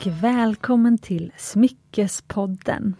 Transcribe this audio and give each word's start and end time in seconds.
och 0.00 0.06
välkommen 0.06 0.98
till 0.98 1.32
Smyckespodden. 1.36 2.94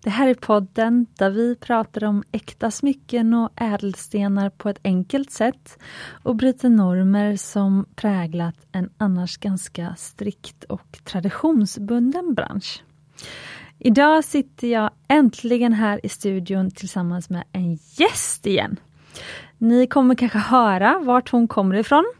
Det 0.00 0.10
här 0.10 0.28
är 0.28 0.34
podden 0.34 1.06
där 1.18 1.30
vi 1.30 1.56
pratar 1.56 2.04
om 2.04 2.24
äkta 2.32 2.70
smycken 2.70 3.34
och 3.34 3.50
ädelstenar 3.56 4.50
på 4.50 4.68
ett 4.68 4.78
enkelt 4.84 5.30
sätt 5.30 5.78
och 6.22 6.36
bryter 6.36 6.68
normer 6.68 7.36
som 7.36 7.84
präglat 7.94 8.54
en 8.72 8.90
annars 8.98 9.36
ganska 9.36 9.94
strikt 9.98 10.64
och 10.64 10.98
traditionsbunden 11.04 12.34
bransch. 12.34 12.82
Idag 13.78 14.24
sitter 14.24 14.68
jag 14.68 14.90
äntligen 15.08 15.72
här 15.72 16.06
i 16.06 16.08
studion 16.08 16.70
tillsammans 16.70 17.30
med 17.30 17.44
en 17.52 17.78
gäst 17.96 18.46
igen. 18.46 18.76
Ni 19.58 19.86
kommer 19.86 20.14
kanske 20.14 20.38
höra 20.38 20.98
vart 20.98 21.30
hon 21.30 21.48
kommer 21.48 21.74
ifrån. 21.74 22.12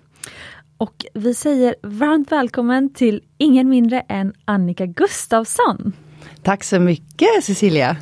Och 0.83 1.07
vi 1.15 1.35
säger 1.35 1.75
varmt 1.83 2.33
välkommen 2.33 2.93
till 2.93 3.23
ingen 3.39 3.69
mindre 3.69 4.01
än 4.01 4.33
Annika 4.45 4.87
Gustafsson. 4.87 5.93
Tack 6.43 6.65
så 6.65 6.81
mycket 6.81 7.45
Cecilia! 7.45 7.97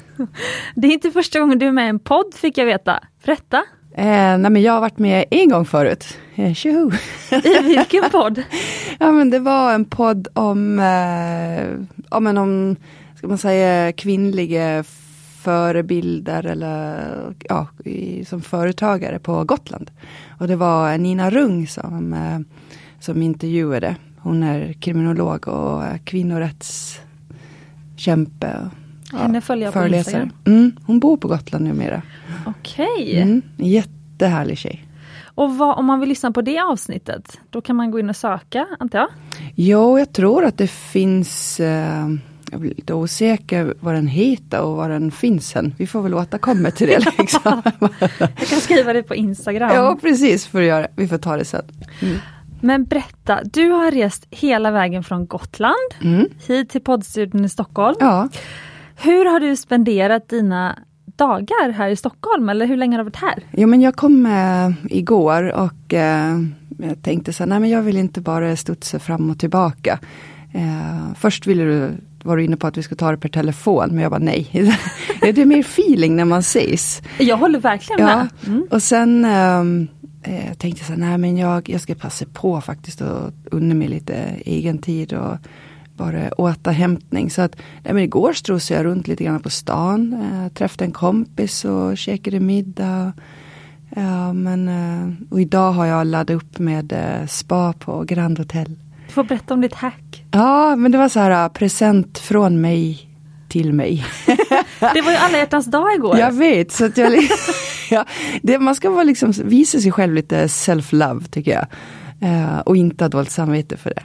Det 0.75 0.87
är 0.87 0.93
inte 0.93 1.11
första 1.11 1.41
gången 1.41 1.59
du 1.59 1.67
är 1.67 1.73
med 1.73 1.87
i 1.87 1.89
en 1.89 1.99
podd 1.99 2.35
fick 2.35 2.59
jag 2.59 2.67
veta. 2.67 3.01
Berätta! 3.25 3.57
Eh, 3.95 4.39
nej 4.39 4.51
men 4.51 4.63
jag 4.63 4.73
har 4.73 4.81
varit 4.81 4.99
med 4.99 5.25
en 5.31 5.49
gång 5.49 5.65
förut. 5.65 6.19
Eh, 6.35 6.55
tjoho! 6.55 6.91
I 7.45 7.63
vilken 7.63 8.11
podd? 8.11 8.43
ja 8.99 9.13
men 9.13 9.31
det 9.31 9.39
var 9.39 9.75
en 9.75 9.85
podd 9.85 10.29
om, 10.35 10.79
eh, 10.79 11.87
ja, 12.11 12.21
men 12.21 12.39
om 12.39 12.77
ska 13.17 13.29
man 13.29 13.39
säga, 13.39 13.93
kvinnliga 13.93 14.85
förebilder 15.43 16.47
eller 16.47 17.35
ja, 17.49 17.67
som 18.27 18.43
företagare 18.43 19.19
på 19.19 19.45
Gotland. 19.45 19.91
Och 20.41 20.49
det 20.49 20.57
var 20.57 20.99
Nina 20.99 21.31
Rung 21.31 21.67
som, 21.67 22.13
eh, 22.13 22.39
som 23.01 23.23
intervjuade. 23.23 23.97
Hon 24.19 24.43
är 24.43 24.73
kriminolog 24.73 25.49
och 25.49 25.83
kvinnorättskämpe. 26.05 28.71
Ja, 29.13 29.19
Henne 29.19 29.41
följer 29.41 29.67
jag 29.67 29.75
på 29.75 29.87
Instagram. 29.87 30.31
Mm, 30.45 30.77
hon 30.87 31.01
bor 31.01 31.17
på 31.17 31.29
Gotland 31.29 31.65
numera. 31.65 32.03
Okej. 32.47 32.89
Okay. 32.95 33.21
Mm, 33.21 33.43
jättehärlig 33.57 34.59
tjej. 34.59 34.87
Och 35.23 35.59
vad, 35.59 35.79
om 35.79 35.87
man 35.87 36.01
vill 36.01 36.09
lyssna 36.09 36.33
på 36.33 36.43
det 36.43 36.61
avsnittet, 36.61 37.41
då 37.51 37.61
kan 37.61 37.77
man 37.77 37.91
gå 37.91 37.99
in 37.99 38.11
och 38.11 38.17
söka, 38.17 38.67
antar 38.79 38.99
jag? 38.99 39.09
Jo, 39.55 39.99
jag 39.99 40.13
tror 40.13 40.45
att 40.45 40.59
det 40.59 40.71
finns 40.71 41.61
eh, 41.61 42.09
jag 42.51 42.61
blir 42.61 42.75
lite 42.75 42.95
osäker 42.95 43.75
vad 43.81 43.95
den 43.95 44.07
heter 44.07 44.61
och 44.61 44.77
var 44.77 44.89
den 44.89 45.11
finns 45.11 45.57
än. 45.57 45.75
Vi 45.79 45.87
får 45.87 46.03
väl 46.03 46.15
återkomma 46.15 46.71
till 46.71 46.87
det. 46.87 46.99
Liksom. 47.19 47.63
jag 48.19 48.49
kan 48.49 48.61
skriva 48.61 48.93
det 48.93 49.03
på 49.03 49.15
Instagram. 49.15 49.71
Ja 49.75 49.99
precis, 50.01 50.47
för 50.47 50.61
att 50.61 50.67
göra. 50.67 50.87
vi 50.97 51.09
får 51.09 51.19
ta 51.19 51.37
det 51.37 51.45
sen. 51.45 51.65
Mm. 52.03 52.17
Men 52.61 52.85
berätta, 52.85 53.41
du 53.45 53.71
har 53.71 53.91
rest 53.91 54.27
hela 54.31 54.71
vägen 54.71 55.05
från 55.05 55.27
Gotland 55.27 55.75
mm. 56.03 56.27
hit 56.47 56.71
till 56.71 56.81
poddstudion 56.81 57.45
i 57.45 57.49
Stockholm. 57.49 57.97
Ja. 58.01 58.29
Hur 58.97 59.25
har 59.25 59.41
du 59.41 59.57
spenderat 59.57 60.29
dina 60.29 60.79
dagar 61.17 61.71
här 61.71 61.89
i 61.89 61.97
Stockholm 61.97 62.49
eller 62.49 62.67
hur 62.67 62.77
länge 62.77 62.97
har 62.97 62.99
du 62.99 63.05
varit 63.05 63.17
här? 63.17 63.45
Jo 63.51 63.69
men 63.69 63.81
jag 63.81 63.97
kom 63.97 64.27
äh, 64.27 64.97
igår 64.97 65.53
och 65.53 65.95
äh, 65.95 66.39
jag 66.79 67.03
tänkte 67.03 67.33
så 67.33 67.43
här, 67.43 67.49
nej 67.49 67.61
men 67.61 67.71
jag 67.71 67.83
vill 67.83 67.97
inte 67.97 68.21
bara 68.21 68.57
studsa 68.57 68.99
fram 68.99 69.31
och 69.31 69.39
tillbaka. 69.39 69.99
Äh, 70.53 71.15
först 71.17 71.47
ville 71.47 71.65
du 71.65 71.91
var 72.25 72.37
du 72.37 72.45
inne 72.45 72.57
på 72.57 72.67
att 72.67 72.77
vi 72.77 72.83
ska 72.83 72.95
ta 72.95 73.11
det 73.11 73.17
per 73.17 73.29
telefon, 73.29 73.89
men 73.89 73.99
jag 73.99 74.11
bara 74.11 74.21
nej. 74.21 74.49
det 75.21 75.39
är 75.39 75.47
mer 75.47 75.61
feeling 75.61 76.17
när 76.17 76.25
man 76.25 76.41
ses. 76.41 77.03
Jag 77.19 77.37
håller 77.37 77.59
verkligen 77.59 78.05
med. 78.05 78.29
Mm. 78.47 78.67
Och 78.71 78.83
sen 78.83 79.25
um, 79.25 79.89
eh, 80.23 80.55
tänkte 80.55 80.81
jag 80.81 80.87
så 80.87 80.93
här, 80.93 81.01
nej 81.01 81.19
men 81.19 81.37
jag, 81.37 81.69
jag 81.69 81.81
ska 81.81 81.95
passa 81.95 82.25
på 82.33 82.61
faktiskt 82.61 83.01
och 83.01 83.31
unna 83.51 83.75
mig 83.75 83.89
lite 83.89 84.15
egen 84.45 84.79
tid 84.79 85.13
och 85.13 85.37
bara 85.97 86.31
återhämtning. 86.33 87.31
Så 87.31 87.43
att, 87.43 87.57
nej, 87.85 87.95
men 87.95 88.03
igår 88.03 88.33
strosade 88.33 88.81
jag 88.81 88.85
runt 88.85 89.09
lite 89.09 89.25
grann 89.25 89.41
på 89.41 89.51
stan, 89.51 90.13
eh, 90.13 90.53
träffade 90.53 90.85
en 90.85 90.93
kompis 90.93 91.65
och 91.65 91.99
käkade 91.99 92.41
middag. 92.41 93.13
Ja, 93.95 94.33
men, 94.33 94.69
eh, 94.69 95.13
och 95.31 95.41
idag 95.41 95.73
har 95.73 95.87
jag 95.87 96.07
laddat 96.07 96.37
upp 96.37 96.59
med 96.59 96.93
eh, 96.93 97.27
spa 97.27 97.73
på 97.73 98.05
Grand 98.05 98.39
Hotel. 98.39 98.77
Du 99.11 99.15
får 99.15 99.25
berätta 99.25 99.55
om 99.55 99.61
ditt 99.61 99.75
hack. 99.75 100.25
Ja, 100.31 100.77
men 100.77 100.93
det 100.93 100.99
var 100.99 101.09
så 101.09 101.21
här 101.21 101.45
äh, 101.45 101.49
present 101.49 102.19
från 102.19 102.61
mig 102.61 103.09
till 103.49 103.73
mig. 103.73 104.07
det 104.81 105.01
var 105.01 105.11
ju 105.11 105.17
alla 105.17 105.39
hjärtans 105.39 105.67
dag 105.67 105.95
igår. 105.95 106.19
Jag 106.19 106.33
vet, 106.33 106.73
så 106.73 106.85
att 106.85 106.97
jag, 106.97 107.13
ja, 107.91 108.05
det, 108.43 108.59
man 108.59 108.75
ska 108.75 108.91
vara 108.91 109.03
liksom, 109.03 109.33
visa 109.33 109.81
sig 109.81 109.93
själv 109.93 110.15
lite 110.15 110.47
self-love 110.47 111.29
tycker 111.31 111.51
jag. 111.51 111.67
Uh, 112.31 112.59
och 112.59 112.77
inte 112.77 113.05
ha 113.05 113.09
dåligt 113.09 113.31
samvete 113.31 113.77
för 113.77 113.91
det. 113.91 114.03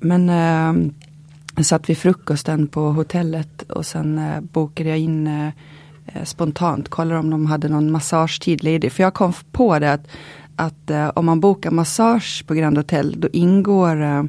Men 0.00 0.30
uh, 0.30 1.62
satt 1.62 1.88
vid 1.88 1.98
frukosten 1.98 2.68
på 2.68 2.80
hotellet 2.80 3.62
och 3.62 3.86
sen 3.86 4.18
uh, 4.18 4.40
bokade 4.40 4.88
jag 4.88 4.98
in 4.98 5.26
uh, 5.26 5.50
spontant, 6.24 6.88
kollade 6.88 7.20
om 7.20 7.30
de 7.30 7.46
hade 7.46 7.68
någon 7.68 7.92
massagetid 7.92 8.62
ledig. 8.62 8.92
För 8.92 9.02
jag 9.02 9.14
kom 9.14 9.32
på 9.52 9.78
det 9.78 9.92
att 9.92 10.06
att 10.56 10.90
eh, 10.90 11.08
om 11.14 11.26
man 11.26 11.40
bokar 11.40 11.70
massage 11.70 12.44
på 12.46 12.54
Grand 12.54 12.76
Hotel 12.76 13.14
då 13.20 13.28
ingår 13.32 14.02
eh, 14.02 14.24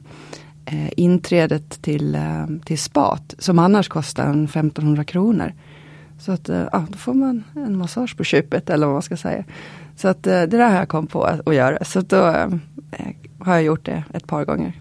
eh 0.65 0.89
inträdet 0.97 1.81
till, 1.81 2.15
eh, 2.15 2.45
till 2.65 2.79
spat 2.79 3.35
som 3.39 3.59
annars 3.59 3.87
kostar 3.87 4.23
1500 4.23 5.03
kronor. 5.03 5.53
Så 6.19 6.31
att 6.31 6.49
eh, 6.49 6.63
ja, 6.71 6.85
då 6.89 6.97
får 6.97 7.13
man 7.13 7.43
en 7.55 7.77
massage 7.77 8.17
på 8.17 8.23
köpet 8.23 8.69
eller 8.69 8.85
vad 8.85 8.95
man 8.95 9.01
ska 9.01 9.17
säga. 9.17 9.43
Så 9.95 10.07
att 10.07 10.23
det 10.23 10.47
där 10.47 10.69
har 10.69 10.75
jag 10.75 10.89
kom 10.89 11.07
på 11.07 11.23
att, 11.23 11.47
att 11.47 11.55
göra. 11.55 11.83
Så 11.83 12.01
då 12.01 12.17
har 13.39 13.53
jag 13.53 13.63
gjort 13.63 13.85
det 13.85 14.03
ett 14.13 14.27
par 14.27 14.45
gånger. 14.45 14.73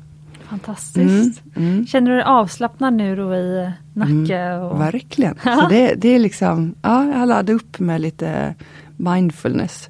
Fantastiskt. 0.49 1.43
Mm, 1.57 1.69
mm. 1.69 1.87
Känner 1.87 2.11
du 2.11 2.17
dig 2.17 2.25
avslappnad 2.25 2.95
nu 2.95 3.17
då 3.17 3.35
i 3.35 3.71
nacke? 3.93 4.37
Mm, 4.37 4.63
och... 4.63 4.81
Verkligen. 4.81 5.39
Så 5.45 5.67
det, 5.69 5.95
det 5.95 6.09
är 6.09 6.19
liksom, 6.19 6.75
ja, 6.83 7.07
jag 7.07 7.19
har 7.19 7.27
laddat 7.27 7.57
upp 7.57 7.79
med 7.79 8.01
lite 8.01 8.55
mindfulness. 8.97 9.89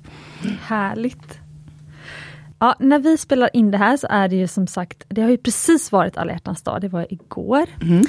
Härligt. 0.63 1.39
Ja, 2.59 2.75
när 2.79 2.99
vi 2.99 3.19
spelar 3.19 3.51
in 3.53 3.71
det 3.71 3.79
här 3.79 3.97
så 3.97 4.07
är 4.11 4.29
det 4.29 4.37
ju 4.37 4.49
som 4.49 4.67
sagt, 4.67 5.05
det 5.09 5.23
har 5.23 5.31
ju 5.31 5.37
precis 5.37 5.93
varit 5.93 6.17
alla 6.17 6.33
hjärtans 6.33 6.63
dag, 6.63 6.81
det 6.81 6.89
var 6.89 7.07
igår. 7.11 7.67
Mm. 7.83 8.03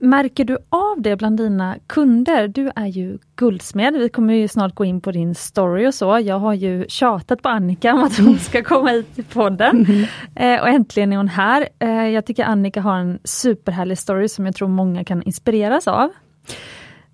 Märker 0.00 0.44
du 0.44 0.58
av 0.68 1.02
det 1.02 1.16
bland 1.16 1.36
dina 1.36 1.76
kunder? 1.86 2.48
Du 2.48 2.70
är 2.76 2.86
ju 2.86 3.18
guldsmed, 3.36 3.94
vi 3.94 4.08
kommer 4.08 4.34
ju 4.34 4.48
snart 4.48 4.74
gå 4.74 4.84
in 4.84 5.00
på 5.00 5.12
din 5.12 5.34
story 5.34 5.86
och 5.86 5.94
så. 5.94 6.18
Jag 6.18 6.38
har 6.38 6.54
ju 6.54 6.84
tjatat 6.88 7.42
på 7.42 7.48
Annika 7.48 7.94
om 7.94 8.02
att 8.02 8.18
hon 8.18 8.38
ska 8.38 8.62
komma 8.62 8.88
hit 8.88 9.14
till 9.14 9.24
podden. 9.24 9.86
Mm. 9.86 10.04
Eh, 10.34 10.60
och 10.62 10.68
äntligen 10.68 11.12
är 11.12 11.16
hon 11.16 11.28
här. 11.28 11.68
Eh, 11.78 12.08
jag 12.08 12.26
tycker 12.26 12.44
Annika 12.44 12.80
har 12.80 12.96
en 12.96 13.18
superhärlig 13.24 13.98
story 13.98 14.28
som 14.28 14.46
jag 14.46 14.54
tror 14.54 14.68
många 14.68 15.04
kan 15.04 15.22
inspireras 15.22 15.88
av. 15.88 16.10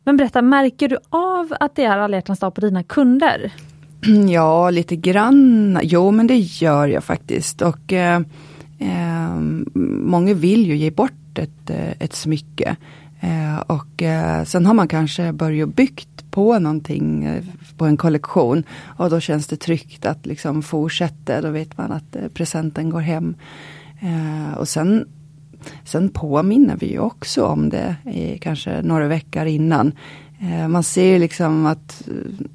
Men 0.04 0.16
berätta, 0.16 0.42
märker 0.42 0.88
du 0.88 0.98
av 1.08 1.54
att 1.60 1.76
det 1.76 1.84
är 1.84 1.98
alla 1.98 2.16
hjärtans 2.16 2.38
dag 2.38 2.54
på 2.54 2.60
dina 2.60 2.82
kunder? 2.82 3.52
Ja, 4.28 4.70
lite 4.70 4.96
grann. 4.96 5.78
Jo, 5.82 6.10
men 6.10 6.26
det 6.26 6.36
gör 6.38 6.88
jag 6.88 7.04
faktiskt. 7.04 7.62
Och 7.62 7.92
eh, 7.92 8.20
eh, 8.78 9.36
Många 10.04 10.34
vill 10.34 10.66
ju 10.66 10.76
ge 10.76 10.90
bort 10.90 11.38
ett, 11.38 11.70
eh, 11.70 11.90
ett 11.98 12.14
smycke. 12.14 12.76
Eh, 13.20 13.60
och 13.66 14.02
eh, 14.02 14.44
sen 14.44 14.66
har 14.66 14.74
man 14.74 14.88
kanske 14.88 15.32
börjat 15.32 15.76
byggt 15.76 16.30
på 16.30 16.58
någonting 16.58 17.24
eh, 17.24 17.44
på 17.76 17.86
en 17.86 17.96
kollektion. 17.96 18.64
Och 18.96 19.10
då 19.10 19.20
känns 19.20 19.46
det 19.46 19.56
tryggt 19.56 20.06
att 20.06 20.26
liksom 20.26 20.62
fortsätta. 20.62 21.40
Då 21.40 21.50
vet 21.50 21.78
man 21.78 21.92
att 21.92 22.16
eh, 22.16 22.28
presenten 22.28 22.90
går 22.90 23.00
hem. 23.00 23.34
och 24.56 24.68
sen 24.68 25.04
Sen 25.84 26.08
påminner 26.08 26.76
vi 26.76 26.90
ju 26.92 26.98
också 26.98 27.44
om 27.44 27.68
det 27.68 27.96
i 28.12 28.38
kanske 28.38 28.82
några 28.82 29.08
veckor 29.08 29.46
innan. 29.46 29.92
Eh, 30.44 30.68
man 30.68 30.82
ser 30.82 31.18
liksom 31.18 31.66
att, 31.66 32.08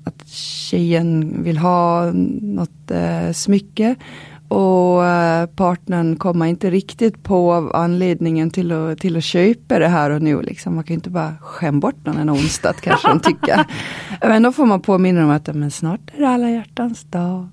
att 0.03 0.27
tjejen 0.30 1.44
vill 1.44 1.57
ha 1.57 2.12
något 2.41 2.91
eh, 2.91 3.31
smycke 3.31 3.95
och 4.50 5.06
eh, 5.06 5.45
partnern 5.45 6.15
kommer 6.15 6.45
inte 6.45 6.69
riktigt 6.69 7.24
på 7.24 7.71
anledningen 7.74 8.51
till 8.51 8.71
att, 8.71 9.00
till 9.00 9.18
att 9.18 9.24
köpa 9.24 9.80
det 9.80 9.88
här 9.88 10.09
och 10.09 10.21
nu. 10.21 10.41
Liksom. 10.41 10.75
Man 10.75 10.83
kan 10.83 10.94
inte 10.94 11.09
bara 11.09 11.36
skämma 11.41 11.80
bort 11.80 12.06
någon 12.06 12.18
en 12.18 12.30
onsdag 12.30 12.74
kanske 12.74 13.07
de 13.07 13.19
tycker. 13.19 13.65
Men 14.27 14.44
då 14.44 14.51
får 14.51 14.65
man 14.65 14.81
påminna 14.81 15.21
dem 15.21 15.30
att 15.30 15.56
men 15.56 15.71
snart 15.71 16.01
är 16.15 16.19
det 16.19 16.27
alla 16.27 16.50
hjärtans 16.50 17.03
dag. 17.03 17.47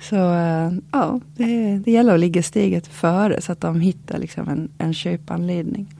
Så 0.00 0.16
eh, 0.16 0.72
ja, 0.92 1.20
det, 1.36 1.78
det 1.78 1.90
gäller 1.90 2.14
att 2.14 2.20
ligga 2.20 2.42
steget 2.42 2.86
före 2.86 3.40
så 3.40 3.52
att 3.52 3.60
de 3.60 3.80
hittar 3.80 4.18
liksom 4.18 4.48
en, 4.48 4.68
en 4.78 4.94
köpanledning. 4.94 5.94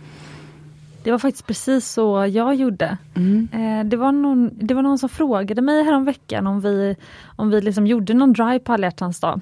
Det 1.05 1.11
var 1.11 1.19
faktiskt 1.19 1.47
precis 1.47 1.89
så 1.89 2.27
jag 2.27 2.55
gjorde. 2.55 2.99
Mm. 3.15 3.49
Eh, 3.53 3.85
det, 3.85 3.97
var 3.97 4.13
någon, 4.13 4.51
det 4.53 4.75
var 4.75 4.83
någon 4.83 4.99
som 4.99 5.09
frågade 5.09 5.63
mig 5.63 5.85
häromveckan 5.85 6.47
om 6.47 6.61
vi, 6.61 6.97
om 7.37 7.51
vi 7.51 7.61
liksom 7.61 7.87
gjorde 7.87 8.15
någon 8.15 8.33
drive 8.33 8.59
på 8.59 8.73
alla 8.73 8.91
dag. 9.21 9.41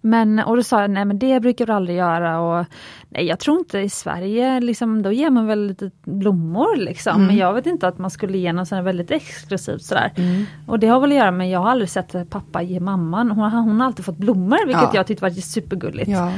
Men, 0.00 0.38
och 0.38 0.56
då 0.56 0.62
sa 0.62 0.80
jag, 0.80 0.90
nej 0.90 1.04
men 1.04 1.18
det 1.18 1.40
brukar 1.40 1.66
du 1.66 1.72
aldrig 1.72 1.96
göra 1.96 2.40
och 2.40 2.66
nej 3.08 3.24
jag 3.24 3.38
tror 3.38 3.58
inte 3.58 3.78
i 3.78 3.88
Sverige, 3.88 4.60
liksom, 4.60 5.02
då 5.02 5.12
ger 5.12 5.30
man 5.30 5.46
väl 5.46 5.66
lite 5.66 5.90
blommor 6.04 6.76
liksom. 6.76 7.14
Mm. 7.14 7.26
Men 7.26 7.36
jag 7.36 7.54
vet 7.54 7.66
inte 7.66 7.88
att 7.88 7.98
man 7.98 8.10
skulle 8.10 8.38
ge 8.38 8.52
något 8.52 8.68
sådär 8.68 8.82
väldigt 8.82 9.10
exklusivt 9.10 9.82
sådär. 9.82 10.12
Mm. 10.16 10.44
Och 10.66 10.78
det 10.78 10.86
har 10.86 11.00
väl 11.00 11.12
att 11.12 11.18
göra 11.18 11.30
med, 11.30 11.50
jag 11.50 11.60
har 11.60 11.70
aldrig 11.70 11.90
sett 11.90 12.30
pappa 12.30 12.62
ge 12.62 12.80
mamman, 12.80 13.30
hon, 13.30 13.52
hon 13.52 13.80
har 13.80 13.86
alltid 13.86 14.04
fått 14.04 14.18
blommor 14.18 14.66
vilket 14.66 14.82
ja. 14.82 14.90
jag 14.94 15.06
tyckte 15.06 15.24
var 15.24 15.30
supergulligt. 15.30 16.08
Ja. 16.08 16.32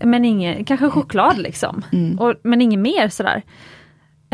Men 0.00 0.24
ingen, 0.24 0.64
kanske 0.64 0.90
choklad 0.90 1.38
liksom. 1.38 1.82
Mm. 1.92 2.18
Och, 2.18 2.34
men 2.42 2.62
inget 2.62 2.80
mer 2.80 3.08
sådär. 3.08 3.42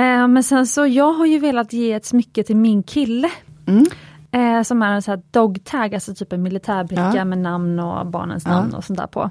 Eh, 0.01 0.29
men 0.29 0.43
sen 0.43 0.67
så, 0.67 0.87
jag 0.87 1.13
har 1.13 1.27
ju 1.27 1.39
velat 1.39 1.73
ge 1.73 1.93
ett 1.93 2.05
smycke 2.07 2.43
till 2.43 2.57
min 2.57 2.83
kille. 2.83 3.31
Mm. 3.67 3.85
Eh, 4.33 4.63
som 4.63 4.83
är 4.83 4.93
en 4.95 5.03
sån 5.03 5.13
här 5.13 5.23
dog 5.31 5.65
tag, 5.65 5.95
alltså 5.95 6.15
typ 6.15 6.33
en 6.33 6.43
militärbricka 6.43 7.13
Ja. 7.15 7.25
med 7.25 7.39
namn 7.39 7.79
och 7.81 8.07
barnens 8.07 8.45
Ja. 8.47 8.51
namn 8.51 8.75
och 8.75 8.85
sånt 8.85 8.99
där 8.99 9.07
på. 9.07 9.31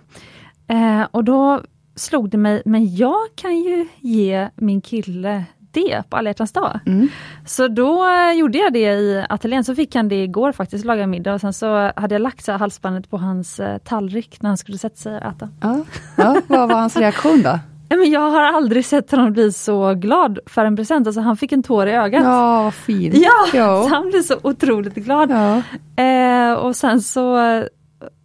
Eh, 0.68 1.02
och 1.12 1.24
då 1.24 1.62
slog 1.96 2.30
det 2.30 2.38
mig, 2.38 2.62
men 2.66 2.96
jag 2.96 3.16
kan 3.36 3.58
ju 3.58 3.88
ge 4.00 4.50
min 4.56 4.82
kille 4.82 5.44
det 5.72 6.04
på 6.10 6.18
alla 6.18 6.30
hjärtans 6.30 6.52
dag. 6.52 6.80
Mm. 6.86 7.08
Så 7.46 7.68
då 7.68 8.06
gjorde 8.36 8.58
jag 8.58 8.74
det 8.74 8.80
i 8.94 9.26
ateljén, 9.30 9.64
så 9.64 9.76
fick 9.76 9.96
han 9.96 10.08
det 10.10 10.24
igår 10.24 10.52
faktiskt, 10.52 10.86
lagade 10.86 11.08
middag 11.08 11.34
och 11.34 11.42
sen 11.42 11.54
så 11.54 11.92
hade 11.96 12.16
jag 12.16 12.22
lagt 12.22 12.46
så 12.46 12.52
halsbandet 12.52 13.10
på 13.10 13.18
hans 13.18 13.60
tallrik 13.84 14.42
när 14.42 14.50
han 14.50 14.58
skulle 14.58 14.78
sätta 14.78 14.96
sig 14.96 15.16
och 15.18 15.22
äta. 15.26 15.50
Ja. 15.62 15.80
Ja, 16.18 16.42
vad 16.48 16.70
var 16.70 16.76
hans 16.80 16.98
reaktion 16.98 17.42
då? 17.42 17.60
Men 17.90 18.12
jag 18.12 18.30
har 18.30 18.42
aldrig 18.44 18.86
sett 18.86 19.12
honom 19.12 19.34
bli 19.34 19.52
så 19.52 19.94
glad 19.94 20.40
för 20.46 20.66
en 20.66 20.76
present, 20.76 21.08
alltså 21.08 21.22
han 21.22 21.38
fick 21.38 21.52
en 21.52 21.64
tår 21.64 21.88
i 21.88 21.92
ögat. 21.92 22.24
Ja, 22.24 22.64
vad 22.64 22.74
fint. 22.74 23.16
Ja, 23.18 23.48
Ja. 23.54 23.84
så 23.90 23.90
han 23.96 24.10
blev 24.10 24.22
så 24.22 24.38
otroligt 24.42 24.96
glad. 24.96 25.32
Ja. 25.32 25.62
Eh, 26.04 26.54
och 26.54 26.76
sen 26.76 27.02
så 27.02 27.38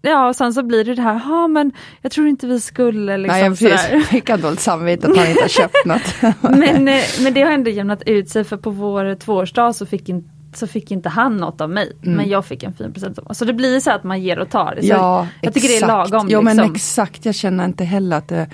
Ja, 0.03 0.29
och 0.29 0.37
sen 0.37 0.55
så 0.55 0.63
blir 0.63 0.85
det 0.85 0.95
det 0.95 1.03
här, 1.03 1.21
ja 1.25 1.49
men 1.49 1.73
jag 2.03 2.13
tror 2.13 2.29
inte 2.29 2.47
vi 2.47 2.61
skulle 2.61 3.17
liksom 3.17 3.39
Nej, 3.41 3.57
sådär. 3.57 3.71
precis. 3.77 4.07
Fick 4.09 4.31
han 4.31 4.41
dåligt 4.41 4.61
samvete 4.61 5.09
att 5.09 5.17
han 5.17 5.27
inte 5.29 5.43
har 5.43 5.49
köpt 5.49 5.85
något. 5.87 6.35
Men, 6.43 6.89
eh, 6.89 7.03
men 7.23 7.35
det 7.35 7.43
har 7.43 7.51
ändå 7.51 7.71
jämnat 7.71 8.03
ut 8.07 8.29
sig 8.29 8.45
för 8.45 8.57
på 8.57 8.71
vår 8.71 9.15
tvåårsdag 9.15 9.73
så 9.73 9.87
fick, 9.87 10.09
in, 10.09 10.31
så 10.55 10.67
fick 10.67 10.91
inte 10.91 11.09
han 11.09 11.37
något 11.37 11.61
av 11.61 11.71
mig. 11.71 11.93
Mm. 12.03 12.17
Men 12.17 12.29
jag 12.29 12.45
fick 12.45 12.63
en 12.63 12.73
fin 12.75 12.93
present. 12.93 13.19
av. 13.19 13.33
Så 13.33 13.45
det 13.45 13.53
blir 13.53 13.81
så 13.81 13.91
att 13.91 14.05
man 14.05 14.23
ger 14.23 14.39
och 14.39 14.51
tar. 14.51 14.79
Så 14.81 14.87
Ja, 14.87 15.27
jag 15.41 15.55
tycker 15.55 15.69
det 15.69 15.75
är 15.75 15.79
exakt. 15.85 16.11
lagom. 16.11 16.45
Men 16.45 16.57
liksom. 16.57 16.75
exakt, 16.75 17.25
jag 17.27 17.35
känner 17.35 17.65
inte 17.65 17.85
heller 17.85 18.17
att 18.17 18.29
det, 18.29 18.47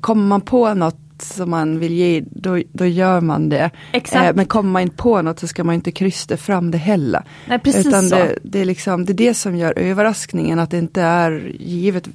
kommer 0.00 0.26
man 0.26 0.40
på 0.40 0.74
något 0.74 0.98
som 1.18 1.50
man 1.50 1.78
vill 1.78 1.92
ge, 1.92 2.24
då, 2.30 2.62
då 2.72 2.86
gör 2.86 3.20
man 3.20 3.48
det. 3.48 3.70
Eh, 3.92 4.34
men 4.34 4.46
kommer 4.46 4.70
man 4.70 4.82
inte 4.82 4.96
på 4.96 5.22
något 5.22 5.38
så 5.38 5.46
ska 5.46 5.64
man 5.64 5.74
inte 5.74 5.90
krysta 5.90 6.36
fram 6.36 6.70
det 6.70 6.78
heller. 6.78 7.22
Nej, 7.48 7.58
precis 7.58 7.86
Utan 7.86 8.04
så. 8.04 8.16
det, 8.16 8.38
det, 8.42 8.60
är 8.60 8.64
liksom, 8.64 9.04
det 9.04 9.12
är 9.12 9.14
det 9.14 9.34
som 9.34 9.56
gör 9.56 9.78
överraskningen, 9.78 10.58
att 10.58 10.70
det 10.70 10.78
inte 10.78 11.02
är 11.02 11.52
givet 11.58 12.08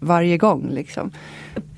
varje 0.00 0.38
gång. 0.38 0.70
Liksom. 0.70 1.10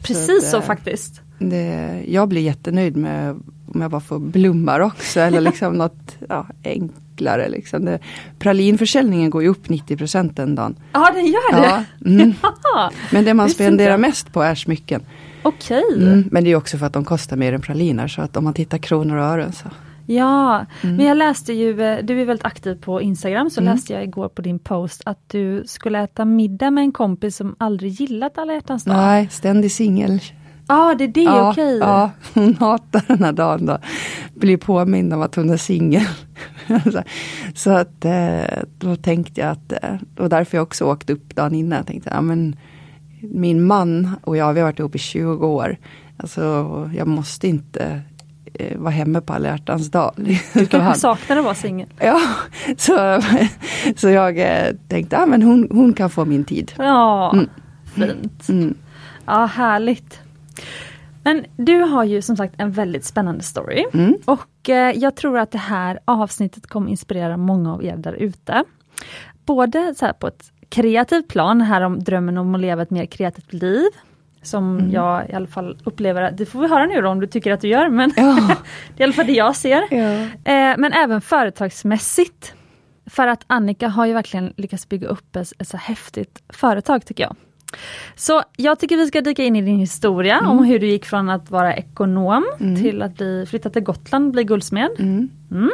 Precis 0.02 0.50
så 0.50 0.56
att, 0.56 0.62
eh, 0.62 0.66
faktiskt. 0.66 1.20
Det, 1.38 2.02
jag 2.08 2.28
blir 2.28 2.40
jättenöjd 2.40 2.96
med 2.96 3.40
om 3.74 3.80
jag 3.80 3.90
bara 3.90 4.00
får 4.00 4.18
blommor 4.18 4.80
också 4.80 5.20
eller 5.20 5.40
liksom 5.50 5.74
något 5.74 6.16
ja, 6.28 6.46
enklare. 6.64 7.48
Liksom. 7.48 7.84
Det, 7.84 7.98
pralinförsäljningen 8.38 9.30
går 9.30 9.42
ju 9.42 9.48
upp 9.48 9.68
90 9.68 10.32
den 10.34 10.54
dagen. 10.54 10.76
Ja, 10.92 11.10
den 11.14 11.26
gör 11.26 11.52
det. 11.52 11.66
Ja, 11.66 11.84
mm. 12.10 12.32
Men 13.12 13.24
det 13.24 13.34
man 13.34 13.50
spenderar 13.50 13.96
mest 13.96 14.32
på 14.32 14.42
är 14.42 14.54
smycken. 14.54 15.02
Okej. 15.44 15.82
Mm. 15.96 16.28
Men 16.30 16.44
det 16.44 16.50
är 16.50 16.56
också 16.56 16.78
för 16.78 16.86
att 16.86 16.92
de 16.92 17.04
kostar 17.04 17.36
mer 17.36 17.52
än 17.52 17.60
praliner 17.60 18.08
så 18.08 18.22
att 18.22 18.36
om 18.36 18.44
man 18.44 18.54
tittar 18.54 18.78
kronor 18.78 19.16
och 19.16 19.24
ören 19.24 19.52
så. 19.52 19.68
Ja, 20.06 20.66
Mm. 20.82 20.96
men 20.96 21.06
jag 21.06 21.16
läste 21.16 21.52
ju, 21.52 21.82
eh, 21.82 21.98
du 22.04 22.20
är 22.20 22.24
väldigt 22.24 22.46
aktiv 22.46 22.74
på 22.80 23.02
Instagram, 23.02 23.50
så 23.50 23.60
Mm. 23.60 23.74
läste 23.74 23.92
jag 23.92 24.02
igår 24.04 24.28
på 24.28 24.42
din 24.42 24.58
post 24.58 25.02
att 25.06 25.18
du 25.26 25.62
skulle 25.66 25.98
äta 26.02 26.24
middag 26.24 26.70
med 26.70 26.82
en 26.82 26.92
kompis 26.92 27.36
som 27.36 27.54
aldrig 27.58 27.92
gillat 27.92 28.38
alla 28.38 28.52
hjärtans 28.52 28.84
dag. 28.84 28.96
Nej, 28.96 29.28
ständig 29.30 29.72
singel. 29.72 30.20
Ja, 30.68 30.94
det 30.98 31.04
är 31.04 31.08
det, 31.08 31.22
ja, 31.22 31.50
okej. 31.50 31.78
ja, 31.78 32.10
hon 32.34 32.54
hatar 32.56 33.02
den 33.08 33.22
här 33.24 33.32
dagen 33.32 33.66
då. 33.66 33.78
Blir 34.34 34.56
påmind 34.56 35.12
om 35.14 35.22
att 35.22 35.34
hon 35.34 35.50
är 35.50 35.56
singel. 35.56 36.06
så, 37.54 37.70
att 37.70 38.04
eh, 38.04 38.62
då 38.78 38.96
tänkte 38.96 39.40
jag 39.40 39.50
att, 39.50 39.72
eh, 39.72 39.94
och 40.18 40.28
därför 40.28 40.56
jag 40.56 40.62
också 40.62 40.84
åkte 40.84 41.12
upp 41.12 41.34
dagen 41.36 41.54
innan. 41.54 41.76
Jag 41.76 41.86
tänkte, 41.86 42.10
ja 42.14 42.20
men 42.20 42.56
min 43.30 43.66
man 43.66 44.10
och 44.22 44.36
jag, 44.36 44.52
vi 44.54 44.60
har 44.60 44.66
varit 44.68 44.78
ihop 44.78 44.94
i 44.94 44.98
20 44.98 45.46
år. 45.46 45.76
Alltså 46.16 46.42
jag 46.96 47.06
måste 47.08 47.48
inte 47.48 48.00
eh, 48.54 48.78
vara 48.78 48.90
hemma 48.90 49.20
på 49.20 49.32
alla 49.32 49.48
hjärtans 49.48 49.90
dag. 49.90 50.12
Du 50.54 50.66
kanske 50.66 51.00
saknar 51.00 51.36
att 51.36 51.44
vara 51.44 51.54
singel. 51.54 51.88
Ja, 51.98 52.20
så, 52.76 53.20
så 53.96 54.08
jag 54.08 54.38
eh, 54.38 54.74
tänkte, 54.88 55.26
men 55.26 55.42
hon, 55.42 55.68
hon 55.70 55.92
kan 55.92 56.10
få 56.10 56.24
min 56.24 56.44
tid. 56.44 56.72
Ja, 56.78 57.32
Mm. 57.96 58.08
fint. 58.08 58.48
Mm. 58.48 58.74
Ja, 59.26 59.44
härligt. 59.46 60.20
Men 61.22 61.44
du 61.56 61.80
har 61.80 62.04
ju 62.04 62.22
som 62.22 62.36
sagt 62.36 62.54
en 62.58 62.72
väldigt 62.72 63.04
spännande 63.04 63.42
story. 63.42 63.84
Mm. 63.94 64.14
Och 64.24 64.68
eh, 64.70 64.96
jag 64.98 65.16
tror 65.16 65.38
att 65.38 65.50
det 65.50 65.58
här 65.58 65.98
avsnittet 66.04 66.66
kommer 66.66 66.90
inspirera 66.90 67.36
många 67.36 67.74
av 67.74 67.84
er 67.84 67.96
där 67.96 68.12
ute. 68.12 68.64
Både 69.46 69.94
så 69.98 70.06
här 70.06 70.12
på 70.12 70.26
ett 70.26 70.52
kreativt 70.68 71.28
plan, 71.28 71.60
här 71.60 71.80
om 71.80 72.04
drömmen 72.04 72.38
om 72.38 72.54
att 72.54 72.60
leva 72.60 72.82
ett 72.82 72.90
mer 72.90 73.06
kreativt 73.06 73.52
liv. 73.52 73.86
Som 74.42 74.78
Mm. 74.78 74.92
jag 74.92 75.30
i 75.30 75.32
alla 75.32 75.46
fall 75.46 75.78
upplever, 75.84 76.30
det 76.32 76.46
får 76.46 76.60
vi 76.60 76.68
höra 76.68 76.86
nu 76.86 77.00
då 77.02 77.08
om 77.08 77.20
du 77.20 77.26
tycker 77.26 77.52
att 77.52 77.60
du 77.60 77.68
gör, 77.68 77.88
men 77.88 78.12
Ja. 78.16 78.38
det 78.96 79.02
är 79.02 79.04
i 79.04 79.04
alla 79.04 79.12
fall 79.12 79.26
det 79.26 79.32
jag 79.32 79.56
ser. 79.56 79.82
Ja. 79.90 80.12
Eh, 80.52 80.74
men 80.78 80.92
även 80.92 81.20
företagsmässigt. 81.20 82.54
För 83.06 83.26
att 83.26 83.44
Annika 83.46 83.88
har 83.88 84.06
ju 84.06 84.12
verkligen 84.12 84.52
lyckats 84.56 84.88
bygga 84.88 85.08
upp 85.08 85.36
ett, 85.36 85.52
ett 85.58 85.68
så 85.68 85.76
häftigt 85.76 86.42
företag 86.48 87.04
tycker 87.06 87.22
jag. 87.24 87.36
Så 88.16 88.42
jag 88.56 88.78
tycker 88.78 88.96
vi 88.96 89.06
ska 89.06 89.20
dyka 89.20 89.42
in 89.44 89.56
i 89.56 89.62
din 89.62 89.78
historia 89.78 90.38
Mm. 90.38 90.50
om 90.50 90.64
hur 90.64 90.78
du 90.78 90.86
gick 90.86 91.04
från 91.06 91.30
att 91.30 91.50
vara 91.50 91.74
ekonom 91.76 92.44
till 92.82 93.02
att 93.02 93.16
bli, 93.16 93.46
flytta 93.46 93.70
till 93.70 93.82
Gotland 93.82 94.26
och 94.26 94.32
bli 94.32 94.44
guldsmed. 94.44 94.90
Mm. 94.98 95.28
Mm. 95.50 95.70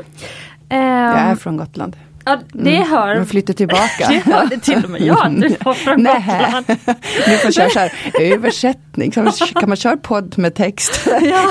Jag 0.69 1.19
är 1.21 1.35
från 1.35 1.57
Gotland. 1.57 1.97
Ja, 2.25 2.38
det 2.52 2.76
hör 2.82 3.14
Men 3.14 3.26
flyttar 3.26 3.55
tillbaka. 3.55 4.08
det 4.08 4.32
hörde 4.32 4.58
till 4.58 4.84
och 4.84 4.90
med 4.90 5.00
jag 5.00 5.26
att 5.26 5.40
du 5.40 5.56
var 5.64 5.75
från. 5.75 6.05
Gotland. 6.05 6.67
Nu 7.28 7.37
får 7.37 7.50
köra 7.50 7.69
så 7.70 7.78
här, 7.78 7.93
översättning, 8.20 9.11
kan 9.11 9.25
man, 9.25 9.32
kan 9.32 9.69
man 9.69 9.76
köra 9.76 9.96
podd 9.96 10.38
med 10.38 10.55
text? 10.55 11.08
Ja. 11.22 11.50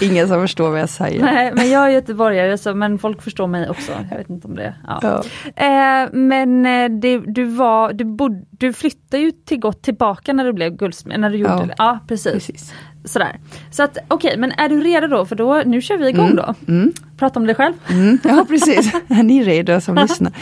Ingen 0.00 0.28
som 0.28 0.40
förstår 0.40 0.70
vad 0.70 0.80
jag 0.80 0.88
säger. 0.88 1.20
Nej, 1.20 1.52
men 1.54 1.70
jag 1.70 1.84
är 1.84 1.88
göteborgare 1.88 2.58
så, 2.58 2.74
men 2.74 2.98
folk 2.98 3.22
förstår 3.22 3.46
mig 3.46 3.70
också. 3.70 3.92
Jag 4.10 4.18
vet 4.18 4.30
inte 4.30 4.48
om 4.48 4.54
det. 4.56 4.74
Ja. 4.86 5.00
Ja. 5.02 5.22
Eh, 5.64 6.08
men 6.12 6.66
eh, 6.66 6.88
det, 7.00 7.18
du, 7.18 7.44
var, 7.44 7.92
du, 7.92 8.04
bod, 8.04 8.46
du 8.50 8.72
flyttade 8.72 9.22
ju 9.22 9.30
till 9.30 9.60
gott 9.60 9.82
tillbaka 9.82 10.32
när 10.32 10.44
du 10.44 10.52
blev 10.52 10.76
guldsmed, 10.76 11.20
när 11.20 11.30
du 11.30 11.36
gjorde 11.36 11.52
Ja. 11.52 11.66
det. 11.66 11.74
Ja, 11.78 11.98
precis. 12.08 12.32
Precis. 12.32 12.72
Sådär. 13.04 13.38
Så 13.70 13.82
att 13.82 13.98
okej, 14.08 14.36
men 14.38 14.52
är 14.52 14.68
du 14.68 14.80
redo 14.80 15.06
då? 15.06 15.26
För 15.26 15.36
då, 15.36 15.62
nu 15.66 15.80
kör 15.80 15.96
vi 15.98 16.08
igång 16.08 16.30
Mm. 16.30 16.36
då. 16.36 16.54
Mm. 16.68 16.92
Prata 17.16 17.40
om 17.40 17.46
dig 17.46 17.54
själv. 17.54 17.74
Mm. 17.90 18.18
Ja, 18.24 18.44
precis. 18.48 18.94
Är 19.08 19.22
ni 19.22 19.44
redo 19.44 19.80
som 19.80 19.94
lyssnar? 19.94 20.32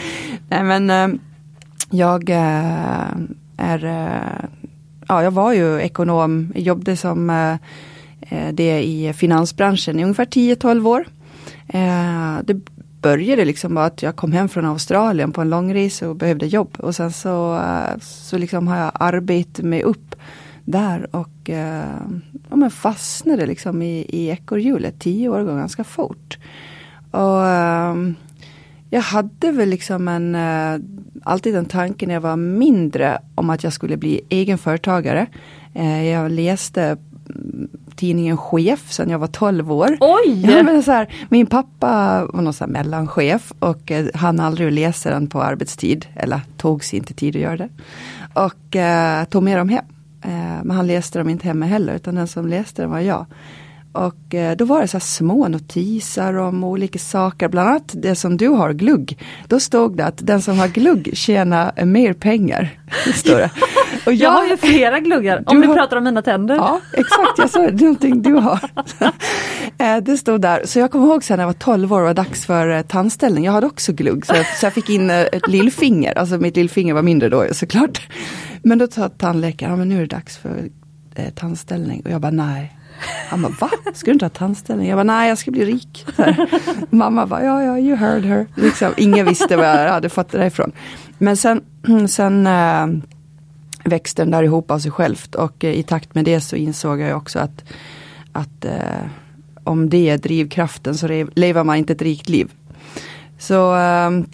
Nej, 0.49 0.63
men 0.63 0.89
eh, 0.89 1.19
jag 1.89 2.29
eh, 2.29 3.07
är, 3.57 3.85
eh, 3.85 4.45
ja, 5.07 5.23
jag 5.23 5.31
var 5.31 5.53
ju 5.53 5.79
ekonom, 5.81 6.51
jag 6.55 6.63
jobbade 6.63 6.97
som 6.97 7.57
det 8.53 8.83
i 8.83 9.13
finansbranschen 9.13 9.99
i 9.99 10.03
ungefär 10.03 10.25
10-12 10.25 10.87
år. 10.87 11.05
Det 12.43 12.61
började 13.01 13.45
liksom 13.45 13.75
bara 13.75 13.85
att 13.85 14.01
jag 14.03 14.15
kom 14.15 14.31
hem 14.31 14.49
från 14.49 14.65
Australien 14.65 15.31
på 15.31 15.41
en 15.41 15.49
långresa 15.49 16.09
och 16.09 16.15
behövde 16.15 16.45
jobb. 16.45 16.75
Och 16.79 16.95
sen 16.95 17.11
så, 17.11 17.59
så 18.01 18.37
liksom 18.37 18.67
har 18.67 18.77
jag 18.77 18.91
arbetat 18.93 19.65
mig 19.65 19.83
upp 19.83 20.15
där 20.65 21.15
och 21.15 21.49
eh, 21.49 22.01
ja, 22.49 22.55
men 22.55 22.71
fastnade 22.71 23.45
liksom 23.45 23.81
i, 23.81 24.05
i 24.09 24.29
ekorrhjulet. 24.29 24.99
Tio 24.99 25.29
år 25.29 25.43
går 25.43 25.57
ganska 25.57 25.83
fort. 25.83 26.37
Och 27.11 27.45
ehm, 27.47 28.15
jag 28.89 29.01
hade 29.01 29.51
väl 29.51 29.69
liksom 29.69 30.07
en, 30.07 30.35
eh, 30.35 30.79
alltid 31.23 31.55
en 31.55 31.65
tanke 31.65 32.07
när 32.07 32.13
jag 32.13 32.21
var 32.21 32.35
mindre 32.35 33.19
om 33.35 33.49
att 33.49 33.63
jag 33.63 33.73
skulle 33.73 33.97
bli 33.97 34.21
egen 34.29 34.57
företagare. 34.57 35.27
Eh, 35.73 36.03
jag 36.09 36.31
läste 36.31 36.97
mm, 37.29 37.69
tidningen 37.95 38.37
Chef 38.37 38.91
sedan 38.91 39.09
jag 39.09 39.19
var 39.19 39.27
12 39.27 39.71
år. 39.71 39.97
Oj! 39.99 40.45
Ja, 40.51 40.63
men 40.63 40.83
så 40.83 40.91
här, 40.91 41.13
min 41.29 41.45
pappa 41.45 42.25
var 42.33 42.41
någon 42.41 42.53
så 42.53 42.67
mellanchef 42.67 43.53
och 43.59 43.91
eh, 43.91 44.05
han 44.13 44.39
aldrig 44.39 44.71
läsa 44.71 45.09
den 45.09 45.27
på 45.27 45.41
arbetstid. 45.41 46.05
Eller 46.15 46.41
tog 46.57 46.83
sig 46.83 46.99
inte 46.99 47.13
tid 47.13 47.35
att 47.35 47.41
göra 47.41 47.57
det. 47.57 47.69
Och 48.33 48.75
eh, 48.75 49.25
tog 49.25 49.43
med 49.43 49.57
dem 49.57 49.69
hem. 49.69 49.85
Eh, 50.23 50.63
men 50.63 50.71
han 50.71 50.87
läste 50.87 51.19
dem 51.19 51.29
inte 51.29 51.47
hemma 51.47 51.65
heller 51.65 51.95
utan 51.95 52.15
den 52.15 52.27
som 52.27 52.47
läste 52.47 52.81
dem 52.81 52.91
var 52.91 52.99
jag. 52.99 53.25
Och 53.91 54.35
eh, 54.35 54.55
då 54.55 54.65
var 54.65 54.81
det 54.81 54.87
så 54.87 54.97
här 54.97 54.99
små 54.99 55.47
notiser 55.47 56.37
om 56.37 56.63
olika 56.63 56.99
saker, 56.99 57.47
bland 57.47 57.69
annat 57.69 57.91
det 57.93 58.15
som 58.15 58.37
du 58.37 58.47
har, 58.47 58.73
glugg. 58.73 59.17
Då 59.47 59.59
stod 59.59 59.97
det 59.97 60.05
att 60.05 60.27
den 60.27 60.41
som 60.41 60.59
har 60.59 60.67
glugg 60.67 61.09
tjänar 61.13 61.85
mer 61.85 62.13
pengar. 62.13 62.79
Står 63.15 63.37
det. 63.37 63.51
Och 64.05 64.13
Jag 64.13 64.29
har 64.31 64.45
ju 64.45 64.57
flera 64.57 64.99
gluggar, 64.99 65.43
om 65.45 65.61
Du 65.61 65.67
har- 65.67 65.75
pratar 65.75 65.97
om 65.97 66.03
mina 66.03 66.21
tänder. 66.21 66.55
Ja, 66.55 66.79
exakt. 66.93 67.37
Jag 67.37 67.49
sa 67.49 67.59
någonting 67.59 68.21
du 68.21 68.33
har. 68.33 68.59
Eh, 69.77 69.97
det 69.97 70.17
stod 70.17 70.41
där. 70.41 70.61
Så 70.65 70.79
jag 70.79 70.91
kommer 70.91 71.07
ihåg 71.07 71.23
sen 71.23 71.37
när 71.37 71.43
jag 71.43 71.47
var 71.47 71.53
12 71.53 71.93
år 71.93 71.99
och 71.99 72.05
var 72.07 72.13
dags 72.13 72.45
för 72.45 72.69
eh, 72.69 72.81
tandställning. 72.81 73.43
Jag 73.45 73.51
hade 73.51 73.67
också 73.67 73.93
glugg. 73.93 74.25
Så 74.25 74.35
jag, 74.35 74.45
så 74.45 74.65
jag 74.65 74.73
fick 74.73 74.89
in 74.89 75.09
eh, 75.09 75.19
ett 75.21 75.47
lillfinger. 75.47 76.17
Alltså 76.17 76.37
mitt 76.37 76.55
lillfinger 76.55 76.93
var 76.93 77.01
mindre 77.01 77.29
då 77.29 77.45
såklart. 77.51 78.07
Men 78.63 78.77
då 78.77 78.87
sa 78.87 79.09
tandläkaren, 79.09 79.71
ja 79.71 79.77
men 79.77 79.89
nu 79.89 79.95
är 79.95 79.99
det 79.99 80.05
dags 80.15 80.37
för 80.37 80.69
eh, 81.15 81.29
tandställning. 81.29 82.01
Och 82.05 82.11
jag 82.11 82.21
bara 82.21 82.31
nej. 82.31 82.77
Han 83.29 83.41
bara, 83.41 83.53
va? 83.61 83.69
Ska 83.93 84.05
du 84.05 84.11
inte 84.13 84.25
ha 84.25 84.29
tandställning? 84.29 84.89
Jag 84.89 84.97
bara, 84.97 85.03
nej 85.03 85.29
jag 85.29 85.37
ska 85.37 85.51
bli 85.51 85.65
rik. 85.65 86.05
Mamma 86.89 87.25
bara, 87.27 87.43
ja 87.43 87.63
ja, 87.63 87.77
you 87.79 87.95
heard 87.95 88.25
her. 88.25 88.47
Liksom, 88.55 88.93
ingen 88.97 89.25
visste 89.25 89.55
var 89.57 89.63
jag 89.65 89.91
hade 89.91 90.09
fått 90.09 90.31
det 90.31 90.45
ifrån. 90.45 90.71
Men 91.17 91.37
sen, 91.37 91.61
sen 92.09 92.47
eh, 92.47 92.87
växte 93.83 94.21
den 94.21 94.31
där 94.31 94.43
ihop 94.43 94.71
av 94.71 94.79
sig 94.79 94.91
självt 94.91 95.35
och 95.35 95.63
i 95.63 95.83
takt 95.83 96.15
med 96.15 96.25
det 96.25 96.41
så 96.41 96.55
insåg 96.55 96.99
jag 96.99 97.17
också 97.17 97.39
att, 97.39 97.63
att 98.31 98.65
eh, 98.65 99.07
om 99.63 99.89
det 99.89 100.09
är 100.09 100.17
drivkraften 100.17 100.95
så 100.95 101.07
lever 101.35 101.63
man 101.63 101.75
inte 101.75 101.93
ett 101.93 102.01
rikt 102.01 102.29
liv. 102.29 102.51
Så 103.37 103.73
ehm, 103.73 104.25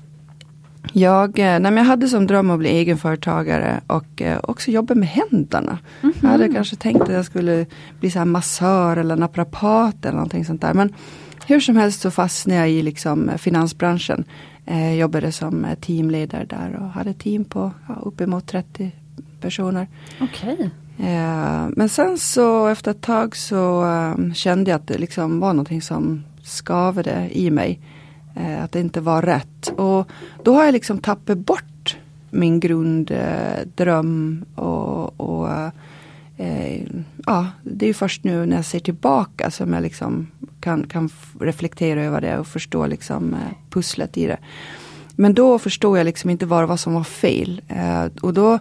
jag, 0.94 1.39
eh, 1.39 1.60
nej 1.60 1.74
jag 1.74 1.84
hade 1.84 2.08
som 2.08 2.27
dröm 2.27 2.50
att 2.50 2.60
bli 2.60 2.70
egenföretagare 2.70 3.82
och 3.88 4.22
eh, 4.22 4.39
också 4.44 4.72
jobba 4.72 4.96
med 4.96 5.08
händerna. 5.08 5.79
Mm 6.01 6.13
-hmm. 6.13 6.20
Jag 6.22 6.29
hade 6.29 6.53
kanske 6.53 6.75
tänkt 6.75 7.01
att 7.01 7.13
jag 7.13 7.25
skulle 7.25 7.65
bli 8.00 8.12
så 8.12 8.25
massör 8.25 8.98
eller 8.98 9.15
naprapat 9.15 10.06
eller 10.06 10.15
någonting 10.15 10.46
sånt 10.46 10.62
där. 10.62 10.74
Men 10.74 10.94
hur 11.48 11.60
som 11.60 11.77
helst 11.77 12.01
så 12.01 12.12
fastnade 12.12 12.60
jag 12.60 12.70
i 12.70 12.82
liksom 12.82 13.32
finansbranschen. 13.38 14.24
Jag 14.65 14.96
jobbade 14.96 15.32
som 15.32 15.68
teamledare 15.82 16.46
där 16.46 16.79
och 16.82 16.89
hade 16.89 17.13
team 17.13 17.46
på 17.46 17.72
ja, 17.88 17.96
uppemot 18.03 18.48
30 18.48 18.91
personer. 19.41 19.88
Okay. 20.22 20.69
Men 21.75 21.89
sen 21.89 22.17
så 22.17 22.67
efter 22.67 22.91
ett 22.91 23.01
tag 23.01 23.36
så 23.36 23.86
kände 24.36 24.72
jag 24.72 24.75
att 24.75 24.88
det 24.88 24.98
liksom 24.98 25.39
var 25.39 25.53
någonting 25.53 25.81
som 25.81 26.24
skavade 26.43 27.29
i 27.31 27.51
mig. 27.51 27.79
Eh, 28.39 28.63
att 28.63 28.72
det 28.72 28.79
inte 28.79 29.01
var 29.01 29.22
rätt. 29.22 29.67
Och 29.67 30.08
då 30.43 30.53
har 30.53 30.65
jag 30.65 30.74
liksom 30.74 30.98
tappat 30.98 31.38
bort 31.38 31.98
min 32.29 32.60
grunddröm 32.60 34.46
och, 34.55 35.19
och 35.19 35.50
eh, 36.38 36.84
ja, 37.25 37.48
det 37.63 37.89
är 37.89 37.93
först 37.93 38.24
nu 38.24 38.46
när 38.46 38.55
jag 38.55 38.65
ser 38.65 38.79
tillbaka 38.79 39.51
som 39.51 39.74
jag 39.74 39.84
liksom 39.84 40.27
kan, 40.60 40.88
kan 40.88 41.10
reflektera 41.39 42.03
över 42.03 42.22
det 42.22 42.38
och 42.38 42.48
förstå 42.48 42.88
liksom 42.88 43.34
eh, 43.34 43.39
pusslet 43.69 44.17
i 44.17 44.25
det. 44.25 44.38
Men 45.15 45.34
då 45.34 45.60
förstod 45.60 46.00
jag 46.00 46.05
liksom 46.05 46.29
inte 46.29 46.46
vad, 46.46 46.79
som 46.79 46.93
var 46.93 47.03
fel. 47.03 47.62
Eh, 47.67 48.05
och 48.22 48.34
då 48.34 48.60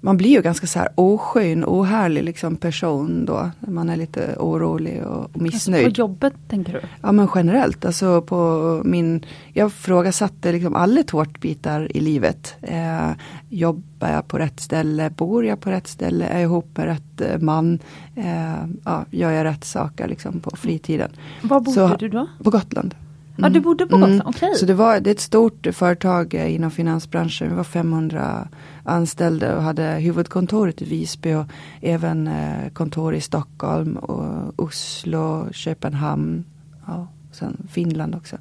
man 0.00 0.16
blir 0.16 0.30
ju 0.30 0.42
ganska 0.42 0.66
så 0.66 0.78
här 0.78 0.88
oskön, 0.94 1.64
ohärlig 1.64 2.24
liksom 2.24 2.56
person 2.56 3.24
då. 3.24 3.50
När 3.60 3.70
man 3.70 3.90
är 3.90 3.96
lite 3.96 4.36
orolig 4.38 5.02
och 5.02 5.42
missnöjd. 5.42 5.86
Alltså 5.86 5.94
på 5.94 6.00
jobbet 6.00 6.34
tänker 6.48 6.72
du? 6.72 6.80
Ja 7.02 7.12
men 7.12 7.28
generellt. 7.34 7.84
Alltså 7.84 8.22
på 8.22 8.82
min, 8.84 9.24
jag 9.52 9.72
frågasatte 9.72 10.52
liksom 10.52 10.76
alla 10.76 11.02
tårtbitar 11.02 11.96
i 11.96 12.00
livet. 12.00 12.54
Eh, 12.62 13.10
jobbar 13.48 14.08
jag 14.08 14.28
på 14.28 14.38
rätt 14.38 14.60
ställe? 14.60 15.10
Bor 15.10 15.44
jag 15.44 15.60
på 15.60 15.70
rätt 15.70 15.88
ställe? 15.88 16.24
Är 16.24 16.34
jag 16.34 16.42
ihop 16.42 16.76
med 16.76 16.86
rätt 16.86 17.20
eh, 17.20 17.38
man? 17.38 17.78
Eh, 18.14 18.66
ja, 18.84 19.04
gör 19.10 19.30
jag 19.30 19.44
rätt 19.44 19.64
saker 19.64 20.08
liksom 20.08 20.40
på 20.40 20.56
fritiden? 20.56 21.10
Var 21.42 21.60
bodde 21.60 21.72
så, 21.72 21.96
du 21.96 22.08
då? 22.08 22.26
På 22.44 22.50
Gotland. 22.50 22.94
Ja 23.36 23.48
du 23.48 23.60
bodde 23.60 23.86
på 23.86 23.96
Gotland, 23.96 24.12
mm. 24.12 24.26
okej. 24.26 24.46
Okay. 24.46 24.58
Så 24.58 24.66
det, 24.66 24.74
var, 24.74 25.00
det 25.00 25.10
är 25.10 25.14
ett 25.14 25.20
stort 25.20 25.66
företag 25.72 26.34
inom 26.34 26.70
finansbranschen. 26.70 27.48
Vi 27.48 27.54
var 27.54 27.64
500 27.64 28.48
anställda 28.84 29.56
och 29.56 29.62
hade 29.62 29.82
huvudkontoret 29.82 30.82
i 30.82 30.84
Visby 30.84 31.34
och 31.34 31.46
även 31.80 32.28
eh, 32.28 32.70
kontor 32.72 33.14
i 33.14 33.20
Stockholm 33.20 33.96
och 33.96 34.64
Oslo, 34.64 35.46
Köpenhamn 35.52 36.44
ja, 36.86 37.08
och 37.30 37.36
sen 37.36 37.66
Finland 37.70 38.14
också. 38.14 38.36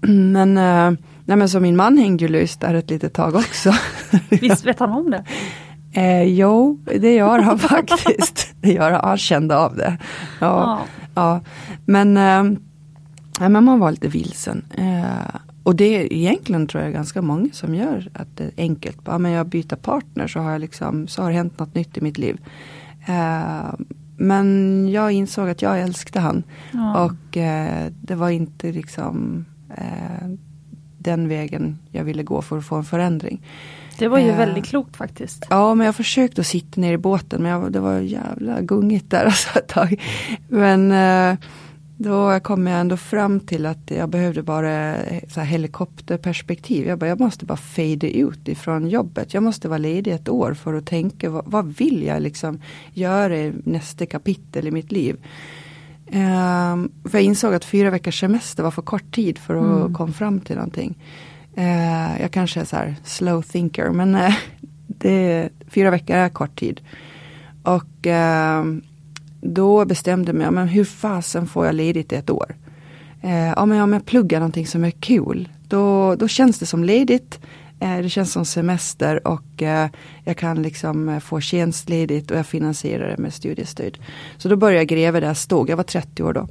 Men, 0.32 0.58
eh, 0.58 0.90
nej 1.24 1.36
men 1.36 1.48
så 1.48 1.60
min 1.60 1.76
man 1.76 1.98
hängde 1.98 2.24
ju 2.24 2.28
löst 2.28 2.60
där 2.60 2.74
ett 2.74 2.90
litet 2.90 3.12
tag 3.12 3.34
också. 3.34 3.72
Visst 4.28 4.66
vet 4.66 4.78
han 4.78 4.90
om 4.90 5.10
det? 5.10 5.24
Eh, 5.92 6.22
jo, 6.22 6.78
det 6.84 7.14
gör 7.14 7.38
han 7.38 7.58
faktiskt. 7.68 8.54
Det 8.60 8.72
gör 8.72 8.90
han, 8.90 9.00
han 9.04 9.18
kände 9.18 9.56
av 9.56 9.76
det. 9.76 9.98
Ja, 10.40 10.78
ja. 10.84 10.86
ja. 11.14 11.40
Men, 11.84 12.16
eh, 12.16 12.60
men 13.48 13.64
man 13.64 13.78
var 13.78 13.90
lite 13.90 14.08
vilsen. 14.08 14.64
Eh, 14.76 15.40
och 15.62 15.76
det 15.76 15.84
är 15.84 16.12
egentligen 16.12 16.66
tror 16.66 16.82
jag 16.82 16.92
ganska 16.92 17.22
många 17.22 17.48
som 17.52 17.74
gör 17.74 18.10
att 18.14 18.36
det 18.36 18.44
är 18.44 18.52
enkelt. 18.56 18.98
Ja, 19.04 19.18
men 19.18 19.32
jag 19.32 19.46
byter 19.46 19.76
partner 19.76 20.26
så 20.26 20.40
har, 20.40 20.52
jag 20.52 20.60
liksom, 20.60 21.08
så 21.08 21.22
har 21.22 21.30
det 21.30 21.36
hänt 21.36 21.58
något 21.58 21.74
nytt 21.74 21.98
i 21.98 22.00
mitt 22.00 22.18
liv. 22.18 22.40
Eh, 23.06 23.74
men 24.16 24.88
jag 24.88 25.12
insåg 25.12 25.48
att 25.48 25.62
jag 25.62 25.80
älskade 25.80 26.20
han. 26.20 26.42
Ja. 26.72 27.04
Och 27.04 27.36
eh, 27.36 27.92
det 28.00 28.14
var 28.14 28.30
inte 28.30 28.72
liksom 28.72 29.44
eh, 29.76 30.28
den 30.98 31.28
vägen 31.28 31.78
jag 31.90 32.04
ville 32.04 32.22
gå 32.22 32.42
för 32.42 32.58
att 32.58 32.64
få 32.64 32.76
en 32.76 32.84
förändring. 32.84 33.42
Det 33.98 34.08
var 34.08 34.18
ju 34.18 34.32
väldigt 34.32 34.64
klokt 34.64 34.96
faktiskt. 34.96 35.46
Ja 35.50 35.74
men 35.74 35.86
jag 35.86 35.96
försökte 35.96 36.40
att 36.40 36.46
sitta 36.46 36.80
ner 36.80 36.92
i 36.92 36.98
båten 36.98 37.42
men 37.42 37.50
jag, 37.50 37.72
det 37.72 37.80
var 37.80 37.98
jävla 37.98 38.60
gungigt 38.60 39.10
där 39.10 39.24
alltså 39.24 39.58
ett 39.58 39.68
tag. 39.68 40.02
Men 40.48 40.92
eh, 40.92 41.38
då 42.02 42.40
kom 42.40 42.66
jag 42.66 42.80
ändå 42.80 42.96
fram 42.96 43.40
till 43.40 43.66
att 43.66 43.90
jag 43.90 44.08
behövde 44.08 44.42
bara 44.42 44.96
så 45.28 45.40
helikopterperspektiv. 45.40 46.86
Jag, 46.86 46.98
bara, 46.98 47.08
jag 47.08 47.20
måste 47.20 47.44
bara 47.44 47.56
fade 47.56 48.16
ut 48.16 48.48
ifrån 48.48 48.88
jobbet. 48.88 49.34
Jag 49.34 49.42
måste 49.42 49.68
vara 49.68 49.78
ledig 49.78 50.12
ett 50.12 50.28
år 50.28 50.54
för 50.54 50.74
att 50.74 50.86
tänka 50.86 51.30
vad, 51.30 51.44
vad 51.46 51.66
vill 51.66 52.02
jag 52.02 52.22
liksom 52.22 52.60
göra 52.92 53.36
i 53.36 53.52
nästa 53.64 54.06
kapitel 54.06 54.66
i 54.66 54.70
mitt 54.70 54.92
liv. 54.92 55.16
Um, 56.06 56.92
för 57.04 57.18
jag 57.18 57.22
insåg 57.22 57.54
att 57.54 57.64
fyra 57.64 57.90
veckors 57.90 58.20
semester 58.20 58.62
var 58.62 58.70
för 58.70 58.82
kort 58.82 59.14
tid 59.14 59.38
för 59.38 59.54
att 59.54 59.80
mm. 59.80 59.94
komma 59.94 60.12
fram 60.12 60.40
till 60.40 60.56
någonting. 60.56 60.98
Uh, 61.58 62.20
jag 62.20 62.30
kanske 62.30 62.60
är 62.60 62.64
så 62.64 62.76
här 62.76 62.96
slow 63.04 63.42
thinker 63.42 63.90
men 63.90 64.14
uh, 64.14 64.34
det, 64.86 65.48
fyra 65.68 65.90
veckor 65.90 66.16
är 66.16 66.28
kort 66.28 66.58
tid. 66.58 66.80
Och 67.62 68.06
uh, 68.06 68.80
då 69.40 69.84
bestämde 69.84 70.28
jag 70.28 70.36
mig, 70.36 70.50
men 70.50 70.68
hur 70.68 70.84
fasen 70.84 71.46
får 71.46 71.66
jag 71.66 71.74
ledigt 71.74 72.12
ett 72.12 72.30
år? 72.30 72.56
Eh, 73.20 73.48
ja, 73.48 73.66
men 73.66 73.80
om 73.80 73.92
jag 73.92 74.06
pluggar 74.06 74.38
någonting 74.38 74.66
som 74.66 74.84
är 74.84 74.90
kul, 74.90 75.48
då, 75.68 76.14
då 76.14 76.28
känns 76.28 76.58
det 76.58 76.66
som 76.66 76.84
ledigt. 76.84 77.40
Eh, 77.80 77.98
det 77.98 78.08
känns 78.08 78.32
som 78.32 78.44
semester 78.44 79.28
och 79.28 79.62
eh, 79.62 79.88
jag 80.24 80.36
kan 80.36 80.62
liksom 80.62 81.08
eh, 81.08 81.18
få 81.18 81.40
tjänstledigt 81.40 82.30
och 82.30 82.36
jag 82.36 82.46
finansierar 82.46 83.08
det 83.08 83.18
med 83.18 83.34
studiestöd. 83.34 83.98
Så 84.38 84.48
då 84.48 84.56
började 84.56 84.78
jag 84.78 84.88
gräva 84.88 85.20
där 85.20 85.26
jag 85.26 85.36
stod, 85.36 85.70
jag 85.70 85.76
var 85.76 85.84
30 85.84 86.22
år 86.22 86.32
då. 86.32 86.48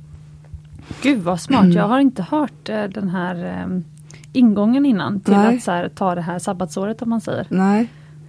Gud 1.01 1.19
vad 1.19 1.41
smart, 1.41 1.73
jag 1.73 1.87
har 1.87 1.99
inte 1.99 2.23
hört 2.23 2.69
eh, 2.69 2.83
den 2.83 3.09
här 3.09 3.63
um, 3.63 3.83
ingången 4.33 4.85
innan 4.85 5.19
till 5.19 5.33
Nej. 5.33 5.57
att 5.57 5.65
här, 5.65 5.89
ta 5.89 6.15
det 6.15 6.21
här 6.21 6.39
sabbatsåret 6.39 7.01
om 7.01 7.09
man 7.09 7.21
säger. 7.21 7.47
Nej, 7.49 7.87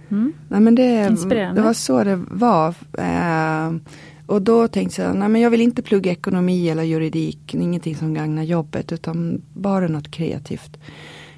mm. 0.09 0.33
Nej 0.47 0.59
men 0.59 0.75
det, 0.75 1.09
det 1.55 1.61
var 1.61 1.73
så 1.73 2.03
det 2.03 2.15
var. 2.29 2.75
Och 4.25 4.41
då 4.41 4.67
tänkte 4.67 5.01
jag, 5.01 5.15
nej 5.15 5.29
men 5.29 5.41
jag 5.41 5.49
vill 5.49 5.61
inte 5.61 5.81
plugga 5.81 6.11
ekonomi 6.11 6.69
eller 6.69 6.83
juridik, 6.83 7.53
ingenting 7.53 7.95
som 7.95 8.13
gagnar 8.13 8.43
jobbet 8.43 8.91
utan 8.91 9.41
bara 9.53 9.87
något 9.87 10.11
kreativt. 10.11 10.77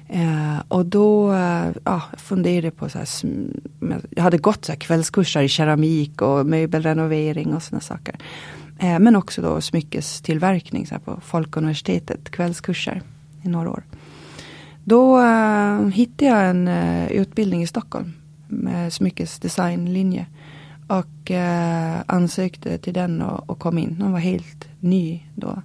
Eh, 0.08 0.62
och 0.68 0.86
då 0.86 1.32
eh, 1.32 1.66
ja, 1.84 2.02
funderade 2.16 2.66
jag 2.66 2.76
på 2.76 2.88
så 2.88 2.98
här, 2.98 3.08
jag 4.10 4.22
hade 4.22 4.38
gått 4.38 4.64
så 4.64 4.72
här 4.72 4.78
kvällskurser 4.78 5.42
i 5.42 5.48
keramik 5.48 6.22
och 6.22 6.46
möbelrenovering 6.46 7.54
och 7.54 7.62
sådana 7.62 7.80
saker. 7.80 8.16
Eh, 8.78 8.98
men 8.98 9.16
också 9.16 9.42
då 9.42 9.60
smyckestillverkning 9.60 10.86
så 10.86 10.94
här, 10.94 11.00
på 11.00 11.20
Folkuniversitetet, 11.24 12.30
kvällskurser 12.30 13.02
i 13.42 13.48
några 13.48 13.70
år. 13.70 13.82
Då 14.84 15.20
eh, 15.20 15.86
hittade 15.88 16.30
jag 16.30 16.50
en 16.50 16.68
eh, 16.68 17.12
utbildning 17.12 17.62
i 17.62 17.66
Stockholm 17.66 18.12
med 18.48 18.92
smyckesdesignlinje. 18.92 20.26
Och 20.86 21.30
eh, 21.30 22.00
ansökte 22.06 22.78
till 22.78 22.94
den 22.94 23.22
och, 23.22 23.50
och, 23.50 23.58
kom 23.58 23.78
in. 23.78 23.96
Hon 24.00 24.12
var 24.12 24.18
helt 24.18 24.68
ny 24.80 25.22
då. 25.34 25.62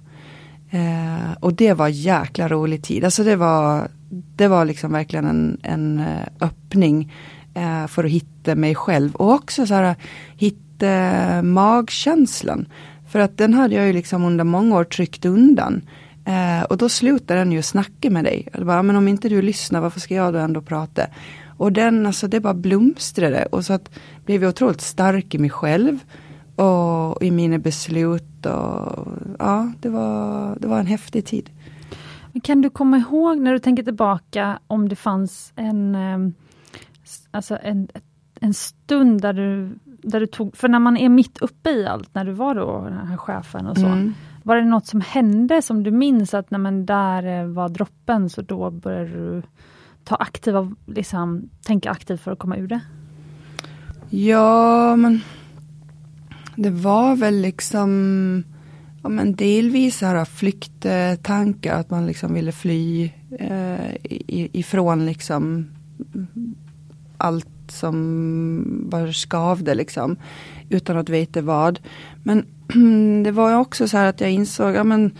Eh, 0.70 1.32
och 1.40 1.54
det 1.54 1.72
var 1.72 1.88
jäkla 1.88 2.48
rolig 2.48 2.82
tid. 2.82 3.04
Alltså 3.04 3.24
det 3.24 3.36
var, 3.36 3.88
det 4.10 4.48
var 4.48 4.64
liksom 4.64 4.92
verkligen 4.92 5.26
en, 5.26 5.60
en 5.62 5.98
eh, 5.98 6.26
öppning 6.40 7.12
eh, 7.54 7.86
för 7.86 8.04
att 8.04 8.10
hitta 8.10 8.54
mig 8.54 8.74
själv. 8.74 9.14
Och 9.14 9.32
också 9.32 9.66
så 9.66 9.74
här, 9.74 9.94
hitta 10.36 10.86
eh, 10.86 11.42
magkänslan. 11.42 12.66
För 13.08 13.18
att 13.18 13.38
den 13.38 13.54
hade 13.54 13.74
jag 13.74 13.86
ju 13.86 13.92
liksom 13.92 14.24
under 14.24 14.44
många 14.44 14.76
år 14.76 14.84
tryckt 14.84 15.24
undan. 15.24 15.82
Eh, 16.24 16.62
och 16.62 16.76
då 16.76 16.88
slutar 16.88 17.36
den 17.36 17.52
ju 17.52 17.62
snacka 17.62 18.10
med 18.10 18.24
dig. 18.24 18.48
Bara, 18.58 18.82
men 18.82 18.96
om 18.96 19.08
inte 19.08 19.28
du 19.28 19.42
lyssnar, 19.42 19.80
varför 19.80 20.00
ska 20.00 20.14
jag 20.14 20.32
då 20.32 20.38
ändå 20.38 20.62
prata? 20.62 21.02
Och 21.60 21.72
den, 21.72 22.06
alltså 22.06 22.28
det 22.28 22.40
bara 22.40 22.54
blomstrade. 22.54 23.46
Och 23.52 23.64
så 23.64 23.72
att 23.72 23.90
blev 24.24 24.42
jag 24.42 24.48
otroligt 24.48 24.80
stark 24.80 25.34
i 25.34 25.38
mig 25.38 25.50
själv. 25.50 25.98
Och 26.56 27.22
i 27.22 27.30
mina 27.30 27.58
beslut. 27.58 28.46
Och, 28.46 29.08
ja, 29.38 29.72
det 29.80 29.88
var, 29.88 30.56
det 30.60 30.68
var 30.68 30.80
en 30.80 30.86
häftig 30.86 31.26
tid. 31.26 31.50
kan 32.42 32.62
du 32.62 32.70
komma 32.70 32.98
ihåg 32.98 33.38
när 33.38 33.52
du 33.52 33.58
tänker 33.58 33.82
tillbaka 33.82 34.58
om 34.66 34.88
det 34.88 34.96
fanns 34.96 35.52
en, 35.56 35.94
ehm, 35.94 36.34
alltså 37.30 37.58
en, 37.62 37.88
en 38.40 38.54
stund 38.54 39.20
där 39.20 39.32
du, 39.32 39.78
där 39.84 40.20
du 40.20 40.26
tog, 40.26 40.56
för 40.56 40.68
när 40.68 40.78
man 40.78 40.96
är 40.96 41.08
mitt 41.08 41.38
uppe 41.38 41.70
i 41.70 41.86
allt, 41.86 42.14
när 42.14 42.24
du 42.24 42.32
var 42.32 42.54
då 42.54 42.84
den 42.84 43.06
här 43.06 43.16
chefen 43.16 43.66
och 43.66 43.76
så. 43.76 43.86
Mm. 43.86 44.14
Var 44.42 44.56
det 44.56 44.64
något 44.64 44.86
som 44.86 45.00
hände 45.00 45.62
som 45.62 45.82
du 45.82 45.90
minns 45.90 46.34
att 46.34 46.50
när 46.50 46.58
man 46.58 46.86
där 46.86 47.44
var 47.44 47.68
droppen 47.68 48.30
så 48.30 48.42
då 48.42 48.70
började 48.70 49.10
du 49.10 49.42
ta 50.10 50.16
aktiva, 50.16 50.72
liksom, 50.86 51.48
tänka 51.62 51.90
aktivt 51.90 52.20
för 52.20 52.32
att 52.32 52.38
komma 52.38 52.56
ur 52.56 52.68
det? 52.68 52.80
Ja, 54.10 54.96
men 54.96 55.20
det 56.56 56.70
var 56.70 57.16
väl 57.16 57.40
liksom 57.40 58.44
ja, 59.02 59.08
men 59.08 59.34
delvis 59.34 60.00
här 60.00 60.24
flykttankar, 60.24 61.74
att 61.74 61.90
man 61.90 62.06
liksom 62.06 62.34
ville 62.34 62.52
fly 62.52 63.10
eh, 63.38 63.94
ifrån 64.52 65.06
liksom 65.06 65.70
allt 67.16 67.46
som 67.68 68.86
bara 68.90 69.12
skavde 69.12 69.74
liksom. 69.74 70.16
Utan 70.68 70.96
att 70.96 71.08
veta 71.08 71.42
vad. 71.42 71.80
Men 72.22 72.46
det 73.24 73.30
var 73.30 73.54
också 73.54 73.88
så 73.88 73.96
här 73.96 74.06
att 74.06 74.20
jag 74.20 74.30
insåg, 74.30 74.74
ja 74.74 74.84
men 74.84 75.10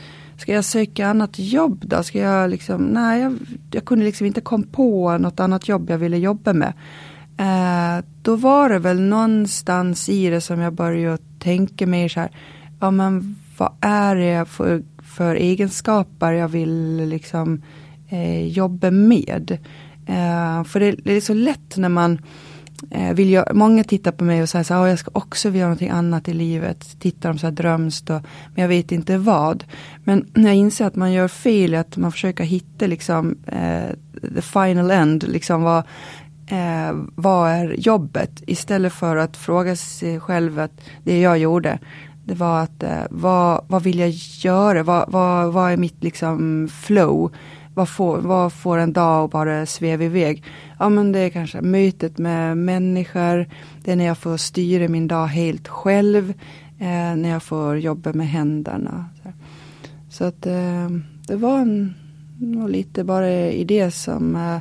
ska 0.40 0.52
jag 0.52 0.64
söka 0.64 1.08
annat 1.08 1.38
jobb 1.38 1.84
då? 1.86 2.02
Ska 2.02 2.18
jag 2.18 2.50
liksom, 2.50 2.84
nej 2.84 3.20
jag, 3.20 3.38
jag 3.70 3.84
kunde 3.84 4.04
liksom 4.04 4.26
inte 4.26 4.40
komma 4.40 4.66
på 4.72 5.18
något 5.18 5.40
annat 5.40 5.68
jobb 5.68 5.90
jag 5.90 5.98
ville 5.98 6.18
jobba 6.18 6.52
med. 6.52 6.72
Eh, 7.38 8.04
då 8.22 8.36
var 8.36 8.68
det 8.68 8.78
väl 8.78 9.00
någonstans 9.00 10.08
i 10.08 10.30
det 10.30 10.40
som 10.40 10.60
jag 10.60 10.72
började 10.72 11.18
tänka 11.38 11.86
mer 11.86 12.08
så 12.08 12.20
här, 12.20 12.30
ja 12.80 12.90
men 12.90 13.36
vad 13.56 13.72
är 13.80 14.16
det 14.16 14.44
för, 14.44 14.82
för 15.02 15.34
egenskaper 15.34 16.32
jag 16.32 16.48
vill 16.48 16.96
liksom 16.96 17.62
eh, 18.08 18.46
jobba 18.46 18.90
med? 18.90 19.58
Eh, 20.06 20.64
för 20.64 20.80
det, 20.80 20.92
det, 21.04 21.12
är 21.12 21.20
så 21.20 21.34
lätt 21.34 21.76
när 21.76 21.88
man 21.88 22.18
Eh, 22.90 23.14
vill 23.14 23.30
jag, 23.30 23.54
många 23.54 23.84
tittar 23.84 24.12
på 24.12 24.24
mig 24.24 24.42
och 24.42 24.48
säger 24.48 24.64
så 24.64 24.74
här, 24.74 24.86
jag 24.86 24.98
ska 24.98 25.10
också 25.14 25.48
vilja 25.48 25.60
göra 25.60 25.68
någonting 25.68 25.90
annat 25.90 26.28
i 26.28 26.32
livet. 26.32 27.00
Tittar 27.00 27.28
de 27.28 27.38
så 27.38 27.46
här 27.46 27.52
drömst 27.52 28.10
och, 28.10 28.22
men 28.54 28.62
jag 28.62 28.68
vet 28.68 28.92
inte 28.92 29.18
vad. 29.18 29.64
Men 30.04 30.26
när 30.34 30.46
jag 30.46 30.56
inser 30.56 30.86
att 30.86 30.96
man 30.96 31.12
gör 31.12 31.28
fel, 31.28 31.74
att 31.74 31.96
man 31.96 32.12
försöker 32.12 32.44
hitta 32.44 32.86
liksom 32.86 33.36
eh, 33.46 33.96
the 34.34 34.42
final 34.42 34.90
end, 34.90 35.28
liksom 35.28 35.62
vad, 35.62 35.78
eh, 36.46 36.92
vad 37.14 37.50
är 37.50 37.74
jobbet? 37.78 38.42
Istället 38.46 38.92
för 38.92 39.16
att 39.16 39.36
fråga 39.36 39.76
sig 39.76 40.20
själv 40.20 40.58
att 40.58 40.80
det 41.04 41.20
jag 41.20 41.38
gjorde, 41.38 41.78
det 42.24 42.34
var 42.34 42.62
att 42.62 42.82
eh, 42.82 43.02
vad, 43.10 43.64
vad 43.68 43.82
vill 43.82 43.98
jag 43.98 44.10
göra? 44.44 44.82
Vad, 44.82 45.12
vad, 45.12 45.52
vad 45.52 45.72
är 45.72 45.76
mitt 45.76 46.04
liksom 46.04 46.68
flow? 46.68 47.32
Vad 47.80 47.88
får, 47.88 48.18
vad 48.18 48.52
får 48.52 48.78
en 48.78 48.92
dag 48.92 49.24
att 49.24 49.30
bara 49.30 49.66
sväva 49.66 50.04
iväg? 50.04 50.44
Ja 50.78 50.88
men 50.88 51.12
det 51.12 51.18
är 51.18 51.30
kanske 51.30 51.60
mötet 51.60 52.18
med 52.18 52.56
människor, 52.56 53.46
det 53.84 53.92
är 53.92 53.96
när 53.96 54.04
jag 54.04 54.18
får 54.18 54.36
styra 54.36 54.88
min 54.88 55.08
dag 55.08 55.26
helt 55.26 55.68
själv, 55.68 56.30
eh, 56.78 57.16
när 57.16 57.28
jag 57.28 57.42
får 57.42 57.78
jobba 57.78 58.12
med 58.12 58.28
händerna. 58.28 59.04
Så, 60.10 60.24
att 60.24 60.46
eh, 60.46 60.88
det 61.26 61.36
var 61.36 61.58
en, 61.58 61.94
lite 62.68 63.04
bara 63.04 63.30
i 63.30 63.64
det 63.64 63.90
som, 63.90 64.36
eh, 64.36 64.58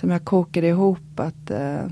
som 0.00 0.10
jag 0.10 0.24
kokade 0.24 0.68
ihop 0.68 1.20
att, 1.20 1.50
eh, 1.50 1.86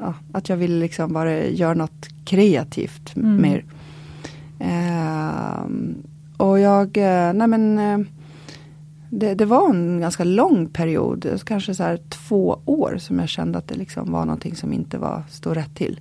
ja, 0.00 0.14
att 0.32 0.48
jag 0.48 0.56
ville 0.56 0.80
liksom 0.80 1.12
bara 1.12 1.44
göra 1.46 1.74
något 1.74 2.08
kreativt 2.24 3.16
mm. 3.16 3.42
mer. 3.42 3.64
Ehm, 4.58 5.94
och 6.36 6.60
jag, 6.60 6.96
eh, 6.96 7.32
nej 7.32 7.48
men 7.48 7.78
eh, 7.78 8.06
det, 9.10 9.34
det, 9.34 9.44
var 9.44 9.70
en 9.70 10.00
ganska 10.00 10.24
lång 10.24 10.68
period, 10.68 11.40
kanske 11.44 11.74
så 11.74 11.82
här 11.82 11.98
två 12.08 12.60
år 12.64 12.96
som 12.98 13.18
jag 13.18 13.28
kände 13.28 13.58
att 13.58 13.68
det 13.68 13.74
liksom 13.74 14.12
var 14.12 14.24
någonting 14.24 14.56
som 14.56 14.72
inte 14.72 14.98
var, 14.98 15.22
stod 15.28 15.56
rätt 15.56 15.74
till. 15.74 16.00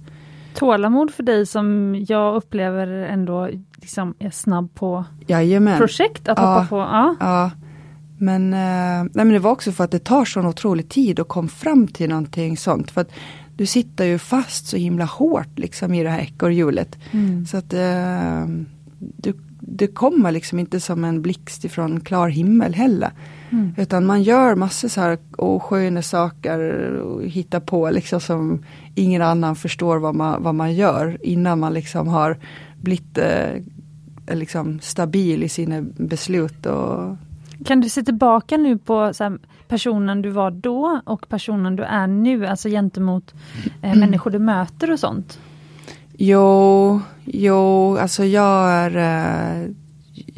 Tålamod 0.54 1.12
för 1.12 1.24
dig 1.24 1.46
som 1.46 1.96
jag 2.08 2.36
upplever 2.36 2.88
ändå 2.88 3.50
liksom 3.76 4.14
är 4.20 4.30
snabb 4.30 4.74
på 4.74 5.06
Jajamän. 5.28 5.78
projekt 5.78 6.28
att 6.28 6.38
ja, 6.38 6.54
hoppa 6.54 6.68
på. 6.68 6.78
Ja. 6.78 7.16
ja. 7.20 7.52
Men, 8.18 8.54
eh, 8.54 9.04
nej, 9.04 9.26
men 9.26 9.30
det 9.30 9.40
var 9.40 9.52
också 9.52 9.72
för 9.72 9.84
att 9.84 9.92
det 9.92 10.04
tar 10.04 10.26
så 10.26 10.42
otrolig 10.42 10.90
tid 10.90 11.20
att 11.20 11.28
komma 11.28 11.48
fram 11.48 11.88
till 11.88 12.10
någonting 12.10 12.58
sånt. 12.58 12.92
För 12.92 13.02
att 13.02 13.12
du 13.56 13.66
sitter 13.66 14.06
ju 14.06 14.20
fast 14.20 14.68
så 14.68 14.78
himla 14.78 15.06
hårt 15.06 15.60
liksom 15.60 15.94
i 15.94 16.04
det 16.04 16.10
här 16.10 16.20
ekorrhjulet. 16.20 16.98
Mm. 17.12 17.46
Så 17.46 17.58
att 17.58 17.74
eh, 17.74 18.46
du, 19.00 19.34
det 19.70 19.88
kommer 19.88 20.32
liksom 20.32 20.60
inte 20.60 20.80
som 20.80 21.04
en 21.04 21.22
blixt 21.22 21.66
ifrån 21.66 22.00
klar 22.00 22.28
himmel 22.30 22.74
heller. 22.74 23.12
Mm. 23.50 23.74
Utan 23.78 24.06
man 24.06 24.24
gör 24.24 24.56
massor 24.56 24.88
så 24.88 25.02
här 25.02 25.18
osköna 25.38 26.02
saker 26.02 26.60
och 26.94 27.24
hittar 27.24 27.60
på 27.60 27.90
liksom 27.90 28.20
som 28.20 28.64
ingen 28.96 29.22
annan 29.22 29.56
förstår 29.56 29.98
vad 29.98 30.16
man, 30.16 30.44
vad 30.44 30.56
man 30.56 30.74
gör 30.74 31.18
innan 31.22 31.60
man 31.60 31.74
liksom 31.74 32.08
har 32.08 32.38
blivit 32.82 33.18
eh, 33.18 33.62
liksom 34.36 34.80
stabil 34.80 35.44
i 35.44 35.50
sina 35.50 35.82
beslut. 35.82 36.66
Och... 36.66 37.18
Kan 37.66 37.82
du 37.82 37.90
se 37.90 38.04
tillbaka 38.04 38.58
nu 38.58 38.78
på 38.78 39.00
här, 39.00 39.40
personen 39.68 40.22
du 40.22 40.30
var 40.30 40.52
då 40.52 41.02
och 41.06 41.30
personen 41.30 41.76
du 41.76 41.84
är 41.84 42.08
nu, 42.08 42.46
alltså 42.46 42.70
gentemot 42.70 43.34
eh, 43.82 43.90
mm. 43.92 44.00
människor 44.00 44.32
du 44.32 44.40
möter 44.40 44.92
och 44.92 45.00
sånt? 45.00 45.40
Jo, 46.20 47.02
jo, 47.26 47.98
alltså 47.98 48.26
jag 48.26 48.70
är 48.70 48.96
eh, 48.96 49.70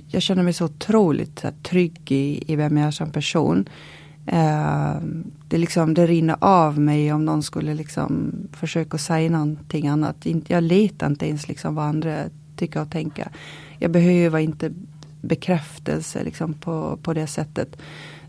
Jag 0.08 0.22
känner 0.22 0.44
mig 0.44 0.54
så 0.54 0.66
otroligt 0.66 1.46
trygg 1.64 2.12
i, 2.12 2.44
i 2.54 2.56
vem 2.56 2.78
jag 2.78 2.88
är 2.88 2.92
som 2.92 3.12
person. 3.12 3.70
Eh, 4.26 4.96
det, 5.48 5.58
liksom, 5.58 5.94
det 5.94 6.08
rinner 6.08 6.36
av 6.40 6.80
mig 6.80 7.14
om 7.14 7.26
någon 7.26 7.44
skulle 7.44 7.74
liksom 7.74 8.34
försöka 8.54 8.98
säga 8.98 9.30
någonting 9.30 9.88
annat. 9.88 10.28
Jag 10.48 10.64
letar 10.64 11.08
inte 11.08 11.28
ens 11.28 11.48
liksom 11.48 11.76
vad 11.76 11.86
andra 11.86 12.24
tycker 12.56 12.82
och 12.82 12.90
tänker. 12.90 13.28
Jag 13.80 13.92
behöver 13.92 14.40
inte 14.40 14.72
bekräftelse 15.22 16.24
liksom 16.24 16.54
på, 16.54 16.98
på 17.02 17.14
det 17.14 17.28
sättet. 17.28 17.78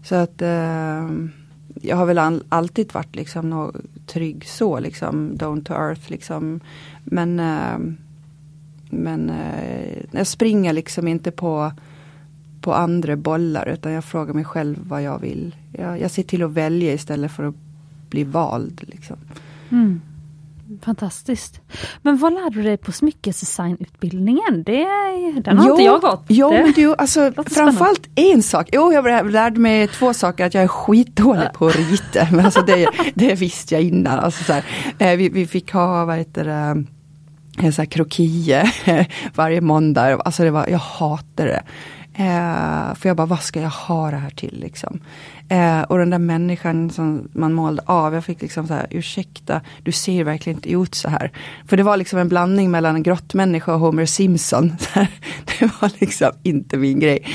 Så 0.03 0.15
att 0.15 0.43
eh, 0.43 1.09
jag 1.75 1.97
har 1.97 2.07
väl 2.07 2.19
all, 2.19 2.45
alltid 2.49 2.93
varit 2.93 3.17
liksom 3.17 3.51
no, 3.51 3.73
trygg 4.07 4.47
så 4.49 4.81
liksom, 4.81 5.37
down 5.37 5.65
to 5.65 5.73
earth 5.73 6.11
liksom. 6.11 6.61
Men, 7.05 7.41
eh, 7.41 7.79
men 8.91 9.31
eh, 9.31 9.99
jag 10.11 10.27
springer 10.27 10.73
liksom 10.73 11.09
inte 11.09 11.31
på, 11.31 11.73
på 12.61 12.75
andra 12.75 13.17
bollar 13.17 13.69
utan 13.69 13.93
jag 13.93 14.05
frågar 14.05 14.35
mig 14.35 14.45
själv 14.45 14.77
vad 14.89 15.03
jag 15.03 15.19
vill. 15.19 15.57
Jag, 15.73 16.01
jag 16.01 16.11
ser 16.11 16.23
till 16.23 16.43
att 16.43 16.51
välja 16.51 16.93
istället 16.93 17.33
för 17.33 17.45
att 17.45 17.55
bli 18.11 18.25
vald. 18.25 18.81
Liksom. 18.87 19.17
Mm. 19.71 20.01
Fantastiskt. 20.83 21.61
Men 22.03 22.19
vad 22.19 22.35
lärde 22.35 22.51
du 22.51 22.63
dig 22.63 22.77
på 22.77 22.93
smyckesdesignutbildningen? 22.93 24.63
Det, 24.67 24.87
den 25.45 25.59
har 25.59 25.67
jo, 25.67 25.73
inte 25.73 25.83
jag 25.83 26.01
gått. 26.01 26.25
Jo, 26.29 26.51
det 26.51 26.63
men 26.63 26.73
du, 26.73 26.95
alltså, 26.95 27.33
framförallt 27.47 28.09
en 28.15 28.43
sak. 28.43 28.69
Jo, 28.73 28.93
jag 28.93 29.31
lärde 29.31 29.61
mig 29.61 29.89
två 29.89 30.15
saker. 30.15 30.47
Att 30.47 30.55
jag 30.55 30.65
är 30.65 30.69
skitdålig 30.69 31.53
på 31.53 31.67
att 31.67 31.77
rita. 31.77 32.29
Men 32.33 32.45
alltså 32.45 32.63
det, 32.63 32.89
det 33.15 33.35
visste 33.35 33.75
jag 33.75 33.83
innan. 33.83 34.19
Alltså, 34.19 34.45
så 34.45 34.53
här, 34.53 34.65
eh, 34.99 35.17
vi, 35.17 35.29
vi 35.29 35.47
fick 35.47 35.73
ha, 35.73 36.05
vad 36.05 36.17
heter 36.17 36.45
det, 36.45 37.73
sån 37.73 37.83
här 37.83 37.91
krokie 37.91 38.73
varje 39.35 39.61
måndag. 39.61 40.17
Alltså 40.17 40.43
det 40.43 40.51
var, 40.51 40.69
jag 40.69 40.79
hatade 40.79 41.51
det. 41.51 41.63
Eh, 42.15 42.95
för 42.95 43.09
jag 43.09 43.17
bara, 43.17 43.27
vad 43.27 43.43
ska 43.43 43.61
jag 43.61 43.71
ha 43.71 44.11
det 44.11 44.17
här 44.17 44.31
till 44.31 44.61
liksom? 44.61 45.01
Eh, 45.49 45.83
och 45.83 45.99
den 45.99 46.11
där 46.11 46.19
människan 46.19 46.91
som 46.91 47.29
man 47.33 47.53
målade 47.53 47.93
av, 47.93 48.15
jag 48.15 48.25
fick 48.25 48.43
liksom 48.43 48.67
så 48.67 48.75
här, 48.75 48.87
ursäkta, 48.91 49.61
du 49.83 49.93
ser 49.93 50.25
verkligen 50.25 50.57
inte 50.57 50.71
ut 50.71 50.95
så 50.95 51.09
här. 51.09 51.33
För 51.69 51.77
det 51.77 51.83
var 51.83 51.97
liksom 51.97 52.19
en 52.19 52.29
blandning 52.29 52.71
mellan 52.71 52.95
en 52.95 53.03
grottmänniska 53.03 53.75
och 53.75 53.81
Homer 53.81 54.07
Simpson. 54.07 54.77
det 55.45 55.71
var 55.81 56.01
liksom 56.01 56.31
inte 56.43 56.77
min 56.77 57.01
grej. 57.01 57.27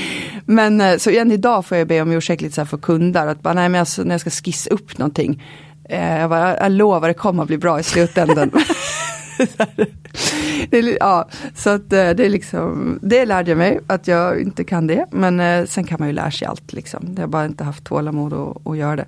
Men 0.44 0.80
eh, 0.80 0.96
så 0.96 1.10
än 1.10 1.32
idag 1.32 1.66
får 1.66 1.78
jag 1.78 1.88
be 1.88 2.02
om 2.02 2.12
ursäkt 2.12 2.42
lite 2.42 2.54
så 2.54 2.60
här 2.60 2.66
för 2.66 2.78
kunder, 2.78 3.26
att 3.26 3.42
bara, 3.42 3.54
nej 3.54 3.68
men 3.68 3.80
alltså, 3.80 4.02
när 4.02 4.14
jag 4.14 4.20
ska 4.20 4.30
skissa 4.30 4.70
upp 4.70 4.98
någonting, 4.98 5.42
eh, 5.88 6.18
jag, 6.18 6.30
bara, 6.30 6.58
jag 6.58 6.72
lovar 6.72 7.08
det 7.08 7.14
kommer 7.14 7.42
att 7.42 7.48
bli 7.48 7.58
bra 7.58 7.80
i 7.80 7.82
slutändan. 7.82 8.50
det, 10.70 10.96
ja, 11.00 11.28
så 11.54 11.70
att 11.70 11.92
eh, 11.92 12.10
det 12.10 12.24
är 12.24 12.28
liksom, 12.28 12.98
det 13.02 13.26
lärde 13.26 13.50
jag 13.50 13.58
mig 13.58 13.80
att 13.86 14.08
jag 14.08 14.40
inte 14.40 14.64
kan 14.64 14.86
det. 14.86 15.06
Men 15.10 15.40
eh, 15.40 15.64
sen 15.64 15.84
kan 15.84 15.96
man 16.00 16.08
ju 16.08 16.14
lära 16.14 16.30
sig 16.30 16.48
allt 16.48 16.72
liksom. 16.72 17.14
Jag 17.16 17.22
har 17.22 17.28
bara 17.28 17.46
inte 17.46 17.64
haft 17.64 17.84
tålamod 17.84 18.32
att, 18.32 18.66
att 18.66 18.76
göra 18.76 18.96
det. 18.96 19.06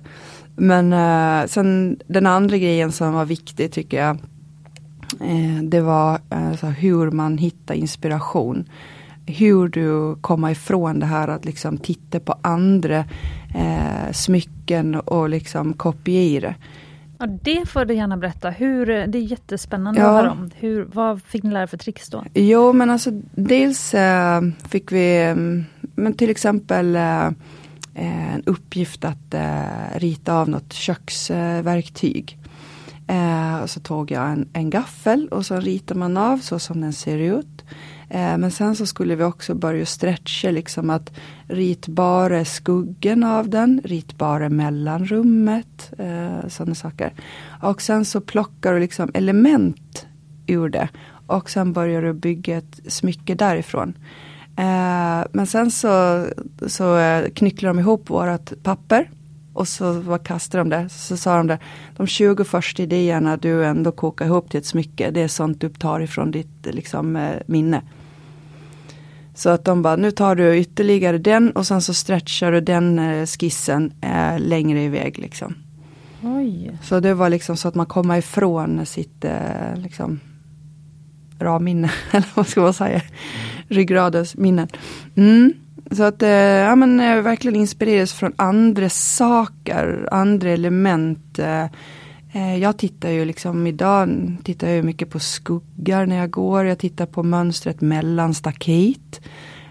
Men 0.55 0.93
eh, 0.93 1.47
sen 1.47 1.99
den 2.07 2.25
andra 2.25 2.57
grejen 2.57 2.91
som 2.91 3.13
var 3.13 3.25
viktig 3.25 3.71
tycker 3.71 4.05
jag. 4.05 4.17
Det 5.63 5.81
var 5.81 6.19
alltså, 6.29 6.65
hur 6.65 7.11
man 7.11 7.37
hittar 7.37 7.75
inspiration. 7.75 8.69
Hur 9.25 9.67
du 9.67 10.15
kommer 10.21 10.49
ifrån 10.49 10.99
det 10.99 11.05
här 11.05 11.27
att 11.27 11.45
liksom 11.45 11.77
titta 11.77 12.19
på 12.19 12.35
andra 12.41 13.05
eh, 13.55 14.11
smycken 14.11 14.95
och 14.95 15.29
liksom 15.29 15.73
kopiera. 15.73 16.55
Ja, 17.21 17.27
det 17.27 17.69
får 17.69 17.85
du 17.85 17.93
gärna 17.93 18.17
berätta. 18.17 18.49
Hur, 18.49 18.85
det 18.85 19.17
är 19.17 19.21
jättespännande 19.21 19.99
ja. 19.99 20.07
att 20.07 20.15
höra 20.15 20.31
om. 20.31 20.51
Hur, 20.55 20.83
vad 20.93 21.21
fick 21.21 21.43
ni 21.43 21.51
lära 21.51 21.67
för 21.67 21.77
tricks 21.77 22.09
då? 22.09 22.23
Jo 22.33 22.73
men 22.73 22.89
alltså 22.89 23.11
dels 23.31 23.93
äh, 23.93 24.41
fick 24.69 24.91
vi 24.91 25.21
mm, 25.21 25.65
men 25.95 26.13
till 26.13 26.29
exempel 26.29 26.95
äh, 26.95 27.29
en 27.93 28.43
uppgift 28.45 29.05
att 29.05 29.33
äh, 29.33 29.95
rita 29.95 30.33
av 30.33 30.49
något 30.49 30.73
köksverktyg. 30.73 32.37
och 33.63 33.69
så 33.69 33.79
tog 33.79 34.11
jag 34.11 34.29
en, 34.31 34.47
en 34.53 34.69
gaffel 34.69 35.27
och 35.27 35.45
så 35.45 35.59
ritar 35.59 35.95
man 35.95 36.17
av 36.17 36.37
så 36.37 36.59
som 36.59 36.81
den 36.81 36.93
ser 36.93 37.17
ut. 37.17 37.63
Eh, 38.09 38.37
men 38.37 38.51
sen 38.51 38.75
så 38.75 38.85
skulle 38.85 39.15
vi 39.15 39.23
också 39.23 39.55
börja 39.55 39.85
stretcha 39.85 40.51
liksom 40.51 40.89
att 40.89 41.11
ritbara 41.47 42.45
skuggen 42.45 43.23
av 43.23 43.49
den, 43.49 43.81
ritbara 43.83 44.49
mellanrummet, 44.49 45.93
eh, 45.97 46.47
sådana 46.47 46.75
saker. 46.75 47.13
Och 47.61 47.81
sen 47.81 48.05
så 48.05 48.21
plockar 48.21 48.73
du 48.73 48.79
liksom 48.79 49.11
element 49.13 50.07
ur 50.47 50.69
det 50.69 50.89
och 51.27 51.49
sen 51.49 51.73
börjar 51.73 52.01
du 52.01 52.13
bygga 52.13 52.57
ett 52.57 52.79
smycke 52.87 53.35
därifrån. 53.35 53.93
Eh, 54.57 55.27
men 55.31 55.47
sen 55.47 55.71
så, 55.71 56.25
så 56.67 56.99
knycklar 57.35 57.67
de 57.67 57.79
ihop 57.79 58.09
vårat 58.09 58.53
papper 58.63 59.09
och 59.53 59.67
så 59.67 59.91
vad 59.91 60.23
kastade 60.23 60.61
de 60.63 60.69
det. 60.69 60.89
Så 60.89 61.17
sa 61.17 61.37
de 61.37 61.47
det, 61.47 61.59
de 61.97 62.07
20 62.07 62.43
första 62.43 62.83
idéerna 62.83 63.37
du 63.37 63.65
ändå 63.65 63.91
kokar 63.91 64.25
ihop 64.25 64.49
till 64.49 64.59
ett 64.59 64.65
smycke, 64.65 65.11
det 65.11 65.21
är 65.21 65.27
sånt 65.27 65.61
du 65.61 65.69
tar 65.69 65.99
ifrån 65.99 66.31
ditt 66.31 66.65
liksom, 66.65 67.33
minne. 67.45 67.81
Så 69.39 69.49
att 69.49 69.65
de 69.65 69.81
bara, 69.81 69.95
nu 69.95 70.11
tar 70.11 70.35
du 70.35 70.57
ytterligare 70.57 71.17
den 71.17 71.51
och 71.51 71.67
sen 71.67 71.81
så 71.81 71.93
stretchar 71.93 72.51
du 72.51 72.61
den 72.61 72.99
eh, 72.99 73.25
skissen 73.25 73.93
eh, 74.01 74.39
längre 74.39 74.83
iväg. 74.83 75.19
Liksom. 75.19 75.55
Oj. 76.21 76.71
Så 76.83 76.99
det 76.99 77.13
var 77.13 77.29
liksom 77.29 77.57
så 77.57 77.67
att 77.67 77.75
man 77.75 77.85
kommer 77.85 78.17
ifrån 78.17 78.85
sitt 78.85 79.25
eh, 79.25 79.75
liksom, 79.75 80.19
ramminne, 81.39 81.91
eller 82.11 82.27
vad 82.33 82.47
ska 82.47 82.61
man 82.61 82.73
säga, 82.73 83.01
ryggradens 83.67 84.37
minnen. 84.37 84.67
Mm. 85.15 85.53
Så 85.91 86.03
att 86.03 86.23
eh, 86.23 86.29
ja, 86.29 86.75
men, 86.75 86.99
eh, 86.99 87.21
verkligen 87.21 87.59
inspireras 87.59 88.13
från 88.13 88.33
andra 88.35 88.89
saker, 88.89 90.09
andra 90.11 90.49
element. 90.49 91.39
Eh, 91.39 91.63
eh, 91.63 91.69
jag 92.59 92.77
tittar 92.77 93.09
ju 93.09 93.25
liksom 93.25 93.67
idag, 93.67 94.35
tittar 94.43 94.67
jag 94.67 94.85
mycket 94.85 95.09
på 95.09 95.19
skuggar 95.19 96.05
när 96.05 96.15
jag 96.15 96.29
går, 96.29 96.65
jag 96.65 96.77
tittar 96.77 97.05
på 97.05 97.23
mönstret 97.23 97.81
mellan 97.81 98.33
staket. 98.33 99.21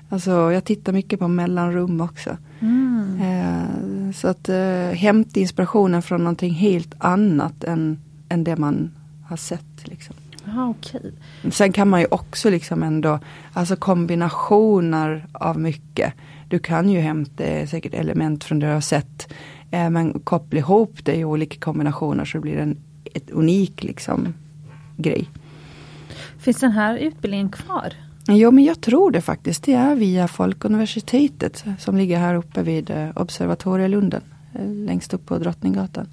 Alltså 0.09 0.31
jag 0.31 0.65
tittar 0.65 0.93
mycket 0.93 1.19
på 1.19 1.29
mellanrum 1.29 2.01
också. 2.01 2.37
Mm. 2.61 3.21
Eh, 3.21 4.13
så 4.15 4.29
att 4.29 4.49
eh, 4.49 4.91
hämta 4.95 5.41
inspirationen 5.41 6.03
från 6.03 6.21
någonting 6.21 6.53
helt 6.53 6.95
annat 6.99 7.65
än, 7.65 7.99
än 8.29 8.45
det 8.45 8.57
man 8.57 8.91
har 9.29 9.37
sett. 9.37 9.89
Liksom. 9.89 10.17
Aha, 10.47 10.69
okay. 10.69 11.01
Sen 11.51 11.73
kan 11.73 11.89
man 11.89 12.01
ju 12.01 12.07
också 12.11 12.51
liksom 12.51 12.83
ändå, 12.83 13.19
alltså 13.53 13.77
kombinationer 13.77 15.27
av 15.33 15.59
mycket. 15.59 16.15
Du 16.49 16.59
kan 16.59 16.91
ju 16.91 17.01
hämta 17.01 17.67
säkert 17.67 17.95
element 17.95 18.45
från 18.45 18.59
det 18.59 18.67
du 18.67 18.73
har 18.73 18.81
sett. 18.81 19.33
Eh, 19.71 19.91
men 19.91 20.21
koppla 20.21 20.59
ihop 20.59 21.05
det 21.05 21.15
i 21.17 21.25
olika 21.25 21.59
kombinationer 21.61 22.25
så 22.25 22.41
blir 22.41 22.57
det 22.57 22.63
en 22.63 22.77
ett 23.15 23.31
unik 23.31 23.83
liksom, 23.83 24.35
grej. 24.97 25.29
Finns 26.39 26.57
den 26.61 26.73
här 26.73 26.97
utbildningen 26.97 27.49
kvar? 27.49 27.93
Jo 28.29 28.51
men 28.51 28.65
jag 28.65 28.81
tror 28.81 29.11
det 29.11 29.21
faktiskt. 29.21 29.63
Det 29.65 29.73
är 29.73 29.95
via 29.97 30.29
Folkuniversitetet 30.29 31.65
som 31.79 31.97
ligger 31.97 32.19
här 32.19 32.35
uppe 32.35 32.63
vid 32.63 32.91
eh, 32.91 33.09
Observatorielunden. 33.17 34.23
Eh, 34.55 34.67
längst 34.67 35.15
upp 35.15 35.27
på 35.27 35.39
Drottninggatan. 35.39 36.07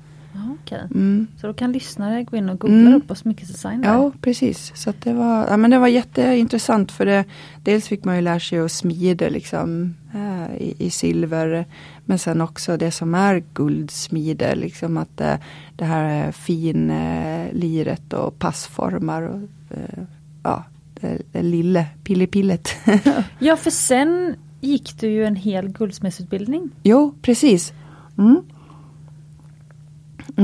Okay. 0.63 0.79
Mm. 0.79 1.27
Så 1.41 1.47
då 1.47 1.53
kan 1.53 1.71
lyssnare 1.71 2.23
gå 2.23 2.37
in 2.37 2.49
och 2.49 2.59
googla 2.59 2.77
Mm. 2.77 2.93
upp 2.93 3.07
på 3.07 3.15
smyckesdesign 3.15 3.81
där? 3.81 3.93
Ja 3.93 4.11
precis. 4.21 4.71
Så 4.75 4.93
det, 5.03 5.13
var, 5.13 5.47
ja, 5.47 5.57
men 5.57 5.71
det 5.71 5.79
var 5.79 5.87
jätteintressant 5.87 6.91
för 6.91 7.05
det, 7.05 7.23
dels 7.63 7.87
fick 7.87 8.03
man 8.05 8.15
ju 8.15 8.21
lära 8.21 8.39
sig 8.39 8.59
att 8.59 8.71
smida 8.71 9.29
liksom, 9.29 9.95
eh, 10.13 10.55
i, 10.57 10.75
i 10.79 10.89
silver. 10.89 11.65
Men 12.05 12.19
sen 12.19 12.41
också 12.41 12.77
det 12.77 12.91
som 12.91 13.15
är 13.15 13.43
guldsmide. 13.53 14.55
Liksom 14.55 14.97
att 14.97 15.21
eh, 15.21 15.35
det 15.75 15.85
här 15.85 16.25
eh, 16.25 16.31
fin 16.31 16.89
eh, 16.89 17.53
liret 17.53 18.13
och 18.13 18.39
passformar. 18.39 19.21
Och, 19.21 19.41
eh, 19.77 20.03
ja, 20.43 20.63
det, 21.01 21.21
det 21.31 21.41
lille 21.41 21.85
pillipillet. 22.03 22.69
Ja, 23.39 23.57
för 23.57 23.71
sen 23.71 24.35
gick 24.61 24.99
du 24.99 25.07
ju 25.07 25.25
en 25.25 25.35
hel 25.35 25.69
guldsmedsutbildning. 25.69 26.69
Jo, 26.83 27.15
precis. 27.21 27.73
Mm. 28.17 28.41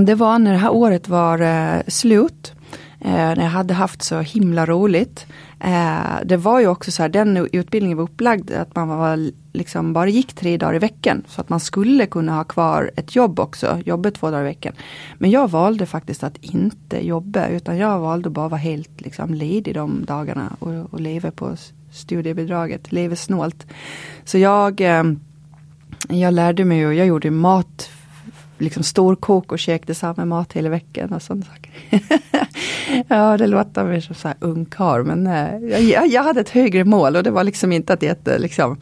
Det 0.06 0.16
var 0.16 0.40
när 0.40 0.52
det 0.52 0.58
här 0.58 0.74
året 0.74 1.10
var 1.10 1.40
eh, 1.40 1.82
slut. 1.88 2.54
Eh, 3.00 3.12
när 3.12 3.42
jag 3.42 3.50
hade 3.50 3.74
haft 3.74 4.02
så 4.02 4.20
himla 4.20 4.66
roligt. 4.66 5.26
Eh, 5.60 6.26
det 6.26 6.38
var 6.38 6.60
ju 6.60 6.68
också 6.68 6.92
så 6.92 7.02
här, 7.02 7.10
den 7.10 7.48
utbildningen 7.52 7.98
var 7.98 8.04
upplagd 8.04 8.52
att 8.52 8.76
man 8.76 8.88
var, 8.88 9.32
liksom 9.52 9.94
bara 9.94 10.10
gick 10.10 10.34
tre 10.34 10.58
dagar 10.58 10.76
i 10.76 10.80
veckan. 10.80 11.24
Så 11.28 11.42
att 11.42 11.50
man 11.50 11.60
skulle 11.60 12.06
kunna 12.06 12.36
ha 12.36 12.44
kvar 12.44 12.92
ett 12.96 13.16
jobb 13.16 13.40
också, 13.40 13.82
jobba 13.86 14.12
två 14.12 14.32
dagar 14.32 14.42
i 14.42 14.48
veckan. 14.48 14.74
Men 15.18 15.32
jag 15.32 15.50
valde 15.52 15.86
faktiskt 15.86 16.24
att 16.24 16.38
inte 16.38 17.08
jobba 17.08 17.48
utan 17.48 17.78
jag 17.78 18.00
valde 18.00 18.30
bara 18.30 18.46
att 18.46 18.52
vara 18.52 18.62
helt 18.62 19.02
liksom, 19.02 19.34
ledig 19.34 19.76
de 19.76 20.06
dagarna 20.06 20.56
och, 20.60 20.94
och 20.94 21.00
leva 21.00 21.32
på 21.32 21.56
studiebidraget, 21.92 22.92
leva 22.92 23.16
snålt. 23.16 23.68
Så 24.26 24.38
jag 24.38 24.82
eh, 24.82 25.04
jag 26.10 26.34
lärde 26.34 26.66
mig 26.66 26.88
och 26.88 26.94
jag 26.94 27.08
gjorde 27.08 27.32
mat, 27.32 27.90
liksom 28.58 28.84
storkok 28.84 29.52
och 29.52 29.60
käkade 29.60 29.96
samma 29.96 30.26
mat 30.26 30.54
hela 30.54 30.70
veckan 30.70 31.14
och 31.14 31.22
sådana 31.22 31.46
saker. 31.46 31.72
ja, 33.08 33.38
det 33.38 33.48
låter 33.48 33.84
mer 33.84 34.02
som 34.02 34.16
så 34.16 34.28
här 34.28 34.38
ungkarl 34.40 35.04
men 35.04 35.28
eh, 35.28 35.70
jag, 35.72 35.82
jag, 35.82 36.08
jag 36.08 36.24
hade 36.24 36.42
ett 36.42 36.50
högre 36.50 36.84
mål 36.84 37.16
och 37.16 37.24
det 37.24 37.32
var 37.32 37.44
liksom 37.44 37.72
inte 37.72 37.94
att 37.94 38.04
äta 38.04 38.38
liksom, 38.38 38.78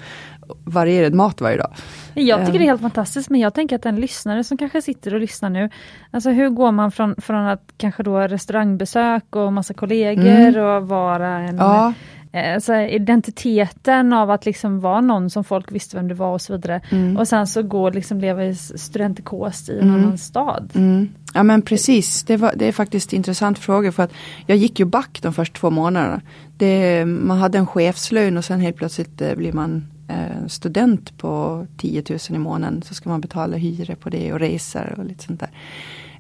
varierad 0.63 1.13
mat 1.13 1.41
varje 1.41 1.57
dag. 1.57 1.71
Jag 2.13 2.39
tycker 2.39 2.51
Ehm. 2.51 2.57
det 2.59 2.63
är 2.65 2.69
helt 2.69 2.81
fantastiskt 2.81 3.29
men 3.29 3.39
jag 3.39 3.53
tänker 3.53 3.75
att 3.75 3.85
en 3.85 3.95
lyssnare 3.95 4.43
som 4.43 4.57
kanske 4.57 4.81
sitter 4.81 5.13
och 5.13 5.19
lyssnar 5.19 5.49
nu, 5.49 5.69
alltså 6.11 6.29
hur 6.29 6.49
går 6.49 6.71
man 6.71 6.91
från, 6.91 7.15
från 7.21 7.45
att 7.47 7.63
kanske 7.77 8.03
då 8.03 8.19
restaurangbesök 8.19 9.35
och 9.35 9.53
massa 9.53 9.73
kollegor 9.73 10.57
och 10.57 10.87
vara 10.87 11.27
en 11.27 11.59
Mm. 11.59 11.93
Ja, 12.31 12.59
så 12.59 12.73
här, 12.73 12.87
identiteten 12.87 14.13
av 14.13 14.31
att 14.31 14.45
liksom 14.45 14.79
vara 14.79 15.01
någon 15.01 15.29
som 15.29 15.43
folk 15.43 15.71
visste 15.71 15.95
vem 15.97 16.07
du 16.07 16.15
var 16.15 16.33
och 16.33 16.41
så 16.41 16.53
vidare. 16.53 16.81
Mm. 16.91 17.17
Och 17.17 17.27
sen 17.27 17.47
så 17.47 17.63
gå 17.63 17.83
och 17.83 17.95
liksom 17.95 18.19
leva 18.19 18.45
i 18.45 18.49
s- 18.49 18.81
studentkås 18.83 19.69
i 19.69 19.79
en 19.79 19.91
annan 19.91 20.17
stad. 20.17 20.71
Mm. 20.75 21.09
Ja 21.33 21.43
men 21.43 21.61
precis, 21.61 22.23
det, 22.23 22.37
var, 22.37 22.53
det 22.55 22.65
är 22.67 22.71
faktiskt 22.71 23.13
en 23.13 23.17
intressant 23.17 23.59
fråga 23.59 23.91
för 23.91 24.03
att 24.03 24.11
jag 24.45 24.57
gick 24.57 24.79
ju 24.79 24.85
back 24.85 25.19
de 25.21 25.33
första 25.33 25.59
två 25.59 25.69
månaderna. 25.69 26.21
Det, 26.57 27.05
man 27.05 27.37
hade 27.37 27.57
en 27.57 27.67
chefslön 27.67 28.37
och 28.37 28.45
sen 28.45 28.59
helt 28.59 28.75
plötsligt 28.77 29.21
eh, 29.21 29.35
blir 29.35 29.53
man 29.53 29.87
eh, 30.09 30.47
student 30.47 31.17
på 31.17 31.65
10 31.77 32.03
000 32.09 32.19
i 32.29 32.37
månaden. 32.37 32.81
Så 32.81 32.93
ska 32.93 33.09
man 33.09 33.21
betala 33.21 33.57
hyra 33.57 33.95
på 33.95 34.09
det 34.09 34.33
och 34.33 34.39
resor 34.39 34.93
och 34.97 35.05
lite 35.05 35.23
sånt 35.23 35.39
där. 35.39 35.49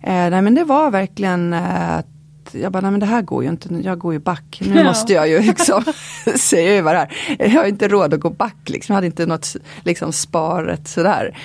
Eh, 0.03 0.29
nej 0.31 0.41
men 0.41 0.55
det 0.55 0.63
var 0.63 0.91
verkligen 0.91 1.53
eh, 1.53 1.97
att 1.97 2.05
jag 2.51 2.71
bara, 2.71 2.81
nej 2.81 2.91
men 2.91 2.99
det 2.99 3.05
här 3.05 3.21
går 3.21 3.43
ju 3.43 3.49
inte, 3.49 3.73
jag 3.83 3.99
går 3.99 4.13
ju 4.13 4.19
back. 4.19 4.61
Nu 4.65 4.77
Ja. 4.77 4.83
måste 4.83 5.13
jag 5.13 5.29
ju 5.29 5.39
liksom 5.41 5.83
se 6.35 6.67
över 6.77 6.93
det 6.93 6.99
här. 6.99 7.09
Jag 7.39 7.49
har 7.61 7.65
inte 7.65 7.87
råd 7.87 8.13
att 8.13 8.19
gå 8.19 8.29
back, 8.29 8.55
liksom. 8.69 8.93
jag 8.93 8.97
hade 8.97 9.07
inte 9.07 9.25
något 9.25 9.55
liksom, 9.83 10.11
sparet 10.13 10.87
sådär. 10.87 11.37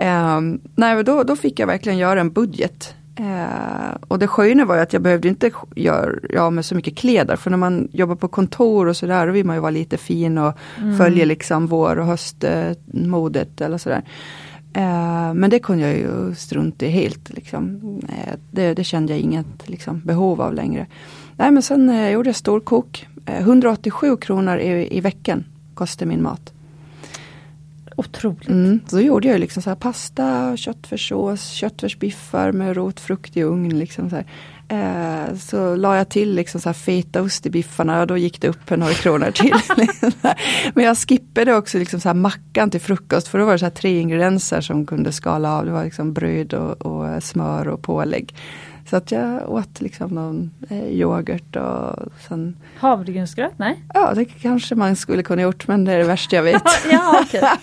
Um, 0.00 0.60
nej, 0.76 1.04
då, 1.04 1.22
då 1.22 1.36
fick 1.36 1.58
jag 1.58 1.66
verkligen 1.66 1.98
göra 1.98 2.20
en 2.20 2.32
budget. 2.32 2.94
Eh, 3.16 3.96
och 4.08 4.18
det 4.18 4.26
sköna 4.26 4.64
var 4.64 4.74
ju 4.74 4.80
att 4.80 4.92
jag 4.92 5.02
behövde 5.02 5.28
inte 5.28 5.50
göra 5.76 6.12
ja, 6.30 6.50
med 6.50 6.64
så 6.64 6.74
mycket 6.74 6.96
kläder. 6.96 7.36
För 7.36 7.50
när 7.50 7.56
man 7.56 7.88
jobbar 7.92 8.14
på 8.14 8.28
kontor 8.28 8.86
och 8.86 8.96
sådär, 8.96 9.26
då 9.26 9.32
vill 9.32 9.46
man 9.46 9.56
ju 9.56 9.60
vara 9.60 9.70
lite 9.70 9.96
fin 9.96 10.38
och 10.38 10.54
följa 10.98 11.24
liksom 11.24 11.66
vår 11.66 11.98
och 11.98 12.06
höstmodet 12.06 13.60
eller 13.60 13.78
sådär. 13.78 14.02
Eh, 14.74 15.34
men 15.34 15.50
det 15.50 15.58
kunde 15.58 15.88
jag 15.88 15.98
ju 15.98 16.34
strunta 16.34 16.86
i 16.86 16.88
helt. 16.88 17.30
Liksom. 17.30 17.80
Eh, 18.08 18.34
det, 18.50 18.74
det 18.74 18.84
kände 18.84 19.12
jag 19.12 19.20
inget 19.20 19.68
liksom, 19.68 20.00
behov 20.00 20.40
av 20.40 20.54
längre. 20.54 20.86
Nej 21.36 21.50
men 21.50 21.62
sen 21.62 21.90
eh, 21.90 22.10
gjorde 22.10 22.28
jag 22.28 22.36
storkok. 22.36 23.06
Eh, 23.26 23.40
187 23.40 24.16
kronor 24.16 24.58
i, 24.58 24.96
i 24.96 25.00
veckan 25.00 25.44
kostade 25.74 26.08
min 26.08 26.22
mat. 26.22 26.52
Otroligt. 27.96 28.48
Mm. 28.48 28.80
Så 28.86 29.00
gjorde 29.00 29.28
jag 29.28 29.40
liksom 29.40 29.62
så 29.62 29.70
här 29.70 29.76
pasta, 29.76 30.56
köttfärssås, 30.56 31.48
köttfärsbiffar 31.48 32.52
med 32.52 32.76
rotfrukt 32.76 33.36
i 33.36 33.42
ugn. 33.42 33.78
Liksom 33.78 34.10
så. 34.10 34.16
Eh, 34.68 35.34
så 35.36 35.76
la 35.76 35.96
jag 35.96 36.08
till 36.08 36.34
liksom 36.34 36.60
så 36.60 36.68
här 36.68 36.74
fetaost 36.74 37.46
i 37.46 37.50
biffarna 37.50 38.00
och 38.00 38.06
då 38.06 38.16
gick 38.16 38.40
det 38.40 38.48
upp 38.48 38.70
några 38.70 38.92
kronor 38.92 39.30
till. 39.30 39.54
Men 40.74 40.84
jag 40.84 40.98
skippade 40.98 41.54
också 41.54 41.78
liksom 41.78 42.00
så 42.00 42.08
här 42.08 42.14
mackan 42.14 42.70
till 42.70 42.80
frukost 42.80 43.28
för 43.28 43.38
då 43.38 43.44
var 43.44 43.52
det 43.52 43.58
så 43.58 43.64
här 43.64 43.70
tre 43.70 44.00
ingredienser 44.00 44.60
som 44.60 44.86
kunde 44.86 45.12
skala 45.12 45.52
av. 45.58 45.64
Det 45.64 45.72
var 45.72 45.84
liksom 45.84 46.12
bröd 46.12 46.54
och, 46.54 46.86
och 46.86 47.22
smör 47.22 47.68
och 47.68 47.82
pålägg. 47.82 48.34
Så 48.92 48.96
att 48.96 49.10
jag 49.12 49.50
åt 49.50 49.80
liksom 49.80 50.10
någon 50.10 50.50
eh, 50.70 50.86
yoghurt 50.88 51.56
och 51.56 52.12
sen, 52.28 52.56
Havregrynsgröt? 52.78 53.52
Nej? 53.56 53.84
ja 53.94 54.12
det 54.14 54.24
kanske 54.24 54.74
man 54.74 54.96
skulle 54.96 55.22
kunna 55.22 55.42
gjort 55.42 55.68
men 55.68 55.84
det 55.84 55.92
är 55.92 55.98
det 55.98 56.04
värsta 56.04 56.36
jag 56.36 56.42
vet. 56.42 56.62
ja. 56.90 57.24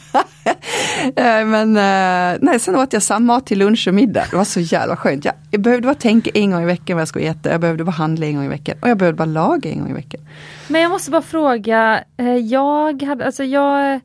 Eh, 1.16 1.46
Men 1.46 1.78
eh, 1.78 2.40
nej, 2.42 2.60
sen 2.60 2.76
åt 2.76 2.94
jag 2.94 3.04
samma 3.04 3.34
mat 3.34 3.46
till 3.46 3.60
lunch 3.60 3.88
och 3.88 3.94
middag. 3.94 4.26
Det 4.32 4.38
var 4.38 4.44
så 4.44 4.60
jävla 4.60 4.96
skönt. 4.96 5.26
Jag, 5.26 5.34
jag 5.52 5.62
behövde 5.62 5.86
bara 5.86 5.96
tänka 5.96 6.32
en 6.34 6.52
gång 6.52 6.62
i 6.64 6.66
veckan 6.66 6.96
vad 6.98 7.02
jag 7.02 7.08
skulle 7.08 7.26
äta. 7.26 7.52
Jag 7.52 7.62
behövde 7.62 7.84
bara 7.84 7.92
handla 7.92 8.26
en 8.26 8.36
gång 8.36 8.46
i 8.46 8.48
veckan. 8.48 8.78
Och 8.82 8.90
jag 8.90 8.98
behövde 8.98 9.18
bara 9.18 9.26
laga 9.26 9.70
en 9.70 9.80
gång 9.80 9.90
i 9.90 9.94
veckan. 9.94 10.22
Men 10.68 10.82
jag 10.82 10.90
måste 10.92 11.12
bara 11.12 11.22
fråga, 11.22 12.04
jag 12.50 13.04
hade, 13.04 13.26
alltså 13.26 13.44
jag 13.44 14.00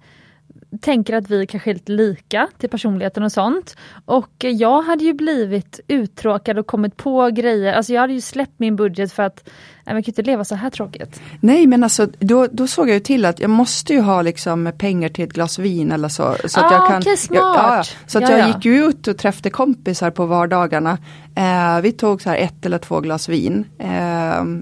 tänker 0.80 1.14
att 1.16 1.30
vi 1.30 1.46
kanske 1.46 1.70
är 1.70 1.74
lite 1.74 1.92
lika 1.92 2.48
till 2.58 2.68
personligheten 2.70 3.22
och 3.22 3.32
sånt. 3.32 3.76
Och 4.04 4.30
jag 4.38 4.82
hade 4.82 5.04
ju 5.04 5.12
blivit 5.12 5.80
uttråkad 5.88 6.58
och 6.58 6.66
kommit 6.66 6.96
på 6.96 7.30
grejer, 7.30 7.72
alltså 7.72 7.92
jag 7.92 8.00
hade 8.00 8.12
ju 8.12 8.20
släppt 8.20 8.54
min 8.56 8.76
budget 8.76 9.12
för 9.12 9.22
att 9.22 9.42
nej, 9.86 9.94
jag 9.96 10.04
kan 10.04 10.10
inte 10.10 10.22
leva 10.22 10.44
så 10.44 10.54
här 10.54 10.70
tråkigt. 10.70 11.20
Nej 11.40 11.66
men 11.66 11.84
alltså 11.84 12.06
då, 12.18 12.46
då 12.52 12.66
såg 12.66 12.88
jag 12.88 12.94
ju 12.94 13.00
till 13.00 13.24
att 13.24 13.40
jag 13.40 13.50
måste 13.50 13.92
ju 13.92 14.00
ha 14.00 14.22
liksom 14.22 14.72
pengar 14.78 15.08
till 15.08 15.24
ett 15.24 15.32
glas 15.32 15.58
vin 15.58 15.92
eller 15.92 16.08
så. 16.08 16.36
så 16.44 16.60
att 16.60 16.72
Ah, 16.72 16.74
jag 16.74 16.88
kan, 16.88 17.02
okej, 17.02 17.16
smart. 17.16 17.36
Jag, 17.38 17.56
ja, 17.56 17.84
så 18.06 18.18
att 18.18 18.24
Ja, 18.24 18.30
jag 18.30 18.40
ja. 18.40 18.46
gick 18.46 18.66
ut 18.66 19.08
och 19.08 19.18
träffade 19.18 19.50
kompisar 19.50 20.10
på 20.10 20.26
vardagarna. 20.26 20.98
Eh, 21.36 21.80
vi 21.82 21.92
tog 21.92 22.22
så 22.22 22.30
här 22.30 22.36
ett 22.36 22.66
eller 22.66 22.78
två 22.78 23.00
glas 23.00 23.28
vin. 23.28 23.66
Eh, 23.78 23.88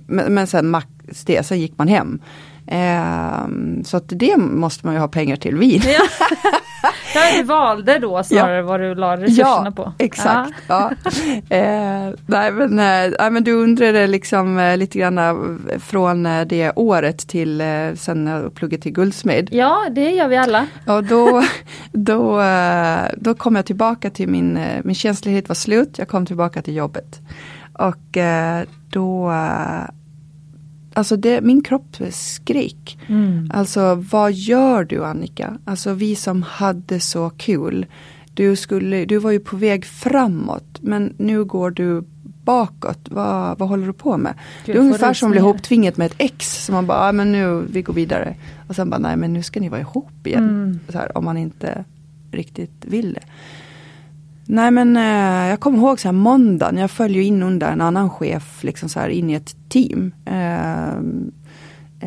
men, 0.07 0.35
men 0.35 0.46
sen 0.46 0.68
max 0.68 0.87
det, 1.27 1.46
sen 1.46 1.61
gick 1.61 1.79
man 1.79 1.88
hem. 1.88 2.20
Eh, 2.66 3.46
så 3.85 3.96
att 3.96 4.05
det 4.07 4.37
måste 4.37 4.87
man 4.87 4.94
ju 4.94 5.01
ha 5.01 5.09
pengar 5.09 5.37
till, 5.37 5.57
vin. 5.57 5.83
Ja. 5.85 6.29
ja, 7.14 7.20
du 7.37 7.42
valde 7.42 7.98
då 7.98 8.22
snarare 8.22 8.57
ja. 8.57 8.62
vad 8.62 8.81
du 8.81 8.94
la 8.94 9.16
resurserna 9.16 9.62
ja, 9.64 9.70
på. 9.70 9.92
Exakt. 9.98 10.53
Ja. 10.66 10.90
eh, 11.48 12.11
nej, 12.27 12.53
men, 12.53 12.79
eh, 12.79 13.31
men 13.31 13.44
du 13.44 13.53
undrade 13.53 14.07
liksom 14.07 14.59
eh, 14.59 14.77
lite 14.77 14.98
grann 14.98 15.18
eh, 15.18 15.35
från 15.79 16.27
eh, 16.27 16.46
det 16.46 16.72
året 16.77 17.29
till 17.29 17.61
eh, 17.61 17.94
sen 17.94 18.27
jag 18.27 18.55
pluggade 18.55 18.83
till 18.83 18.92
guldsmed. 18.92 19.48
Ja, 19.53 19.87
det 19.90 20.11
gör 20.11 20.29
vi 20.29 20.37
alla. 20.37 20.66
Och 20.87 21.05
då, 21.05 21.42
då, 21.92 22.42
då 23.16 23.35
kom 23.35 23.57
jag 23.57 23.66
tillbaka 23.66 24.11
till 24.11 24.29
min, 24.29 24.59
min 24.85 24.94
känslighet 24.94 25.48
var 25.48 25.55
slut, 25.55 25.98
jag 25.98 26.09
kom 26.09 26.27
tillbaka 26.27 26.62
till 26.62 26.77
jobbet. 26.77 27.20
Och 27.72 28.18
då 28.90 29.33
Alltså 30.94 31.16
det, 31.16 31.40
min 31.40 31.62
kropp 31.62 31.96
skrek. 32.11 32.98
Mm. 33.09 33.50
Alltså 33.55 33.94
vad 33.94 34.33
gör 34.33 34.85
du 34.85 35.05
Annika? 35.05 35.59
Alltså 35.64 35.92
vi 35.92 36.16
som 36.16 36.42
hade 36.42 37.00
så 37.00 37.31
kul. 37.31 37.87
Du, 38.35 38.57
skulle, 38.57 39.05
du 39.05 39.18
var 39.18 39.31
ju 39.31 39.40
på 39.40 39.57
väg 39.57 39.85
framåt 39.85 40.78
men 40.81 41.14
nu 41.16 41.44
går 41.44 41.70
du 41.70 42.05
bakåt. 42.44 42.98
Vad, 43.11 43.59
vad 43.59 43.68
håller 43.68 43.87
du 43.87 43.92
på 43.92 44.16
med? 44.16 44.35
Gud, 44.66 44.74
det 44.74 44.78
är 44.78 44.83
ungefär 44.83 45.14
som 45.14 45.28
att 45.28 45.31
bli 45.31 45.40
ihoptvingat 45.40 45.96
med 45.96 46.07
ett 46.07 46.14
ex. 46.18 46.64
Så 46.64 46.72
man 46.72 46.87
bara, 46.87 46.98
ah, 46.98 47.12
men 47.12 47.33
nu 47.33 47.64
vi 47.70 47.83
går 47.83 47.94
vidare. 47.94 48.37
Och 48.68 48.76
sen 48.76 48.90
bara, 48.90 48.98
nej 48.98 49.16
men 49.16 49.33
nu 49.33 49.42
ska 49.42 49.61
ni 49.61 49.68
vara 49.68 49.81
ihop 49.81 50.26
igen. 50.26 50.48
Mm. 50.48 50.81
Här, 50.94 51.18
om 51.18 51.24
man 51.24 51.37
inte 51.37 51.85
riktigt 52.33 52.85
vill 52.85 53.12
det. 53.12 53.24
Nej 54.44 54.70
men 54.70 54.96
eh, 54.96 55.50
jag 55.50 55.61
kommer 55.61 55.78
ihåg 55.78 56.00
så 56.00 56.09
här 56.09 56.12
måndagen, 56.12 56.76
jag 56.76 56.90
följer 56.90 57.22
in 57.22 57.42
under 57.42 57.72
en 57.72 57.81
annan 57.81 58.11
chef 58.11 58.64
liksom 58.64 58.88
så 58.88 59.00
här 59.00 59.09
in 59.09 59.31
i 59.31 59.35
ett 59.35 59.57
team. 59.68 60.14
Eh, 60.24 60.88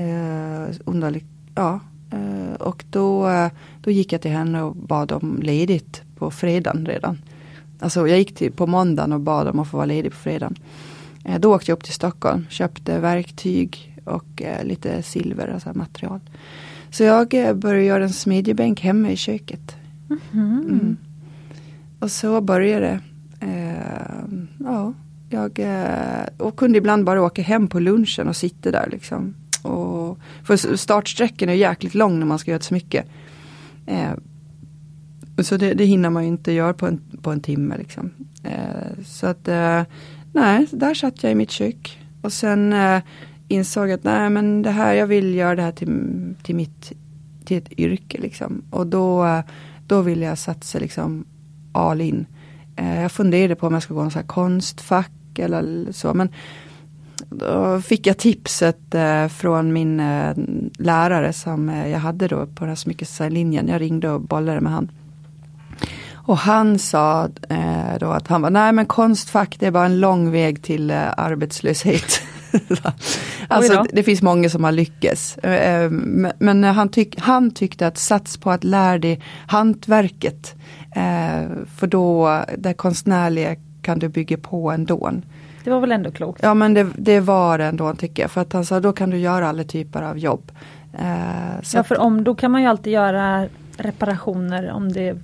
eh, 0.03 0.69
under, 0.85 1.21
ja, 1.55 1.79
eh, 2.11 2.53
och 2.59 2.83
då, 2.89 3.27
eh, 3.29 3.51
då 3.81 3.91
gick 3.91 4.13
jag 4.13 4.21
till 4.21 4.31
henne 4.31 4.61
och 4.61 4.75
bad 4.75 5.11
om 5.11 5.39
ledigt 5.41 6.01
på 6.15 6.31
fredagen 6.31 6.85
redan. 6.85 7.17
Alltså 7.79 8.07
jag 8.07 8.17
gick 8.17 8.35
till, 8.35 8.51
på 8.51 8.67
måndagen 8.67 9.13
och 9.13 9.21
bad 9.21 9.47
om 9.47 9.59
att 9.59 9.67
få 9.67 9.77
vara 9.77 9.85
ledig 9.85 10.11
på 10.11 10.17
fredagen. 10.17 10.55
Eh, 11.25 11.39
då 11.39 11.55
åkte 11.55 11.71
jag 11.71 11.77
upp 11.77 11.83
till 11.83 11.93
Stockholm, 11.93 12.45
köpte 12.49 12.99
verktyg 12.99 14.01
och 14.05 14.41
lite 14.63 15.03
silver, 15.03 15.47
alltså 15.47 15.73
material. 15.73 16.19
Så 16.91 17.03
jag 17.03 17.29
började 17.57 17.83
göra 17.83 18.03
en 18.03 18.13
smedjebänk 18.13 18.81
hemma 18.81 19.11
i 19.11 19.15
köket. 19.15 19.75
Mm 20.09 20.21
-hmm. 20.31 20.69
mm. 20.69 20.97
Och 22.05 22.11
så 22.11 22.41
började 22.41 22.85
det. 22.85 22.99
Eh, 23.47 24.23
ja, 24.59 24.93
jag 25.29 25.59
eh, 25.59 26.25
och 26.37 26.55
kunde 26.55 26.77
ibland 26.77 27.05
bara 27.05 27.21
åka 27.21 27.41
hem 27.41 27.67
på 27.67 27.79
lunchen 27.79 28.27
och 28.27 28.35
sitta 28.35 28.71
där 28.71 28.89
liksom. 28.91 29.35
Och, 29.63 30.17
för 30.43 30.75
startsträckan 30.75 31.49
är 31.49 31.53
jäkligt 31.53 31.95
lång 31.95 32.19
när 32.19 32.25
man 32.25 32.39
ska 32.39 32.51
göra 32.51 32.57
ett 32.57 32.63
smycke. 32.63 33.03
Eh, 33.85 34.11
så 35.43 35.57
det, 35.57 35.73
det 35.73 35.85
hinner 35.85 36.09
man 36.09 36.23
ju 36.23 36.29
inte 36.29 36.51
göra 36.51 36.73
på 36.73 36.87
en, 36.87 37.01
på 37.21 37.31
en 37.31 37.41
timme 37.41 37.77
liksom. 37.77 38.11
Eh, 38.43 39.03
så 39.05 39.27
att, 39.27 39.47
eh, 39.47 39.83
nej, 40.33 40.67
där 40.71 40.93
satt 40.93 41.23
jag 41.23 41.31
i 41.31 41.35
mitt 41.35 41.51
kök. 41.51 41.99
Och 42.21 42.33
sen 42.33 42.73
eh, 42.73 43.01
insåg 43.47 43.91
att 43.91 44.03
nej 44.03 44.29
men 44.29 44.61
det 44.61 44.71
här, 44.71 44.93
jag 44.93 45.07
vill 45.07 45.35
göra 45.35 45.55
det 45.55 45.61
här 45.61 45.71
till, 45.71 46.35
till 46.43 46.55
mitt 46.55 46.91
till 47.45 47.57
ett 47.57 47.79
yrke 47.79 48.17
liksom. 48.21 48.63
Och 48.69 48.87
då, 48.87 49.41
då 49.87 50.01
vill 50.01 50.21
jag 50.21 50.37
satsa 50.37 50.79
liksom 50.79 51.25
all 51.75 52.01
in. 52.01 52.25
Eh, 52.75 53.01
jag 53.01 53.11
funderade 53.11 53.55
på 53.55 53.67
om 53.67 53.73
jag 53.73 53.83
skulle 53.83 53.97
gå 53.97 54.03
en 54.03 54.11
sån 54.11 54.19
här 54.19 54.27
konstfack 54.27 55.39
eller 55.39 55.91
så. 55.91 56.13
Men 56.13 56.29
då 57.29 57.81
fick 57.81 58.07
jag 58.07 58.17
tipset 58.17 58.95
eh, 58.95 59.27
från 59.27 59.73
min 59.73 59.99
eh, 59.99 60.33
lärare 60.77 61.33
som 61.33 61.69
jag 61.69 61.99
hade 61.99 62.27
då 62.27 62.45
på 62.45 62.59
den 62.59 62.69
här 62.69 62.75
smyckeslinjen. 62.75 63.67
Jag 63.67 63.81
ringde 63.81 64.09
och 64.09 64.21
bollade 64.21 64.61
med 64.61 64.71
han. 64.71 64.91
Och 66.13 66.37
han 66.37 66.79
sa 66.79 67.29
då 67.99 68.11
att 68.11 68.27
han 68.27 68.41
var, 68.41 68.49
nej 68.49 68.71
men 68.71 68.85
konstfack 68.85 69.55
det 69.59 69.65
är 69.65 69.71
bara 69.71 69.85
en 69.85 69.99
lång 69.99 70.31
väg 70.31 70.63
till 70.63 70.91
arbetslöshet. 70.91 72.21
alltså 73.47 73.85
det 73.93 74.03
finns 74.03 74.21
många 74.21 74.49
som 74.49 74.63
har 74.63 74.71
lyckats. 74.71 75.37
Men 76.39 76.63
han, 76.63 76.89
tyck, 76.89 77.19
han 77.19 77.51
tyckte 77.51 77.87
att 77.87 77.97
sats 77.97 78.37
på 78.37 78.51
att 78.51 78.63
lära 78.63 78.97
dig 78.97 79.21
hantverket. 79.47 80.55
Eh, 80.95 81.49
för 81.77 81.87
då, 81.87 82.39
det 82.57 82.73
konstnärliga 82.73 83.55
kan 83.81 83.99
du 83.99 84.09
bygga 84.09 84.37
på 84.37 84.71
ändå. 84.71 85.11
Det 85.63 85.69
var 85.69 85.79
väl 85.79 85.91
ändå 85.91 86.11
klokt? 86.11 86.39
Ja 86.43 86.53
men 86.53 86.73
det, 86.73 86.87
det 86.95 87.19
var 87.19 87.57
det 87.57 87.65
ändå 87.65 87.95
tycker 87.95 88.23
jag. 88.23 88.31
För 88.31 88.41
att 88.41 88.53
han 88.53 88.65
sa 88.65 88.79
då 88.79 88.93
kan 88.93 89.09
du 89.09 89.17
göra 89.17 89.49
alla 89.49 89.63
typer 89.63 90.01
av 90.01 90.17
jobb. 90.17 90.51
Eh, 90.93 91.63
ja 91.73 91.83
för 91.83 91.99
om, 91.99 92.23
då 92.23 92.35
kan 92.35 92.51
man 92.51 92.61
ju 92.61 92.67
alltid 92.67 92.93
göra 92.93 93.47
reparationer 93.77 94.71
om 94.71 94.91
det 94.91 95.17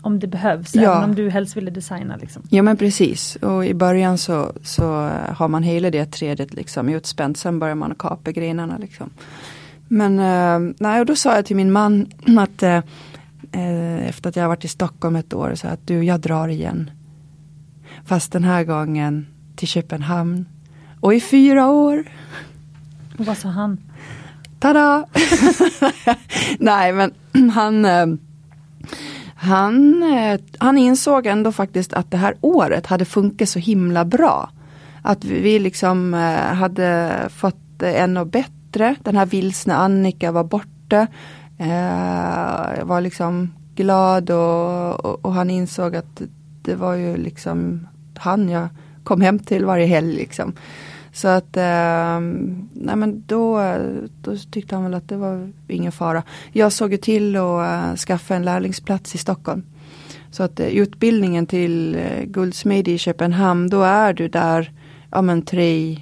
om 0.00 0.18
det 0.18 0.26
behövs, 0.26 0.74
ja. 0.74 0.82
även 0.82 1.04
om 1.04 1.14
du 1.14 1.30
helst 1.30 1.56
ville 1.56 1.70
designa. 1.70 2.16
Liksom. 2.16 2.42
Ja 2.50 2.62
men 2.62 2.76
precis, 2.76 3.36
och 3.36 3.66
i 3.66 3.74
början 3.74 4.18
så, 4.18 4.52
så 4.62 5.10
har 5.28 5.48
man 5.48 5.62
hela 5.62 5.90
det 5.90 6.06
trädet 6.06 6.54
liksom 6.54 6.88
utspänt, 6.88 7.36
sen 7.36 7.58
börjar 7.58 7.74
man 7.74 7.94
kapa 7.98 8.32
grenarna. 8.32 8.78
Liksom. 8.78 9.10
Men 9.88 10.18
eh, 10.18 10.74
nej, 10.78 11.00
och 11.00 11.06
då 11.06 11.16
sa 11.16 11.34
jag 11.34 11.46
till 11.46 11.56
min 11.56 11.72
man 11.72 12.06
att 12.38 12.62
eh, 13.52 14.08
efter 14.08 14.28
att 14.28 14.36
jag 14.36 14.48
varit 14.48 14.64
i 14.64 14.68
Stockholm 14.68 15.16
ett 15.16 15.34
år 15.34 15.54
så 15.54 15.68
att 15.68 15.86
du, 15.86 16.04
jag 16.04 16.20
drar 16.20 16.48
igen. 16.48 16.90
Fast 18.04 18.32
den 18.32 18.44
här 18.44 18.64
gången 18.64 19.26
till 19.56 19.68
Köpenhamn. 19.68 20.46
Och 21.00 21.14
i 21.14 21.20
fyra 21.20 21.70
år. 21.70 22.04
Och 23.18 23.26
vad 23.26 23.38
sa 23.38 23.48
han? 23.48 23.78
Tada! 24.58 25.06
Nej 26.58 26.92
men 26.92 27.12
han 27.50 27.84
eh, 27.84 28.06
han, 29.40 30.02
eh, 30.02 30.40
han 30.58 30.78
insåg 30.78 31.26
ändå 31.26 31.52
faktiskt 31.52 31.92
att 31.92 32.10
det 32.10 32.16
här 32.16 32.36
året 32.40 32.86
hade 32.86 33.04
funkat 33.04 33.48
så 33.48 33.58
himla 33.58 34.04
bra. 34.04 34.50
Att 35.02 35.24
vi 35.24 35.58
liksom 35.58 36.12
hade 36.52 37.12
fått 37.36 37.82
ännu 37.82 38.24
bättre. 38.24 38.94
Den 39.02 39.16
här 39.16 39.26
vilsna 39.26 39.76
Annika 39.76 40.32
var 40.32 40.44
borta. 40.44 41.06
Eh, 41.58 42.78
jag 42.78 42.84
var 42.84 43.00
liksom 43.00 43.54
glad 43.74 44.30
och, 44.30 45.04
och, 45.04 45.24
och, 45.24 45.32
han 45.32 45.50
insåg 45.50 45.96
att 45.96 46.22
det 46.62 46.74
var 46.74 46.94
ju 46.94 47.16
liksom 47.16 47.88
han 48.16 48.48
jag 48.48 48.68
kom 49.04 49.20
hem 49.20 49.38
till 49.38 49.64
varje 49.64 49.86
helg 49.86 50.14
liksom. 50.14 50.52
Så 51.12 51.28
att, 51.28 51.56
eh, 51.56 52.20
nej 52.72 52.96
men 52.96 53.24
då, 53.26 53.76
då 54.22 54.36
tyckte 54.50 54.74
han 54.74 54.84
väl 54.84 54.94
att 54.94 55.08
det 55.08 55.16
var 55.16 55.52
ingen 55.68 55.92
fara. 55.92 56.22
Jag 56.52 56.72
såg 56.72 56.92
ju 56.92 56.96
till 56.96 57.36
att 57.36 57.90
uh, 57.90 57.96
skaffa 57.96 58.34
en 58.34 58.44
lärlingsplats 58.44 59.14
i 59.14 59.18
Stockholm. 59.18 59.62
Så 60.30 60.42
att 60.42 60.60
uh, 60.60 60.66
utbildningen 60.66 61.46
till 61.46 61.94
eh, 61.94 62.20
uh, 62.20 62.24
guldsmed 62.24 62.88
i 62.88 62.98
Köpenhamn, 62.98 63.68
då 63.68 63.82
är 63.82 64.12
du 64.12 64.28
där 64.28 64.72
ja, 65.10 65.22
men 65.22 65.42
tre 65.42 65.98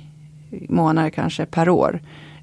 månader 0.69 1.11
kanske 1.11 1.47
per 1.47 1.69
år. 1.69 2.01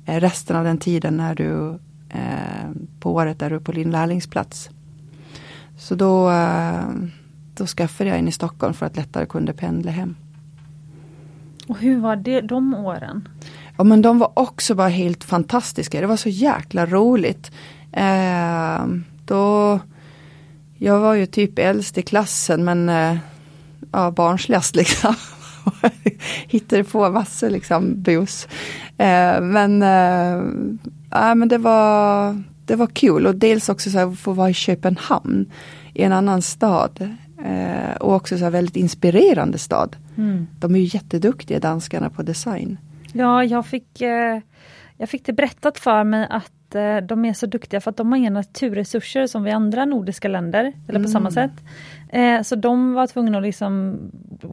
Uh, 0.09 0.15
resten 0.15 0.55
av 0.55 0.63
den 0.63 0.77
tiden 0.77 1.19
är 1.19 1.35
du 1.35 1.79
eh, 2.13 2.69
på 2.99 3.13
året 3.13 3.39
där 3.39 3.49
du 3.49 3.59
på 3.59 3.71
din 3.71 3.91
lärlingsplats. 3.91 4.69
Så 5.77 5.95
då, 5.95 6.31
eh, 6.31 6.85
då 7.55 7.65
skaffade 7.65 8.09
jag 8.09 8.19
in 8.19 8.27
i 8.27 8.31
Stockholm 8.31 8.73
för 8.73 8.85
att 8.85 8.95
lättare 8.95 9.25
kunde 9.25 9.53
pendla 9.53 9.91
hem. 9.91 10.15
Och 11.67 11.77
hur 11.77 11.99
var 11.99 12.15
det 12.15 12.41
de 12.41 12.73
åren? 12.73 13.27
Ja 13.77 13.83
men 13.83 14.01
de 14.01 14.19
var 14.19 14.31
också 14.33 14.75
bara 14.75 14.87
helt 14.87 15.23
fantastiska. 15.23 16.01
Det 16.01 16.07
var 16.07 16.17
så 16.17 16.29
jäkla 16.29 16.85
roligt. 16.85 17.51
Eh, 17.91 18.85
då, 19.25 19.79
jag 20.77 20.99
var 20.99 21.13
ju 21.13 21.25
typ 21.25 21.59
äldst 21.59 21.97
i 21.97 22.01
klassen 22.01 22.63
men 22.63 22.89
eh, 22.89 23.17
ja, 23.91 24.11
barnsligast 24.11 24.75
liksom. 24.81 25.15
Hittade 26.47 26.83
på 26.83 27.09
massor 27.09 27.49
liksom 27.49 28.01
bus. 28.01 28.47
Eh, 28.97 29.41
men 29.41 29.81
eh, 29.81 31.35
men 31.35 31.47
det 31.47 31.57
var, 31.57 32.43
det 32.65 32.75
var 32.75 32.87
kul 32.87 33.27
och 33.27 33.35
dels 33.35 33.69
också 33.69 33.89
så 33.89 33.97
här, 33.97 34.15
få 34.15 34.33
vara 34.33 34.49
i 34.49 34.53
Köpenhamn 34.53 35.51
i 35.93 36.03
en 36.03 36.11
annan 36.11 36.41
stad. 36.41 37.15
Eh, 37.45 37.95
och 37.99 38.13
också 38.13 38.37
så 38.37 38.43
här 38.43 38.51
väldigt 38.51 38.75
inspirerande 38.75 39.57
stad. 39.57 39.95
Mm. 40.17 40.47
De 40.59 40.75
är 40.75 40.79
ju 40.79 40.89
jätteduktiga 40.93 41.59
danskarna 41.59 42.09
på 42.09 42.23
design. 42.23 42.77
Ja, 43.13 43.43
jag 43.43 43.65
fick, 43.65 44.01
eh, 44.01 44.39
jag 44.97 45.09
fick 45.09 45.25
det 45.25 45.33
berättat 45.33 45.79
för 45.79 46.03
mig 46.03 46.27
att 46.29 46.51
eh, 46.75 46.97
de 46.97 47.25
är 47.25 47.33
så 47.33 47.45
duktiga 47.45 47.81
för 47.81 47.89
att 47.89 47.97
de 47.97 48.11
har 48.11 48.17
inga 48.17 48.29
naturresurser 48.29 49.27
som 49.27 49.43
vi 49.43 49.51
andra 49.51 49.85
nordiska 49.85 50.27
länder, 50.27 50.63
eller 50.63 50.99
på 50.99 51.09
mm. 51.09 51.11
samma 51.11 51.31
sätt. 51.31 51.51
Eh, 52.09 52.41
så 52.41 52.55
de 52.55 52.93
var 52.93 53.07
tvungna 53.07 53.37
att 53.37 53.43
liksom 53.43 53.99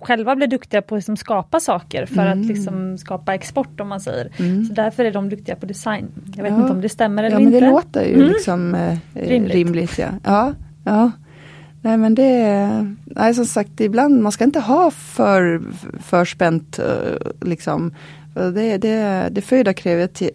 själva 0.01 0.37
bli 0.37 0.47
duktiga 0.47 0.83
på 0.83 0.95
att 0.95 0.99
liksom 0.99 1.17
skapa 1.17 1.61
saker 1.61 2.07
för 2.07 2.27
mm. 2.27 2.41
att 2.41 2.47
liksom 2.47 2.99
skapa 2.99 3.35
export 3.35 3.81
om 3.81 3.89
man 3.89 4.01
säger. 4.01 4.31
Mm. 4.39 4.65
Så 4.65 4.75
därför 4.75 5.05
är 5.05 5.11
de 5.11 5.29
duktiga 5.29 5.57
på 5.57 5.67
design. 5.67 6.09
Jag 6.37 6.43
vet 6.43 6.53
ja. 6.53 6.61
inte 6.61 6.73
om 6.73 6.81
det 6.81 6.89
stämmer 6.89 7.25
eller 7.25 7.37
ja, 7.37 7.41
inte. 7.41 7.57
Ja 7.57 7.61
men 7.61 7.71
det 7.71 7.75
låter 7.77 8.05
ju 8.05 8.15
mm. 8.15 8.29
liksom 8.29 8.75
eh, 8.75 8.99
rimligt. 9.15 9.55
rimligt. 9.55 9.99
ja. 9.99 10.09
Ja, 10.25 10.55
ja. 10.85 11.11
Nej 11.83 11.97
men 11.97 12.15
det 12.15 12.43
är, 12.43 12.97
nej, 13.05 13.35
som 13.35 13.47
sagt 13.47 13.81
ibland, 13.81 14.23
man 14.23 14.33
ska 14.33 14.45
inte 14.45 14.61
ha 14.61 14.91
för 14.91 15.63
förspänt 16.01 16.79
eh, 16.79 17.49
liksom 17.49 17.95
Det, 18.35 18.79
det, 18.79 19.29
det 19.31 19.41
föder 19.41 19.73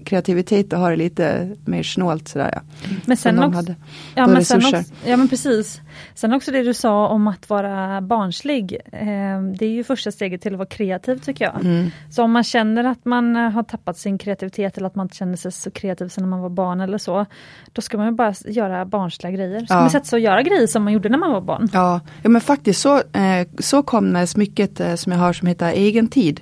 kreativitet 0.05 0.73
och 0.73 0.79
har 0.79 0.91
det 0.91 0.97
lite 0.97 1.55
mer 1.65 1.83
snålt 1.83 2.27
sådär 2.27 2.49
ja. 2.53 2.61
Men 3.05 3.17
sen 3.17 3.39
också, 3.39 3.55
hade 3.55 3.75
ja, 4.15 4.27
men 4.27 4.45
sen 4.45 4.57
också, 4.57 4.83
ja 5.05 5.17
men 5.17 5.27
precis. 5.27 5.81
Sen 6.15 6.33
också 6.33 6.51
det 6.51 6.63
du 6.63 6.73
sa 6.73 7.07
om 7.07 7.27
att 7.27 7.49
vara 7.49 8.01
barnslig. 8.01 8.77
Eh, 8.91 9.41
det 9.59 9.65
är 9.65 9.69
ju 9.69 9.83
första 9.83 10.11
steget 10.11 10.41
till 10.41 10.53
att 10.53 10.57
vara 10.57 10.67
kreativ 10.67 11.17
tycker 11.19 11.45
jag. 11.45 11.65
Mm. 11.65 11.91
Så 12.09 12.23
om 12.23 12.31
man 12.31 12.43
känner 12.43 12.83
att 12.83 13.05
man 13.05 13.35
har 13.35 13.63
tappat 13.63 13.97
sin 13.97 14.17
kreativitet 14.17 14.77
eller 14.77 14.87
att 14.87 14.95
man 14.95 15.05
inte 15.05 15.15
känner 15.15 15.37
sig 15.37 15.51
så 15.51 15.71
kreativ 15.71 16.07
som 16.07 16.23
när 16.23 16.29
man 16.29 16.41
var 16.41 16.49
barn 16.49 16.81
eller 16.81 16.97
så. 16.97 17.25
Då 17.73 17.81
ska 17.81 17.97
man 17.97 18.15
bara 18.15 18.33
göra 18.45 18.85
barnsliga 18.85 19.31
grejer. 19.31 19.65
Ska 19.65 19.73
ja. 19.73 19.79
man 19.79 19.89
sätta 19.89 20.05
sig 20.05 20.17
och 20.17 20.21
göra 20.21 20.41
grejer 20.41 20.67
som 20.67 20.83
man 20.83 20.93
gjorde 20.93 21.09
när 21.09 21.17
man 21.17 21.31
var 21.31 21.41
barn. 21.41 21.69
Ja, 21.73 21.99
ja 22.23 22.29
men 22.29 22.41
faktiskt 22.41 22.81
så, 22.81 22.97
eh, 22.97 23.47
så 23.59 23.83
kom 23.83 24.27
smycket 24.27 24.79
eh, 24.79 24.95
som 24.95 25.11
jag 25.11 25.19
har 25.19 25.33
som 25.33 25.47
heter 25.47 25.71
Egen 25.71 26.07
tid 26.07 26.41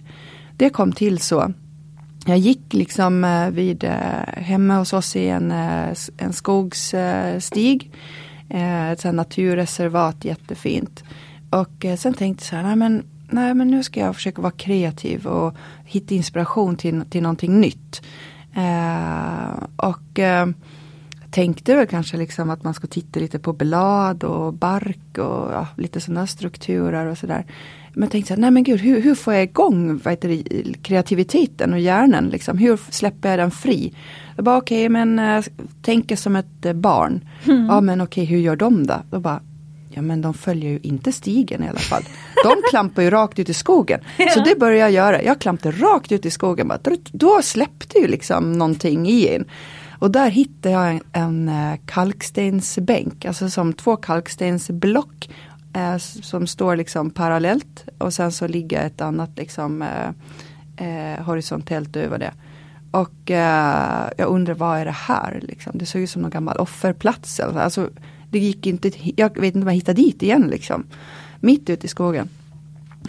det 0.58 0.70
kom 0.70 0.92
till 0.92 1.20
så. 1.20 1.54
Jag 2.26 2.38
gick 2.38 2.74
liksom 2.74 3.24
eh, 3.24 3.50
vid 3.50 3.84
eh, 3.84 3.92
hemma 4.28 4.78
hos 4.78 4.94
oss 4.94 5.16
i 5.16 5.28
en, 5.28 5.52
eh, 5.52 5.96
en 6.18 6.34
skogsstig. 6.34 7.92
Ett 8.50 9.00
sånt 9.00 9.16
naturreservat 9.16 10.26
jättefint. 10.26 11.04
Och 11.50 11.86
sen 11.98 12.14
tänkte 12.14 12.44
jag 12.44 12.50
så 12.50 12.56
här, 12.56 12.64
nej 12.64 12.76
men, 12.76 13.04
nej 13.30 13.54
men 13.54 13.68
nu 13.68 13.84
ska 13.84 14.00
jag 14.00 14.16
försöka 14.16 14.42
vara 14.42 14.52
kreativ 14.52 15.28
och 15.28 15.56
hitta 15.86 16.16
inspiration 16.16 16.76
till, 16.76 17.04
till 17.10 17.22
någonting 17.22 17.60
nytt. 17.60 18.02
och 19.76 20.20
tänkte 21.32 21.76
väl 21.76 21.88
kanske 21.88 22.18
liksom 22.18 22.50
att 22.50 22.64
man 22.64 22.74
ska 22.74 22.88
titta 22.88 23.20
lite 23.20 23.40
på 23.40 23.54
blad 23.54 24.24
och 24.24 24.54
bark 24.54 25.18
och 25.18 25.54
ja, 25.54 25.68
lite 25.78 26.02
sådana 26.02 26.28
strukturer 26.28 27.06
och 27.06 27.18
sådär. 27.18 27.46
Men 27.94 28.10
tänkte 28.10 28.28
så 28.28 28.34
här, 28.34 28.42
nej 28.42 28.52
men 28.52 28.64
gud, 28.64 28.80
hur, 28.80 29.02
hur 29.02 29.16
får 29.16 29.34
jag 29.34 29.44
igång 29.44 30.00
vad 30.04 30.12
heter 30.12 30.44
kreativiteten 30.84 31.74
och 31.74 31.80
hjärnan? 31.80 32.30
Liksom? 32.30 32.58
Hur 32.58 32.80
släpper 32.90 33.30
jag 33.30 33.40
den 33.40 33.52
fri? 33.52 33.94
Jag 34.36 34.46
bara 34.46 34.58
okej, 34.58 34.78
okay, 34.78 34.90
men 34.90 35.20
äh, 35.20 35.44
tänker 35.82 36.16
som 36.16 36.36
ett 36.36 36.66
äh, 36.66 36.74
barn. 36.74 37.30
Mm. 37.46 37.66
Ja 37.66 37.82
men 37.82 38.02
okej, 38.02 38.24
okay, 38.24 38.36
hur 38.36 38.44
gör 38.44 38.56
de 38.56 38.88
då? 38.88 39.02
Då 39.12 39.20
bara, 39.20 39.42
ja 39.90 40.02
men 40.02 40.22
de 40.22 40.34
följer 40.34 40.72
ju 40.72 40.80
inte 40.84 41.12
stigen 41.12 41.64
i 41.64 41.70
alla 41.70 41.80
fall. 41.80 42.04
De 42.44 42.56
klampar 42.70 43.02
ju 43.02 43.10
rakt 43.10 43.40
ut 43.40 43.50
i 43.50 43.54
skogen. 43.54 44.00
Ja. 44.18 44.30
Så 44.30 44.40
det 44.40 44.60
började 44.60 44.80
jag 44.80 44.92
göra. 44.92 45.24
Jag 45.24 45.40
klampade 45.40 45.78
rakt 45.78 46.12
ut 46.12 46.26
i 46.26 46.32
skogen. 46.32 46.68
Bara, 46.68 46.80
då 47.12 47.42
släppte 47.44 48.00
ju 48.00 48.08
liksom 48.08 48.54
någonting 48.54 49.08
i 49.08 49.28
en. 49.28 49.46
Och 50.00 50.12
där 50.12 50.30
hittade 50.30 50.76
jag 50.76 50.92
en, 50.92 51.02
en 51.12 51.50
eh, 51.50 51.80
kalkstensbänk, 51.86 53.26
alltså 53.26 53.50
som 53.50 53.74
två 53.74 53.96
kalkstensblock 53.96 55.30
eh, 55.74 55.98
som 55.98 56.48
står 56.48 56.76
liksom 56.76 57.10
parallellt 57.10 57.86
och 57.98 58.14
sen 58.14 58.32
så 58.32 58.48
ligger 58.48 58.86
ett 58.86 59.02
annat 59.02 59.30
liksom 59.38 59.82
eh, 59.82 60.10
eh, 60.88 61.24
horisontellt 61.26 61.96
över 61.96 62.20
det. 62.20 62.34
Och 62.92 63.32
eh, 63.32 64.10
jag 64.18 64.28
undrar 64.28 64.54
vad 64.54 64.80
är 64.80 64.86
det 64.86 64.92
här 64.92 65.40
liksom? 65.44 65.72
Det 65.76 65.86
såg 65.86 66.02
ut 66.02 66.10
som 66.10 66.22
någon 66.22 66.32
gammal 66.32 66.58
offerplats. 66.58 67.40
Alltså, 67.40 67.90
det 68.30 68.40
gick 68.40 68.68
inte, 68.68 68.92
jag 69.16 69.40
vet 69.40 69.56
inte 69.56 69.60
om 69.60 69.68
jag 69.68 69.76
hittade 69.76 70.02
dit 70.02 70.24
igen 70.24 70.48
liksom. 70.48 70.84
Mitt 71.40 71.70
ute 71.70 71.86
i 71.86 71.90
skogen. 71.90 72.30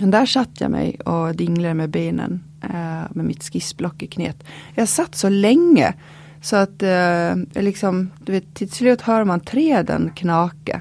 Men 0.00 0.10
där 0.10 0.26
satt 0.26 0.60
jag 0.60 0.70
mig 0.70 1.00
och 1.00 1.36
dinglade 1.36 1.74
med 1.74 1.90
benen 1.90 2.42
eh, 2.62 3.02
med 3.10 3.24
mitt 3.24 3.44
skissblock 3.44 4.02
i 4.02 4.06
knät. 4.06 4.44
Jag 4.74 4.88
satt 4.88 5.14
så 5.14 5.28
länge 5.28 5.94
så 6.42 6.56
att 6.56 6.82
eh, 6.82 7.62
liksom, 7.62 8.10
du 8.24 8.32
vet, 8.32 8.54
till 8.54 8.70
slut 8.70 9.00
hör 9.00 9.24
man 9.24 9.40
träden 9.40 10.10
knaka. 10.14 10.80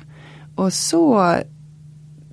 Och 0.56 0.74
så 0.74 1.36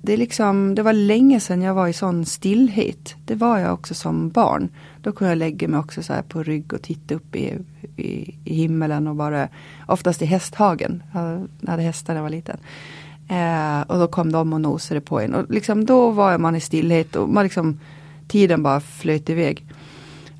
det, 0.01 0.17
liksom, 0.17 0.75
det 0.75 0.83
var 0.83 0.93
länge 0.93 1.39
sedan 1.39 1.61
jag 1.61 1.73
var 1.73 1.87
i 1.87 1.93
sån 1.93 2.25
stillhet. 2.25 3.15
Det 3.25 3.35
var 3.35 3.59
jag 3.59 3.73
också 3.73 3.93
som 3.93 4.29
barn. 4.29 4.69
Då 5.01 5.11
kunde 5.11 5.31
jag 5.31 5.37
lägga 5.37 5.67
mig 5.67 5.79
också 5.79 6.03
så 6.03 6.13
på 6.27 6.43
rygg 6.43 6.73
och 6.73 6.81
titta 6.81 7.15
upp 7.15 7.35
i, 7.35 7.57
i, 7.95 8.35
i 8.45 8.53
himmelen 8.53 9.07
och 9.07 9.15
bara 9.15 9.49
oftast 9.87 10.21
i 10.21 10.25
hästhagen. 10.25 11.03
Jag 11.13 11.47
hade 11.67 11.83
hästar 11.83 12.13
när 12.13 12.17
jag 12.17 12.23
var 12.23 12.29
liten. 12.29 12.57
Eh, 13.27 13.81
och 13.81 13.99
då 13.99 14.07
kom 14.07 14.31
de 14.31 14.53
och 14.53 14.61
nosade 14.61 15.01
på 15.01 15.19
en. 15.19 15.33
Och 15.33 15.51
liksom, 15.51 15.85
då 15.85 16.11
var 16.11 16.37
man 16.37 16.55
i 16.55 16.61
stillhet 16.61 17.15
och 17.15 17.29
man 17.29 17.43
liksom, 17.43 17.79
tiden 18.27 18.63
bara 18.63 18.79
flöt 18.79 19.29
iväg. 19.29 19.65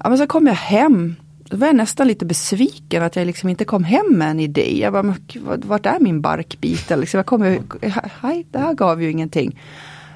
Ja, 0.03 0.09
men 0.09 0.17
så 0.17 0.27
kom 0.27 0.47
jag 0.47 0.53
hem 0.53 1.15
då 1.51 1.57
var 1.57 1.67
jag 1.67 1.75
nästan 1.75 2.07
lite 2.07 2.25
besviken 2.25 3.03
att 3.03 3.15
jag 3.15 3.27
liksom 3.27 3.49
inte 3.49 3.65
kom 3.65 3.83
hem 3.83 4.05
med 4.17 4.31
en 4.31 4.39
idé. 4.39 4.79
Jag 4.79 4.93
bara, 4.93 5.15
vart 5.43 5.85
är 5.85 5.99
min 5.99 6.21
barkbit? 6.21 6.89
Liksom, 6.89 7.17
jag 7.17 7.25
kom, 7.25 7.41
hej, 8.21 8.45
det 8.51 8.59
här 8.59 8.73
gav 8.73 9.03
ju 9.03 9.11
ingenting. 9.11 9.59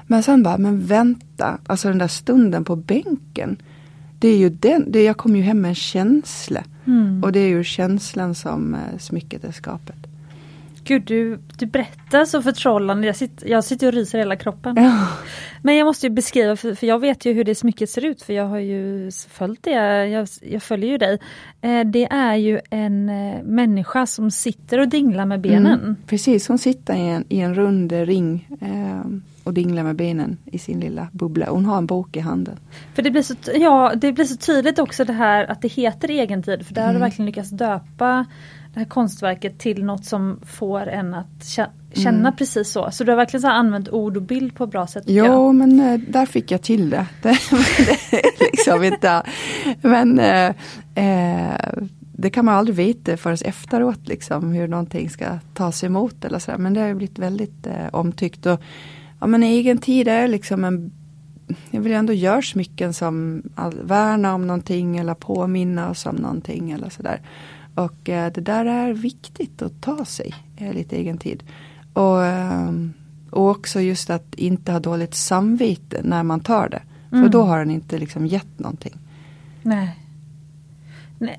Men 0.06 0.22
sen 0.22 0.42
bara, 0.42 0.58
men 0.58 0.86
vänta, 0.86 1.58
alltså 1.66 1.88
den 1.88 1.98
där 1.98 2.08
stunden 2.08 2.64
på 2.64 2.76
bänken. 2.76 3.56
Det 4.18 4.28
är 4.28 4.36
ju 4.36 4.48
den, 4.48 4.92
det, 4.92 5.02
jag 5.02 5.16
kom 5.16 5.36
ju 5.36 5.42
hem 5.42 5.60
med 5.60 5.68
en 5.68 5.74
känsla. 5.74 6.64
Mm. 6.86 7.24
Och 7.24 7.32
det 7.32 7.40
är 7.40 7.48
ju 7.48 7.64
känslan 7.64 8.34
som 8.34 8.74
eh, 8.74 8.98
smycket 8.98 9.44
är 9.44 9.52
skapet. 9.52 10.05
Gud, 10.86 11.02
du, 11.02 11.38
du 11.58 11.66
berättar 11.66 12.24
så 12.24 12.42
förtrollande. 12.42 13.06
Jag 13.06 13.16
sitter, 13.16 13.48
jag 13.48 13.64
sitter 13.64 13.86
och 13.86 13.92
ryser 13.92 14.18
i 14.18 14.20
hela 14.20 14.36
kroppen. 14.36 14.76
Ja. 14.76 15.08
Men 15.62 15.76
jag 15.76 15.84
måste 15.84 16.06
ju 16.06 16.10
beskriva, 16.12 16.56
för, 16.56 16.74
för, 16.74 16.86
jag 16.86 16.98
vet 16.98 17.26
ju 17.26 17.32
hur 17.32 17.44
det 17.44 17.54
smycket 17.54 17.90
ser 17.90 18.04
ut, 18.04 18.22
för 18.22 18.32
jag 18.32 18.46
har 18.46 18.58
ju 18.58 19.10
följt 19.28 19.62
det. 19.62 20.06
Jag, 20.06 20.28
jag 20.42 20.62
följer 20.62 20.90
ju 20.90 20.98
dig. 20.98 21.18
Eh, 21.60 21.80
det 21.84 22.04
är 22.10 22.34
ju 22.34 22.60
en 22.70 23.08
eh, 23.08 23.42
människa 23.42 24.06
som 24.06 24.30
sitter 24.30 24.78
och 24.78 24.88
dinglar 24.88 25.26
med 25.26 25.40
benen. 25.40 25.80
Mm, 25.80 25.96
precis, 26.06 26.48
hon 26.48 26.58
sitter 26.58 26.94
i 26.94 27.08
en, 27.08 27.24
i 27.28 27.40
en 27.40 27.54
rund 27.54 27.92
ring 27.92 28.48
eh, 28.60 29.00
och 29.44 29.54
dinglar 29.54 29.82
med 29.82 29.96
benen 29.96 30.38
i 30.44 30.58
sin 30.58 30.80
lilla 30.80 31.08
bubbla. 31.12 31.46
Hon 31.50 31.64
har 31.64 31.78
en 31.78 31.86
bok 31.86 32.16
i 32.16 32.20
handen. 32.20 32.56
För 32.94 33.02
det 33.02 33.10
blir 33.10 33.22
så, 33.22 33.34
ja, 33.54 33.92
det 33.96 34.12
blir 34.12 34.24
så 34.24 34.36
tydligt 34.36 34.78
också 34.78 35.04
det 35.04 35.12
här 35.12 35.50
att 35.50 35.62
det 35.62 35.68
heter 35.68 36.10
egentid, 36.10 36.66
för 36.66 36.74
där 36.74 36.82
mm. 36.82 36.86
har 36.86 36.92
du 36.92 36.96
mm. 36.96 37.06
verkligen 37.06 37.26
lyckats 37.26 37.50
döpa 37.50 38.26
det 38.76 38.80
här 38.80 38.86
konstverket 38.86 39.58
till 39.58 39.84
något 39.84 40.04
som 40.04 40.40
får 40.46 40.86
en 40.88 41.14
att 41.14 41.58
känna 41.94 42.18
mm. 42.18 42.36
precis 42.36 42.70
så. 42.70 42.90
Så 42.90 43.04
du 43.04 43.12
har 43.12 43.16
verkligen 43.16 43.42
så 43.42 43.48
använt 43.48 43.88
ord 43.88 44.16
och 44.16 44.22
bild 44.22 44.54
på 44.54 44.64
ett 44.64 44.70
bra 44.70 44.86
sätt. 44.86 45.04
Jo, 45.06 45.52
men 45.52 45.80
äh, 45.80 46.00
där 46.08 46.26
fick 46.26 46.50
jag 46.50 46.62
till 46.62 46.90
det. 46.90 47.06
det, 47.22 47.38
liksom 48.40 48.82
inte, 48.82 49.22
men 49.80 50.18
äh, 50.18 50.54
äh, 50.94 51.72
det 52.12 52.30
kan 52.30 52.44
man 52.44 52.54
aldrig 52.54 52.76
veta 52.76 53.16
förrän 53.16 53.38
efteråt 53.44 54.08
liksom, 54.08 54.52
hur 54.52 54.68
någonting 54.68 55.10
ska 55.10 55.38
tas 55.54 55.84
emot 55.84 56.24
eller 56.24 56.38
så. 56.38 56.52
Men 56.58 56.74
det 56.74 56.80
har 56.80 56.94
blivit 56.94 57.18
väldigt 57.18 57.66
omtyckt. 57.90 58.46
Och, 58.46 58.60
ja, 59.20 59.26
men 59.26 59.42
egen 59.42 59.78
tid 59.78 60.08
är 60.08 60.28
liksom 60.28 60.64
en 60.64 60.92
jag 61.70 61.80
vill 61.80 61.92
ändå 61.92 62.12
göra 62.12 62.42
smycken 62.42 62.94
som 62.94 63.42
värna 63.82 64.34
om 64.34 64.46
någonting 64.46 64.96
eller 64.96 65.14
påminna 65.14 65.90
oss 65.90 66.06
om 66.06 66.16
någonting 66.16 66.70
eller 66.70 66.90
sådär. 66.90 67.20
Och 67.76 68.08
eh, 68.08 68.32
det 68.32 68.40
där 68.40 68.64
är 68.64 68.92
viktigt 68.92 69.62
att 69.62 69.80
ta 69.80 70.04
sig 70.04 70.34
eh, 70.56 70.72
lite 70.72 70.96
egen 70.96 71.18
tid. 71.18 71.42
Och, 71.92 72.24
eh, 72.24 72.70
och 73.30 73.50
också 73.50 73.80
just 73.80 74.10
att 74.10 74.34
inte 74.34 74.72
ha 74.72 74.80
dåligt 74.80 75.14
samvete 75.14 76.00
när 76.04 76.22
man 76.22 76.40
tar 76.40 76.68
det. 76.68 76.82
Mm. 77.12 77.24
För 77.24 77.32
då 77.32 77.42
har 77.42 77.58
den 77.58 77.70
inte 77.70 77.98
liksom 77.98 78.26
gett 78.26 78.58
någonting. 78.58 78.98
Nej. 79.62 79.98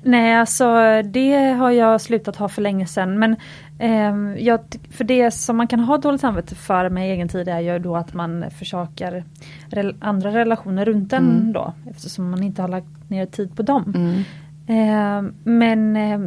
Nej, 0.02 0.34
alltså 0.34 0.66
det 1.02 1.52
har 1.52 1.70
jag 1.70 2.00
slutat 2.00 2.36
ha 2.36 2.48
för 2.48 2.62
länge 2.62 2.86
sedan. 2.86 3.18
Men 3.18 3.36
eh, 3.78 4.44
jag, 4.44 4.60
för 4.90 5.04
det 5.04 5.30
som 5.30 5.56
man 5.56 5.66
kan 5.66 5.80
ha 5.80 5.98
dåligt 5.98 6.20
samvete 6.20 6.54
för 6.54 6.90
med 6.90 7.12
egen 7.12 7.28
tid 7.28 7.48
är 7.48 7.60
ju 7.60 7.78
då 7.78 7.96
att 7.96 8.14
man 8.14 8.44
försakar 8.50 9.24
rel 9.68 9.94
andra 10.00 10.30
relationer 10.34 10.84
runt 10.84 11.12
mm. 11.12 11.52
då. 11.52 11.72
Eftersom 11.90 12.30
man 12.30 12.42
inte 12.42 12.62
har 12.62 12.68
lagt 12.68 13.10
ner 13.10 13.26
tid 13.26 13.56
på 13.56 13.62
dem. 13.62 13.92
Mm. 13.96 14.22
Eh, 14.68 15.22
men 15.44 15.96
eh, 15.96 16.20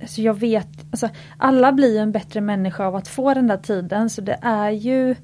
alltså 0.00 0.20
jag 0.20 0.34
vet, 0.34 0.68
alltså, 0.90 1.08
alla 1.36 1.72
blir 1.72 2.00
en 2.00 2.12
bättre 2.12 2.40
människa 2.40 2.86
av 2.86 2.96
att 2.96 3.08
få 3.08 3.34
den 3.34 3.46
där 3.46 3.56
tiden 3.56 4.10
så 4.10 4.20
det 4.20 4.38
är 4.42 4.70
ju 4.70 5.16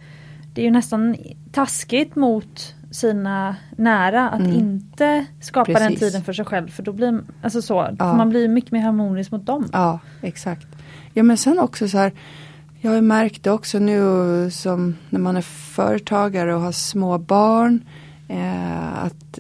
Det 0.55 0.61
är 0.61 0.65
ju 0.65 0.71
nästan 0.71 1.17
taskigt 1.53 2.17
mot 2.17 2.75
sina 2.91 3.57
nära 3.77 4.31
att 4.31 4.41
mm. 4.41 4.53
inte 4.53 5.27
skapa 5.41 5.65
Precis. 5.65 5.89
den 5.89 5.97
tiden 5.97 6.23
för 6.23 6.33
sig 6.33 6.45
själv 6.45 6.69
för 6.69 6.83
då 6.83 6.93
blir 6.93 7.21
alltså 7.43 7.63
så, 7.63 7.89
ja. 7.99 8.17
man 8.17 8.29
blir 8.29 8.49
mycket 8.49 8.73
mer 8.73 8.81
harmonisk 8.81 9.31
mot 9.31 9.47
dem. 9.47 9.69
Ja 9.73 9.99
exakt. 10.23 10.67
Ja 11.13 11.23
men 11.23 11.37
sen 11.37 11.59
också 11.59 11.89
så 11.89 11.99
här 11.99 12.13
Jag 12.81 12.91
har 12.91 13.01
märkt 13.01 13.43
det 13.43 13.51
också 13.51 13.79
nu 13.79 14.51
som 14.51 14.97
när 15.11 15.21
man 15.21 15.37
är 15.37 15.43
företagare 15.43 16.55
och 16.55 16.61
har 16.61 16.73
små 16.73 17.19
barn 17.19 17.85
eh, 18.29 19.05
att 19.05 19.39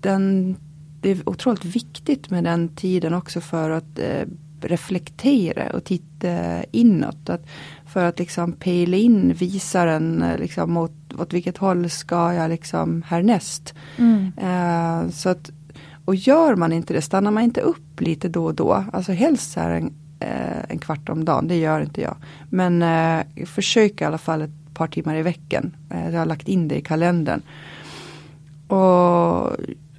den 0.00 0.56
det 1.02 1.10
är 1.10 1.28
otroligt 1.28 1.64
viktigt 1.64 2.30
med 2.30 2.44
den 2.44 2.68
tiden 2.68 3.14
också 3.14 3.40
för 3.40 3.70
att 3.70 3.98
eh, 3.98 4.26
reflektera 4.60 5.70
och 5.70 5.84
titta 5.84 6.64
inåt. 6.70 7.30
Att, 7.30 7.46
för 7.86 8.04
att 8.04 8.18
liksom 8.18 8.52
pejla 8.52 8.96
in 8.96 9.32
visaren 9.32 10.22
eh, 10.22 10.38
liksom 10.38 10.72
mot 10.72 10.92
åt 11.18 11.32
vilket 11.32 11.56
håll 11.56 11.90
ska 11.90 12.34
jag 12.34 12.50
liksom 12.50 13.02
härnäst. 13.02 13.74
Mm. 13.98 14.32
Eh, 14.36 15.10
så 15.10 15.28
att, 15.28 15.50
och 16.04 16.14
gör 16.14 16.56
man 16.56 16.72
inte 16.72 16.94
det, 16.94 17.02
stannar 17.02 17.30
man 17.30 17.42
inte 17.42 17.60
upp 17.60 18.00
lite 18.00 18.28
då 18.28 18.44
och 18.44 18.54
då, 18.54 18.84
alltså 18.92 19.12
helst 19.12 19.56
är 19.56 19.70
en, 19.70 19.92
eh, 20.20 20.64
en 20.68 20.78
kvart 20.78 21.08
om 21.08 21.24
dagen, 21.24 21.48
det 21.48 21.56
gör 21.56 21.80
inte 21.80 22.00
jag. 22.00 22.16
Men 22.50 22.82
eh, 22.82 23.46
försök 23.46 24.00
i 24.00 24.04
alla 24.04 24.18
fall 24.18 24.42
ett 24.42 24.74
par 24.74 24.86
timmar 24.86 25.16
i 25.16 25.22
veckan. 25.22 25.76
Eh, 25.90 26.10
jag 26.10 26.18
har 26.18 26.26
lagt 26.26 26.48
in 26.48 26.68
det 26.68 26.76
i 26.76 26.82
kalendern. 26.82 27.42
Och 28.68 29.56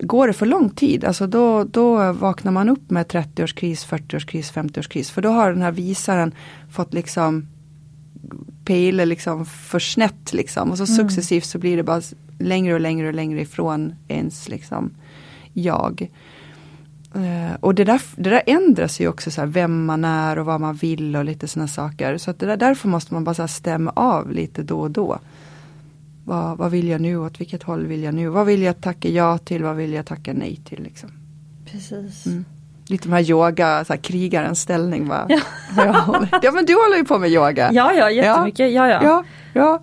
går 0.07 0.27
det 0.27 0.33
för 0.33 0.45
lång 0.45 0.69
tid, 0.69 1.05
alltså 1.05 1.27
då, 1.27 1.63
då 1.63 2.11
vaknar 2.11 2.51
man 2.51 2.69
upp 2.69 2.91
med 2.91 3.05
30-årskris, 3.05 3.87
40-årskris, 3.87 4.53
50-årskris. 4.53 5.11
För 5.11 5.21
då 5.21 5.29
har 5.29 5.49
den 5.49 5.61
här 5.61 5.71
visaren 5.71 6.33
fått 6.71 6.93
liksom 6.93 7.47
pejla 8.65 9.05
liksom 9.05 9.45
för 9.45 9.79
snett 9.79 10.33
liksom. 10.33 10.71
Och 10.71 10.77
så 10.77 10.83
mm. 10.83 10.95
successivt 10.95 11.45
så 11.45 11.57
blir 11.57 11.77
det 11.77 11.83
bara 11.83 12.01
längre 12.39 12.73
och 12.73 12.79
längre 12.79 13.07
och 13.07 13.13
längre 13.13 13.41
ifrån 13.41 13.95
ens 14.07 14.49
liksom 14.49 14.91
jag. 15.53 16.09
Uh, 17.15 17.53
och 17.59 17.75
det 17.75 17.83
där, 17.83 18.01
det 18.15 18.29
där 18.29 18.43
ändras 18.45 18.99
ju 18.99 19.07
också, 19.07 19.31
så 19.31 19.41
här, 19.41 19.47
vem 19.47 19.85
man 19.85 20.05
är 20.05 20.39
och 20.39 20.45
vad 20.45 20.61
man 20.61 20.75
vill 20.75 21.15
och 21.15 21.25
lite 21.25 21.47
sådana 21.47 21.67
saker. 21.67 22.17
Så 22.17 22.31
att 22.31 22.39
det 22.39 22.45
där, 22.45 22.57
därför 22.57 22.87
måste 22.87 23.13
man 23.13 23.23
bara 23.23 23.35
så 23.35 23.47
stämma 23.47 23.91
av 23.91 24.31
lite 24.31 24.63
då 24.63 24.79
och 24.79 24.91
då. 24.91 25.19
Vad, 26.25 26.57
vad 26.57 26.71
vill 26.71 26.87
jag 26.87 27.01
nu? 27.01 27.17
Åt 27.17 27.41
vilket 27.41 27.63
håll 27.63 27.85
vill 27.85 28.03
jag 28.03 28.13
nu? 28.13 28.27
Vad 28.27 28.45
vill 28.45 28.61
jag 28.61 28.81
tacka 28.81 29.09
ja 29.09 29.37
till? 29.37 29.63
Vad 29.63 29.75
vill 29.75 29.93
jag 29.93 30.05
tacka 30.05 30.33
nej 30.33 30.59
till? 30.65 30.83
Liksom. 30.83 31.09
Precis. 31.71 32.25
Mm. 32.25 32.45
Lite 32.87 33.07
de 33.07 33.13
här 33.13 33.29
yoga, 33.29 33.85
så 33.85 33.93
här, 33.93 33.99
krigarens 33.99 34.59
ställning. 34.59 35.07
Va? 35.07 35.25
Ja. 35.29 36.27
ja 36.41 36.51
men 36.51 36.65
du 36.65 36.73
håller 36.73 36.97
ju 36.97 37.03
på 37.03 37.19
med 37.19 37.29
yoga. 37.29 37.69
Ja, 37.71 37.93
ja, 37.93 38.11
jättemycket. 38.11 38.73
Ja, 38.73 38.87
ja. 38.89 39.03
ja, 39.03 39.23
ja. 39.53 39.81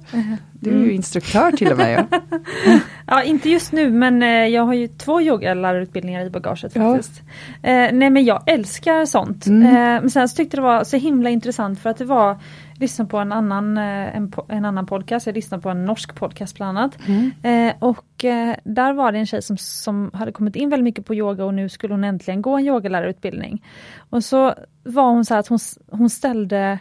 Du 0.53 0.71
är 0.71 0.75
ju 0.75 0.83
mm. 0.83 0.95
instruktör 0.95 1.53
till 1.53 1.73
och 1.73 1.79
med. 1.79 2.07
Ja. 2.11 2.21
ja, 3.07 3.23
inte 3.23 3.51
just 3.51 3.73
nu 3.73 3.91
men 3.91 4.23
eh, 4.23 4.29
jag 4.29 4.63
har 4.63 4.75
ju 4.75 4.89
två 4.89 5.21
yogalärarutbildningar 5.21 6.25
i 6.25 6.31
bagaget 6.31 6.73
faktiskt. 6.73 7.23
Eh, 7.63 7.89
nej 7.93 8.11
men 8.11 8.25
jag 8.25 8.43
älskar 8.47 9.07
sånt. 9.07 9.47
Mm. 9.47 9.67
Eh, 9.67 10.01
men 10.01 10.11
sen 10.11 10.29
så 10.29 10.37
tyckte 10.37 10.57
det 10.57 10.63
var 10.63 10.85
så 10.85 10.97
himla 10.97 11.31
intressant 11.31 11.81
för 11.81 11.91
att 11.91 11.99
det 11.99 12.05
var 12.05 12.37
lyssna 12.81 13.05
på 13.05 13.19
en 13.19 13.33
annan, 13.33 13.79
eh, 13.79 14.17
en, 14.17 14.33
en, 14.49 14.65
annan 14.65 14.87
podcast, 14.87 15.27
jag 15.27 15.35
lyssnade 15.35 15.63
på 15.63 15.69
en 15.69 15.85
norsk 15.85 16.15
podcast 16.15 16.57
bland 16.57 16.79
annat. 16.79 16.99
Mm. 17.07 17.31
Eh, 17.43 17.75
och 17.79 18.25
eh, 18.25 18.57
där 18.65 18.93
var 18.93 19.13
det 19.13 19.19
en 19.19 19.27
tjej 19.27 19.43
som, 19.43 19.57
som 19.57 20.11
hade 20.15 20.33
kommit 20.33 20.57
in 20.57 20.71
väldigt 20.71 20.85
mycket 20.85 21.07
på 21.07 21.15
yoga 21.15 21.45
och 21.45 21.55
nu 21.55 21.69
skulle 21.69 21.95
hon 21.95 22.05
äntligen 22.05 22.43
gå 22.43 22.57
en 22.57 22.67
yogalärarutbildning. 22.67 23.65
Och 24.11 24.25
så 24.25 24.55
var 24.83 25.11
hon 25.11 25.25
så 25.25 25.35
att 25.35 25.49
hon, 25.49 25.59
hon 25.91 26.11
ställde 26.11 26.79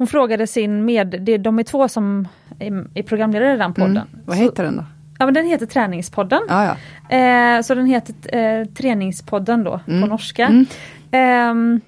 hon 0.00 0.06
frågade 0.06 0.46
sin 0.46 0.84
med, 0.84 1.40
de 1.40 1.58
är 1.58 1.62
två 1.62 1.88
som 1.88 2.28
är, 2.58 2.86
är 2.94 3.02
programledare 3.02 3.54
i 3.54 3.56
den 3.56 3.74
podden. 3.74 3.96
Mm. 3.96 4.08
Vad 4.24 4.36
heter 4.36 4.64
den 4.64 4.76
då? 4.76 4.84
Ja 5.18 5.24
men 5.24 5.34
den 5.34 5.46
heter 5.46 5.66
Träningspodden. 5.66 6.40
Ah, 6.48 6.64
ja. 6.64 7.16
eh, 7.16 7.62
så 7.62 7.74
den 7.74 7.86
heter 7.86 8.36
eh, 8.36 8.64
Träningspodden 8.64 9.64
då 9.64 9.80
mm. 9.86 10.02
på 10.02 10.06
norska. 10.06 10.46
Mm. 10.46 11.76
Eh, 11.76 11.80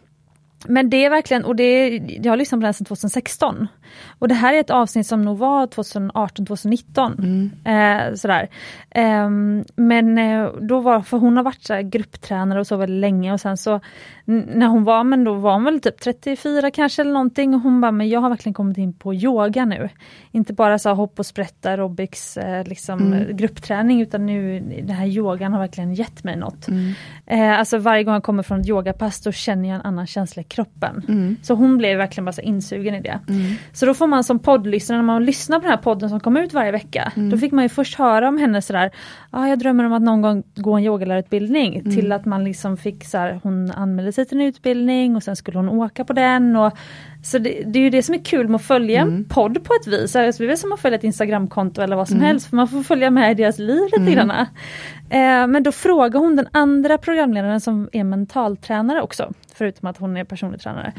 men 0.68 0.90
det 0.90 1.04
är 1.04 1.10
verkligen, 1.10 1.44
och 1.44 1.56
det, 1.56 1.88
jag 2.22 2.32
har 2.32 2.36
lyssnat 2.36 2.60
på 2.60 2.64
den 2.64 2.74
sedan 2.74 2.84
2016. 2.84 3.68
Och 4.18 4.28
det 4.28 4.34
här 4.34 4.55
är 4.55 4.61
ett 4.61 4.70
avsnitt 4.70 5.07
som 5.07 5.22
nog 5.22 5.38
var 5.38 5.66
2018-2019. 5.66 7.18
Mm. 7.18 7.51
Eh, 7.64 8.14
sådär. 8.14 8.49
Eh, 8.90 9.30
men 9.76 10.16
då 10.68 10.80
var, 10.80 11.01
för 11.01 11.16
hon 11.16 11.36
har 11.36 11.45
varit 11.45 11.62
så 11.62 11.80
grupptränare 11.82 12.61
och 12.61 12.66
så 12.66 12.76
väldigt 12.76 13.01
länge 13.01 13.32
och 13.32 13.40
sen 13.40 13.57
så 13.57 13.80
när 14.24 14.66
hon 14.66 14.84
var, 14.84 15.05
men 15.05 15.24
då 15.24 15.34
var 15.34 15.53
hon 15.53 15.64
väl 15.64 15.80
typ 15.80 16.01
34 16.01 16.70
kanske 16.70 17.03
eller 17.03 17.12
någonting 17.12 17.55
och 17.55 17.61
hon 17.61 17.80
bara, 17.80 17.93
men 17.93 18.09
jag 18.09 18.20
har 18.20 18.28
verkligen 18.28 18.55
kommit 18.55 18.78
in 18.78 18.93
på 18.93 19.14
yoga 19.14 19.64
nu. 19.64 19.88
Inte 20.30 20.53
bara 20.53 20.78
så 20.78 20.95
hopp 20.95 21.18
och 21.18 21.26
sprätt 21.26 21.66
aerobics, 21.66 22.36
eh, 22.36 22.64
liksom 22.64 23.12
mm. 23.12 23.36
gruppträning 23.36 24.01
utan 24.01 24.26
nu 24.26 24.61
den 24.61 24.97
här 24.97 25.07
yogan 25.07 25.53
har 25.53 25.61
verkligen 25.61 25.95
gett 25.95 26.24
mig 26.24 26.36
något. 26.36 26.68
Mm. 26.68 26.93
Eh, 27.26 27.59
alltså 27.59 27.78
varje 27.78 28.05
gång 28.05 28.14
jag 28.14 28.22
kommer 28.22 28.43
från 28.43 28.61
ett 28.61 28.68
yogapass 28.68 29.20
då 29.20 29.32
känner 29.32 29.68
jag 29.68 29.76
en 29.76 29.82
annan 29.82 30.07
känsla 30.07 30.43
i 30.43 30.45
kroppen. 30.45 31.05
Mm. 31.09 31.36
Så 31.43 31.55
hon 31.55 31.78
blev 31.78 31.99
verkligen 31.99 32.24
bara 32.24 32.43
insugen 32.43 32.95
i 32.95 33.01
det. 33.01 33.20
Mm. 33.82 33.86
Så 33.86 33.86
då 33.86 33.94
får 33.94 34.06
man 34.06 34.24
som 34.24 34.38
poddlyssnare, 34.38 34.98
när 34.98 35.04
man 35.04 35.24
lyssnar 35.24 35.58
på 35.58 35.62
den 35.62 35.70
här 35.70 35.82
podden 35.82 36.08
som 36.08 36.20
kommer 36.20 36.42
ut 36.42 36.52
varje 36.52 36.72
vecka, 36.72 37.12
mm. 37.16 37.30
då 37.30 37.38
fick 37.38 37.52
man 37.52 37.64
ju 37.64 37.68
först 37.68 37.98
höra 37.98 38.28
om 38.28 38.38
henne 38.38 38.62
sådär, 38.62 38.90
ah, 39.30 39.46
jag 39.46 39.58
drömmer 39.58 39.84
om 39.84 39.92
att 39.92 40.02
någon 40.02 40.22
gång 40.22 40.42
gå 40.54 40.72
en 40.72 40.84
yogalärarutbildning, 40.84 41.76
mm. 41.76 41.92
till 41.92 42.12
att 42.12 42.24
man 42.24 42.44
liksom 42.44 42.76
fick 42.76 43.04
så 43.04 43.18
här, 43.18 43.40
hon 43.42 43.70
anmälde 43.70 44.12
sig 44.12 44.26
till 44.26 44.40
en 44.40 44.46
utbildning 44.46 45.16
och 45.16 45.22
sen 45.22 45.36
skulle 45.36 45.58
hon 45.58 45.68
åka 45.68 46.04
på 46.04 46.12
den. 46.12 46.56
Och, 46.56 46.72
så 47.24 47.38
det, 47.38 47.62
det 47.66 47.78
är 47.78 47.82
ju 47.82 47.90
det 47.90 48.02
som 48.02 48.14
är 48.14 48.24
kul 48.24 48.48
med 48.48 48.56
att 48.56 48.64
följa 48.64 49.00
en 49.00 49.08
mm. 49.08 49.24
podd 49.24 49.64
på 49.64 49.74
ett 49.80 49.86
vis. 49.86 50.16
Alltså, 50.16 50.42
det 50.42 50.52
är 50.52 50.56
som 50.56 50.72
att 50.72 50.80
följa 50.80 50.98
ett 50.98 51.04
Instagramkonto 51.04 51.82
eller 51.82 51.96
vad 51.96 52.08
som 52.08 52.16
mm. 52.16 52.26
helst, 52.26 52.46
för 52.50 52.56
man 52.56 52.68
får 52.68 52.82
följa 52.82 53.10
med 53.10 53.30
i 53.30 53.34
deras 53.34 53.58
liv 53.58 53.84
lite 53.84 54.12
mm. 54.12 54.14
grann. 54.14 54.30
Eh, 54.30 55.46
men 55.46 55.62
då 55.62 55.72
frågar 55.72 56.20
hon 56.20 56.36
den 56.36 56.48
andra 56.52 56.98
programledaren 56.98 57.60
som 57.60 57.88
är 57.92 58.04
mentaltränare 58.04 59.02
också, 59.02 59.32
förutom 59.54 59.88
att 59.88 59.98
hon 59.98 60.16
är 60.16 60.24
personlig 60.24 60.60
tränare. 60.60 60.92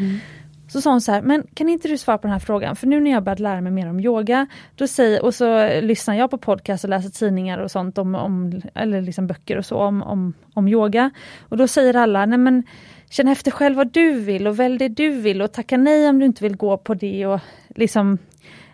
Så 0.74 0.82
sa 0.82 0.92
hon 0.92 1.02
så 1.02 1.12
här, 1.12 1.22
men 1.22 1.44
kan 1.54 1.70
inte 1.70 1.88
du 1.88 1.98
svara 1.98 2.18
på 2.18 2.22
den 2.22 2.32
här 2.32 2.40
frågan? 2.40 2.76
För 2.76 2.88
nu 2.88 3.00
när 3.00 3.12
jag 3.12 3.24
börjat 3.24 3.40
lära 3.40 3.62
mig 3.62 3.72
mer 3.72 3.90
om 3.90 4.00
yoga, 4.00 4.48
då 4.76 4.88
säger, 4.88 5.24
och 5.24 5.36
så 5.36 5.68
lyssnar 5.82 6.16
jag 6.16 6.32
på 6.32 6.38
podcast 6.38 6.84
och 6.84 6.90
läser 6.90 7.10
tidningar 7.10 7.58
och 7.58 7.72
sånt, 7.72 7.98
om, 7.98 8.16
om, 8.16 8.62
eller 8.74 9.02
liksom 9.02 9.28
böcker 9.28 9.58
och 9.58 9.66
så 9.66 9.78
om, 9.78 10.04
om, 10.04 10.34
om 10.54 10.68
yoga. 10.68 11.12
Och 11.50 11.58
då 11.58 11.68
säger 11.68 11.96
alla, 11.96 12.26
nej 12.26 12.38
men 12.38 12.64
känn 13.10 13.28
efter 13.28 13.52
själv 13.52 13.76
vad 13.76 13.92
du 13.92 14.20
vill 14.20 14.48
och 14.48 14.60
välj 14.60 14.78
det 14.78 14.88
du 14.88 15.10
vill 15.10 15.42
och 15.42 15.52
tacka 15.52 15.78
nej 15.78 16.10
om 16.10 16.20
du 16.20 16.26
inte 16.26 16.44
vill 16.44 16.56
gå 16.56 16.78
på 16.78 16.94
det. 16.94 17.26
och 17.26 17.40
liksom 17.76 18.18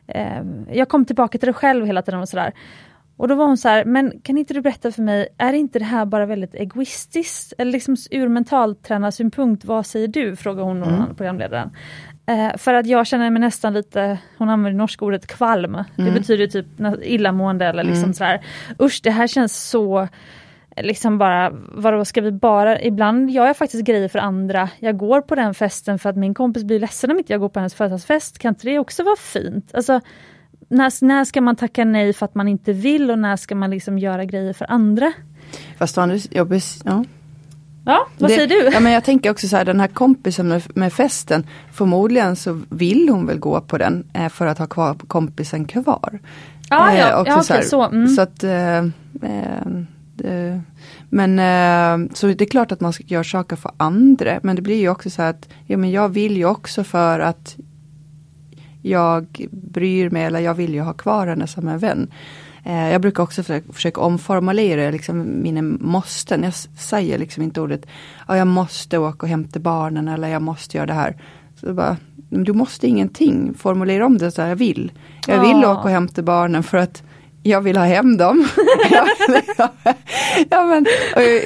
eh, 0.08 0.41
Jag 0.72 0.89
kom 0.89 1.06
tillbaka 1.06 1.38
till 1.38 1.47
det 1.47 1.54
själv 1.54 1.86
hela 1.86 2.02
tiden 2.02 2.20
och 2.20 2.30
sådär. 2.30 2.54
Och 3.20 3.28
då 3.28 3.36
var 3.36 3.46
hon 3.46 3.58
så 3.58 3.70
här, 3.70 3.86
men 3.86 4.20
kan 4.24 4.38
inte 4.38 4.54
du 4.54 4.62
berätta 4.62 4.92
för 4.92 5.02
mig, 5.02 5.28
är 5.38 5.54
inte 5.54 5.80
det 5.80 5.86
här 5.86 6.06
bara 6.06 6.26
väldigt 6.26 6.56
egoistiskt? 6.56 7.54
Eller 7.58 7.72
liksom 7.72 7.96
ur 8.12 8.28
mentaltränarsynpunkt, 8.28 9.66
vad 9.66 9.86
säger 9.86 10.08
du? 10.08 10.36
Frågar 10.36 10.64
hon 10.64 10.84
mm. 10.84 11.16
programledaren. 11.16 11.72
Eh, 12.26 12.58
för 12.58 12.74
att 12.74 12.86
jag 12.86 13.08
känner 13.08 13.30
mig 13.30 13.40
nästan 13.40 13.74
lite, 13.74 14.18
hon 14.38 14.50
använder 14.50 14.78
norska 14.78 15.06
ordet 15.06 15.28
kvalm. 15.28 15.76
Mm. 15.76 15.86
Det 15.96 16.12
betyder 16.12 16.48
typ 16.48 16.66
illamående 17.02 17.66
eller 17.66 17.84
liksom 17.84 18.04
mm. 18.04 18.14
sådär. 18.14 18.46
Usch, 18.82 19.00
det 19.04 19.12
här 19.12 19.28
känns 19.28 19.70
så 19.70 20.08
liksom 20.82 21.18
bara, 21.18 21.50
vadå 21.72 22.06
ska 22.06 22.22
vi 22.22 22.32
bara, 22.32 22.82
ibland 22.82 23.30
gör 23.30 23.46
jag 23.46 23.58
faktiskt 23.58 23.84
grejer 23.84 24.08
för 24.08 24.20
andra. 24.20 24.70
Jag 24.80 24.98
går 24.98 25.22
på 25.22 25.36
den 25.36 25.54
festen 25.54 26.00
för 26.00 26.10
att 26.10 26.18
min 26.18 26.34
kompis 26.34 26.64
blir 26.64 26.80
ledsen 26.80 27.12
om 27.12 27.18
inte 27.18 27.34
jag 27.34 27.40
går 27.40 27.50
på 27.50 27.60
hennes 27.60 27.76
födelsedagsfest. 27.76 28.40
Kan 28.40 28.50
inte 28.50 28.68
det 28.68 28.80
också 28.80 29.04
vara 29.04 29.16
fint? 29.16 29.72
Alltså, 29.74 30.02
när, 30.70 31.06
när 31.06 31.26
ska 31.26 31.42
man 31.42 31.56
tacka 31.56 31.86
nej 31.86 32.14
för 32.14 32.26
att 32.26 32.36
man 32.36 32.48
inte 32.48 32.74
vill 32.74 33.12
och 33.12 33.20
när 33.20 33.36
ska 33.36 33.56
man 33.56 33.70
liksom 33.70 34.00
göra 34.00 34.26
grejer 34.26 34.54
för 34.54 34.72
andra? 34.72 35.14
Fast 35.78 35.98
jag, 36.32 36.62
ja. 36.84 37.04
Ja, 37.86 38.08
vad 38.18 38.30
det, 38.30 38.36
säger 38.36 38.48
du? 38.48 38.70
Ja, 38.74 38.80
men 38.80 38.92
jag 38.92 39.04
tänker 39.04 39.32
också 39.32 39.48
så 39.48 39.58
här, 39.58 39.66
den 39.66 39.80
här 39.80 39.88
kompisen 39.88 40.48
med, 40.48 40.64
med, 40.76 40.94
festen, 40.94 41.48
förmodligen 41.72 42.36
så 42.36 42.62
vill 42.70 43.10
hon 43.10 43.26
väl 43.26 43.40
gå 43.40 43.62
på 43.62 43.78
den 43.78 44.08
eh, 44.14 44.30
för 44.30 44.46
att 44.46 44.58
ha 44.58 44.68
kvar 44.68 44.96
kompisen 45.08 45.66
kvar. 45.66 46.20
Ah, 46.70 46.94
ja, 46.94 46.98
ja, 46.98 47.24
ja 47.26 47.44
så, 47.44 47.54
okay, 47.54 47.64
så, 47.64 47.84
mm. 47.84 48.08
så 48.08 48.22
att 48.22 48.44
eh, 48.44 48.78
eh, 48.78 49.66
det, 50.16 50.62
men 51.10 51.40
eh, 51.40 52.12
så 52.14 52.28
det 52.28 52.42
är 52.42 52.50
klart 52.50 52.72
att 52.72 52.82
man 52.82 52.94
ska 52.94 53.04
göra 53.08 53.24
saker 53.24 53.56
för 53.56 53.72
andra. 53.78 54.40
Men 54.44 54.56
det 54.56 54.62
blir 54.62 54.80
ju 54.80 54.90
också 54.90 55.10
så 55.10 55.22
att 55.22 55.50
ja, 55.66 55.78
men 55.78 55.92
jag 55.92 56.10
vill 56.10 56.38
ju 56.38 56.46
också 56.46 56.84
för 56.84 57.20
att 57.20 57.58
jag 58.82 59.48
bryr 59.52 60.10
mig 60.10 60.24
eller 60.24 60.40
jag 60.40 60.54
vill 60.54 60.74
ju 60.74 60.82
ha 60.82 60.94
kvar 60.94 61.28
henne 61.28 61.48
som 61.48 61.68
en 61.68 61.80
vän. 61.80 62.08
Eh, 62.64 62.92
jag 62.92 63.02
brukar 63.02 63.24
också 63.24 63.44
försöka, 63.44 63.74
försöka 63.74 64.02
omformulera 64.02 64.92
liksom 64.92 65.42
mina 65.42 65.62
måsten. 65.62 66.44
Jag 66.44 66.54
säger 66.78 67.18
liksom 67.18 67.44
inte 67.44 67.62
ordet 67.62 67.86
ja, 68.28 68.38
jag 68.38 68.48
måste 68.48 68.98
åka 68.98 69.26
och 69.26 69.30
hämta 69.30 69.60
barnen 69.60 70.08
eller 70.08 70.28
jag 70.28 70.42
måste 70.42 70.78
göra 70.78 70.88
det 70.88 70.94
här. 70.94 71.16
Så 71.56 71.74
bara, 71.74 71.98
du 72.30 72.54
måste 72.54 72.88
ingenting, 72.88 73.54
formulera 73.54 74.06
om 74.06 74.18
det 74.18 74.32
så 74.32 74.42
här, 74.42 74.50
jag 74.50 74.56
vill. 74.56 74.92
Jag 75.28 75.42
vill 75.42 75.66
åka 75.66 75.82
och 75.82 75.90
hämta 75.90 76.22
barnen 76.22 76.64
för 76.64 76.78
att 76.78 77.04
jag 77.44 77.62
vill 77.62 77.78
ha 77.78 77.86
hem 77.86 78.18
dem. 78.18 78.48
ja, 80.50 80.66
men, 80.66 80.86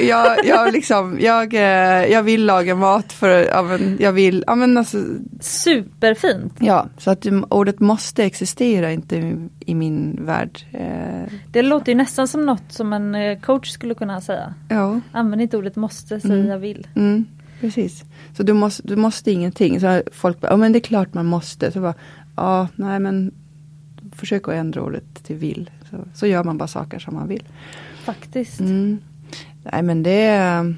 jag, 0.08 0.46
jag, 0.46 0.74
liksom, 0.74 1.18
jag, 1.22 1.54
eh, 1.54 2.12
jag 2.12 2.24
vill 2.24 2.46
laga 2.46 2.76
mat 2.76 3.14
för, 3.14 3.30
ja, 3.30 3.62
men, 3.62 3.98
jag 4.00 4.12
vill, 4.12 4.44
ja, 4.48 4.56
men 4.56 4.78
alltså, 4.78 4.98
Superfint! 5.40 6.54
Ja, 6.60 6.88
så 6.98 7.12
att 7.12 7.26
ordet 7.50 7.80
måste 7.80 8.24
existera 8.24 8.92
inte 8.92 9.16
i, 9.16 9.50
i 9.60 9.76
min 9.76 10.20
värld. 10.26 10.66
Eh. 10.72 11.34
Det 11.52 11.62
låter 11.62 11.92
ju 11.92 11.96
nästan 11.96 12.28
som 12.28 12.46
något 12.46 12.72
som 12.72 12.94
en 12.94 13.16
eh, 13.16 13.40
coach 13.40 13.70
skulle 13.70 13.94
kunna 13.94 14.22
säga. 14.22 14.54
Ja. 14.70 15.00
Använd 15.12 15.42
inte 15.42 15.58
ordet 15.58 15.76
måste, 15.76 16.20
säg 16.20 16.32
mm. 16.32 16.48
jag 16.48 16.60
vill. 16.60 16.88
Mm, 16.96 17.26
precis. 17.62 18.04
Så 18.38 18.44
du 18.44 18.54
måste, 18.54 18.84
du 18.88 18.96
måste 18.96 19.32
ingenting. 19.32 19.80
Så 19.80 20.02
folk 20.12 20.42
bara, 20.42 20.52
ja 20.52 20.58
men 20.58 20.72
det 20.72 20.80
är 20.80 20.82
klart 20.82 21.14
man 21.14 21.26
måste. 21.26 21.72
Så 21.72 21.82
bara, 21.82 21.96
ja, 22.36 22.68
nej 22.76 23.00
men 23.00 23.32
försök 24.16 24.48
att 24.48 24.54
ändra 24.54 24.82
ordet 24.82 25.24
till 25.24 25.36
vill. 25.36 25.70
Så, 25.94 25.98
så 26.14 26.28
gör 26.28 26.44
man 26.44 26.58
bara 26.58 26.68
saker 26.68 27.00
som 27.00 27.14
man 27.14 27.28
vill. 27.28 27.44
Faktiskt. 28.04 28.60
Mm. 28.60 29.00
Nej 29.64 29.84
men 29.84 30.04
det 30.04 30.76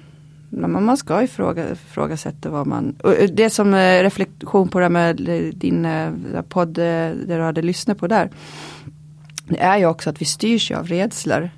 man 0.49 0.97
ska 0.97 1.23
ifråga, 1.23 1.71
ifrågasätta 1.71 2.49
vad 2.49 2.67
man... 2.67 2.95
det 3.33 3.49
som 3.49 3.75
reflektion 3.75 4.67
på 4.67 4.79
det 4.79 4.89
med 4.89 5.15
din 5.55 5.85
eh, 5.85 6.11
podd, 6.49 6.73
där 6.73 7.37
du 7.37 7.41
hade 7.41 7.61
lyssnat 7.61 7.97
på 7.97 8.07
där. 8.07 8.29
Det 9.47 9.59
är 9.59 9.77
ju 9.77 9.85
också 9.85 10.09
att 10.09 10.21
vi 10.21 10.25
styrs 10.25 10.71
av 10.71 10.87
rädslor. 10.87 11.49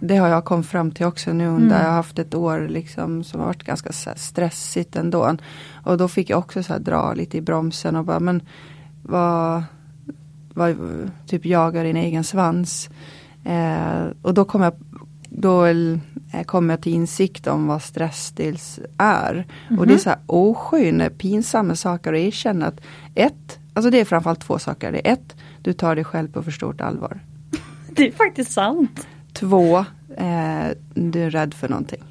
Det 0.00 0.16
har 0.16 0.28
jag 0.28 0.44
kommit 0.44 0.66
fram 0.66 0.90
till 0.90 1.06
också 1.06 1.32
nu 1.32 1.46
mm. 1.46 1.70
jag 1.70 1.78
har 1.78 1.90
haft 1.90 2.18
ett 2.18 2.34
år 2.34 2.68
liksom 2.68 3.24
som 3.24 3.40
har 3.40 3.46
varit 3.46 3.62
ganska 3.62 3.92
stressigt 4.16 4.96
ändå. 4.96 5.36
Och 5.84 5.98
då 5.98 6.08
fick 6.08 6.30
jag 6.30 6.38
också 6.38 6.62
så 6.62 6.78
dra 6.78 7.14
lite 7.14 7.36
i 7.36 7.40
bromsen 7.40 7.96
och 7.96 8.04
bara 8.04 8.20
men 8.20 8.42
vad 9.02 9.62
var, 10.56 10.76
typ 11.26 11.46
jagar 11.46 11.84
din 11.84 11.96
egen 11.96 12.24
svans. 12.24 12.90
Eh, 13.44 14.06
och 14.22 14.34
då 14.34 14.44
kom 14.44 14.62
jag 14.62 14.72
då 15.28 15.66
eh, 15.66 16.42
kom 16.44 16.70
jag 16.70 16.80
till 16.80 16.92
insikt 16.92 17.46
om 17.46 17.66
vad 17.66 17.82
stress 17.82 18.32
dels 18.36 18.80
är. 18.98 19.32
Mm 19.32 19.44
-hmm. 19.68 19.78
Och 19.78 19.86
det 19.86 19.94
är 19.94 19.98
så 19.98 20.10
här 20.10 20.18
osköna, 20.26 21.10
pinsamma 21.10 21.76
saker 21.76 22.12
att 22.12 22.18
erkänna 22.18 22.66
att 22.66 22.80
ett, 23.14 23.58
alltså 23.74 23.90
det 23.90 24.00
är 24.00 24.04
framförallt 24.04 24.40
två 24.40 24.58
saker. 24.58 24.92
Det 24.92 25.08
är 25.08 25.12
ett, 25.12 25.36
du 25.62 25.72
tar 25.72 25.94
dig 25.94 26.04
själv 26.04 26.28
på 26.28 26.42
för 26.42 26.50
stort 26.50 26.80
allvar. 26.80 27.20
Det 27.90 28.06
är 28.06 28.12
faktiskt 28.12 28.52
sant. 28.52 29.06
Två, 29.32 29.78
eh, 30.16 30.68
du 30.94 31.22
är 31.22 31.30
rädd 31.30 31.54
för 31.54 31.68
någonting. 31.68 32.02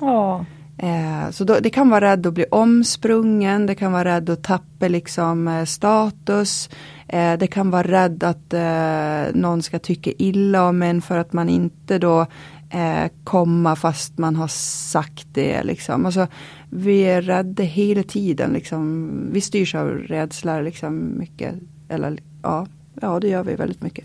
Oh. 0.00 0.42
Eh, 0.82 1.30
så 1.30 1.44
då, 1.44 1.58
det 1.60 1.70
kan 1.70 1.90
vara 1.90 2.00
rädd 2.00 2.26
att 2.26 2.34
bli 2.34 2.44
omsprungen, 2.50 3.66
det 3.66 3.74
kan 3.74 3.92
vara 3.92 4.04
rädd 4.04 4.30
att 4.30 4.42
tappa 4.42 4.88
liksom 4.88 5.48
eh, 5.48 5.64
status. 5.64 6.70
Eh, 7.08 7.38
det 7.38 7.46
kan 7.46 7.70
vara 7.70 7.82
rädd 7.82 8.24
att 8.24 8.54
eh, 8.54 9.34
någon 9.34 9.62
ska 9.62 9.78
tycka 9.78 10.10
illa 10.18 10.68
om 10.68 10.82
en 10.82 11.02
för 11.02 11.18
att 11.18 11.32
man 11.32 11.48
inte 11.48 11.98
då 11.98 12.26
kommer 12.70 13.24
komma 13.24 13.76
fast 13.76 14.18
man 14.18 14.36
har 14.36 14.48
sagt 14.92 15.26
det. 15.32 15.62
Liksom. 15.62 16.06
Alltså, 16.06 16.26
vi 16.70 17.00
är 17.00 17.22
rädda 17.22 17.62
hela 17.62 18.02
tiden. 18.02 18.52
Liksom. 18.52 19.10
Vi 19.32 19.40
styrs 19.40 19.74
av 19.74 19.88
rädsla 19.88 20.60
liksom, 20.60 21.18
mycket. 21.18 21.54
Eller, 21.88 22.18
ja, 22.42 22.66
ja, 23.00 23.20
det 23.20 23.28
gör 23.28 23.44
vi 23.44 23.54
väldigt 23.54 23.82
mycket. 23.82 24.04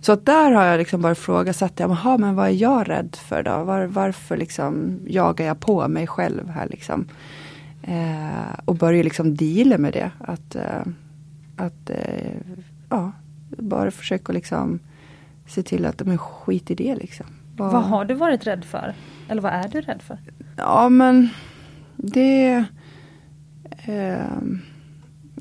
Så 0.00 0.12
att 0.12 0.26
där 0.26 0.50
har 0.50 0.64
jag 0.64 0.78
liksom 0.78 1.02
bara 1.02 1.12
ifrågasatt, 1.12 1.72
ja, 1.76 2.16
men 2.18 2.34
vad 2.34 2.46
är 2.46 2.52
jag 2.52 2.88
rädd 2.88 3.16
för 3.16 3.42
då? 3.42 3.64
Var, 3.64 3.84
varför 3.84 4.36
liksom 4.36 5.00
jagar 5.06 5.46
jag 5.46 5.60
på 5.60 5.88
mig 5.88 6.06
själv 6.06 6.48
här 6.48 6.68
liksom? 6.68 7.08
Eh, 7.82 8.58
och 8.64 8.76
börjar 8.76 9.04
liksom 9.04 9.36
deala 9.36 9.78
med 9.78 9.92
det. 9.92 10.10
Att, 10.18 10.54
eh, 10.54 10.82
att 11.56 11.90
eh, 11.90 12.32
ja, 12.88 13.12
bara 13.48 13.90
försöka 13.90 14.32
liksom 14.32 14.78
se 15.46 15.62
till 15.62 15.86
att 15.86 15.98
är 16.00 16.16
skit 16.16 16.70
i 16.70 16.74
det 16.74 16.94
liksom. 16.94 17.26
Bara... 17.56 17.70
Vad 17.70 17.82
har 17.82 18.04
du 18.04 18.14
varit 18.14 18.46
rädd 18.46 18.64
för? 18.64 18.94
Eller 19.28 19.42
vad 19.42 19.52
är 19.52 19.68
du 19.68 19.80
rädd 19.80 20.02
för? 20.02 20.18
Ja 20.56 20.88
men 20.88 21.28
det 21.96 22.64
eh, 23.86 24.40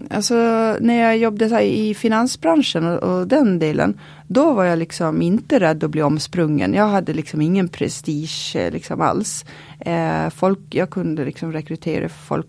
Alltså 0.09 0.35
när 0.79 1.01
jag 1.01 1.17
jobbade 1.17 1.61
i 1.61 1.93
finansbranschen 1.93 2.85
och, 2.85 3.03
och, 3.03 3.27
den 3.27 3.59
delen. 3.59 3.99
Då 4.27 4.53
var 4.53 4.63
jag 4.63 4.79
liksom 4.79 5.21
inte 5.21 5.59
rädd 5.59 5.83
att 5.83 5.91
bli 5.91 6.01
omsprungen. 6.01 6.73
Jag 6.73 6.87
hade 6.87 7.13
liksom 7.13 7.41
ingen 7.41 7.67
prestige 7.67 8.55
eh, 8.55 8.71
liksom 8.71 9.01
alls. 9.01 9.45
Eh, 9.79 10.29
folk, 10.29 10.59
jag 10.69 10.89
kunde 10.89 11.25
liksom 11.25 11.51
rekrytera 11.51 12.09
folk 12.09 12.47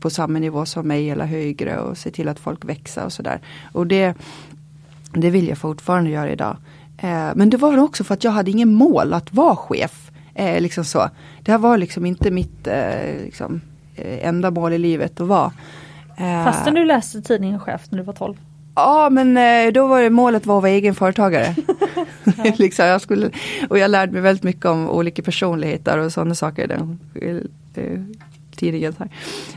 på 0.00 0.10
samma 0.10 0.38
nivå 0.38 0.66
som 0.66 0.88
mig 0.88 1.10
eller 1.10 1.24
högre 1.24 1.78
och 1.78 1.98
se 1.98 2.10
till 2.10 2.28
att 2.28 2.38
folk 2.38 2.64
växer 2.64 3.04
och 3.04 3.12
sådär. 3.12 3.40
Och 3.72 3.86
det, 3.86 4.14
det 5.12 5.30
vill 5.30 5.48
jag 5.48 5.58
fortfarande 5.58 6.10
göra 6.10 6.30
idag. 6.30 6.56
Eh, 6.98 7.30
men 7.34 7.50
det 7.50 7.56
var 7.56 7.78
också 7.78 8.04
för 8.04 8.14
att 8.14 8.24
jag 8.24 8.30
hade 8.30 8.50
ingen 8.50 8.74
mål 8.74 9.12
att 9.12 9.32
vara 9.32 9.56
chef. 9.56 10.10
Eh, 10.34 10.60
liksom 10.60 10.84
så. 10.84 11.10
Det 11.42 11.50
här 11.50 11.58
var 11.58 11.78
liksom 11.78 12.06
inte 12.06 12.30
mitt 12.30 12.66
eh, 12.66 13.24
liksom, 13.24 13.60
eh, 13.94 14.26
enda 14.28 14.50
mål 14.50 14.72
i 14.72 14.78
livet 14.78 15.20
att 15.20 15.26
vara. 15.26 15.52
Eh, 16.18 16.44
Fastän 16.44 16.74
du 16.74 16.84
läste 16.84 17.22
tidningen 17.22 17.60
Chef 17.60 17.82
när 17.90 17.98
du 17.98 18.04
var 18.04 18.12
12? 18.12 18.34
Ja 18.74 19.08
men 19.10 19.36
eh, 19.36 19.72
då 19.72 19.86
var 19.86 20.02
det 20.02 20.10
målet 20.10 20.46
var 20.46 20.56
att 20.56 20.62
vara 20.62 20.72
egen 20.72 20.94
företagare. 20.94 21.54
liksom, 22.56 22.86
jag 22.86 23.00
skulle, 23.00 23.30
och 23.68 23.78
jag 23.78 23.90
lärde 23.90 24.12
mig 24.12 24.20
väldigt 24.20 24.42
mycket 24.44 24.64
om 24.64 24.90
olika 24.90 25.22
personligheter 25.22 25.98
och 25.98 26.12
sådana 26.12 26.34
saker. 26.34 26.66
Den, 26.66 26.98
tidningen. 28.56 28.94
Här. 28.98 29.08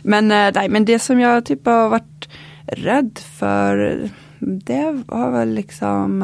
Men, 0.03 0.27
nej, 0.27 0.69
men 0.69 0.85
det 0.85 0.99
som 0.99 1.19
jag 1.19 1.45
typ 1.45 1.65
har 1.65 1.89
varit 1.89 2.29
rädd 2.65 3.19
för 3.19 3.99
det 4.39 5.03
har 5.07 5.31
väl 5.31 5.49
liksom 5.49 6.19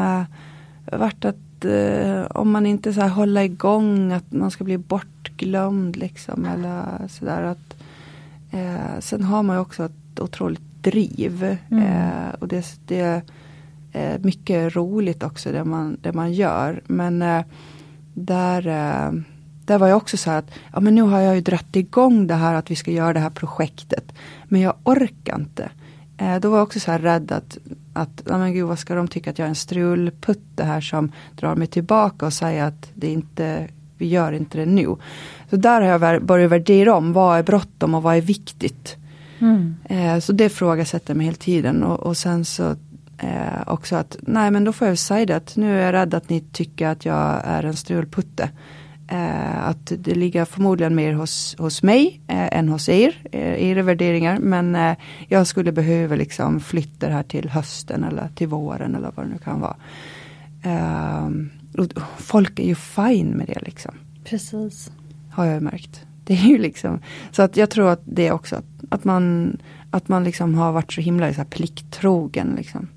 varit 0.92 1.26
att 1.26 1.66
eh, 1.66 2.22
om 2.30 2.52
man 2.52 2.66
inte 2.66 2.94
så 2.94 3.02
här 3.02 3.10
håller 3.10 3.42
igång 3.42 4.12
att 4.12 4.32
man 4.32 4.52
ska 4.52 4.64
bli 4.64 4.78
bortglömd 4.78 5.96
liksom 5.96 6.46
eller 6.46 7.08
sådär 7.08 7.44
att 7.44 7.76
eh, 8.52 9.00
Sen 9.00 9.24
har 9.24 9.44
man 9.44 9.56
ju 9.56 9.62
också 9.62 9.84
ett 10.18 10.24
otroligt 10.24 10.61
driv 10.82 11.57
mm. 11.70 11.84
eh, 11.84 12.34
och 12.39 12.47
det, 12.47 12.80
det 12.86 12.99
är 12.99 13.22
eh, 13.91 14.20
mycket 14.22 14.76
roligt 14.76 15.24
också 15.24 15.51
det 15.51 15.63
man, 15.63 15.97
det 16.01 16.13
man 16.13 16.34
gör 16.34 16.82
men 16.88 17.22
eh, 17.22 17.43
där 18.13 18.68
eh, 18.68 19.11
där 19.65 19.78
var 19.78 19.88
jag 19.88 19.97
också 19.97 20.18
så 20.18 20.30
här 20.30 20.39
att 20.39 20.51
ja, 20.74 20.80
men 20.80 20.95
nu 20.95 21.01
har 21.01 21.20
jag 21.20 21.36
ju 21.36 21.41
dratt 21.41 21.76
igång 21.76 22.28
det 22.28 22.34
här 22.34 22.53
att 22.53 22.72
vi 22.72 22.76
ska 22.76 22.91
göra 22.91 23.13
det 23.13 23.20
här 23.20 23.30
projektet. 23.30 24.13
Men 24.47 24.61
jag 24.61 24.74
orkar 24.84 25.36
inte. 25.36 25.70
Eh, 26.18 26.39
då 26.39 26.49
var 26.49 26.57
jag 26.57 26.63
också 26.63 26.80
så 26.80 26.91
här 26.91 26.99
rädd 26.99 27.32
att, 27.32 27.57
att 27.93 28.24
ja, 28.26 28.38
men 28.38 28.53
gud, 28.53 28.68
vad 28.68 28.80
ska 28.80 28.95
de 28.95 29.07
tycka 29.07 29.30
att 29.30 29.39
jag 29.39 29.45
är 29.45 29.49
en 29.49 29.55
strulputte 29.55 30.63
här 30.63 30.82
som 30.82 31.11
drar 31.36 31.55
mig 31.55 31.68
tillbaka 31.68 32.26
och 32.26 32.34
säger 32.34 32.63
att 32.63 32.91
det 32.93 33.07
inte, 33.07 33.68
vi 33.97 34.07
gör 34.07 34.32
inte 34.32 34.57
det 34.57 34.65
nu. 34.65 34.95
Så 35.49 35.55
där 35.55 35.82
har 35.82 35.88
jag 35.88 36.24
börjat 36.24 36.51
värdera 36.51 36.95
om 36.95 37.13
vad 37.13 37.39
är 37.39 37.43
bråttom 37.43 37.95
och 37.95 38.03
vad 38.03 38.18
är 38.18 38.22
viktigt. 38.22 38.95
Mm. 39.40 39.76
Eh, 39.86 40.20
så 40.20 40.34
det 40.34 40.46
ifrågasätter 40.46 41.16
mig 41.16 41.26
hela 41.26 41.38
tiden 41.38 41.84
och, 41.84 42.00
och 42.00 42.18
sen 42.18 42.46
så 42.46 42.76
eh, 43.18 43.62
också 43.68 43.96
att 43.96 44.18
nej 44.22 44.52
men 44.52 44.64
då 44.64 44.74
får 44.74 44.88
jag 44.88 44.98
säga 44.98 45.26
det 45.26 45.36
att 45.36 45.56
nu 45.56 45.80
är 45.80 45.86
jag 45.86 45.94
rädd 45.94 46.14
att 46.14 46.30
ni 46.30 46.42
tycker 46.42 46.88
att 46.88 47.06
jag 47.06 47.42
är 47.44 47.64
en 47.64 47.76
strulputte. 47.76 48.50
Eh, 49.10 49.68
att 49.68 49.92
det 49.98 50.16
ligger 50.16 50.46
förmodligen 50.46 50.96
mer 50.96 51.14
hos, 51.14 51.56
hos 51.58 51.84
mig 51.84 52.22
eh, 52.28 52.58
än 52.58 52.70
hos 52.70 52.90
er, 52.90 53.22
eh, 53.32 53.64
era 53.64 53.82
värderingar. 53.82 54.40
Men 54.40 54.76
eh, 54.76 54.98
jag 55.28 55.48
skulle 55.48 55.72
behöva 55.72 56.16
liksom 56.16 56.60
flytta 56.60 57.08
det 57.08 57.14
här 57.14 57.24
till 57.24 57.50
hösten 57.50 58.04
eller 58.04 58.30
till 58.36 58.48
våren 58.48 58.96
eller 58.96 59.12
vad 59.16 59.26
det 59.26 59.30
nu 59.30 59.38
kan 59.38 59.60
vara. 59.60 59.76
Eh, 60.64 61.30
folk 62.18 62.60
är 62.60 62.68
ju 62.68 62.76
fine 62.76 63.30
med 63.30 63.48
det 63.48 63.60
liksom. 63.62 63.92
Precis. 64.24 64.92
Har 65.32 65.46
jag 65.46 65.64
märkt. 65.64 66.07
Det 66.28 66.34
är 66.34 66.47
ju 66.47 66.57
liksom, 66.57 66.99
så 67.32 67.41
att 67.41 67.57
jag 67.57 67.69
tror 67.69 67.89
att 67.89 68.01
det 68.03 68.32
också, 68.32 68.55
att, 68.55 68.65
att 68.89 69.03
man, 69.03 69.57
att 69.91 70.07
man 70.07 70.23
liksom 70.23 70.55
har 70.55 70.71
varit 70.71 70.93
så 70.93 71.01
himla 71.01 71.34
så 71.34 71.38
här 71.38 71.45
plikttrogen. 71.45 72.53
Liksom. 72.57 72.88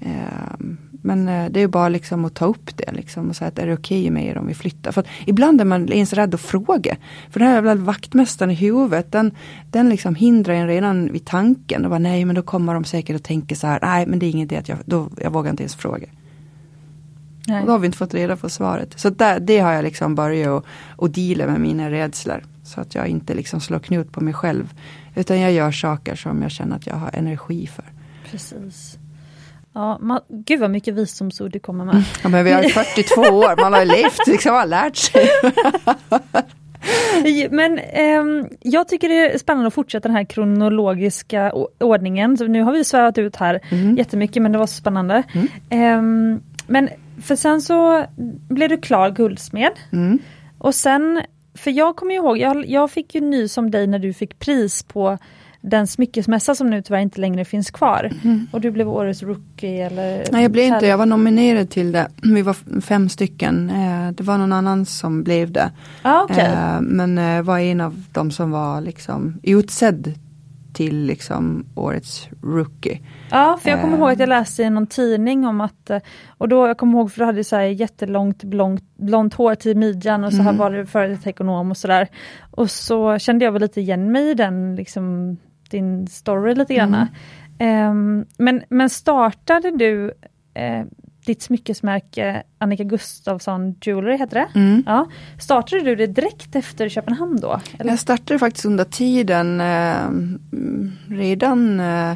Ehm, 0.00 0.10
eh, 0.10 0.84
men 1.02 1.52
det 1.52 1.60
är 1.60 1.68
bara 1.68 1.88
liksom 1.88 2.24
att 2.24 2.34
ta 2.34 2.44
upp 2.44 2.76
det 2.76 2.92
liksom 2.92 3.28
och 3.28 3.36
säga 3.36 3.48
att 3.48 3.58
är 3.58 3.66
det 3.66 3.74
okej 3.74 4.00
okay 4.00 4.10
med 4.10 4.26
er 4.26 4.38
om 4.38 4.46
vi 4.46 4.54
flyttar? 4.54 4.92
För 4.92 5.04
ibland 5.26 5.60
är 5.60 5.64
man 5.64 5.92
ens 5.92 6.12
rädd 6.12 6.34
att 6.34 6.40
fråga. 6.40 6.96
För 7.30 7.40
den 7.40 7.48
här 7.48 7.54
jävla 7.54 7.74
vaktmästaren 7.74 8.50
i 8.50 8.54
huvudet 8.54 9.12
den, 9.12 9.32
den 9.70 9.88
liksom 9.88 10.14
hindrar 10.14 10.54
en 10.54 10.66
redan 10.66 11.12
vid 11.12 11.26
tanken. 11.26 11.84
Och 11.84 11.90
bara, 11.90 11.98
nej 11.98 12.24
men 12.24 12.34
då 12.34 12.42
kommer 12.42 12.74
de 12.74 12.84
säkert 12.84 13.16
att 13.16 13.24
tänka 13.24 13.54
så 13.54 13.66
här, 13.66 13.78
nej 13.82 14.06
men 14.06 14.18
det 14.18 14.26
är 14.26 14.30
ingen 14.30 14.46
idé 14.46 14.56
att 14.56 14.68
jag, 14.68 14.78
då, 14.84 15.08
jag 15.16 15.30
vågar 15.30 15.50
inte 15.50 15.62
ens 15.62 15.74
fråga. 15.74 16.06
Nej. 17.48 17.60
Och 17.60 17.66
då 17.66 17.72
har 17.72 17.78
vi 17.78 17.86
inte 17.86 17.98
fått 17.98 18.14
reda 18.14 18.36
på 18.36 18.48
svaret. 18.48 19.00
Så 19.00 19.10
där, 19.10 19.40
det 19.40 19.58
har 19.58 19.72
jag 19.72 19.82
liksom 19.82 20.14
börjat 20.14 20.48
att, 20.48 20.64
att 21.04 21.14
deala 21.14 21.46
med 21.46 21.60
mina 21.60 21.90
rädslor. 21.90 22.44
Så 22.64 22.80
att 22.80 22.94
jag 22.94 23.08
inte 23.08 23.34
liksom 23.34 23.60
slår 23.60 23.78
knut 23.78 24.12
på 24.12 24.20
mig 24.20 24.34
själv. 24.34 24.74
Utan 25.14 25.40
jag 25.40 25.52
gör 25.52 25.72
saker 25.72 26.16
som 26.16 26.42
jag 26.42 26.50
känner 26.50 26.76
att 26.76 26.86
jag 26.86 26.94
har 26.94 27.10
energi 27.14 27.66
för. 27.66 27.84
Precis. 28.30 28.98
Ja, 29.72 29.98
man, 30.00 30.20
gud 30.28 30.60
vad 30.60 30.70
mycket 30.70 30.94
visdomsord 30.94 31.50
du 31.50 31.58
kommer 31.58 31.84
med. 31.84 32.04
Ja, 32.22 32.28
men 32.28 32.44
vi 32.44 32.52
har 32.52 32.62
42 32.62 33.20
år, 33.20 33.60
man 33.60 33.72
har 33.72 33.84
levt, 33.84 34.26
liksom 34.26 34.54
har 34.54 34.66
lärt 34.66 34.96
sig. 34.96 35.28
Men 37.50 37.78
eh, 37.78 38.48
jag 38.60 38.88
tycker 38.88 39.08
det 39.08 39.34
är 39.34 39.38
spännande 39.38 39.68
att 39.68 39.74
fortsätta 39.74 40.08
den 40.08 40.16
här 40.16 40.24
kronologiska 40.24 41.52
ordningen. 41.78 42.36
Så 42.36 42.46
nu 42.46 42.62
har 42.62 42.72
vi 42.72 42.84
svävat 42.84 43.18
ut 43.18 43.36
här 43.36 43.60
mm. 43.68 43.96
jättemycket 43.96 44.42
men 44.42 44.52
det 44.52 44.58
var 44.58 44.66
så 44.66 44.74
spännande. 44.74 45.22
Mm. 45.32 45.48
Eh, 45.70 46.02
men 46.66 46.88
för 47.22 47.36
sen 47.36 47.62
så 47.62 48.06
blev 48.48 48.68
du 48.68 48.76
klar 48.76 49.10
guldsmed. 49.10 49.72
Mm. 49.92 50.18
Och 50.58 50.74
sen, 50.74 51.22
för 51.54 51.70
jag 51.70 51.96
kommer 51.96 52.14
ihåg, 52.14 52.38
jag, 52.38 52.66
jag 52.66 52.90
fick 52.90 53.14
ju 53.14 53.20
nys 53.20 53.58
om 53.58 53.70
dig 53.70 53.86
när 53.86 53.98
du 53.98 54.12
fick 54.12 54.38
pris 54.38 54.82
på 54.82 55.18
den 55.60 55.86
smyckesmässa 55.86 56.54
som 56.54 56.70
nu 56.70 56.82
tyvärr 56.82 57.00
inte 57.00 57.20
längre 57.20 57.44
finns 57.44 57.70
kvar. 57.70 58.10
Mm. 58.24 58.46
Och 58.52 58.60
du 58.60 58.70
blev 58.70 58.88
årets 58.88 59.22
rookie 59.22 59.86
eller? 59.86 60.24
Nej 60.32 60.42
jag 60.42 60.50
blev 60.50 60.64
inte 60.64 60.86
jag 60.86 60.98
var 60.98 61.06
nominerad 61.06 61.70
till 61.70 61.92
det. 61.92 62.08
Vi 62.22 62.42
var 62.42 62.80
fem 62.80 63.08
stycken. 63.08 63.70
Eh, 63.70 64.12
det 64.12 64.22
var 64.22 64.38
någon 64.38 64.52
annan 64.52 64.86
som 64.86 65.22
blev 65.22 65.52
det. 65.52 65.70
Ah, 66.02 66.24
okay. 66.24 66.46
Eh, 66.46 66.80
men 66.80 67.18
eh, 67.18 67.42
var 67.42 67.58
en 67.58 67.80
av 67.80 68.04
de 68.12 68.30
som 68.30 68.50
var 68.50 68.80
liksom 68.80 69.40
utsedd 69.42 70.14
till 70.72 71.04
liksom 71.04 71.66
årets 71.74 72.28
rookie. 72.42 73.00
Ja, 73.30 73.58
för 73.62 73.70
jag 73.70 73.80
kommer 73.80 73.98
ihåg 73.98 74.10
att 74.10 74.18
jag 74.18 74.28
läste 74.28 74.62
i 74.62 74.70
någon 74.70 74.86
tidning 74.86 75.46
om 75.46 75.60
att, 75.60 75.90
och 76.28 76.48
då 76.48 76.66
jag 76.66 76.78
kommer 76.78 76.98
ihåg 76.98 77.12
för 77.12 77.18
du 77.18 77.24
hade 77.24 77.44
så 77.44 77.56
här 77.56 77.62
jättelångt 77.62 78.44
blont, 78.44 78.82
blont 78.96 79.34
hår 79.34 79.54
till 79.54 79.76
midjan 79.76 80.24
och 80.24 80.32
så 80.32 80.42
här 80.42 80.50
mm. 80.50 80.58
var 80.58 80.70
du 80.70 80.86
före 80.86 81.18
ekonom 81.24 81.70
och 81.70 81.76
sådär. 81.76 82.08
Och 82.50 82.70
så 82.70 83.18
kände 83.18 83.44
jag 83.44 83.52
väl 83.52 83.62
lite 83.62 83.80
igen 83.80 84.12
mig 84.12 84.30
i 84.30 84.34
den 84.34 84.76
liksom 84.76 85.36
din 85.70 86.06
story 86.06 86.54
lite 86.54 86.74
grann. 86.74 87.06
Mm. 87.58 87.90
Um, 87.90 88.26
men, 88.38 88.62
men 88.68 88.90
startade 88.90 89.70
du 89.70 90.04
uh, 90.04 90.84
ditt 91.28 91.42
smyckesmärke 91.42 92.42
Annika 92.58 92.84
Gustafsson 92.84 93.74
Jewelry, 93.80 94.16
heter 94.16 94.34
det? 94.34 94.58
Mm. 94.58 94.82
Ja. 94.86 95.08
Startade 95.38 95.82
du 95.82 95.96
det 95.96 96.06
direkt 96.06 96.56
efter 96.56 96.88
Köpenhamn 96.88 97.40
då? 97.40 97.60
Eller? 97.78 97.90
Jag 97.90 97.98
startade 97.98 98.38
faktiskt 98.38 98.64
under 98.64 98.84
tiden 98.84 99.60
eh, 99.60 100.08
redan 101.08 101.80
eh, 101.80 102.10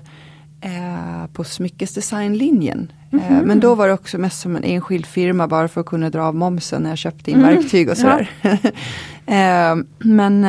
eh, 0.61 1.27
på 1.33 1.45
smyckesdesignlinjen. 1.45 2.93
Mm. 3.13 3.45
men 3.45 3.61
då 3.61 3.75
var 3.75 3.89
det 3.89 3.95
också 3.95 4.19
mest 4.19 4.41
som 4.41 4.57
en 4.57 4.65
enskild 4.65 5.07
firma 5.07 5.49
bara 5.49 5.69
för 5.69 5.81
att 5.81 5.87
kunna 5.87 6.11
dra 6.11 6.23
av 6.23 6.35
momsen 6.35 6.83
när 6.83 6.91
jag 6.91 6.99
köpte 6.99 7.31
in 7.31 7.39
mm. 7.39 7.55
verktyg 7.55 7.91
och 7.91 7.97
sådär. 7.97 8.31
Ja. 9.27 9.77
men 9.99 10.47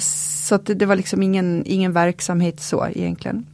så 0.00 0.54
att 0.54 0.66
det, 0.66 0.74
det, 0.74 0.86
var 0.86 0.96
liksom 0.96 1.22
ingen, 1.22 1.62
ingen 1.66 1.92
verksamhet 1.92 2.60
så 2.60 2.86
egentligen. 2.94 3.46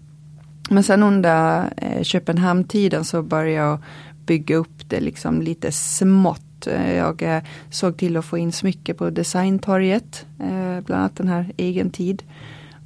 Men 0.70 0.82
sen 0.82 1.02
under 1.02 1.70
eh, 1.76 2.02
Köpenhamn-tiden 2.02 3.04
så 3.04 3.22
började 3.22 3.66
jag 3.66 3.78
bygga 4.26 4.56
upp 4.56 4.88
det 4.88 5.00
liksom 5.00 5.42
lite 5.42 5.72
smått. 5.72 6.66
Eh, 6.66 6.94
jag 6.94 7.22
eh, 7.22 7.42
såg 7.70 7.96
till 7.96 8.16
att 8.16 8.24
få 8.24 8.38
in 8.38 8.52
smycke 8.52 8.94
på 8.94 9.10
designtorget, 9.10 10.26
eh, 10.40 10.80
bland 10.80 11.00
annat 11.00 11.16
den 11.16 11.28
här 11.28 11.52
egen 11.56 11.90
tid. 11.90 12.22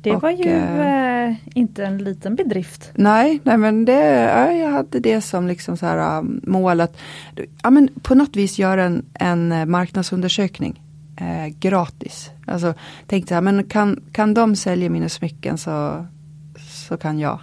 Det 0.03 0.17
och, 0.17 0.23
var 0.23 0.31
ju 0.31 0.51
eh, 0.51 1.35
inte 1.55 1.85
en 1.85 1.99
liten 1.99 2.37
bedrift. 2.37 2.91
Nej, 2.95 3.41
nej 3.43 3.57
men 3.57 3.85
det, 3.85 4.05
ja, 4.35 4.53
jag 4.53 4.71
hade 4.71 5.01
det 5.01 5.21
som 5.21 5.47
liksom 5.47 5.77
så 5.77 5.87
här, 5.87 6.19
um, 6.19 6.41
mål 6.45 6.81
att 6.81 6.97
ja, 7.63 7.71
men 7.71 7.89
på 8.03 8.15
något 8.15 8.37
vis 8.37 8.59
göra 8.59 8.85
en, 8.85 9.05
en 9.15 9.71
marknadsundersökning 9.71 10.83
eh, 11.17 11.47
gratis. 11.59 12.31
Alltså 12.47 12.75
tänkte 13.07 13.35
jag, 13.35 13.45
men 13.45 13.65
kan, 13.65 14.01
kan 14.13 14.35
de 14.35 14.57
sälja 14.57 14.91
mina 14.91 15.09
smycken 15.09 15.59
så, 15.59 16.07
så 16.89 16.97
kan 16.97 17.19
jag. 17.19 17.41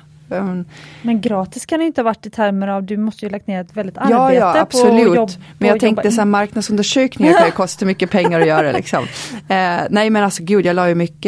Men 1.02 1.22
gratis 1.22 1.66
kan 1.66 1.80
det 1.80 1.86
inte 1.86 2.02
ha 2.02 2.04
varit 2.04 2.26
i 2.26 2.30
termer 2.30 2.68
av, 2.68 2.84
du 2.84 2.98
måste 2.98 3.26
ju 3.26 3.32
lagt 3.32 3.48
ner 3.48 3.62
ett 3.62 3.78
väldigt 3.78 3.98
arbete 3.98 4.14
ja, 4.14 4.34
ja, 4.34 4.60
absolut. 4.60 5.08
på 5.08 5.16
jobb. 5.16 5.30
Men 5.60 5.70
jag 5.70 5.80
tänkte 5.80 6.12
så 6.12 6.22
här, 6.22 6.26
marknadsundersökningar 6.26 7.34
kan 7.34 7.46
ju 7.46 7.52
kosta 7.56 7.86
mycket 7.86 8.12
pengar 8.12 8.42
att 8.42 8.48
göra. 8.48 8.72
Liksom. 8.72 9.04
Eh, 9.48 9.82
nej 9.90 10.10
men 10.10 10.24
alltså 10.24 10.44
gud, 10.44 10.66
jag 10.66 10.76
la 10.76 10.90
ju 10.90 10.96
mycket 10.96 11.26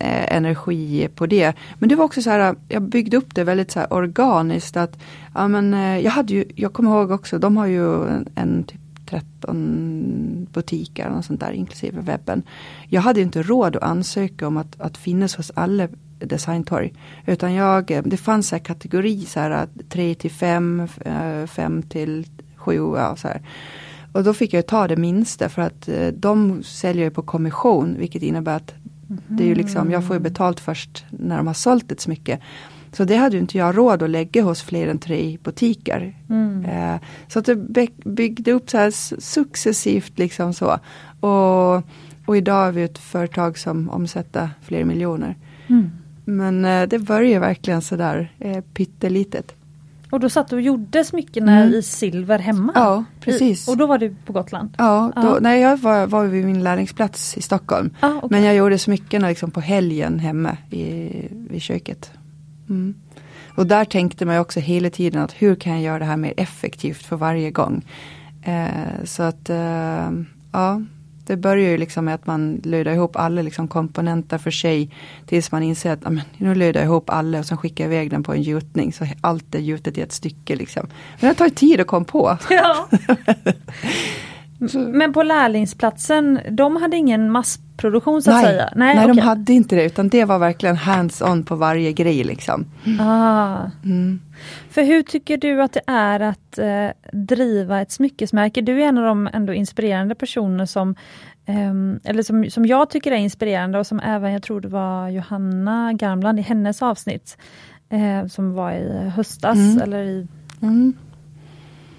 eh, 0.00 0.34
energi 0.36 1.08
på 1.14 1.26
det. 1.26 1.52
Men 1.78 1.88
det 1.88 1.94
var 1.94 2.04
också 2.04 2.22
så 2.22 2.30
här, 2.30 2.54
jag 2.68 2.82
byggde 2.82 3.16
upp 3.16 3.34
det 3.34 3.44
väldigt 3.44 3.70
så 3.70 3.78
här 3.80 3.92
organiskt. 3.92 4.76
Att, 4.76 4.98
ja, 5.34 5.48
men, 5.48 5.74
eh, 5.74 5.98
jag, 5.98 6.10
hade 6.10 6.34
ju, 6.34 6.44
jag 6.54 6.72
kommer 6.72 6.90
ihåg 6.90 7.10
också, 7.10 7.38
de 7.38 7.56
har 7.56 7.66
ju 7.66 8.08
en, 8.08 8.28
en 8.34 8.64
typ 8.64 8.80
13 9.06 10.48
butiker 10.52 11.08
och 11.18 11.24
sånt 11.24 11.40
där 11.40 11.52
inklusive 11.52 12.00
webben. 12.00 12.42
Jag 12.88 13.00
hade 13.00 13.20
inte 13.20 13.42
råd 13.42 13.76
att 13.76 13.82
ansöka 13.82 14.46
om 14.46 14.56
att, 14.56 14.80
att 14.80 14.96
finnas 14.96 15.36
hos 15.36 15.52
alla 15.54 15.88
designtorg. 16.18 16.92
Utan 17.26 17.54
jag, 17.54 18.00
det 18.04 18.16
fanns 18.16 18.52
en 18.52 18.60
kategori 18.60 19.24
så 19.24 19.40
här 19.40 19.68
3 19.88 20.14
till 20.14 20.30
5, 20.30 20.88
5 21.46 21.78
eh, 21.78 21.88
till 21.88 22.26
7. 22.56 22.74
Ja, 22.74 23.16
så 23.16 23.28
här. 23.28 23.42
Och 24.12 24.24
då 24.24 24.34
fick 24.34 24.52
jag 24.52 24.66
ta 24.66 24.88
det 24.88 24.96
minsta 24.96 25.48
för 25.48 25.62
att 25.62 25.88
eh, 25.88 26.06
de 26.06 26.62
säljer 26.62 27.10
på 27.10 27.22
kommission 27.22 27.96
vilket 27.98 28.22
innebär 28.22 28.56
att 28.56 28.74
mm. 29.10 29.22
det 29.26 29.42
är 29.42 29.46
ju 29.46 29.54
liksom, 29.54 29.90
jag 29.90 30.06
får 30.06 30.16
ju 30.16 30.20
betalt 30.20 30.60
först 30.60 31.04
när 31.10 31.36
de 31.36 31.46
har 31.46 31.54
sålt 31.54 31.92
ett 31.92 32.00
smycke. 32.00 32.38
Så 32.92 33.04
det 33.04 33.16
hade 33.16 33.38
inte 33.38 33.58
jag 33.58 33.76
råd 33.76 34.02
att 34.02 34.10
lägga 34.10 34.42
hos 34.42 34.62
fler 34.62 34.88
än 34.88 34.98
tre 34.98 35.38
butiker. 35.42 36.16
Mm. 36.30 36.64
Eh, 36.64 37.00
så 37.28 37.38
att 37.38 37.48
det 37.68 37.88
byggde 38.04 38.52
upp 38.52 38.70
så 38.70 38.78
här 38.78 38.90
successivt 39.20 40.18
liksom 40.18 40.54
så. 40.54 40.78
Och, 41.20 41.74
och 42.26 42.36
idag 42.36 42.68
är 42.68 42.72
vi 42.72 42.82
ett 42.82 42.98
företag 42.98 43.58
som 43.58 43.90
omsätter 43.90 44.50
fler 44.62 44.84
miljoner. 44.84 45.36
Mm. 45.66 45.90
Men 46.24 46.64
eh, 46.64 46.88
det 46.88 46.98
börjar 46.98 47.40
verkligen 47.40 47.82
sådär 47.82 48.32
eh, 48.38 48.60
pyttelitet. 48.74 49.54
Och 50.10 50.20
då 50.20 50.28
satt 50.28 50.48
du 50.48 50.56
och 50.56 50.62
gjorde 50.62 51.04
smyckena 51.04 51.62
mm. 51.62 51.74
i 51.74 51.82
silver 51.82 52.38
hemma? 52.38 52.72
Ja, 52.74 53.04
precis. 53.20 53.68
I, 53.68 53.72
och 53.72 53.76
då 53.76 53.86
var 53.86 53.98
du 53.98 54.14
på 54.26 54.32
Gotland? 54.32 54.74
Ja, 54.78 55.12
då, 55.16 55.22
ja. 55.22 55.38
nej 55.40 55.60
jag 55.60 55.76
var, 55.76 56.06
var 56.06 56.24
vid 56.24 56.44
min 56.44 56.62
lärlingsplats 56.62 57.36
i 57.36 57.42
Stockholm. 57.42 57.90
Ah, 58.00 58.16
okay. 58.16 58.28
Men 58.30 58.42
jag 58.42 58.54
gjorde 58.54 58.78
smyckena 58.78 59.28
liksom 59.28 59.50
på 59.50 59.60
helgen 59.60 60.18
hemma 60.18 60.56
i, 60.70 60.84
i 61.50 61.60
köket. 61.60 62.10
Mm. 62.68 62.94
Och 63.56 63.66
där 63.66 63.84
tänkte 63.84 64.26
man 64.26 64.38
också 64.38 64.60
hela 64.60 64.90
tiden 64.90 65.22
att 65.22 65.32
hur 65.32 65.54
kan 65.54 65.72
jag 65.72 65.82
göra 65.82 65.98
det 65.98 66.04
här 66.04 66.16
mer 66.16 66.34
effektivt 66.36 67.02
för 67.02 67.16
varje 67.16 67.50
gång. 67.50 67.84
Eh, 68.42 69.04
så 69.04 69.22
att 69.22 69.50
eh, 69.50 70.10
ja, 70.52 70.82
det 71.26 71.36
börjar 71.36 71.70
ju 71.70 71.76
liksom 71.76 72.04
med 72.04 72.14
att 72.14 72.26
man 72.26 72.60
löjder 72.64 72.92
ihop 72.92 73.16
alla 73.16 73.42
liksom 73.42 73.68
komponenter 73.68 74.38
för 74.38 74.50
sig. 74.50 74.90
Tills 75.26 75.52
man 75.52 75.62
inser 75.62 75.92
att 75.92 76.06
amen, 76.06 76.24
nu 76.36 76.54
löjder 76.54 76.80
jag 76.80 76.86
ihop 76.86 77.10
alla 77.10 77.38
och 77.38 77.46
sen 77.46 77.58
skickar 77.58 77.84
jag 77.84 77.92
iväg 77.92 78.10
den 78.10 78.22
på 78.22 78.32
en 78.32 78.42
gjutning. 78.42 78.92
Så 78.92 79.06
allt 79.20 79.54
är 79.54 79.58
gjutet 79.58 79.98
i 79.98 80.00
ett 80.00 80.12
stycke. 80.12 80.56
Liksom. 80.56 80.86
Men 81.20 81.28
det 81.28 81.34
tar 81.34 81.48
tid 81.48 81.80
att 81.80 81.86
komma 81.86 82.04
på. 82.04 82.38
Ja. 82.50 82.88
Men 84.72 85.12
på 85.12 85.22
lärlingsplatsen, 85.22 86.40
de 86.50 86.76
hade 86.76 86.96
ingen 86.96 87.30
massproduktion 87.30 88.22
så 88.22 88.30
att 88.30 88.36
nej, 88.36 88.44
säga? 88.44 88.68
Nej, 88.76 88.94
nej 88.94 89.04
okay. 89.04 89.16
de 89.16 89.20
hade 89.22 89.52
inte 89.52 89.76
det 89.76 89.84
utan 89.84 90.08
det 90.08 90.24
var 90.24 90.38
verkligen 90.38 90.76
hands-on 90.76 91.44
på 91.44 91.56
varje 91.56 91.92
grej 91.92 92.24
liksom. 92.24 92.66
Ah. 93.00 93.58
Mm. 93.84 94.20
För 94.70 94.82
hur 94.82 95.02
tycker 95.02 95.36
du 95.36 95.62
att 95.62 95.72
det 95.72 95.82
är 95.86 96.20
att 96.20 96.58
eh, 96.58 96.88
driva 97.12 97.80
ett 97.80 97.90
smyckesmärke? 97.90 98.60
Du 98.60 98.82
är 98.82 98.88
en 98.88 98.98
av 98.98 99.04
de 99.04 99.28
ändå 99.32 99.52
inspirerande 99.52 100.14
personer 100.14 100.66
som 100.66 100.94
eh, 101.46 102.10
eller 102.10 102.22
som, 102.22 102.50
som 102.50 102.66
jag 102.66 102.90
tycker 102.90 103.12
är 103.12 103.16
inspirerande 103.16 103.78
och 103.78 103.86
som 103.86 104.00
även, 104.00 104.32
jag 104.32 104.42
tror 104.42 104.60
det 104.60 104.68
var 104.68 105.08
Johanna 105.08 105.92
Garmland 105.92 106.38
i 106.38 106.42
hennes 106.42 106.82
avsnitt 106.82 107.36
eh, 107.88 108.26
som 108.26 108.54
var 108.54 108.72
i 108.72 109.10
höstas 109.16 109.58
mm. 109.58 109.82
eller 109.82 110.04
i 110.04 110.26
mm. 110.62 110.94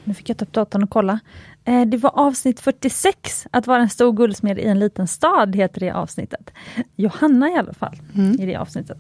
Nu 0.05 0.13
fick 0.13 0.29
jag 0.29 0.37
ta 0.37 0.45
upp 0.45 0.53
datorn 0.53 0.83
och 0.83 0.89
kolla. 0.89 1.19
Eh, 1.65 1.85
det 1.85 1.97
var 1.97 2.19
avsnitt 2.19 2.59
46, 2.59 3.47
att 3.51 3.67
vara 3.67 3.81
en 3.81 3.89
stor 3.89 4.13
guldsmed 4.13 4.59
i 4.59 4.63
en 4.65 4.79
liten 4.79 5.07
stad, 5.07 5.55
heter 5.55 5.79
det 5.79 5.91
avsnittet. 5.91 6.51
Johanna 6.95 7.49
i 7.49 7.55
alla 7.57 7.73
fall, 7.73 7.95
mm. 8.15 8.41
i 8.41 8.45
det 8.45 8.55
avsnittet. 8.55 8.97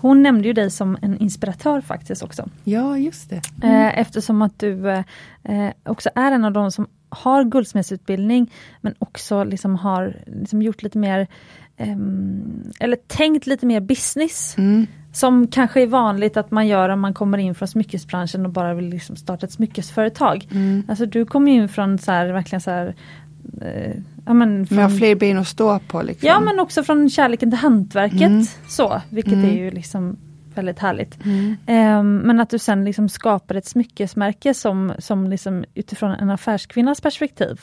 Hon 0.00 0.22
nämnde 0.22 0.48
ju 0.48 0.54
dig 0.54 0.70
som 0.70 0.98
en 1.02 1.18
inspiratör 1.18 1.80
faktiskt 1.80 2.22
också. 2.22 2.48
Ja, 2.64 2.98
just 2.98 3.30
det. 3.30 3.42
Mm. 3.62 3.92
Eftersom 3.94 4.42
att 4.42 4.58
du 4.58 4.88
eh, 4.88 5.70
också 5.84 6.10
är 6.14 6.32
en 6.32 6.44
av 6.44 6.52
de 6.52 6.72
som 6.72 6.86
har 7.08 7.44
guldsmedsutbildning, 7.44 8.52
men 8.80 8.94
också 8.98 9.44
liksom 9.44 9.76
har 9.76 10.16
liksom 10.26 10.62
gjort 10.62 10.82
lite 10.82 10.98
mer, 10.98 11.26
um, 11.78 12.72
eller 12.80 12.96
tänkt 12.96 13.46
lite 13.46 13.66
mer 13.66 13.80
business. 13.80 14.54
Mm. 14.58 14.86
Som 15.18 15.46
kanske 15.46 15.82
är 15.82 15.86
vanligt 15.86 16.36
att 16.36 16.50
man 16.50 16.66
gör 16.66 16.88
om 16.88 17.00
man 17.00 17.14
kommer 17.14 17.38
in 17.38 17.54
från 17.54 17.68
smyckesbranschen 17.68 18.46
och 18.46 18.52
bara 18.52 18.74
vill 18.74 18.88
liksom 18.88 19.16
starta 19.16 19.46
ett 19.46 19.52
smyckesföretag. 19.52 20.48
Mm. 20.50 20.82
Alltså 20.88 21.06
du 21.06 21.24
kommer 21.24 21.52
in 21.52 21.68
från 21.68 21.98
så 21.98 22.12
här, 22.12 22.26
verkligen 22.26 22.60
så 22.60 22.70
här, 22.70 22.94
eh, 23.62 23.94
ja, 24.26 24.34
men 24.34 24.66
från, 24.66 24.76
Med 24.76 24.98
fler 24.98 25.14
ben 25.14 25.38
att 25.38 25.48
stå 25.48 25.78
på. 25.78 26.02
Liksom. 26.02 26.28
Ja 26.28 26.40
men 26.40 26.60
också 26.60 26.82
från 26.82 27.10
kärleken 27.10 27.50
till 27.50 27.58
hantverket. 27.58 28.22
Mm. 28.22 28.46
så, 28.68 29.02
Vilket 29.10 29.32
mm. 29.32 29.50
är 29.50 29.54
ju 29.54 29.70
liksom 29.70 30.16
väldigt 30.54 30.78
härligt. 30.78 31.18
Mm. 31.24 31.56
Um, 31.98 32.16
men 32.16 32.40
att 32.40 32.50
du 32.50 32.58
sen 32.58 32.84
liksom 32.84 33.08
skapar 33.08 33.54
ett 33.54 33.66
smyckesmärke 33.66 34.54
som, 34.54 34.92
som 34.98 35.30
liksom 35.30 35.64
utifrån 35.74 36.10
en 36.10 36.30
affärskvinnas 36.30 37.00
perspektiv. 37.00 37.60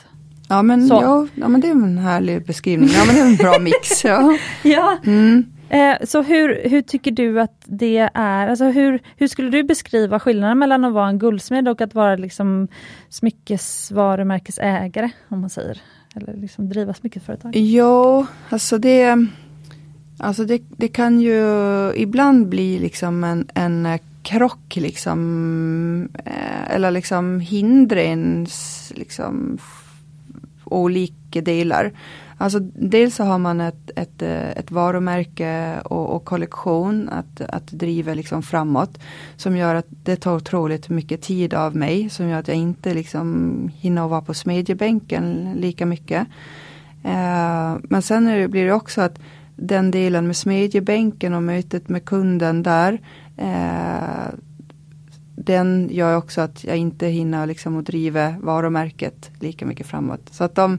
Ja 0.48 0.62
men, 0.62 0.86
ja, 0.86 1.26
ja 1.34 1.48
men 1.48 1.60
det 1.60 1.68
är 1.68 1.72
en 1.72 1.98
härlig 1.98 2.46
beskrivning, 2.46 2.88
ja 2.88 3.04
men 3.06 3.14
det 3.14 3.20
är 3.20 3.26
en 3.26 3.36
bra 3.36 3.58
mix. 3.58 4.04
Ja. 4.04 4.38
ja. 4.62 4.98
Mm. 5.04 5.44
Eh, 5.68 5.96
så 6.04 6.22
hur, 6.22 6.68
hur 6.68 6.82
tycker 6.82 7.10
du 7.10 7.40
att 7.40 7.62
det 7.64 8.10
är, 8.14 8.48
alltså 8.48 8.64
hur, 8.64 9.00
hur 9.16 9.28
skulle 9.28 9.50
du 9.50 9.62
beskriva 9.62 10.20
skillnaden 10.20 10.58
mellan 10.58 10.84
att 10.84 10.92
vara 10.92 11.08
en 11.08 11.18
guldsmed 11.18 11.68
och 11.68 11.80
att 11.80 11.94
vara 11.94 12.16
liksom 12.16 12.68
smyckesvarumärkesägare, 13.08 15.10
om 15.28 15.40
man 15.40 15.50
säger? 15.50 15.80
Eller 16.14 16.34
liksom 16.34 16.68
driva 16.68 16.94
smyckesföretag? 16.94 17.52
Jo, 17.56 18.26
alltså 18.48 18.78
det, 18.78 19.26
alltså 20.18 20.44
det, 20.44 20.62
det 20.68 20.88
kan 20.88 21.20
ju 21.20 21.42
ibland 21.96 22.48
bli 22.48 22.78
liksom 22.78 23.24
en, 23.24 23.48
en 23.54 23.98
krock 24.22 24.76
liksom, 24.76 26.08
eh, 26.24 26.74
eller 26.74 26.90
liksom 26.90 27.40
hindra 27.40 28.02
ens 28.02 28.92
liksom 28.96 29.58
olika 30.66 31.40
delar. 31.40 31.92
Alltså 32.38 32.58
dels 32.74 33.14
så 33.14 33.24
har 33.24 33.38
man 33.38 33.60
ett, 33.60 33.90
ett, 33.96 34.22
eh, 34.22 34.50
ett 34.50 34.70
varumärke 34.70 35.80
och, 35.84 36.16
och, 36.16 36.24
kollektion 36.24 37.08
att, 37.08 37.40
att 37.40 37.66
driva 37.66 38.14
liksom 38.14 38.42
framåt. 38.42 38.98
Som 39.36 39.56
gör 39.56 39.74
att 39.74 39.86
det 39.88 40.16
tar 40.16 40.36
otroligt 40.36 40.88
mycket 40.88 41.22
tid 41.22 41.54
av 41.54 41.76
mig. 41.76 42.10
Som 42.10 42.28
gör 42.28 42.38
att 42.38 42.48
jag 42.48 42.56
inte 42.56 42.94
liksom 42.94 43.70
hinner 43.74 44.08
vara 44.08 44.22
på 44.22 44.34
smedjebänken 44.34 45.54
lika 45.56 45.86
mycket. 45.86 46.26
Eh, 47.04 47.76
men 47.82 48.02
sen 48.02 48.24
det, 48.24 48.48
blir 48.48 48.64
det 48.64 48.72
också 48.72 49.00
att 49.00 49.18
den 49.56 49.90
delen 49.90 50.26
med 50.26 50.36
smedjebänken 50.36 51.34
och 51.34 51.42
mötet 51.42 51.88
med 51.88 52.04
kunden 52.04 52.62
där. 52.62 53.00
Eh, 53.36 54.34
den 55.36 55.88
gör 55.92 56.16
också 56.16 56.40
att 56.40 56.64
jag 56.64 56.76
inte 56.76 57.06
hinner 57.06 57.46
liksom 57.46 57.78
att 57.78 57.86
driva 57.86 58.34
varumärket 58.40 59.30
lika 59.40 59.66
mycket 59.66 59.86
framåt. 59.86 60.20
Så 60.30 60.44
att 60.44 60.54
de 60.54 60.78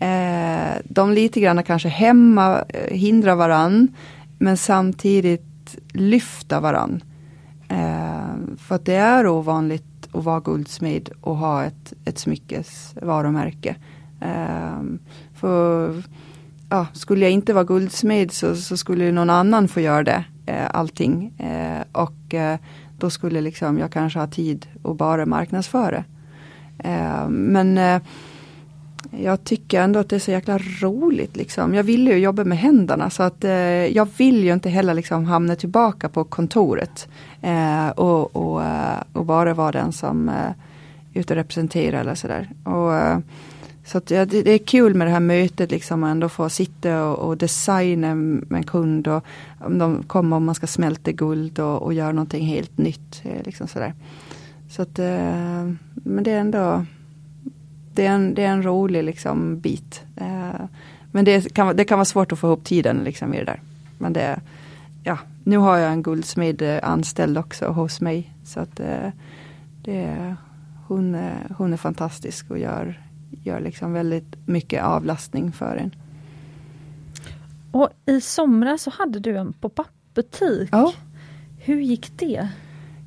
eh, 0.00 0.76
de 0.84 1.12
lite 1.12 1.40
grann 1.40 1.62
kanske 1.62 1.88
hemma 1.88 2.64
eh, 2.68 2.96
hindrar 2.96 3.34
varann 3.34 3.88
men 4.38 4.56
samtidigt 4.56 5.76
lyfta 5.92 6.60
varann. 6.60 7.02
Eh, 7.68 8.56
för 8.58 8.74
att 8.74 8.84
det 8.84 8.94
är 8.94 9.26
ovanligt 9.26 10.08
att 10.12 10.24
vara 10.24 10.40
guldsmed 10.40 11.10
och 11.20 11.36
ha 11.36 11.64
ett, 11.64 11.92
ett 12.04 12.18
smyckesvarumärke. 12.18 13.76
Eh, 14.20 14.82
för 15.34 16.02
ja, 16.68 16.86
skulle 16.92 17.24
jag 17.24 17.32
inte 17.32 17.52
vara 17.52 17.64
guldsmed 17.64 18.32
så, 18.32 18.56
så 18.56 18.76
skulle 18.76 19.12
någon 19.12 19.30
annan 19.30 19.68
få 19.68 19.80
göra 19.80 20.04
det. 20.04 20.24
eh, 20.50 20.66
allting. 20.70 21.32
Eh, 21.38 21.82
och 21.92 22.34
eh, 22.34 22.58
då 23.00 23.10
skulle 23.10 23.40
liksom 23.40 23.78
jag 23.78 23.90
kanske 23.90 24.18
ha 24.18 24.26
tid 24.26 24.66
att 24.84 24.96
bara 24.96 25.26
marknadsföra. 25.26 26.04
Eh, 26.78 27.28
men 27.28 27.78
eh, 27.78 28.02
jag 29.10 29.44
tycker 29.44 29.82
ändå 29.82 29.98
att 29.98 30.08
det 30.08 30.16
är 30.16 30.20
så 30.20 30.30
jäkla 30.30 30.58
roligt. 30.58 31.36
Liksom. 31.36 31.74
Jag 31.74 31.82
vill 31.82 32.06
ju 32.06 32.18
jobba 32.18 32.44
med 32.44 32.58
händerna 32.58 33.10
så 33.10 33.22
att 33.22 33.44
eh, 33.44 33.52
jag 33.86 34.08
vill 34.16 34.44
ju 34.44 34.52
inte 34.52 34.68
heller 34.68 34.94
liksom 34.94 35.24
hamna 35.24 35.56
tillbaka 35.56 36.08
på 36.08 36.24
kontoret. 36.24 37.08
Eh, 37.42 37.88
och, 37.88 38.36
och, 38.36 38.64
eh, 38.64 38.98
och, 39.12 39.26
bara 39.26 39.54
vara 39.54 39.72
den 39.72 39.92
som 39.92 40.28
eh, 40.28 40.34
är 40.34 40.54
ute 41.14 41.32
och 41.32 41.36
representerar 41.36 42.00
eller 42.00 42.14
sådär. 42.14 42.50
Och, 42.64 42.94
eh, 42.94 43.18
så 43.90 43.98
att, 43.98 44.10
ja, 44.10 44.26
det, 44.26 44.42
det, 44.42 44.50
är 44.50 44.58
kul 44.58 44.94
med 44.94 45.06
det 45.06 45.10
här 45.10 45.20
mötet 45.20 45.70
liksom 45.70 46.04
ändå 46.04 46.28
få 46.28 46.48
sitta 46.48 47.04
och, 47.04 47.28
och 47.28 47.36
designa 47.36 48.14
med 48.14 48.52
en 48.52 48.62
kund 48.62 49.08
och 49.08 49.24
om 49.60 49.78
de 49.78 50.02
kommer 50.02 50.36
om 50.36 50.44
man 50.44 50.54
ska 50.54 50.66
smälta 50.66 51.12
guld 51.12 51.58
och, 51.58 51.82
och 51.82 51.94
göra 51.94 52.12
någonting 52.12 52.46
helt 52.46 52.78
nytt. 52.78 53.22
Eh, 53.24 53.42
liksom 53.44 53.68
sådär. 53.68 53.94
Så 54.70 54.82
att, 54.82 54.98
eh, 54.98 55.72
men 55.94 56.24
det 56.24 56.30
är 56.30 56.40
ändå 56.40 56.84
det 57.94 58.06
är 58.06 58.10
en, 58.10 58.34
det 58.34 58.44
är 58.44 58.48
en 58.48 58.62
rolig 58.62 59.04
liksom, 59.04 59.60
bit. 59.60 60.02
Eh, 60.16 60.60
men 61.12 61.24
det 61.24 61.54
kan, 61.54 61.76
det 61.76 61.84
kan 61.84 61.98
vara 61.98 62.04
svårt 62.04 62.32
att 62.32 62.38
få 62.38 62.46
ihop 62.46 62.64
tiden 62.64 62.96
liksom, 63.04 63.34
i 63.34 63.38
det 63.38 63.44
där. 63.44 63.60
Men 63.98 64.12
det, 64.12 64.40
ja, 65.04 65.18
nu 65.44 65.56
har 65.56 65.76
jag 65.78 65.92
en 65.92 66.02
guldsmed 66.02 66.62
eh, 66.62 66.78
anställd 66.82 67.38
också 67.38 67.66
hos 67.68 68.00
mig. 68.00 68.34
Så 68.44 68.60
att 68.60 68.80
eh, 68.80 69.08
det, 69.84 70.34
hon, 70.86 71.30
hon 71.56 71.72
är 71.72 71.76
fantastisk 71.76 72.50
och 72.50 72.58
gör, 72.58 73.09
gör 73.30 73.60
liksom 73.60 73.92
väldigt 73.92 74.36
mycket 74.46 74.84
avlastning 74.84 75.52
för 75.52 75.76
en. 75.76 75.94
Och 77.72 77.88
i 78.06 78.20
somras 78.20 78.82
så 78.82 78.90
hade 78.90 79.20
du 79.20 79.36
en 79.36 79.52
pop-up 79.52 79.86
butik. 80.14 80.68
Ja. 80.72 80.92
Hur 81.58 81.80
gick 81.80 82.18
det? 82.18 82.48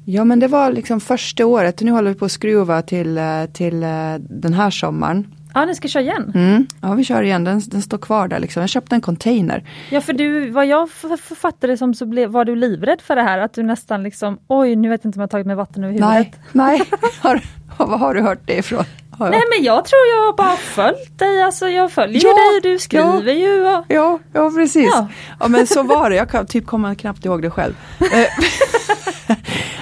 Ja 0.06 0.24
men 0.24 0.40
det 0.40 0.48
var 0.48 0.72
liksom 0.72 1.00
första 1.00 1.46
året, 1.46 1.82
nu 1.82 1.92
håller 1.92 2.10
vi 2.10 2.16
på 2.20 2.26
att 2.26 2.32
skruva 2.32 2.82
till, 2.82 3.18
eh, 3.18 3.46
till 3.54 3.84
eh, 3.84 4.16
den 4.20 4.54
här 4.54 4.70
sommaren. 4.70 5.28
Ja, 5.54 5.66
ni 5.66 5.76
ska 5.76 5.88
köra 5.88 6.04
igen? 6.04 6.32
Mm. 6.36 6.68
Ja, 6.82 6.94
vi 6.94 7.04
kör 7.04 7.24
igen. 7.24 7.44
Den, 7.44 7.62
den 7.66 7.82
står 7.82 7.98
kvar 7.98 8.28
där 8.28 8.40
liksom. 8.40 8.62
Jag 8.62 8.70
köpte 8.70 8.96
en 8.96 9.02
container. 9.02 9.64
Ja, 9.92 10.02
för 10.02 10.14
du, 10.14 10.50
vad 10.50 10.66
jag 10.66 10.90
författade 10.90 11.78
som 11.78 11.94
så 11.94 12.06
blev, 12.06 12.30
var 12.30 12.46
du 12.46 12.56
livrädd 12.56 13.02
för 13.02 13.16
det 13.16 13.22
här? 13.22 13.40
Att 13.40 13.54
du 13.54 13.64
nästan 13.64 14.04
liksom, 14.04 14.40
oj, 14.48 14.76
nu 14.76 14.90
vet 14.90 15.04
jag 15.04 15.10
inte 15.10 15.20
om 15.20 15.22
jag 15.22 15.30
tagit 15.30 15.48
med 15.48 15.58
vatten 15.58 15.84
över 15.84 15.94
huvudet. 15.94 16.36
Nej, 16.52 16.80
nej. 16.80 16.84
Har, 17.22 17.42
var 17.78 17.98
har 17.98 18.14
du 18.14 18.22
hört 18.22 18.40
det 18.46 18.58
ifrån? 18.58 18.84
Nej 19.20 19.44
men 19.56 19.64
jag 19.64 19.86
tror 19.86 20.02
jag 20.16 20.36
bara 20.36 20.58
följt 20.58 21.20
dig, 21.20 21.44
alltså 21.44 21.70
jag 21.70 21.92
följer 21.92 22.24
ja, 22.24 22.34
dig, 22.34 22.72
du 22.72 22.80
skriver 22.80 23.28
ja, 23.28 23.34
ju. 23.34 23.68
Och... 23.68 23.86
Ja, 23.88 24.20
ja 24.34 24.52
precis. 24.52 24.90
Ja. 24.92 25.08
ja. 25.40 25.48
men 25.48 25.68
så 25.68 25.84
var 25.84 26.10
det, 26.10 26.16
jag 26.16 26.30
kan 26.30 26.46
typ 26.46 26.66
komma 26.66 26.96
knappt 26.96 27.26
ihåg 27.26 27.42
det 27.42 27.50
själv. 27.50 27.74
Eh, 28.00 28.28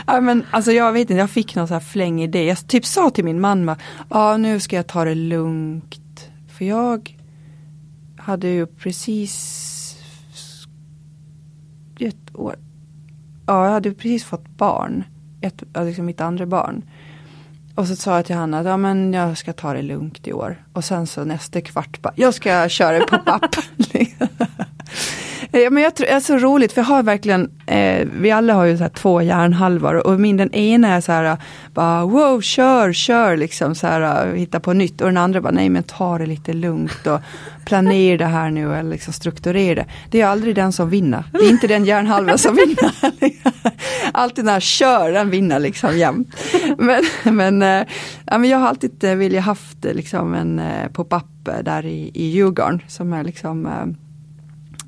ja, 0.08 0.22
men, 0.22 0.46
alltså 0.52 0.72
jag 0.72 0.92
vet 0.92 1.02
inte, 1.02 1.14
jag 1.14 1.30
fick 1.30 1.56
någon 1.56 1.68
så 1.68 1.74
här 1.74 1.82
fläng 1.82 2.22
idé. 2.22 2.46
Jag 2.46 2.68
typ 2.68 2.86
sa 2.86 3.10
till 3.10 3.26
min 3.26 3.42
man, 3.42 3.76
ja 4.10 4.38
nu 4.38 4.60
ska 4.60 4.76
jag 4.76 4.88
ta 4.88 5.06
det 5.06 5.16
lugnt. 5.16 6.30
För 6.58 6.66
jag 6.66 7.18
hade 8.18 8.48
ju 8.48 8.66
precis 8.66 9.68
ett 12.00 12.36
år, 12.36 12.56
ja 13.48 13.66
jag 13.66 13.72
hade 13.72 13.94
precis 13.94 14.24
fått 14.24 14.48
barn. 14.48 15.04
Ett, 15.42 15.64
liksom 15.76 16.06
mitt 16.06 16.22
andra 16.22 16.46
barn. 16.46 16.84
Och 17.76 17.88
så 17.88 17.96
sa 17.96 18.16
jag 18.16 18.26
till 18.26 18.36
Hanna 18.36 18.60
att 18.60 18.66
ja, 18.66 18.78
men 18.78 19.14
jag 19.14 19.38
ska 19.38 19.54
ta 19.54 19.74
det 19.74 19.82
lugnt 19.82 20.28
i 20.28 20.34
år. 20.34 20.64
Och 20.74 20.84
sen 20.86 21.08
så 21.08 21.24
nästa 21.24 21.62
kvart 21.62 22.02
bara, 22.02 22.14
jag 22.16 22.34
ska 22.34 22.70
köra 22.70 22.96
en 22.96 23.06
pop-up. 23.10 23.56
Ja, 25.54 25.70
men 25.70 25.84
jag 25.84 25.96
tror, 25.96 26.08
det 26.08 26.14
är 26.14 26.20
så 26.20 26.38
roligt 26.38 26.72
för 26.72 26.82
jag 26.82 26.86
har 26.86 27.04
verkligen, 27.04 27.52
eh, 27.66 28.08
vi 28.14 28.32
alla 28.32 28.54
har 28.54 28.66
ju 28.66 28.78
så 28.78 28.90
två 28.90 29.22
hjärnhalvor 29.22 30.08
och 30.08 30.20
min 30.20 30.38
den 30.38 30.54
ena 30.54 30.88
är 30.88 31.02
så 31.02 31.12
här, 31.12 31.38
bara 31.74 32.06
wow, 32.06 32.42
kör, 32.42 32.94
kör 32.94 33.38
liksom 33.38 33.76
så 33.76 33.88
här, 33.88 34.36
hitta 34.36 34.60
på 34.60 34.74
nytt 34.74 35.02
och 35.02 35.08
den 35.08 35.18
andra 35.18 35.42
bara 35.42 35.52
nej 35.52 35.70
men 35.70 35.84
ta 35.84 36.18
det 36.18 36.26
lite 36.26 36.54
lugnt 36.54 37.08
och 37.08 37.20
planera 37.66 38.18
det 38.18 38.26
här 38.26 38.52
nu 38.52 38.76
eller 38.76 38.90
liksom 38.90 39.14
strukturera 39.14 39.76
det. 39.76 39.86
Det 40.10 40.22
är 40.22 40.28
aldrig 40.28 40.56
den 40.56 40.72
som 40.72 40.90
vinner, 40.90 41.24
det 41.32 41.46
är 41.46 41.50
inte 41.50 41.68
den 41.68 41.86
hjärnhalvan 41.86 42.38
som 42.38 42.56
vinner. 42.56 42.92
alltid 44.12 44.46
när 44.46 44.60
kör, 44.60 45.12
den 45.12 45.30
vinner 45.30 45.60
liksom 45.60 45.98
jämt. 45.98 46.36
Men, 46.78 47.04
men, 47.24 47.62
eh, 47.62 47.88
ja, 48.26 48.38
men 48.38 48.50
jag 48.50 48.58
har 48.58 48.68
alltid 48.68 49.04
eh, 49.04 49.16
velat 49.16 49.44
haft 49.44 49.78
liksom 49.82 50.34
en 50.34 50.60
eh, 50.60 50.88
pop-up 50.94 51.50
där 51.64 51.86
i, 51.86 52.12
i 52.14 52.28
Djurgården 52.28 52.82
som 52.88 53.14
är 53.14 53.24
liksom 53.24 53.66
eh, 53.66 53.86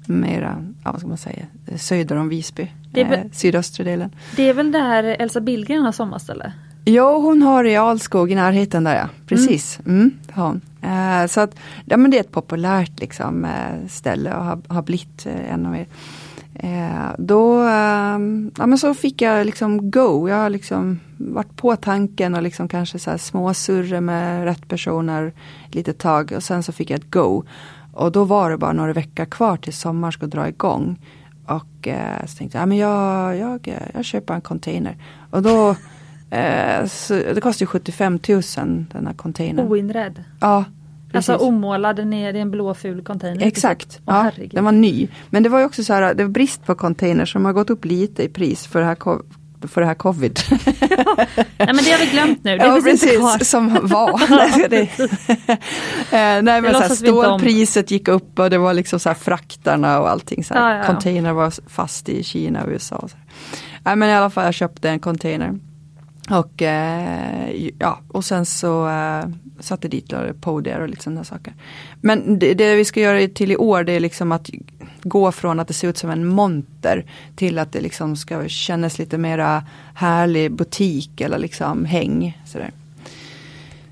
mera, 0.08 0.64
ja, 0.84 0.91
vad 0.91 0.99
ska 0.99 1.08
man 1.08 1.18
säga, 1.18 1.45
söder 1.78 2.16
om 2.16 2.30
Visby, 2.30 2.72
det 2.91 3.04
väl, 3.04 3.20
eh, 3.20 3.32
sydöstra 3.32 3.84
delen. 3.84 4.16
Det 4.36 4.49
är 4.49 4.54
väl 4.54 4.72
där 4.72 5.04
Elsa 5.04 5.41
Billgren 5.41 5.84
har 5.84 5.91
sommarställe? 5.91 6.54
Ja, 6.86 7.18
hon 7.18 7.41
har 7.41 7.64
i 7.64 7.76
Alskog 7.76 8.32
i 8.32 8.36
närheten 8.36 8.84
där 8.84 8.95
ja, 8.95 9.10
precis. 9.28 9.80
Mm. 9.86 9.99
Mm, 9.99 10.12
har 10.32 11.22
eh, 11.22 11.28
så 11.28 11.41
att, 11.41 11.56
ja, 11.86 11.97
men 11.97 12.12
det 12.12 12.18
är 12.18 12.22
ett 12.22 12.32
populärt 12.32 12.99
liksom, 12.99 13.45
eh, 13.45 13.88
ställe 13.89 14.36
och 14.36 14.45
har, 14.45 14.62
har 14.68 14.82
blivit 14.82 15.26
eh, 15.26 15.54
ännu 15.54 15.70
mer. 15.70 15.88
Eh, 16.56 17.12
då 17.18 17.60
ehm, 17.60 18.51
ja, 18.58 18.66
men 18.66 18.78
så 18.78 18.93
fick 18.93 19.22
jag 19.22 19.45
liksom 19.45 19.91
go. 19.91 20.30
Jag 20.30 20.36
har 20.36 20.49
liksom 20.49 20.99
varit 21.18 21.56
på 21.56 21.76
tanken 21.76 22.36
och 22.36 22.43
liksom 22.43 22.68
kanske 22.68 22.99
så 22.99 23.12
här 23.12 23.18
småsurre 23.18 24.01
med 24.01 24.43
rätt 24.43 24.68
personer 24.68 25.34
lite 25.72 25.93
tag 25.93 26.34
och 26.36 26.43
sen 26.43 26.64
så 26.64 26.72
fick 26.72 26.89
jag 26.89 26.99
ett 26.99 27.12
go. 27.12 27.43
Och 27.94 28.12
då 28.12 28.24
var 28.24 28.52
det 28.52 28.58
bara 28.58 28.74
några 28.74 28.94
veckor 28.94 29.26
kvar 29.26 29.58
till 29.58 29.74
sommaren 29.74 30.12
ska 30.12 30.26
dra 30.26 30.48
igång. 30.48 31.00
Och 31.46 31.88
eh, 31.88 32.26
så 32.26 32.38
tänkte 32.38 32.58
jag, 32.58 32.62
ja, 32.62 32.66
men 32.66 32.78
jag, 32.78 33.38
jag, 33.38 33.80
jag 33.94 34.06
köper 34.06 34.34
en 34.34 34.41
container. 34.41 34.98
Och 35.32 35.41
då, 35.41 35.70
eh, 36.30 36.86
så, 36.86 37.14
det 37.14 37.41
kostar 37.41 37.66
75 37.66 38.20
000 38.30 38.41
den 38.91 39.08
här 39.08 39.14
containern. 39.14 39.68
Oinredd? 39.68 40.24
Ja. 40.39 40.66
Precis. 41.12 41.30
Alltså 41.30 41.48
omålad 41.48 42.08
ner 42.08 42.34
i 42.34 42.39
en 42.39 42.52
blå 42.52 42.74
ful 42.74 43.04
container? 43.04 43.46
Exakt, 43.46 44.00
oh, 44.06 44.30
ja, 44.38 44.48
den 44.52 44.64
var 44.64 44.72
ny. 44.72 45.08
Men 45.30 45.44
det 45.44 45.50
var 45.50 45.60
ju 45.60 45.66
också 45.66 45.84
så 45.84 45.94
här, 45.94 46.14
det 46.14 46.24
var 46.24 46.32
brist 46.32 46.66
på 46.66 46.76
container 46.76 47.26
som 47.26 47.46
har 47.46 47.54
gått 47.54 47.70
upp 47.70 47.86
lite 47.86 48.24
i 48.24 48.30
pris 48.30 48.68
för 48.68 48.80
det 48.80 48.86
här 48.86 48.96
för 49.68 49.82
det 49.82 49.88
här 49.88 49.93
covid. 49.93 50.39
Nej 50.49 51.47
men 51.57 51.76
det 51.76 51.91
har 51.91 51.99
vi 51.99 52.11
glömt 52.11 52.43
nu. 52.43 52.57
Det 52.57 52.66
ja 52.66 52.80
precis, 52.84 53.49
som 53.49 53.88
var. 53.88 54.14
Eh, 56.14 56.41
nej, 56.41 56.61
men 56.61 56.74
så 56.74 56.80
här, 56.80 56.89
stålpriset 56.89 57.91
gick 57.91 58.07
upp 58.07 58.39
och 58.39 58.49
det 58.49 58.57
var 58.57 58.74
liksom 58.74 58.99
så 58.99 59.09
här 59.09 59.16
fraktarna 59.16 59.99
och 59.99 60.09
allting. 60.09 60.43
Så 60.43 60.53
här, 60.53 60.72
ja, 60.72 60.78
ja. 60.78 60.84
Container 60.84 61.34
var 61.34 61.70
fast 61.70 62.09
i 62.09 62.24
Kina 62.24 62.64
och 62.64 62.70
USA. 62.70 63.07
Så. 63.07 63.18
Nej 63.84 63.95
men 63.95 64.09
i 64.09 64.14
alla 64.14 64.30
fall 64.30 64.45
jag 64.45 64.53
köpte 64.53 64.89
en 64.89 64.99
container. 64.99 65.59
Och, 66.30 66.61
eh, 66.61 67.72
ja, 67.80 67.99
och 68.07 68.26
sen 68.26 68.45
så 68.45 68.89
eh, 68.89 69.26
satte 69.59 69.88
dit 69.88 70.14
podier 70.41 70.80
och 70.80 70.89
lite 70.89 71.03
sådana 71.03 71.24
saker. 71.24 71.53
Men 72.01 72.39
det, 72.39 72.53
det, 72.53 72.76
vi 72.76 72.86
ska 72.86 72.99
göra 72.99 73.28
till 73.28 73.51
i 73.51 73.57
år 73.57 73.84
det 73.84 73.91
är 73.91 73.99
liksom 73.99 74.32
att 74.32 74.49
gå 75.04 75.32
från 75.32 75.60
att 75.60 75.68
det 75.68 75.74
ser 75.74 75.88
ut 75.88 75.97
som 75.97 76.10
en 76.10 76.28
monter 76.28 77.06
till 77.36 77.60
att 77.60 77.72
det 77.72 77.82
liksom 77.82 78.16
ska 78.16 78.47
kännas 78.47 78.99
lite 78.99 79.18
mera 79.18 79.64
härlig 79.95 80.51
butik 80.51 81.22
eller 81.22 81.38
liksom 81.38 81.86
häng. 81.86 82.41
Sådär. 82.45 82.72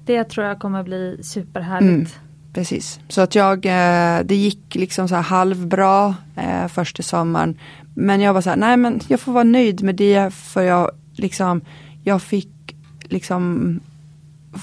Det 0.06 0.24
tror 0.24 0.46
jag 0.46 0.60
kommer 0.60 0.84
bli 0.84 1.20
superhärligt. 1.24 1.90
Mm, 1.90 2.08
precis, 2.54 3.00
så 3.08 3.22
att 3.22 3.36
jag, 3.36 3.66
eh, 3.66 4.24
det 4.24 4.36
gick 4.36 4.76
liksom 4.76 5.08
så 5.08 5.16
här 5.16 5.22
halvbra 5.22 6.16
eh, 6.36 6.68
första 6.68 7.04
sommaren. 7.04 7.58
Men 7.96 8.22
jag 8.22 8.34
var 8.34 8.42
så 8.42 8.50
här, 8.50 8.58
nej 8.58 8.78
men 8.78 9.00
jag 9.08 9.20
får 9.20 9.32
vara 9.32 9.44
nöjd 9.44 9.84
med 9.84 9.96
det 9.96 10.34
för 10.34 10.62
jag 10.62 10.92
liksom, 11.14 11.62
jag 12.04 12.22
fick 12.22 12.76
liksom 13.04 13.80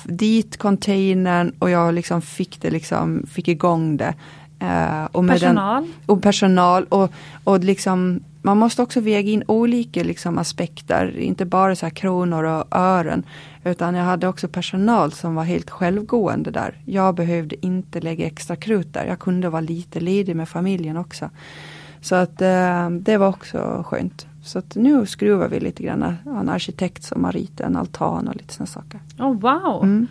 dit 0.05 0.57
containern 0.57 1.53
och 1.59 1.71
jag 1.71 1.95
liksom 1.95 2.23
fick 2.23 2.61
det 2.61 2.71
liksom, 2.71 3.27
fick 3.31 3.49
igång 3.49 3.97
det. 3.97 4.15
Uh, 4.63 5.05
och 5.05 5.29
personal? 5.29 5.83
Den, 5.83 5.93
och 6.07 6.23
personal 6.23 6.85
och, 6.85 7.13
och 7.45 7.65
liksom 7.65 8.21
man 8.43 8.59
måste 8.59 8.83
också 8.83 9.01
väga 9.01 9.31
in 9.31 9.45
olika 9.47 10.03
liksom, 10.03 10.39
aspekter, 10.39 11.19
inte 11.19 11.45
bara 11.45 11.77
så 11.77 11.91
kronor 11.91 12.45
och 12.45 12.65
ören. 12.71 13.23
Utan 13.65 13.95
jag 13.95 14.05
hade 14.05 14.29
också 14.29 14.49
personal 14.49 15.13
som 15.13 15.35
var 15.35 15.45
helt 15.45 15.71
självgående 15.71 16.51
där. 16.51 16.75
Jag 16.85 17.15
behövde 17.15 17.67
inte 17.67 18.01
lägga 18.01 18.27
extra 18.27 18.57
krut 18.57 18.93
där. 18.93 19.05
Jag 19.05 19.19
kunde 19.19 19.49
vara 19.49 19.61
lite 19.61 20.01
ledig 20.01 20.37
med 20.37 20.49
familjen 20.49 20.97
också. 20.97 21.31
Så 22.01 22.15
att 22.15 22.43
uh, 22.43 22.91
det 22.91 23.17
var 23.17 23.29
också 23.29 23.85
skönt. 23.87 24.27
Så 24.43 24.59
att 24.59 24.75
nu 24.77 25.07
skruvar 25.07 25.49
vi 25.49 25.61
lite 25.61 25.83
grann. 25.83 26.17
En 26.27 26.49
arkitekt 26.49 27.03
som 27.03 27.25
har 27.25 27.33
ritat 27.33 27.67
en 27.67 27.77
altan 27.77 28.29
och 28.29 28.37
lite 28.37 28.55
sådana 28.55 28.67
saker. 28.67 29.01
Oh, 29.19 29.41
wow! 29.41 29.85
Mm. 29.85 30.07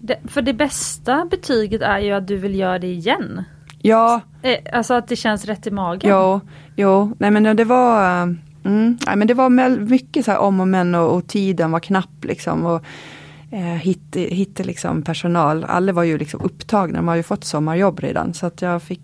Det, 0.00 0.18
för 0.24 0.42
det 0.42 0.54
bästa 0.54 1.26
betyget 1.30 1.82
är 1.82 1.98
ju 1.98 2.12
att 2.12 2.28
du 2.28 2.36
vill 2.36 2.54
göra 2.54 2.78
det 2.78 2.86
igen. 2.86 3.44
Ja. 3.82 4.20
Eh, 4.42 4.58
alltså 4.72 4.94
att 4.94 5.08
det 5.08 5.16
känns 5.16 5.44
rätt 5.44 5.66
i 5.66 5.70
magen. 5.70 6.10
Jo, 6.10 6.40
jo. 6.76 7.16
nej 7.18 7.30
men 7.30 7.56
det 7.56 7.64
var 7.64 8.22
mm, 8.64 8.98
nej, 9.06 9.16
men 9.16 9.26
det 9.26 9.34
var 9.34 9.50
mycket 9.78 10.24
så 10.24 10.36
om 10.36 10.60
och 10.60 10.68
men 10.68 10.94
och, 10.94 11.14
och 11.14 11.26
tiden 11.26 11.70
var 11.70 11.80
knapp 11.80 12.24
liksom. 12.24 12.66
Och, 12.66 12.84
eh, 13.50 13.58
hitta, 13.58 14.20
hitta 14.20 14.62
liksom 14.62 15.02
personal. 15.02 15.64
Alla 15.64 15.92
var 15.92 16.02
ju 16.02 16.18
liksom 16.18 16.40
upptagna, 16.40 16.98
de 16.98 17.08
har 17.08 17.14
ju 17.14 17.22
fått 17.22 17.44
sommarjobb 17.44 18.00
redan. 18.00 18.34
Så 18.34 18.46
att 18.46 18.62
jag 18.62 18.82
fick 18.82 19.00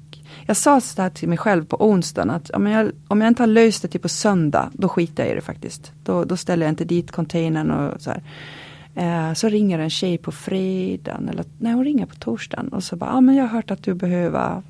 jag 0.47 0.57
sa 0.57 0.81
så 0.81 1.03
här 1.03 1.11
till 1.11 1.29
mig 1.29 1.39
själv 1.39 1.65
på 1.65 1.89
onsdagen 1.89 2.31
att 2.31 2.51
om 2.51 2.67
jag, 2.67 2.91
om 3.09 3.21
jag 3.21 3.29
inte 3.29 3.43
har 3.43 3.47
löst 3.47 3.83
det 3.83 3.89
till 3.89 4.01
på 4.01 4.09
söndag, 4.09 4.71
då 4.73 4.89
skiter 4.89 5.23
jag 5.23 5.33
i 5.33 5.35
det 5.35 5.41
faktiskt. 5.41 5.93
Då, 6.05 6.25
då 6.25 6.37
ställer 6.37 6.67
jag 6.67 6.73
inte 6.73 6.85
dit 6.85 7.13
containern 7.13 7.71
och 7.71 8.03
så 8.03 8.11
här. 8.11 8.23
Eh, 8.97 9.33
så 9.33 9.49
ringer 9.49 9.79
en 9.79 9.91
tjej 9.91 10.19
på 10.19 10.33
fredagen, 10.33 11.29
eller 11.29 11.45
nej 11.59 11.73
hon 11.73 11.85
ringer 11.85 12.07
på 12.07 12.15
torsdagen 12.15 12.69
och 12.69 12.85
så 12.85 12.97
bara, 12.97 13.11
ja 13.11 13.17
ah, 13.17 13.21
men 13.21 13.35
jag 13.35 13.45
har 13.45 13.49
hört 13.49 13.71
att 13.71 13.83
du 13.83 13.95
behöver. 13.95 14.63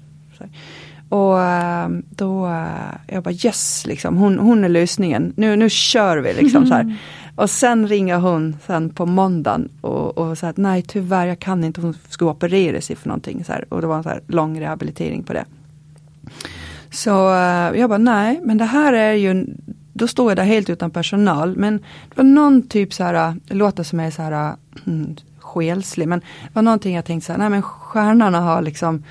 Och 1.09 1.41
eh, 1.41 1.89
då, 2.11 2.47
eh, 2.47 2.95
jag 3.07 3.23
bara 3.23 3.35
yes 3.35 3.87
liksom, 3.87 4.17
hon, 4.17 4.39
hon 4.39 4.65
är 4.65 4.69
lösningen. 4.69 5.33
Nu, 5.37 5.57
nu 5.57 5.71
kör 5.71 6.19
vi 6.19 6.35
liksom 6.35 6.67
så 6.67 6.75
här. 6.75 6.97
Och 7.37 7.51
sen 7.51 7.89
ringer 7.89 8.19
hon 8.19 8.57
sen 8.67 8.91
på 8.91 9.07
måndagen 9.07 9.69
och, 9.81 10.19
och 10.19 10.39
säger 10.39 10.51
att 10.51 10.57
nej 10.57 10.83
tyvärr 10.83 11.27
jag 11.27 11.39
kan 11.39 11.65
inte, 11.65 11.81
hon 11.81 11.95
ska 12.09 12.31
operera 12.31 12.81
sig 12.81 12.97
för 12.97 13.09
någonting. 13.09 13.45
Så 13.45 13.53
här. 13.53 13.65
Och 13.69 13.81
det 13.81 13.87
var 13.87 13.97
en 13.97 14.03
så 14.03 14.09
här 14.09 14.21
lång 14.27 14.61
rehabilitering 14.61 15.23
på 15.23 15.33
det. 15.33 15.45
Så 16.91 17.29
uh, 17.29 17.79
jag 17.79 17.89
bara 17.89 17.99
nej 17.99 18.41
men 18.43 18.59
det 18.59 18.65
här 18.65 18.93
är 18.93 19.13
ju, 19.13 19.47
då 19.97 20.09
står 20.09 20.31
jag 20.31 20.37
där 20.37 20.45
helt 20.45 20.71
utan 20.71 20.91
personal. 20.91 21.57
Men 21.57 21.79
det 21.79 22.17
var 22.17 22.25
någon 22.25 22.63
typ 22.69 22.93
så 22.93 23.05
här, 23.05 23.37
det 23.49 23.55
låter 23.55 23.83
som 23.83 23.99
jag 23.99 24.07
är 24.07 24.11
så 24.11 24.23
här 24.23 24.57
mm. 24.87 25.17
Men 25.97 26.21
det 26.21 26.53
var 26.53 26.63
någonting 26.63 26.95
jag 26.95 27.05
tänkte 27.05 27.27
så 27.27 27.33
här, 27.33 27.39
nej 27.39 27.51
men 27.51 27.63
stjärnorna 27.63 28.41
har 28.41 28.63
liksom 28.63 29.05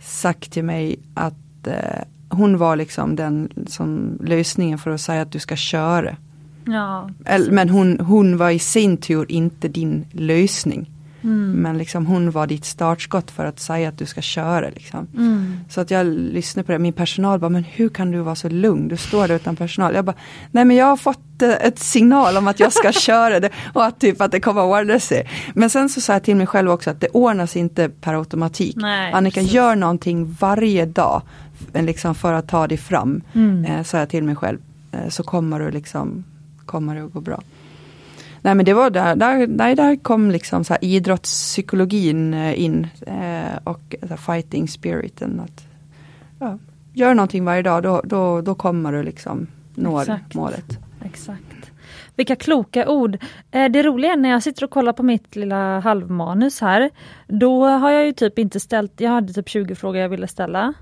sagt 0.00 0.52
till 0.52 0.64
mig 0.64 0.98
att 1.14 1.66
uh, 1.66 1.72
hon 2.28 2.58
var 2.58 2.76
liksom 2.76 3.16
den 3.16 3.48
som 3.66 4.18
lösningen 4.24 4.78
för 4.78 4.90
att 4.90 5.00
säga 5.00 5.22
att 5.22 5.32
du 5.32 5.38
ska 5.38 5.56
köra. 5.56 6.16
Ja, 6.66 7.10
men 7.50 7.68
hon, 7.68 8.00
hon 8.00 8.36
var 8.36 8.50
i 8.50 8.58
sin 8.58 8.96
tur 8.96 9.32
inte 9.32 9.68
din 9.68 10.06
lösning. 10.12 10.90
Mm. 11.26 11.50
Men 11.50 11.78
liksom 11.78 12.06
hon 12.06 12.30
var 12.30 12.46
ditt 12.46 12.64
startskott 12.64 13.30
för 13.30 13.44
att 13.44 13.60
säga 13.60 13.88
att 13.88 13.98
du 13.98 14.06
ska 14.06 14.20
köra. 14.20 14.68
Liksom. 14.70 15.06
Mm. 15.16 15.60
Så 15.68 15.80
att 15.80 15.90
jag 15.90 16.06
lyssnade 16.06 16.66
på 16.66 16.72
det, 16.72 16.78
min 16.78 16.92
personal 16.92 17.38
bara, 17.38 17.48
men 17.48 17.64
hur 17.64 17.88
kan 17.88 18.10
du 18.10 18.18
vara 18.18 18.34
så 18.34 18.48
lugn? 18.48 18.88
Du 18.88 18.96
står 18.96 19.28
där 19.28 19.34
utan 19.34 19.56
personal. 19.56 19.94
Jag 19.94 20.04
bara, 20.04 20.16
nej 20.50 20.64
men 20.64 20.76
jag 20.76 20.86
har 20.86 20.96
fått 20.96 21.42
eh, 21.42 21.50
ett 21.50 21.78
signal 21.78 22.36
om 22.36 22.48
att 22.48 22.60
jag 22.60 22.72
ska 22.72 22.92
köra 23.06 23.40
det 23.40 23.50
och 23.72 23.84
att 23.84 24.00
typ 24.00 24.20
att 24.20 24.32
det 24.32 24.40
kommer 24.40 24.60
att 24.60 24.82
ordna 24.82 25.00
sig. 25.00 25.28
Men 25.54 25.70
sen 25.70 25.88
så 25.88 26.00
sa 26.00 26.12
jag 26.12 26.22
till 26.22 26.36
mig 26.36 26.46
själv 26.46 26.70
också 26.70 26.90
att 26.90 27.00
det 27.00 27.08
ordnas 27.08 27.56
inte 27.56 27.88
per 27.88 28.14
automatik. 28.14 28.76
Nej, 28.76 29.12
Annika, 29.12 29.40
precis. 29.40 29.52
gör 29.52 29.76
någonting 29.76 30.36
varje 30.40 30.86
dag 30.86 31.22
liksom 31.72 32.14
för 32.14 32.32
att 32.32 32.48
ta 32.48 32.66
dig 32.66 32.78
fram. 32.78 33.22
Mm. 33.32 33.64
Eh, 33.64 33.82
sa 33.82 33.98
jag 33.98 34.08
till 34.08 34.24
mig 34.24 34.36
själv. 34.36 34.58
Eh, 34.92 35.08
så 35.08 35.22
kommer 35.22 35.60
du 35.60 35.70
liksom 35.70 36.24
kommer 36.66 36.94
det 36.94 37.04
att 37.04 37.12
gå 37.12 37.20
bra. 37.20 37.42
Nej 38.46 38.54
men 38.54 38.64
det 38.64 38.74
var 38.74 38.90
där, 38.90 39.16
där, 39.16 39.46
där, 39.46 39.76
där 39.76 39.96
kom 39.96 40.30
liksom 40.30 40.64
så 40.64 40.76
idrottspsykologin 40.80 42.34
eh, 42.34 42.62
in 42.62 42.86
eh, 43.06 43.58
och 43.64 43.94
fighting 44.26 44.68
spiriten. 44.68 45.40
Att, 45.40 45.68
ja, 46.38 46.58
gör 46.92 47.14
någonting 47.14 47.44
varje 47.44 47.62
dag, 47.62 47.82
då, 47.82 48.00
då, 48.04 48.40
då 48.40 48.54
kommer 48.54 48.92
du 48.92 49.02
liksom 49.02 49.46
nå 49.74 50.04
målet. 50.34 50.78
Exakt. 51.04 51.42
Vilka 52.16 52.36
kloka 52.36 52.88
ord! 52.88 53.18
Eh, 53.50 53.70
det 53.70 53.82
roliga 53.82 54.12
är 54.12 54.16
när 54.16 54.28
jag 54.28 54.42
sitter 54.42 54.64
och 54.64 54.70
kollar 54.70 54.92
på 54.92 55.02
mitt 55.02 55.36
lilla 55.36 55.80
halvmanus 55.80 56.60
här, 56.60 56.90
då 57.26 57.64
har 57.64 57.90
jag 57.90 58.06
ju 58.06 58.12
typ 58.12 58.38
inte 58.38 58.60
ställt, 58.60 59.00
jag 59.00 59.10
hade 59.10 59.32
typ 59.32 59.48
20 59.48 59.74
frågor 59.74 60.00
jag 60.00 60.08
ville 60.08 60.28
ställa. 60.28 60.74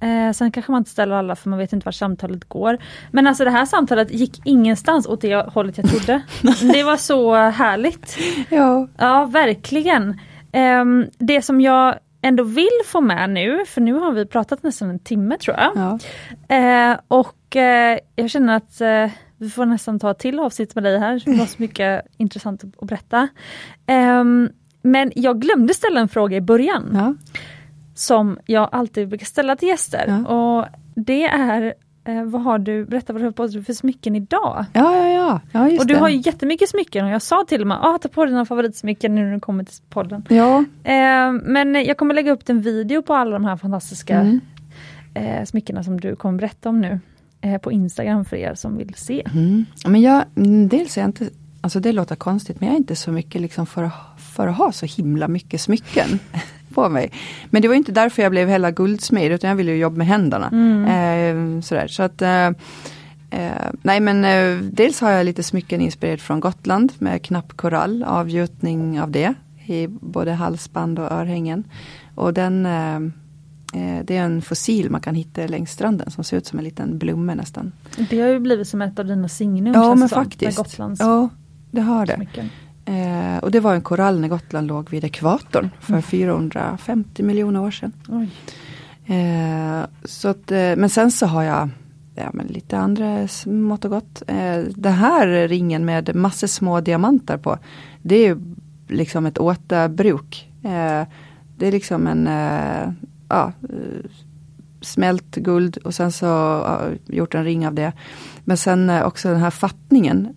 Eh, 0.00 0.32
sen 0.32 0.52
kanske 0.52 0.72
man 0.72 0.78
inte 0.78 0.90
ställer 0.90 1.16
alla 1.16 1.36
för 1.36 1.50
man 1.50 1.58
vet 1.58 1.72
inte 1.72 1.84
vart 1.84 1.94
samtalet 1.94 2.48
går. 2.48 2.78
Men 3.10 3.26
alltså 3.26 3.44
det 3.44 3.50
här 3.50 3.66
samtalet 3.66 4.10
gick 4.10 4.40
ingenstans 4.44 5.06
åt 5.06 5.20
det 5.20 5.34
hållet 5.34 5.78
jag 5.78 5.88
trodde. 5.88 6.22
det 6.72 6.82
var 6.82 6.96
så 6.96 7.34
härligt. 7.34 8.16
Ja, 8.50 8.88
ja 8.98 9.24
verkligen. 9.24 10.20
Eh, 10.52 10.84
det 11.18 11.42
som 11.42 11.60
jag 11.60 11.98
ändå 12.22 12.42
vill 12.42 12.80
få 12.86 13.00
med 13.00 13.30
nu, 13.30 13.64
för 13.66 13.80
nu 13.80 13.92
har 13.92 14.12
vi 14.12 14.26
pratat 14.26 14.62
nästan 14.62 14.90
en 14.90 14.98
timme 14.98 15.38
tror 15.38 15.56
jag. 15.56 15.72
Ja. 15.76 15.98
Eh, 16.56 16.98
och 17.08 17.56
eh, 17.56 17.98
jag 18.16 18.30
känner 18.30 18.56
att 18.56 18.80
eh, 18.80 19.10
vi 19.38 19.50
får 19.50 19.66
nästan 19.66 19.98
ta 19.98 20.10
ett 20.10 20.18
till 20.18 20.38
avsnitt 20.38 20.74
med 20.74 20.84
dig 20.84 20.98
här, 20.98 21.22
det 21.24 21.38
var 21.38 21.46
så 21.46 21.62
mycket 21.62 22.06
intressant 22.16 22.64
att 22.64 22.88
berätta. 22.88 23.28
Ehm, 23.86 24.48
men 24.82 25.12
jag 25.14 25.40
glömde 25.40 25.74
ställa 25.74 26.00
en 26.00 26.08
fråga 26.08 26.36
i 26.36 26.40
början. 26.40 26.90
Ja 26.94 27.14
som 27.98 28.38
jag 28.46 28.68
alltid 28.72 29.08
brukar 29.08 29.26
ställa 29.26 29.56
till 29.56 29.68
gäster. 29.68 30.04
Ja. 30.08 30.34
Och 30.34 30.66
det 30.94 31.24
är 31.24 31.74
eh, 32.04 32.22
vad 32.24 32.42
har 32.42 32.58
du, 32.58 32.84
berätta 32.84 33.12
vad 33.12 33.22
du 33.22 33.26
har 33.26 33.32
på 33.32 33.46
dig 33.46 33.64
för 33.64 33.72
smycken 33.72 34.16
idag? 34.16 34.64
Ja, 34.72 34.96
ja, 34.96 35.08
ja. 35.08 35.40
ja 35.52 35.68
just 35.68 35.80
och 35.80 35.86
du 35.86 35.94
det. 35.94 36.00
har 36.00 36.08
jättemycket 36.08 36.68
smycken 36.68 37.04
och 37.04 37.10
jag 37.10 37.22
sa 37.22 37.44
till 37.48 37.60
och 37.60 37.66
med, 37.66 37.78
ah, 37.80 37.98
ta 37.98 38.08
på 38.08 38.24
dina 38.24 38.44
favoritsmycken 38.44 39.14
nu 39.14 39.24
när 39.24 39.34
du 39.34 39.40
kommer 39.40 39.64
till 39.64 39.74
podden. 39.90 40.24
Ja. 40.28 40.64
Eh, 40.84 41.32
men 41.32 41.74
jag 41.74 41.96
kommer 41.96 42.14
lägga 42.14 42.32
upp 42.32 42.48
en 42.48 42.60
video 42.60 43.02
på 43.02 43.14
alla 43.14 43.30
de 43.30 43.44
här 43.44 43.56
fantastiska 43.56 44.20
mm. 44.20 44.40
eh, 45.14 45.44
smyckena 45.44 45.84
som 45.84 46.00
du 46.00 46.16
kommer 46.16 46.38
berätta 46.38 46.68
om 46.68 46.80
nu. 46.80 47.00
Eh, 47.40 47.58
på 47.58 47.72
Instagram 47.72 48.24
för 48.24 48.36
er 48.36 48.54
som 48.54 48.76
vill 48.76 48.94
se. 48.94 49.22
Mm. 49.34 49.64
Men 49.86 50.00
jag, 50.00 50.24
mm, 50.36 50.68
dels 50.68 50.96
är 50.96 51.00
jag 51.00 51.08
inte, 51.08 51.30
alltså 51.60 51.80
det 51.80 51.92
låter 51.92 52.16
konstigt 52.16 52.60
men 52.60 52.66
jag 52.66 52.74
är 52.74 52.78
inte 52.78 52.96
så 52.96 53.12
mycket 53.12 53.40
liksom 53.40 53.66
för, 53.66 53.90
för 54.18 54.48
att 54.48 54.56
ha 54.56 54.72
så 54.72 54.86
himla 54.86 55.28
mycket 55.28 55.60
smycken. 55.60 56.18
På 56.76 56.88
mig. 56.88 57.10
Men 57.50 57.62
det 57.62 57.68
var 57.68 57.74
inte 57.74 57.92
därför 57.92 58.22
jag 58.22 58.32
blev 58.32 58.48
hela 58.48 58.70
guldsmed 58.70 59.32
utan 59.32 59.50
jag 59.50 59.56
ville 59.56 59.72
jobba 59.72 59.96
med 59.96 60.06
händerna. 60.06 60.48
Mm. 60.52 60.84
Eh, 60.84 61.62
sådär. 61.62 61.88
Så 61.88 62.02
att, 62.02 62.22
eh, 62.22 62.46
eh, 63.30 63.70
nej 63.82 64.00
men 64.00 64.24
eh, 64.24 64.62
dels 64.72 65.00
har 65.00 65.10
jag 65.10 65.24
lite 65.24 65.42
smycken 65.42 65.80
inspirerat 65.80 66.20
från 66.20 66.40
Gotland 66.40 66.92
med 66.98 67.22
knappkorall, 67.22 68.04
avgjutning 68.04 69.00
av 69.00 69.10
det 69.10 69.34
i 69.66 69.86
både 69.88 70.32
halsband 70.32 70.98
och 70.98 71.12
örhängen. 71.12 71.64
Och 72.14 72.34
den 72.34 72.66
eh, 72.66 72.96
eh, 73.80 74.04
det 74.04 74.16
är 74.16 74.22
en 74.22 74.42
fossil 74.42 74.90
man 74.90 75.00
kan 75.00 75.14
hitta 75.14 75.46
längs 75.46 75.70
stranden 75.70 76.10
som 76.10 76.24
ser 76.24 76.36
ut 76.36 76.46
som 76.46 76.58
en 76.58 76.64
liten 76.64 76.98
blomma 76.98 77.34
nästan. 77.34 77.72
Det 78.10 78.20
har 78.20 78.28
ju 78.28 78.40
blivit 78.40 78.68
som 78.68 78.82
ett 78.82 78.98
av 78.98 79.06
dina 79.06 79.28
signum. 79.28 79.74
Ja 79.74 79.94
men 79.94 80.08
faktiskt. 80.08 80.78
Ja, 80.98 81.28
det 81.70 81.80
har 81.80 82.06
det. 82.06 82.14
Smycken. 82.14 82.50
Eh, 82.86 83.38
och 83.42 83.50
det 83.50 83.60
var 83.60 83.74
en 83.74 83.82
korall 83.82 84.20
när 84.20 84.28
Gotland 84.28 84.66
låg 84.66 84.90
vid 84.90 85.04
ekvatorn 85.04 85.70
för 85.80 85.92
mm. 85.92 86.02
450 86.02 87.22
miljoner 87.22 87.60
år 87.60 87.70
sedan. 87.70 87.92
Eh, 89.06 89.86
så 90.04 90.28
att, 90.28 90.52
eh, 90.52 90.76
men 90.76 90.90
sen 90.90 91.10
så 91.10 91.26
har 91.26 91.42
jag 91.42 91.68
ja, 92.16 92.30
men 92.32 92.46
lite 92.46 92.78
andra 92.78 93.28
mått 93.46 93.84
och 93.84 93.90
gott. 93.90 94.22
Eh, 94.26 94.58
den 94.58 94.92
här 94.92 95.48
ringen 95.48 95.84
med 95.84 96.14
massor 96.14 96.46
små 96.46 96.80
diamanter 96.80 97.36
på. 97.36 97.58
Det 98.02 98.26
är 98.26 98.38
liksom 98.88 99.26
ett 99.26 99.38
återbruk. 99.38 100.50
Eh, 100.62 101.02
det 101.56 101.66
är 101.66 101.72
liksom 101.72 102.06
en 102.06 102.26
eh, 102.26 102.92
ja, 103.28 103.52
eh, 103.62 104.10
smält 104.80 105.36
guld 105.36 105.76
och 105.76 105.94
sen 105.94 106.12
så 106.12 106.26
ja, 106.26 106.80
gjort 107.06 107.34
en 107.34 107.44
ring 107.44 107.66
av 107.66 107.74
det. 107.74 107.92
Men 108.44 108.56
sen 108.56 108.90
också 109.02 109.28
den 109.28 109.40
här 109.40 109.50
fattningen. 109.50 110.28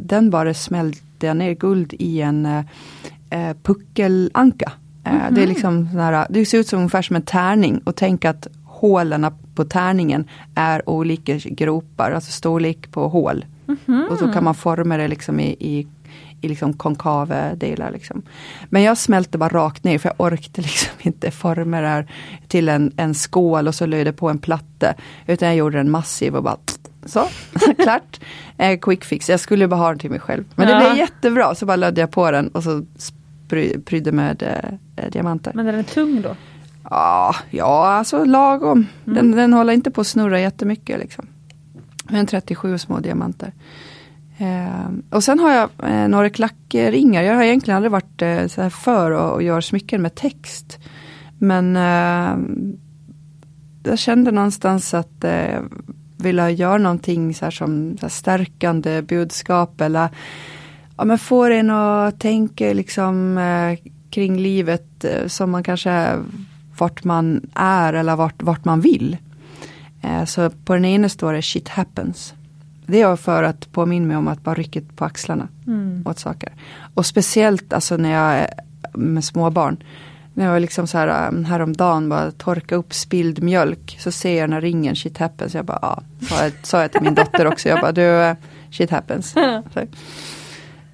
den 0.00 0.30
bara 0.30 0.54
smält 0.54 1.02
jag 1.26 1.36
ner 1.36 1.54
guld 1.54 1.94
i 1.98 2.20
en 2.20 2.46
eh, 2.46 2.64
eh 3.30 3.56
puckelanka. 3.62 4.72
Mm 5.04 5.20
-hmm. 5.20 5.34
Det 5.34 5.42
är 5.42 5.46
liksom 5.46 5.86
här, 5.86 6.26
det 6.30 6.46
ser 6.46 6.58
ut 6.58 6.68
som 6.68 6.78
ungefär 6.78 7.02
som 7.02 7.16
en 7.16 7.22
tärning 7.22 7.78
och 7.84 7.96
tänk 7.96 8.24
att 8.24 8.46
hålen 8.64 9.26
på 9.54 9.64
tärningen 9.64 10.28
är 10.54 10.88
olika 10.88 11.36
gropar, 11.36 12.10
alltså 12.10 12.32
storlek 12.32 12.90
på 12.90 13.08
hål. 13.08 13.44
Mm 13.68 13.78
-hmm. 13.86 14.08
Och 14.08 14.18
så 14.18 14.32
kan 14.32 14.44
man 14.44 14.54
forma 14.54 14.96
det 14.96 15.08
liksom 15.08 15.40
i, 15.40 15.56
i, 15.60 15.86
i 16.40 16.48
liksom 16.48 16.72
konkava 16.72 17.54
delar. 17.54 17.90
Liksom. 17.90 18.22
Men 18.68 18.82
jag 18.82 18.98
smälte 18.98 19.38
bara 19.38 19.48
rakt 19.48 19.84
ner 19.84 19.98
för 19.98 20.08
jag 20.08 20.26
orkade 20.26 20.62
liksom 20.62 20.94
inte 21.00 21.30
forma 21.30 21.80
det 21.80 21.88
här 21.88 22.06
till 22.48 22.68
en, 22.68 22.92
en 22.96 23.14
skål 23.14 23.68
och 23.68 23.74
så 23.74 23.86
löjde 23.86 24.12
på 24.12 24.28
en 24.28 24.38
platta. 24.38 24.94
Utan 25.26 25.48
jag 25.48 25.56
gjorde 25.56 25.78
den 25.78 25.90
massiv 25.90 26.36
och 26.36 26.42
bara 26.42 26.56
så, 27.06 27.28
klart. 27.78 28.20
Eh, 28.58 28.78
quick 28.78 29.04
fix, 29.04 29.28
jag 29.28 29.40
skulle 29.40 29.68
bara 29.68 29.76
ha 29.76 29.88
den 29.88 29.98
till 29.98 30.10
mig 30.10 30.20
själv. 30.20 30.44
Men 30.54 30.68
ja. 30.68 30.74
det 30.74 30.84
blev 30.84 30.96
jättebra, 30.96 31.54
så 31.54 31.66
bara 31.66 31.76
lödde 31.76 32.00
jag 32.00 32.10
på 32.10 32.30
den 32.30 32.48
och 32.48 32.62
så 32.62 32.84
prydde 33.84 34.12
med 34.12 34.42
eh, 34.42 35.04
eh, 35.04 35.10
diamanter. 35.10 35.52
Men 35.54 35.66
den 35.66 35.74
är 35.74 35.82
tung 35.82 36.22
då? 36.22 36.36
Ja, 36.90 37.34
ja 37.50 37.88
alltså 37.88 38.24
lagom. 38.24 38.86
Mm. 39.06 39.14
Den, 39.16 39.30
den 39.30 39.52
håller 39.52 39.72
inte 39.72 39.90
på 39.90 40.00
att 40.00 40.06
snurra 40.06 40.40
jättemycket. 40.40 40.98
Liksom. 40.98 41.26
Men 42.04 42.26
37 42.26 42.78
små 42.78 43.00
diamanter. 43.00 43.52
Eh, 44.38 44.88
och 45.10 45.24
sen 45.24 45.38
har 45.38 45.52
jag 45.52 45.70
eh, 45.82 46.08
några 46.08 46.30
klackringar. 46.30 47.22
Jag 47.22 47.34
har 47.34 47.42
egentligen 47.42 47.76
aldrig 47.76 47.92
varit 47.92 48.22
eh, 48.22 48.46
så 48.46 48.62
här 48.62 48.70
för 48.70 49.36
att 49.36 49.44
göra 49.44 49.62
smycken 49.62 50.02
med 50.02 50.14
text. 50.14 50.78
Men 51.38 51.76
eh, 51.76 52.38
jag 53.82 53.98
kände 53.98 54.30
någonstans 54.30 54.94
att 54.94 55.24
eh, 55.24 55.60
vilja 56.18 56.50
göra 56.50 56.78
någonting 56.78 57.34
så 57.34 57.50
som 57.50 57.98
så 58.00 58.08
stärkande 58.08 59.02
budskap 59.02 59.80
eller 59.80 60.08
ja, 60.96 61.04
men 61.04 61.18
får 61.18 61.50
en 61.50 61.70
att 61.70 62.20
tänka 62.20 62.72
liksom 62.72 63.38
eh, 63.38 63.90
kring 64.10 64.38
livet 64.38 65.04
eh, 65.04 65.26
som 65.26 65.50
man 65.50 65.62
kanske 65.62 66.18
vart 66.78 67.04
man 67.04 67.50
är 67.54 67.92
eller 67.92 68.16
vart, 68.16 68.42
vart 68.42 68.64
man 68.64 68.80
vill. 68.80 69.16
Eh, 70.02 70.24
så 70.24 70.50
på 70.50 70.74
den 70.74 70.84
ena 70.84 71.08
står 71.08 71.32
det 71.32 71.42
shit 71.42 71.68
happens. 71.68 72.34
Det 72.86 73.00
är 73.00 73.16
för 73.16 73.42
att 73.42 73.72
påminna 73.72 74.06
mig 74.06 74.16
om 74.16 74.28
att 74.28 74.42
bara 74.42 74.54
rycka 74.54 74.80
på 74.96 75.04
axlarna 75.04 75.48
mm. 75.66 76.02
åt 76.06 76.18
saker. 76.18 76.52
Och 76.94 77.06
speciellt 77.06 77.72
alltså 77.72 77.96
när 77.96 78.10
jag 78.10 78.32
är 78.34 78.54
med 78.94 79.24
småbarn. 80.38 80.46
Det 80.46 80.52
var 80.52 80.60
liksom 80.60 80.86
så 80.86 80.98
här 80.98 81.28
um, 81.28 81.44
häromdagen 81.44 82.08
bara 82.08 82.30
torka 82.30 82.76
upp 82.76 82.94
spilld 82.94 83.42
mjölk. 83.42 83.96
Så 84.00 84.10
ser 84.10 84.38
jag 84.38 84.50
när 84.50 84.60
ringen 84.60 84.96
shit 84.96 85.18
happens. 85.18 85.54
Jag 85.54 85.64
bara 85.64 85.78
ja, 85.82 86.02
sa 86.28 86.44
jag, 86.44 86.52
sa 86.62 86.82
jag 86.82 86.92
till 86.92 87.02
min 87.02 87.14
dotter 87.14 87.46
också. 87.46 87.68
Jag 87.68 87.80
bara 87.80 87.92
du 87.92 88.02
eh, 88.02 88.36
shit 88.70 88.90
happens. 88.90 89.32
Så, 89.74 89.86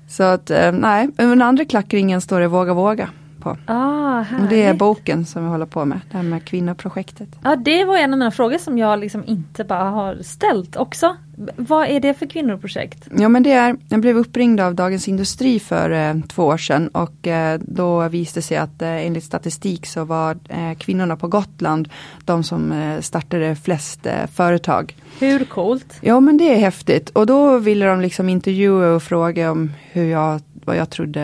så 0.09 0.22
att 0.22 0.51
eh, 0.51 0.72
nej, 0.72 1.09
den 1.16 1.42
andra 1.42 1.64
klackringen 1.64 2.20
står 2.20 2.40
det 2.40 2.49
våga 2.49 2.74
våga 2.74 3.09
på. 3.45 3.57
Ah, 3.66 4.24
det 4.51 4.62
är 4.62 4.74
boken 4.74 5.26
som 5.26 5.45
vi 5.45 5.49
håller 5.49 5.66
på 5.66 5.84
med, 5.84 6.01
det 6.11 6.16
här 6.16 6.24
med 6.24 6.45
kvinnoprojektet. 6.45 7.28
Ja, 7.42 7.57
det 7.57 7.84
var 7.84 7.97
en 7.97 8.12
av 8.12 8.18
mina 8.18 8.30
frågor 8.30 8.59
som 8.59 8.78
jag 8.78 8.99
liksom 8.99 9.24
inte 9.26 9.64
bara 9.64 9.90
har 9.90 10.18
ställt 10.22 10.76
också. 10.76 11.16
Vad 11.57 11.88
är 11.88 12.01
det 12.01 12.14
för 12.14 12.26
kvinnoprojekt? 12.26 13.09
Ja 13.18 13.28
men 13.28 13.42
det 13.42 13.53
är, 13.53 13.76
jag 13.88 14.01
blev 14.01 14.16
uppringd 14.16 14.61
av 14.61 14.74
Dagens 14.74 15.09
Industri 15.09 15.61
för 15.61 15.90
eh, 15.90 16.14
två 16.28 16.45
år 16.45 16.57
sedan 16.57 16.88
och 16.88 17.26
eh, 17.26 17.61
då 17.62 18.09
visade 18.09 18.38
det 18.38 18.42
sig 18.42 18.57
att 18.57 18.82
eh, 18.82 19.07
enligt 19.07 19.24
statistik 19.24 19.86
så 19.86 20.05
var 20.05 20.38
eh, 20.49 20.74
kvinnorna 20.78 21.16
på 21.16 21.28
Gotland 21.28 21.88
de 22.24 22.45
som 22.45 22.72
eh, 22.72 23.01
startade 23.01 23.57
flest 23.57 24.07
eh, 24.07 24.26
företag. 24.34 24.97
Hur 25.18 25.45
coolt? 25.45 25.99
Ja 26.01 26.20
men 26.20 26.36
det 26.36 26.55
är 26.55 26.59
häftigt 26.59 27.11
och 27.11 27.26
då 27.26 27.59
ville 27.59 27.86
de 27.86 28.01
liksom 28.01 28.28
intervjua 28.28 28.95
och 28.95 29.03
fråga 29.03 29.51
om 29.51 29.72
hur 29.92 30.05
jag, 30.05 30.40
vad 30.67 30.77
jag 30.77 30.91
trodde 30.91 31.23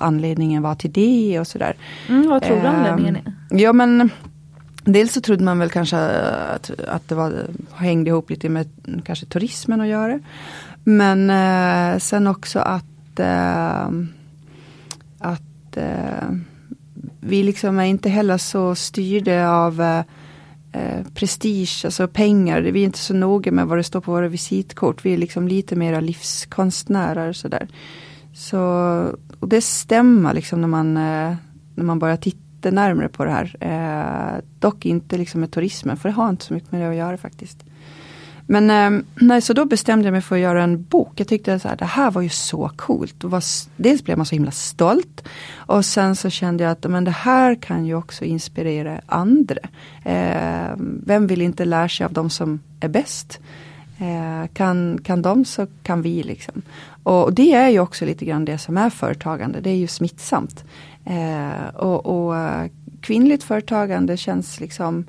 anledningen 0.00 0.62
var 0.62 0.74
till 0.74 0.92
det 0.92 1.40
och 1.40 1.46
sådär. 1.46 1.76
Mm, 2.08 2.28
vad 2.28 2.42
tror 2.42 2.56
du 2.56 2.66
Ehm, 2.66 2.74
anledningen 2.74 3.16
är? 3.16 3.22
Ja 3.50 3.72
men 3.72 4.10
Dels 4.84 5.12
så 5.12 5.20
trodde 5.20 5.44
man 5.44 5.58
väl 5.58 5.70
kanske 5.70 5.96
att, 5.96 6.70
att 6.88 7.08
det 7.08 7.14
var, 7.14 7.32
hängde 7.72 8.10
ihop 8.10 8.30
lite 8.30 8.48
med 8.48 8.68
kanske 9.04 9.26
turismen 9.26 9.80
att 9.80 9.86
göra. 9.86 10.20
Men 10.84 11.30
eh, 11.30 11.98
sen 11.98 12.26
också 12.26 12.58
att, 12.58 13.18
eh, 13.20 13.88
att 15.18 15.76
eh, 15.76 16.30
vi 17.20 17.42
liksom 17.42 17.78
är 17.78 17.84
inte 17.84 18.08
heller 18.08 18.38
så 18.38 18.74
styrda 18.74 19.50
av 19.50 19.80
eh, 19.80 20.02
eh, 20.72 21.06
prestige, 21.14 21.82
alltså 21.84 22.08
pengar. 22.08 22.60
Vi 22.60 22.80
är 22.80 22.84
inte 22.84 22.98
så 22.98 23.14
noga 23.14 23.52
med 23.52 23.66
vad 23.66 23.78
det 23.78 23.84
står 23.84 24.00
på 24.00 24.12
våra 24.12 24.28
visitkort. 24.28 25.04
Vi 25.04 25.12
är 25.12 25.18
liksom 25.18 25.48
lite 25.48 25.76
mera 25.76 26.00
livskonstnärer 26.00 27.32
sådär. 27.32 27.68
Så, 28.32 28.60
och 29.40 29.48
det 29.48 29.60
stämmer 29.60 30.34
liksom 30.34 30.60
när 30.60 30.68
man, 30.68 30.96
eh, 30.96 31.34
när 31.74 31.84
man 31.84 31.98
börjar 31.98 32.16
titta 32.16 32.70
närmare 32.70 33.08
på 33.08 33.24
det 33.24 33.30
här. 33.30 33.56
Eh, 33.60 34.42
dock 34.58 34.86
inte 34.86 35.18
liksom 35.18 35.40
med 35.40 35.50
turismen, 35.50 35.96
för 35.96 36.08
det 36.08 36.14
har 36.14 36.28
inte 36.28 36.44
så 36.44 36.54
mycket 36.54 36.72
med 36.72 36.80
det 36.80 36.88
att 36.88 36.96
göra 36.96 37.16
faktiskt. 37.16 37.64
Men 38.46 38.70
eh, 38.70 39.02
nej, 39.14 39.40
så 39.40 39.52
då 39.52 39.64
bestämde 39.64 40.06
jag 40.06 40.12
mig 40.12 40.20
för 40.20 40.36
att 40.36 40.42
göra 40.42 40.62
en 40.62 40.82
bok. 40.82 41.12
Jag 41.16 41.28
tyckte 41.28 41.54
att 41.54 41.78
det 41.78 41.84
här 41.84 42.10
var 42.10 42.22
ju 42.22 42.28
så 42.28 42.70
coolt. 42.76 43.24
Och 43.24 43.30
var, 43.30 43.42
dels 43.76 44.04
blev 44.04 44.16
man 44.16 44.26
så 44.26 44.34
himla 44.34 44.50
stolt. 44.50 45.24
Och 45.54 45.84
sen 45.84 46.16
så 46.16 46.30
kände 46.30 46.64
jag 46.64 46.70
att 46.70 46.90
men 46.90 47.04
det 47.04 47.10
här 47.10 47.54
kan 47.54 47.86
ju 47.86 47.94
också 47.94 48.24
inspirera 48.24 49.00
andra. 49.06 49.68
Eh, 50.04 50.74
vem 51.06 51.26
vill 51.26 51.42
inte 51.42 51.64
lära 51.64 51.88
sig 51.88 52.06
av 52.06 52.12
de 52.12 52.30
som 52.30 52.60
är 52.80 52.88
bäst? 52.88 53.40
Eh, 53.98 54.48
kan, 54.52 54.98
kan 55.04 55.22
de 55.22 55.44
så 55.44 55.66
kan 55.82 56.02
vi 56.02 56.22
liksom. 56.22 56.62
Och 57.02 57.34
det 57.34 57.52
är 57.52 57.68
ju 57.68 57.80
också 57.80 58.04
lite 58.04 58.24
grann 58.24 58.44
det 58.44 58.58
som 58.58 58.76
är 58.76 58.90
företagande. 58.90 59.60
Det 59.60 59.70
är 59.70 59.76
ju 59.76 59.86
smittsamt. 59.86 60.64
Eh, 61.04 61.74
och, 61.74 62.06
och 62.06 62.34
kvinnligt 63.00 63.42
företagande 63.42 64.16
känns 64.16 64.60
liksom 64.60 65.04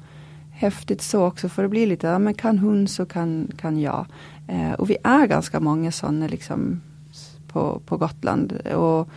häftigt 0.51 1.01
så 1.01 1.25
också 1.25 1.49
för 1.49 1.63
det 1.63 1.69
blir 1.69 1.87
lite, 1.87 2.07
ja 2.07 2.19
men 2.19 2.33
kan 2.33 2.59
hon 2.59 2.87
så 2.87 3.05
kan, 3.05 3.51
kan 3.57 3.79
jag. 3.79 4.05
Eh, 4.47 4.71
och 4.71 4.89
vi 4.89 4.97
är 5.03 5.27
ganska 5.27 5.59
många 5.59 5.91
sådana 5.91 6.27
liksom 6.27 6.81
på, 7.47 7.81
på 7.85 7.97
Gotland. 7.97 8.51
Och 8.75 9.09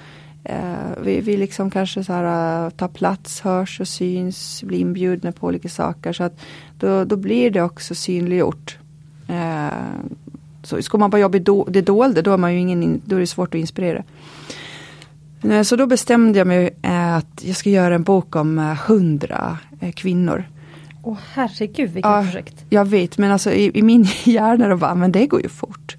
eh, 0.44 1.02
vi, 1.02 1.20
vi 1.20 1.36
liksom 1.36 1.70
kanske 1.70 2.04
så 2.04 2.12
här, 2.12 2.64
eh, 2.66 2.70
tar 2.70 2.88
plats, 2.88 3.40
hörs 3.40 3.80
och 3.80 3.88
syns, 3.88 4.62
blir 4.62 4.78
inbjudna 4.78 5.32
på 5.32 5.46
olika 5.46 5.68
saker. 5.68 6.12
Så 6.12 6.24
att 6.24 6.40
då, 6.78 7.04
då 7.04 7.16
blir 7.16 7.50
det 7.50 7.62
också 7.62 7.94
synliggjort. 7.94 8.78
Eh, 9.28 9.68
så 10.66 10.82
ska 10.82 10.98
man 10.98 11.10
bara 11.10 11.18
jobba 11.20 11.36
i 11.36 11.40
do, 11.40 11.64
det 11.70 11.80
dolda 11.82 12.22
då, 12.22 12.32
är 12.32 12.36
man 12.36 12.52
ju 12.54 12.60
ingen, 12.60 12.82
in- 12.82 13.02
då 13.04 13.16
är 13.16 13.20
det 13.20 13.26
svårt 13.26 13.54
att 13.54 13.58
inspirera. 13.60 14.02
Eh, 15.42 15.62
Så 15.62 15.76
då 15.76 15.86
bestämde 15.86 16.38
jag 16.38 16.46
mig 16.46 16.70
eh, 16.82 17.14
att 17.16 17.42
jag 17.44 17.56
ska 17.56 17.70
göra 17.70 17.94
en 17.94 18.02
bok 18.02 18.36
om 18.36 18.58
eh, 18.58 18.64
hundra 18.86 19.58
eh, 19.80 19.92
kvinnor. 19.92 20.44
Åh 21.02 21.16
herregud 21.32 21.90
vilket 21.90 22.10
Ja. 22.10 22.22
projekt. 22.22 22.64
Jag 22.70 22.84
vet 22.84 23.18
men 23.18 23.30
alltså 23.32 23.52
i, 23.52 23.78
i 23.78 23.82
min 23.82 24.02
hjärna 24.24 24.68
då 24.68 24.76
bara, 24.76 24.94
men 24.94 25.12
det 25.12 25.26
går 25.26 25.42
ju 25.42 25.48
fort. 25.48 25.96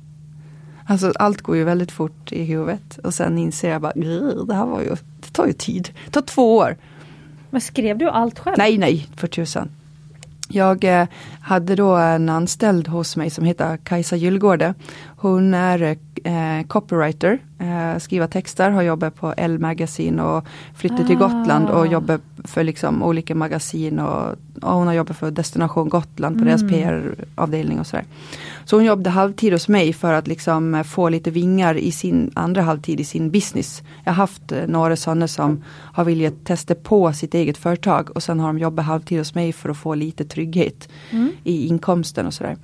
Alltså 0.88 1.12
allt 1.16 1.42
går 1.42 1.56
ju 1.56 1.64
väldigt 1.64 1.92
fort 1.92 2.32
i 2.32 2.44
huvudet 2.44 2.98
och 3.04 3.14
sen 3.14 3.38
inser 3.38 3.70
jag 3.70 3.82
bara, 3.82 3.94
"Grr, 3.96 4.46
det 4.48 4.54
här 4.56 4.66
var 4.66 4.82
ju, 4.82 4.90
det 5.22 5.32
tar 5.32 5.46
ju 5.48 5.54
tid. 5.54 5.90
Det 6.06 6.12
tar 6.12 6.22
två 6.22 6.58
år. 6.58 6.78
Men 7.50 7.62
skrev 7.62 7.98
du 7.98 8.10
allt 8.10 8.40
själv? 8.40 8.56
Nej, 8.58 8.78
nej, 8.78 9.08
för 9.16 9.28
tusan. 9.28 9.70
Jag 10.50 10.84
eh, 10.84 11.08
hade 11.42 11.76
då 11.76 11.96
en 11.96 12.30
anställd 12.30 12.88
hos 12.88 13.18
mig 13.18 13.30
som 13.30 13.46
heter 13.46 13.78
Kajsa 13.78 14.16
Gyllgårde. 14.16 14.74
Hon 15.18 15.54
är 15.54 15.98
eh, 16.24 16.68
copywriter, 16.68 17.40
eh, 17.60 18.00
skriver 18.00 18.28
texter, 18.28 18.70
har 18.72 18.82
jobbat 18.82 19.16
på 19.16 19.34
L 19.38 19.60
Magazine 19.60 20.24
och 20.24 20.46
flyttat 20.76 21.08
till 21.08 21.16
Ah. 21.16 21.28
Gotland 21.28 21.70
och 21.70 21.88
jobbar 21.88 22.20
för 22.44 22.64
liksom 22.64 23.04
olika 23.04 23.36
magasin 23.36 24.00
och, 24.00 24.36
och 24.62 24.72
hon 24.74 24.88
har 24.88 24.94
jobbat 24.94 25.18
för 25.18 25.32
Destination 25.32 25.90
Gotland 25.90 26.38
på 26.40 26.46
deras 26.46 26.62
Mm. 26.62 26.74
PR-avdelning 26.74 27.80
och 27.80 27.88
sådär. 27.88 28.06
Så 28.66 28.76
hon 28.76 28.86
jobbade 28.86 29.10
halvtid 29.10 29.54
hos 29.54 29.68
mig 29.68 29.94
för 29.94 30.14
att 30.14 30.28
liksom 30.28 30.76
eh, 30.76 30.84
få 30.84 31.10
lite 31.10 31.32
vingar 31.32 31.76
i 31.78 31.92
sin 31.92 32.32
andra 32.34 32.62
halvtid 32.62 33.00
i 33.00 33.04
sin 33.04 33.32
business. 33.32 33.84
Jag 34.04 34.12
har 34.12 34.16
haft 34.18 34.52
eh, 34.52 34.68
några 34.68 34.96
sådana 34.96 35.28
som 35.28 35.64
har 35.68 36.06
velat 36.06 36.46
testa 36.46 36.76
på 36.76 37.14
sitt 37.14 37.34
eget 37.34 37.58
företag 37.58 38.10
och 38.16 38.24
sen 38.24 38.40
har 38.40 38.48
de 38.48 38.60
jobbat 38.60 38.86
halvtid 38.86 39.18
hos 39.18 39.36
mig 39.36 39.54
för 39.54 39.70
att 39.70 39.78
få 39.78 39.96
lite 39.96 40.26
trygghet 40.26 40.90
Mm. 41.12 41.32
i 41.44 41.68
inkomsten 41.68 42.26
och 42.28 42.34
sådär. 42.34 42.58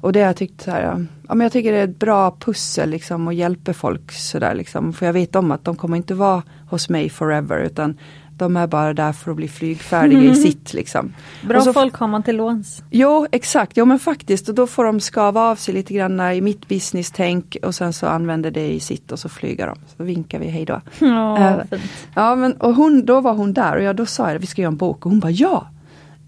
Och 0.00 0.12
det 0.12 0.20
har 0.20 0.26
jag 0.26 0.36
tyckt 0.36 0.60
så 0.62 0.70
här, 0.70 0.82
ja, 0.82 1.00
ja, 1.28 1.34
men 1.34 1.40
jag 1.44 1.52
tycker 1.52 1.72
det 1.72 1.78
är 1.78 1.84
ett 1.84 1.98
bra 1.98 2.36
pussel 2.40 2.90
liksom 2.90 3.26
och 3.26 3.34
hjälper 3.34 3.72
folk 3.72 4.12
sådär 4.12 4.54
liksom. 4.54 4.92
För 4.92 5.06
jag 5.06 5.12
vet 5.12 5.36
om 5.36 5.50
att 5.50 5.64
de 5.64 5.76
kommer 5.76 5.96
inte 5.96 6.14
vara 6.14 6.42
hos 6.70 6.88
mig 6.88 7.08
forever 7.10 7.58
utan 7.58 7.98
de 8.38 8.56
är 8.56 8.66
bara 8.66 8.94
där 8.94 9.12
för 9.12 9.30
att 9.30 9.36
bli 9.36 9.48
flygfärdiga 9.48 10.20
i 10.20 10.34
sitt 10.42 10.74
liksom. 10.74 11.14
Bra 11.48 11.60
så- 11.60 11.72
folk 11.72 11.94
har 11.96 12.08
man 12.08 12.22
till 12.22 12.36
låns. 12.36 12.82
Jo 12.90 13.26
exakt, 13.32 13.76
jo 13.76 13.84
men 13.84 13.98
faktiskt 13.98 14.48
och 14.48 14.54
då 14.54 14.66
får 14.66 14.84
de 14.84 15.00
skava 15.00 15.40
av 15.40 15.56
sig 15.56 15.74
lite 15.74 15.94
grann 15.94 16.20
i 16.20 16.40
mitt 16.40 16.68
business-tänk 16.68 17.56
och 17.62 17.74
sen 17.74 17.92
så 17.92 18.06
använder 18.06 18.50
det 18.50 18.72
i 18.72 18.80
sitt 18.80 19.12
och 19.12 19.18
så 19.18 19.28
flyger 19.28 19.66
de. 19.66 19.78
Så 19.96 20.02
vinkar 20.04 20.38
vi 20.38 20.46
hejdå. 20.48 20.80
Ja, 21.00 21.56
vad 21.56 21.68
fint. 21.80 21.92
Ja 22.14 22.34
men 22.34 22.52
och 22.52 22.74
hon, 22.74 23.04
då 23.04 23.20
var 23.20 23.34
hon 23.34 23.52
där 23.52 23.76
och 23.76 23.82
jag, 23.82 23.96
då 23.96 24.06
sa 24.06 24.32
jag 24.32 24.38
vi 24.38 24.46
ska 24.46 24.62
göra 24.62 24.70
en 24.72 24.76
bok 24.76 25.06
och 25.06 25.10
hon 25.10 25.20
bara 25.20 25.30
ja. 25.30 25.66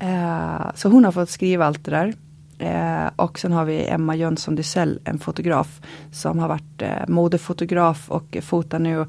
Eh, 0.00 0.70
så 0.74 0.88
hon 0.88 1.04
har 1.04 1.12
fått 1.12 1.30
skriva 1.30 1.66
allt 1.66 1.84
det 1.84 1.90
där. 1.90 2.14
Eh, 2.58 3.10
och 3.16 3.38
sen 3.38 3.52
har 3.52 3.64
vi 3.64 3.86
Emma 3.88 4.16
Jönsson 4.16 4.54
Dysell, 4.54 5.00
en 5.04 5.18
fotograf 5.18 5.80
som 6.12 6.38
har 6.38 6.48
varit 6.48 6.82
eh, 6.82 6.88
modefotograf 7.08 8.10
och 8.10 8.36
fotar 8.42 8.78
nu 8.78 9.00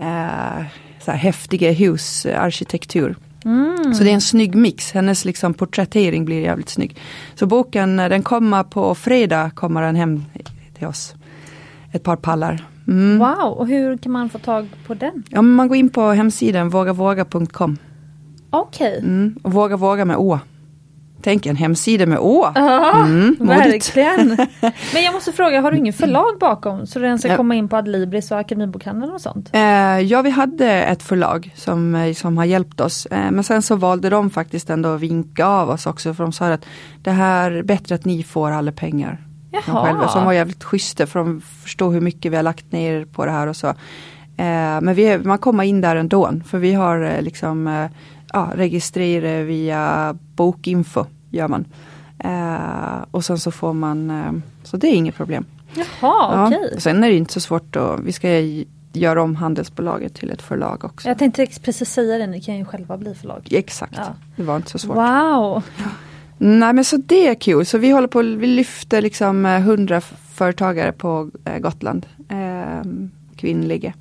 eh, 0.00 0.64
så 1.06 1.12
här 1.12 1.18
häftiga 1.18 1.72
hus, 1.72 2.26
eh, 2.26 2.42
arkitektur. 2.42 3.16
Mm. 3.44 3.94
Så 3.94 4.04
det 4.04 4.10
är 4.10 4.14
en 4.14 4.20
snygg 4.20 4.54
mix, 4.54 4.92
hennes 4.92 5.24
liksom 5.24 5.54
porträttering 5.54 6.24
blir 6.24 6.40
jävligt 6.40 6.68
snygg. 6.68 6.96
Så 7.34 7.46
boken 7.46 7.98
eh, 7.98 8.08
den 8.08 8.22
kommer 8.22 8.62
på 8.62 8.94
fredag, 8.94 9.50
kommer 9.54 9.82
den 9.82 9.96
hem 9.96 10.24
till 10.78 10.86
oss. 10.86 11.14
Ett 11.92 12.02
par 12.02 12.16
pallar. 12.16 12.66
Mm. 12.88 13.18
Wow, 13.18 13.52
och 13.52 13.66
hur 13.66 13.96
kan 13.96 14.12
man 14.12 14.28
få 14.28 14.38
tag 14.38 14.68
på 14.86 14.94
den? 14.94 15.24
Ja, 15.30 15.42
man 15.42 15.68
går 15.68 15.76
in 15.76 15.88
på 15.88 16.10
hemsidan 16.10 16.68
vågavåga.com. 16.68 17.78
Okej. 18.50 18.98
Mm. 18.98 19.36
Och 19.42 19.52
våga 19.52 19.76
våga 19.76 20.04
med 20.04 20.16
å. 20.16 20.40
Tänk 21.22 21.46
en 21.46 21.56
hemsida 21.56 22.06
med 22.06 22.18
å. 22.18 22.52
Ja, 22.54 22.96
Mm, 23.04 23.36
modigt. 23.40 23.96
verkligen. 23.96 24.26
Men 24.94 25.02
jag 25.04 25.14
måste 25.14 25.32
fråga, 25.32 25.60
har 25.60 25.70
du 25.72 25.78
ingen 25.78 25.92
förlag 25.92 26.38
bakom? 26.40 26.86
Så 26.86 26.98
den 26.98 27.18
ska 27.18 27.28
Ja. 27.28 27.36
komma 27.36 27.54
in 27.54 27.68
på 27.68 27.76
Adlibris 27.76 28.30
och 28.30 28.38
Akademibokhandeln 28.38 29.12
och 29.12 29.20
sånt? 29.20 29.50
Eh, 29.52 29.60
ja, 30.00 30.22
vi 30.22 30.30
hade 30.30 30.70
ett 30.72 31.02
förlag 31.02 31.52
som, 31.56 31.94
eh, 31.94 32.14
som 32.14 32.38
har 32.38 32.44
hjälpt 32.44 32.80
oss. 32.80 33.06
Eh, 33.06 33.30
men 33.30 33.44
sen 33.44 33.62
så 33.62 33.76
valde 33.76 34.10
de 34.10 34.30
faktiskt 34.30 34.70
ändå 34.70 34.88
att 34.94 35.00
vinka 35.00 35.46
av 35.46 35.70
oss 35.70 35.86
också. 35.86 36.14
För 36.14 36.24
de 36.24 36.32
sa 36.32 36.46
att 36.52 36.64
det 37.02 37.10
här 37.10 37.50
är 37.50 37.62
bättre 37.62 37.94
att 37.94 38.04
ni 38.04 38.22
får 38.22 38.50
alla 38.50 38.72
pengar. 38.72 39.18
de 39.50 39.60
Själva. 39.62 40.10
De 40.14 40.24
var 40.24 40.32
jävligt 40.32 40.64
schyssta 40.64 41.06
för 41.06 41.18
de 41.18 41.40
förstår 41.62 41.90
hur 41.92 42.00
mycket 42.00 42.32
vi 42.32 42.36
har 42.36 42.42
lagt 42.42 42.72
ner 42.72 43.04
på 43.04 43.24
det 43.24 43.30
här 43.30 43.46
och 43.46 43.56
så. 43.56 43.74
Men 44.82 44.94
vi, 44.94 45.18
man 45.18 45.38
kommer 45.38 45.64
in 45.64 45.80
där 45.80 45.96
ändå. 45.96 46.30
För 46.46 46.58
vi 46.58 46.72
har 46.74 47.22
liksom 47.22 47.88
ja, 48.32 48.50
registrerat 48.54 49.46
via 49.46 50.16
bokinfo. 50.34 51.06
Gör 51.30 51.48
man. 51.48 51.64
Eh, 52.18 53.04
och 53.10 53.24
sen 53.24 53.38
så 53.38 53.50
får 53.50 53.72
man, 53.72 54.10
eh, 54.10 54.32
så 54.62 54.76
det 54.76 54.86
är 54.88 54.94
inget 54.94 55.14
problem. 55.14 55.44
Jaha, 55.74 56.46
okej. 56.46 56.80
Sen 56.80 57.04
är 57.04 57.08
det 57.08 57.14
inte 57.16 57.32
så 57.32 57.40
svårt 57.40 57.76
att, 57.76 58.00
vi 58.00 58.12
ska 58.12 58.28
göra 58.92 59.22
om 59.22 59.36
handelsbolaget 59.36 60.14
till 60.14 60.30
ett 60.30 60.42
förlag 60.42 60.84
också. 60.84 61.08
Jag 61.08 61.18
tänkte 61.18 61.46
precis 61.62 61.90
säga 61.90 62.18
det, 62.18 62.26
ni 62.26 62.40
kan 62.40 62.56
ju 62.56 62.64
själva 62.64 62.96
bli 62.96 63.14
förlag. 63.14 63.48
Exakt, 63.50 63.94
Ja. 63.96 64.14
det 64.36 64.42
var 64.42 64.56
inte 64.56 64.70
så 64.70 64.78
svårt. 64.78 64.96
Wow! 64.96 65.62
Nej 66.38 66.72
men 66.72 66.84
så 66.84 66.96
det 66.96 67.28
är 67.28 67.34
kul, 67.34 67.66
så 67.66 67.78
vi 67.78 67.90
håller 67.90 68.08
på, 68.08 68.22
vi 68.22 68.46
lyfter 68.46 69.02
liksom 69.02 69.46
eh, 69.46 69.60
hundra 69.60 70.00
företagare 70.34 70.92
på 70.92 71.30
eh, 71.44 71.58
Gotland. 71.58 72.06
Eh, 72.28 72.90
kvinnliga. 73.36 73.92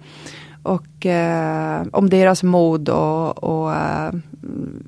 Och 0.66 1.05
eh, 1.05 1.84
om 1.91 2.09
deras 2.09 2.43
mod 2.43 2.89
och, 2.89 3.43
och 3.43 3.74
eh, 3.76 4.11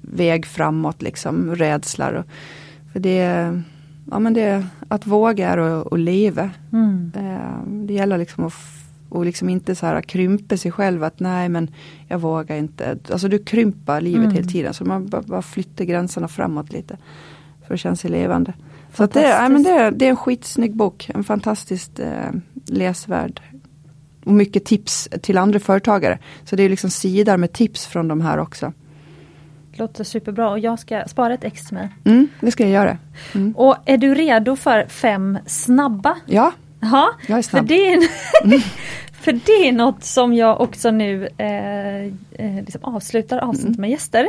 väg 0.02 0.46
framåt, 0.46 1.02
liksom 1.02 1.56
rädslor. 1.56 2.14
Och, 2.14 2.26
för 2.94 3.00
det, 3.00 3.52
ja, 4.12 4.20
men 4.20 4.34
det, 4.34 4.66
att 4.88 5.08
våga 5.08 5.50
är 5.50 5.58
att, 5.58 5.94
att 5.94 6.00
leva. 6.00 6.50
Mm. 6.74 7.12
Eh, 7.16 7.68
det 7.86 7.94
gäller 7.94 8.18
liksom 8.18 8.44
att 8.46 8.54
och 9.10 9.26
liksom 9.26 9.50
inte 9.50 9.76
så 9.76 9.86
här 9.86 10.02
krympa 10.02 10.58
sig 10.58 10.72
själv 10.72 11.04
att 11.04 11.20
nej 11.20 11.50
men 11.50 11.68
jag 12.08 12.20
vågar 12.20 12.56
inte. 12.56 12.98
Alltså 13.12 13.28
du 13.28 13.40
krympar 13.40 14.02
livet 14.02 14.24
Mm. 14.24 14.36
hela 14.36 14.48
tiden 14.48 14.74
så 14.74 14.86
man 14.86 15.08
bara, 15.08 15.22
bara 15.22 15.42
flyttar 15.42 15.86
gränserna 15.86 16.28
framåt 16.28 16.74
lite. 16.74 16.98
För 17.68 17.74
att 17.74 17.80
känna 17.80 17.96
sig 17.96 18.12
levande. 18.12 18.54
Så 18.94 19.06
det, 19.06 19.22
ja, 19.22 19.50
men 19.50 19.64
det, 19.64 19.70
är- 19.70 19.92
det 19.92 20.06
är 20.06 20.10
en 20.10 20.16
skitsnygg 20.16 20.76
bok. 20.76 21.10
En 21.14 21.24
fantastiskt 21.24 22.00
eh, 22.00 22.32
läsvärd. 22.66 23.42
Och 24.28 24.34
mycket 24.34 24.66
tips 24.66 25.10
till 25.22 25.38
andra 25.38 25.60
företagare. 25.60 26.20
Så 26.46 26.56
det 26.56 26.64
är 26.64 26.70
liksom 26.70 26.90
sidor 26.90 27.38
med 27.38 27.54
tips 27.54 27.86
från 27.86 28.08
de 28.08 28.22
här 28.22 28.38
också. 28.38 28.74
Låter 29.74 30.04
superbra 30.04 30.50
och 30.50 30.60
jag 30.60 30.80
ska 30.80 31.04
spara 31.08 31.34
ett 31.34 31.44
ex 31.44 31.66
till 31.68 31.74
mig. 31.78 31.90
Mm, 32.06 32.28
det 32.42 32.52
ska 32.52 32.64
jag 32.64 32.72
göra. 32.72 32.98
Mm. 33.36 33.54
Och 33.58 33.76
är 33.86 33.98
du 33.98 34.16
redo 34.16 34.56
för 34.56 34.86
fem 34.88 35.38
snabba? 35.46 36.16
Ja, 36.26 36.52
Ja, 36.80 37.10
jag 37.28 37.38
är 37.38 37.42
för 37.44 37.50
snabb. 37.50 37.68
det 37.68 37.94
är, 37.94 38.00
för 39.14 39.32
det 39.32 39.68
är 39.68 39.72
något 39.72 40.04
som 40.04 40.34
jag 40.34 40.62
också 40.62 40.92
nu 40.92 41.28
eh, 41.38 41.98
eh, 42.46 42.56
liksom 42.66 42.84
avslutar 42.84 43.38
avsnittet 43.38 43.68
Mm. 43.78 43.82
med 43.82 43.90
gäster. 43.90 44.28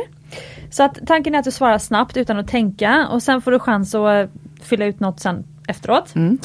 Så 0.71 0.83
att 0.83 0.97
tanken 1.07 1.35
är 1.35 1.39
att 1.39 1.45
du 1.45 1.51
svarar 1.51 1.77
snabbt 1.77 2.17
utan 2.17 2.37
att 2.37 2.47
tänka 2.47 3.07
och 3.11 3.23
sen 3.23 3.41
får 3.41 3.51
du 3.51 3.59
chans 3.59 3.95
att 3.95 4.23
eh, 4.25 4.29
fylla 4.61 4.85
ut 4.85 4.99
något 4.99 5.19
sen 5.19 5.43
efteråt. 5.67 6.15
Mm. 6.15 6.37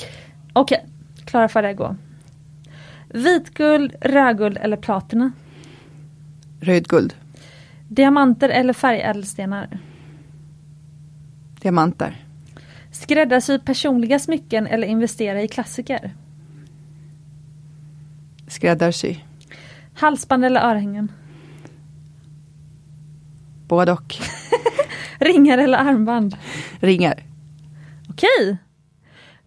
Okej, 0.53 0.87
klara, 1.25 1.49
färdiga, 1.49 1.73
gå. 1.73 1.97
Vitguld, 3.15 3.95
rödguld 4.01 4.57
eller 4.57 4.77
platina? 4.77 5.33
Rödguld, 6.61 7.15
Diamanter 7.89 8.49
eller 8.49 8.73
färgädelstenar? 8.73 9.79
diamanter, 11.61 12.25
Skräddarsy 12.91 13.59
personliga 13.59 14.19
smycken 14.19 14.67
eller 14.67 14.87
investera 14.87 15.43
i 15.43 15.49
klassiker? 15.49 16.15
skräddarsy, 18.49 19.17
Halsband 19.95 20.45
eller 20.45 20.61
örhängen? 20.61 21.12
både 23.69 23.93
och. 23.93 24.15
Ringar 25.19 25.59
eller 25.59 25.79
armband? 25.79 26.37
Ringar. 26.81 27.23
Okej. 28.09 28.57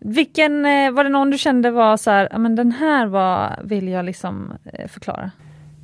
Vilken, 0.09 0.65
eh, 0.65 0.91
var 0.91 1.03
det 1.03 1.09
någon 1.09 1.29
du 1.29 1.37
kände 1.37 1.71
var 1.71 1.97
så 1.97 2.11
här, 2.11 2.27
ja 2.31 2.37
men 2.37 2.55
den 2.55 2.71
här 2.71 3.07
var, 3.07 3.59
vill 3.63 3.87
jag 3.87 4.05
liksom 4.05 4.53
eh, 4.73 4.87
förklara? 4.87 5.31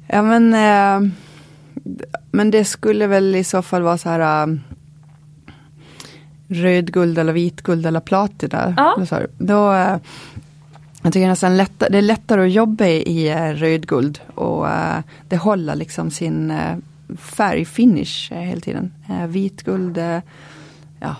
Ja 0.07 0.21
men, 0.21 0.53
eh, 0.53 1.11
men 2.31 2.51
det 2.51 2.65
skulle 2.65 3.07
väl 3.07 3.35
i 3.35 3.43
så 3.43 3.61
fall 3.61 3.81
vara 3.81 3.97
så 3.97 4.09
här 4.09 4.19
eh, 4.19 4.55
eller 7.17 7.33
vitguld 7.33 7.85
eller 7.85 7.99
platina. 7.99 8.73
Ja. 8.77 8.93
Eller 8.95 9.05
så 9.05 9.15
här. 9.15 9.27
Då, 9.37 9.73
eh, 9.73 9.97
jag 11.01 11.13
tycker 11.13 11.27
nästan 11.27 11.57
lätta, 11.57 11.89
det 11.89 11.97
är 11.97 12.01
lättare 12.01 12.45
att 12.45 12.51
jobba 12.51 12.85
i, 12.85 13.01
i 13.01 13.29
eh, 13.29 13.49
rödguld 13.49 14.19
och 14.35 14.67
det 15.29 15.37
håller 15.37 15.75
liksom 15.75 16.11
sin 16.11 16.53
färgfinish 17.17 18.31
eh, 18.31 18.39
hela 18.39 18.61
tiden. 18.61 18.93
Vitguld, 19.27 19.97
eh, 19.97 20.19
ja, 20.99 21.15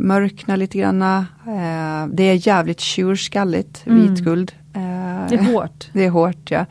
mörknar 0.00 0.56
lite 0.56 0.78
granna. 0.78 1.26
Eh, 1.46 2.06
det 2.12 2.22
är 2.22 2.46
jävligt 2.46 2.80
tjurskalligt, 2.80 3.86
Mm. 3.86 4.00
vitguld. 4.14 4.52
Eh, 4.74 5.28
Det 5.28 5.34
är 5.34 5.52
hårt. 5.52 5.88
det 5.92 6.04
är 6.04 6.10
hårt 6.10 6.50
ja. 6.50 6.66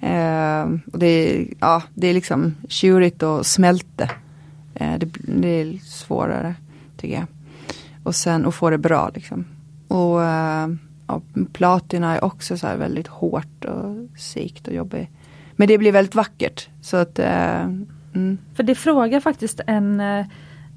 Eh, 0.00 0.62
och 0.92 0.98
det, 0.98 1.06
är, 1.06 1.46
ja, 1.60 1.82
det 1.94 2.06
är 2.06 2.14
liksom 2.14 2.54
tjurigt 2.68 3.22
och 3.22 3.46
smälte. 3.46 4.10
Det, 4.98 5.08
det 5.18 5.48
är 5.48 5.78
svårare 5.84 6.54
tycker 6.96 7.14
jag. 7.14 7.26
Och 8.02 8.14
sen 8.14 8.46
att 8.46 8.54
få 8.54 8.70
det 8.70 8.78
bra 8.78 9.10
liksom. 9.14 9.44
Och 9.88 10.20
ja, 11.06 11.20
platina 11.52 12.16
är 12.16 12.24
också 12.24 12.58
så 12.58 12.66
väldigt 12.76 13.06
hårt 13.06 13.64
och 13.64 14.18
segt 14.18 14.68
och 14.68 14.74
jobbigt. 14.74 15.08
Men 15.56 15.68
det 15.68 15.78
blir 15.78 15.92
väldigt 15.92 16.14
vackert. 16.14 16.68
Så 16.80 16.96
att, 16.96 17.18
mm, 17.18 18.38
För 18.54 18.62
det 18.62 18.74
frågar 18.74 19.20
faktiskt 19.20 19.60
en 19.66 20.02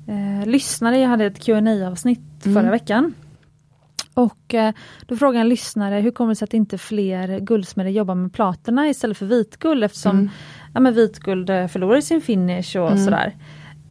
eh, 0.07 0.47
lyssnare, 0.47 0.99
jag 0.99 1.09
hade 1.09 1.25
ett 1.25 1.39
qa 1.45 1.87
avsnitt 1.87 2.45
Mm. 2.45 2.61
förra 2.61 2.71
veckan. 2.71 3.13
Och 4.13 4.53
eh, 4.53 4.73
då 5.07 5.15
frågar 5.17 5.41
en 5.41 5.49
lyssnare, 5.49 5.95
hur 6.01 6.11
kommer 6.11 6.29
det 6.31 6.35
sig 6.35 6.45
att 6.45 6.53
inte 6.53 6.77
fler 6.77 7.39
guldsmeder 7.39 7.89
jobbar 7.91 8.15
med 8.15 8.33
platina 8.33 8.89
istället 8.89 9.17
för 9.17 9.25
vitguld 9.25 9.83
eftersom 9.83 10.11
Mm. 10.17 10.29
ja, 10.73 10.79
men 10.79 10.93
vitguld 10.93 11.49
eh, 11.49 11.67
förlorar 11.67 12.01
sin 12.01 12.21
finish 12.21 12.77
och 12.77 12.91
Mm. 12.91 13.03
sådär. 13.05 13.35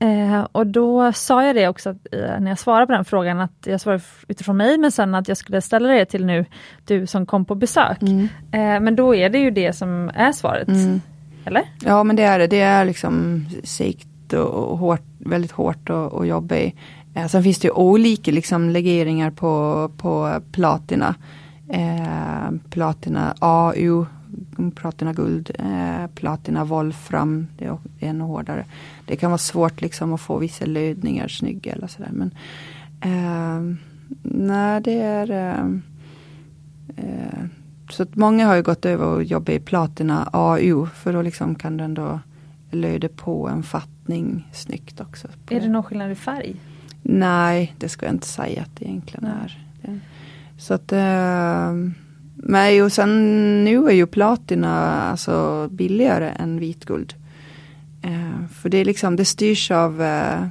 Eh, 0.03 0.41
och 0.53 0.67
då 0.67 1.13
sa 1.13 1.45
jag 1.45 1.57
det 1.57 1.69
också 1.69 1.91
att, 1.91 1.97
eh, 2.13 2.41
när 2.41 2.49
jag 2.49 2.59
svarade 2.59 2.87
på 2.87 2.93
den 2.93 3.05
frågan 3.05 3.41
att 3.41 3.67
jag 3.67 3.81
svarade 3.81 4.03
utifrån 4.29 4.57
mig 4.57 4.79
men 4.79 4.93
sen 4.93 5.15
att 5.15 5.29
jag 5.29 5.37
skulle 5.37 5.61
ställa 5.61 5.89
det 5.89 6.05
till 6.05 6.25
nu 6.27 6.45
du 6.85 7.07
som 7.07 7.27
kom 7.27 7.45
på 7.45 7.55
besök. 7.55 8.03
mm, 8.03 8.29
Eh, 8.53 8.81
men 8.81 8.97
då 8.97 9.15
är 9.15 9.31
det 9.31 9.39
ju 9.39 9.51
det 9.51 9.73
som 9.73 10.11
är 10.15 10.33
svaret. 10.33 10.69
mm. 10.69 11.01
Eller? 11.45 11.63
Ja 11.85 12.03
men 12.03 12.17
det 12.17 12.23
är 12.23 12.39
det. 12.39 12.47
Det 12.47 12.61
är 12.61 12.85
liksom 12.85 13.45
segt 13.65 14.33
och, 14.33 14.71
och 14.71 14.79
hårt, 14.79 15.03
väldigt 15.21 15.51
hårt 15.51 15.91
och, 15.91 16.13
och 16.13 16.27
i. 16.27 16.75
Eh, 17.15 17.27
sen 17.27 17.43
finns 17.43 17.59
det 17.59 17.69
ju 17.69 17.73
olika 17.73 18.31
liksom 18.31 18.71
legeringar 18.71 19.31
på, 19.31 19.91
på 19.97 20.41
platina. 20.53 21.15
Eh, 21.69 22.51
platina 22.71 23.35
AU, 23.39 24.07
platina 24.75 25.13
guld, 25.13 25.51
eh, 25.59 26.07
platina 26.15 26.65
volfram, 26.65 27.47
det 27.59 27.65
är 27.65 27.79
ännu 28.01 28.25
hårdare. 28.25 28.65
Det 29.07 29.17
kan 29.17 29.31
vara 29.31 29.39
svårt 29.39 29.81
liksom 29.81 30.13
att 30.13 30.21
få 30.21 30.39
vissa 30.39 30.67
lödningar 30.67 31.29
snygga 31.29 31.73
eller 31.73 31.87
sådär. 31.87 32.11
Men 32.13 32.35
eh, 33.01 33.77
nej 34.23 34.81
det 34.81 35.01
är 35.01 35.31
eh, 35.31 35.67
eh, 36.97 37.45
så 37.91 38.03
att 38.03 38.17
många 38.17 38.47
har 38.47 38.57
ju 38.57 38.63
gått 38.63 38.87
över 38.87 39.07
och 39.07 39.23
jobbat 39.23 39.55
i 39.55 39.61
platina 39.61 40.31
AU 40.33 40.87
för 40.87 41.13
då 41.13 41.23
liksom 41.23 41.55
kan 41.55 41.77
den 41.77 41.95
då 41.95 42.21
löda 42.71 43.09
på 43.09 43.49
en 43.49 43.63
fatt 43.63 44.00
fattning 44.11 44.49
snyggt 44.53 45.01
också. 45.01 45.29
Är 45.51 45.61
det 45.61 45.69
någon 45.69 45.83
skillnad 45.83 46.11
i 46.11 46.15
färg? 46.15 46.57
Nej, 47.03 47.75
det 47.79 47.89
ska 47.89 48.07
jag 48.07 48.15
inte 48.15 48.27
säga 48.27 48.63
att 48.63 48.77
det 48.77 48.85
egentligen 48.85 49.25
är. 49.25 49.61
Så 50.59 50.75
att 50.75 50.93
eh, 50.93 51.73
Nej, 52.43 52.83
och 52.83 52.93
sen 52.93 53.65
nu 53.65 53.87
är 53.87 53.93
ju 53.93 54.07
platina 54.07 55.03
alltså 55.11 55.69
billigare 55.71 56.29
än 56.29 56.59
vitguld. 56.59 57.15
Eh, 58.03 58.47
för 58.53 58.69
det 58.69 58.79
är 58.79 58.85
liksom, 58.85 59.17
det 59.17 59.25
styrs 59.25 59.71
av 59.71 60.03
eh, 60.03 60.49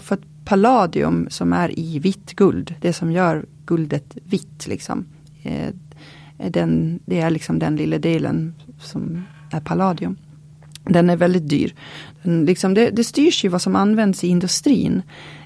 för 0.00 0.18
palladium 0.44 1.26
som 1.30 1.52
är 1.52 1.78
i 1.78 1.98
vitt 1.98 2.36
guld, 2.36 2.74
det 2.80 2.92
som 2.92 3.12
gör 3.12 3.46
guldet 3.66 4.16
vitt 4.24 4.66
liksom. 4.66 5.04
Eh, 5.42 5.74
den, 6.50 7.00
det 7.06 7.20
är 7.20 7.30
liksom 7.30 7.58
den 7.58 7.76
lilla 7.76 7.98
delen 7.98 8.54
som 8.80 9.24
är 9.52 9.60
palladium. 9.60 10.16
Den 10.84 11.10
är 11.10 11.16
väldigt 11.16 11.48
dyr. 11.48 11.74
Liksom 12.22 12.74
det, 12.74 12.90
det 12.90 13.04
styrs 13.04 13.44
ju 13.44 13.48
vad 13.48 13.62
som 13.62 13.76
används 13.76 14.24
i 14.24 14.28
industrin. 14.28 15.02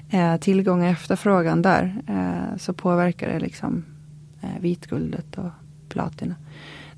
Eh, 0.09 0.37
tillgång 0.37 0.81
och 0.81 0.87
efterfrågan 0.87 1.61
där. 1.61 1.95
Eh, 2.07 2.57
så 2.57 2.73
påverkar 2.73 3.29
det 3.29 3.39
liksom 3.39 3.85
eh, 4.41 4.61
vitguldet 4.61 5.37
och 5.37 5.49
platina. 5.89 6.35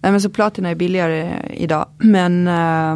Nej 0.02 0.12
men 0.12 0.22
så 0.22 0.30
platina 0.30 0.70
är 0.70 0.76
billigare 0.76 1.42
idag. 1.54 1.86
Men 1.98 2.48
eh, 2.48 2.92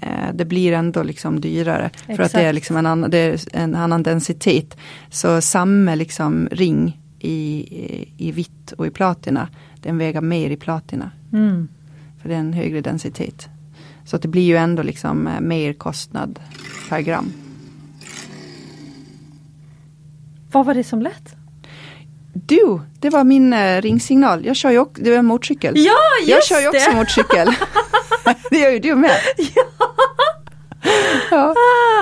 eh, 0.00 0.34
det 0.34 0.44
blir 0.44 0.72
ändå 0.72 1.02
liksom 1.02 1.40
dyrare. 1.40 1.90
För 2.06 2.22
att 2.22 2.32
det 2.32 2.38
är 2.38 2.42
Exakt. 2.42 2.54
liksom 2.54 2.76
en 2.76 2.86
annan, 2.86 3.10
det 3.10 3.18
är 3.18 3.40
en 3.52 3.74
annan 3.74 4.02
densitet. 4.02 4.76
Så 5.10 5.40
samma 5.40 5.94
liksom 5.94 6.48
ring 6.52 7.00
i, 7.18 7.30
i, 7.30 8.08
i 8.16 8.32
vitt 8.32 8.72
och 8.72 8.86
i 8.86 8.90
platina. 8.90 9.48
Den 9.82 9.98
väger 9.98 10.20
mer 10.20 10.50
i 10.50 10.56
platina. 10.56 11.10
Mm. 11.32 11.68
För 12.22 12.28
det 12.28 12.34
är 12.34 12.38
en 12.38 12.52
högre 12.52 12.80
densitet. 12.80 13.48
Så 14.10 14.16
att 14.16 14.22
det 14.22 14.28
blir 14.28 14.42
ju 14.42 14.56
ändå 14.56 14.82
liksom 14.82 15.26
eh, 15.26 15.40
mer 15.40 15.72
kostnad 15.72 16.38
per 16.88 17.00
gram. 17.00 17.32
Vad 20.52 20.66
var 20.66 20.74
det 20.74 20.84
som 20.84 21.02
lät? 21.02 21.34
Du, 22.32 22.80
det 23.00 23.10
var 23.10 23.24
min 23.24 23.52
eh, 23.52 23.80
ringsignal. 23.80 24.46
Jag 24.46 24.56
kör 24.56 24.70
ju 24.70 24.78
också, 24.78 25.02
var 25.10 25.18
en 25.18 25.26
motorcykel. 25.26 25.74
Ja, 25.76 25.92
just 26.20 26.30
jag 26.30 26.44
kör 26.44 26.60
ju 26.60 26.68
också 26.68 26.90
det! 26.90 26.96
motorcykel. 26.96 27.48
det 28.50 28.58
gör 28.58 28.70
ju 28.70 28.78
du 28.78 28.94
med. 28.94 29.16
ja. 31.30 31.54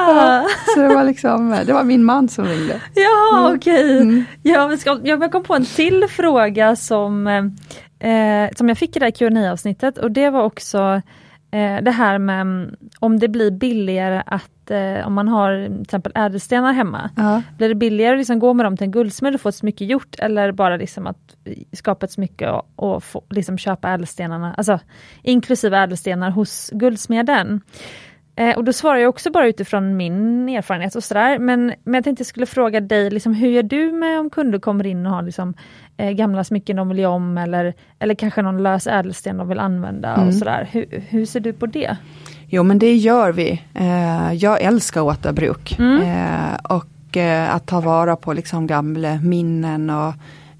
Ah. 0.09 0.45
Så 0.75 0.81
det 0.81 0.89
var 0.89 1.05
liksom, 1.05 1.53
eh, 1.53 1.61
det 1.67 1.73
var 1.73 1.85
min 1.85 2.05
man 2.05 2.29
som 2.29 2.45
ringde. 2.45 2.81
Ja, 2.95 3.39
Mm. 3.47 3.57
okej. 3.57 3.99
Mm. 3.99 4.25
Ja, 4.43 4.77
jag 5.05 5.33
kom 5.33 5.43
på 5.43 5.55
en 5.55 5.65
till 5.65 6.07
fråga 6.11 6.77
som, 6.77 7.27
eh, 7.27 8.49
som 8.57 8.69
jag 8.69 8.79
fick 8.79 8.97
i 8.97 8.99
det 8.99 9.05
här 9.05 9.11
qa 9.45 9.53
avsnittet 9.53 9.99
och 9.99 10.11
det 10.11 10.31
var 10.31 10.43
också 10.43 11.03
eh, 11.51 11.83
det 11.83 11.91
här 11.91 12.19
med 12.19 12.41
mm, 12.41 12.77
om 12.99 13.19
det 13.19 13.29
blir 13.29 13.51
billigare 13.51 14.23
att 14.27 14.71
eh, 14.71 15.07
om 15.07 15.15
man 15.15 15.29
har 15.29 15.67
till 15.67 15.83
exempel 15.83 16.13
ädelstenar 16.15 16.73
hemma. 16.73 17.11
Ja. 17.17 17.43
Blir 17.59 17.69
det 17.69 17.75
billigare 17.75 18.13
att 18.13 18.19
liksom 18.19 18.39
gå 18.39 18.55
med 18.55 18.67
dem 18.67 18.77
till 18.77 18.85
en 18.85 18.91
guldsmed 18.91 19.35
och 19.35 19.41
få 19.41 19.49
ett 19.49 19.55
smycke 19.55 19.85
gjort 19.85 20.17
eller 20.19 20.53
bara 20.53 20.77
liksom 20.77 21.07
att 21.07 21.37
skapa 21.73 22.07
ett 22.07 22.13
smycke 22.13 22.51
och, 22.51 22.67
och 22.77 23.05
få, 23.05 23.23
liksom 23.31 23.59
köpa 23.59 23.91
ädelstenarna, 23.91 24.55
alltså 24.55 24.81
inklusive 25.23 25.79
ädelstenar 25.79 26.31
hos 26.31 26.71
guldsmeden. 26.75 27.61
Eh, 28.39 28.57
och 28.57 28.65
då 28.65 28.73
svarar 28.73 28.99
jag 28.99 29.09
också 29.09 29.31
bara 29.31 29.47
utifrån 29.49 29.97
min 29.97 30.49
erfarenhet 30.49 30.95
och 30.95 31.05
sådär. 31.05 31.39
Men, 31.39 31.73
men 31.85 31.95
jag 31.95 32.05
tänkte 32.05 32.21
jag 32.21 32.27
skulle 32.27 32.47
fråga 32.47 32.81
dig, 32.81 33.11
liksom, 33.11 33.35
hur 33.35 33.49
gör 33.49 33.63
du 33.63 33.93
med 33.93 34.21
om 34.21 34.31
kunder 34.31 34.59
kommer 34.59 34.87
in 34.87 35.07
och 35.07 35.13
har 35.13 35.23
liksom, 35.23 35.55
eh, 35.97 36.11
gamla 36.11 36.45
smycken 36.45 36.77
de 36.77 36.89
vill 36.89 36.99
göra 36.99 37.13
om 37.13 37.39
eller, 37.39 37.75
eller 37.99 38.15
kanske 38.15 38.43
någon 38.43 38.63
lös 38.63 38.87
ädelsten 38.87 39.37
de 39.37 39.49
vill 39.49 39.59
använda 39.59 40.15
Mm. 40.15 40.29
och 40.29 40.35
sådär. 40.35 40.69
Hur, 40.73 41.05
hur 41.09 41.27
ser 41.27 41.41
du 41.41 41.53
på 41.53 41.67
det? 41.67 41.97
Jo 42.49 42.63
men 42.63 42.79
det 42.79 42.97
gör 42.97 43.33
vi. 43.33 43.63
Eh, 43.75 44.33
jag 44.33 44.63
älskar 44.63 45.01
återbruk. 45.01 45.77
Mm. 45.79 46.03
Eh, 46.03 46.55
och 46.63 47.17
eh, 47.17 47.55
att 47.55 47.67
ta 47.67 47.81
vara 47.81 48.17
på 48.17 48.33
liksom 48.33 48.67
gamla 48.67 49.17
minnen 49.23 49.91
och 49.91 50.15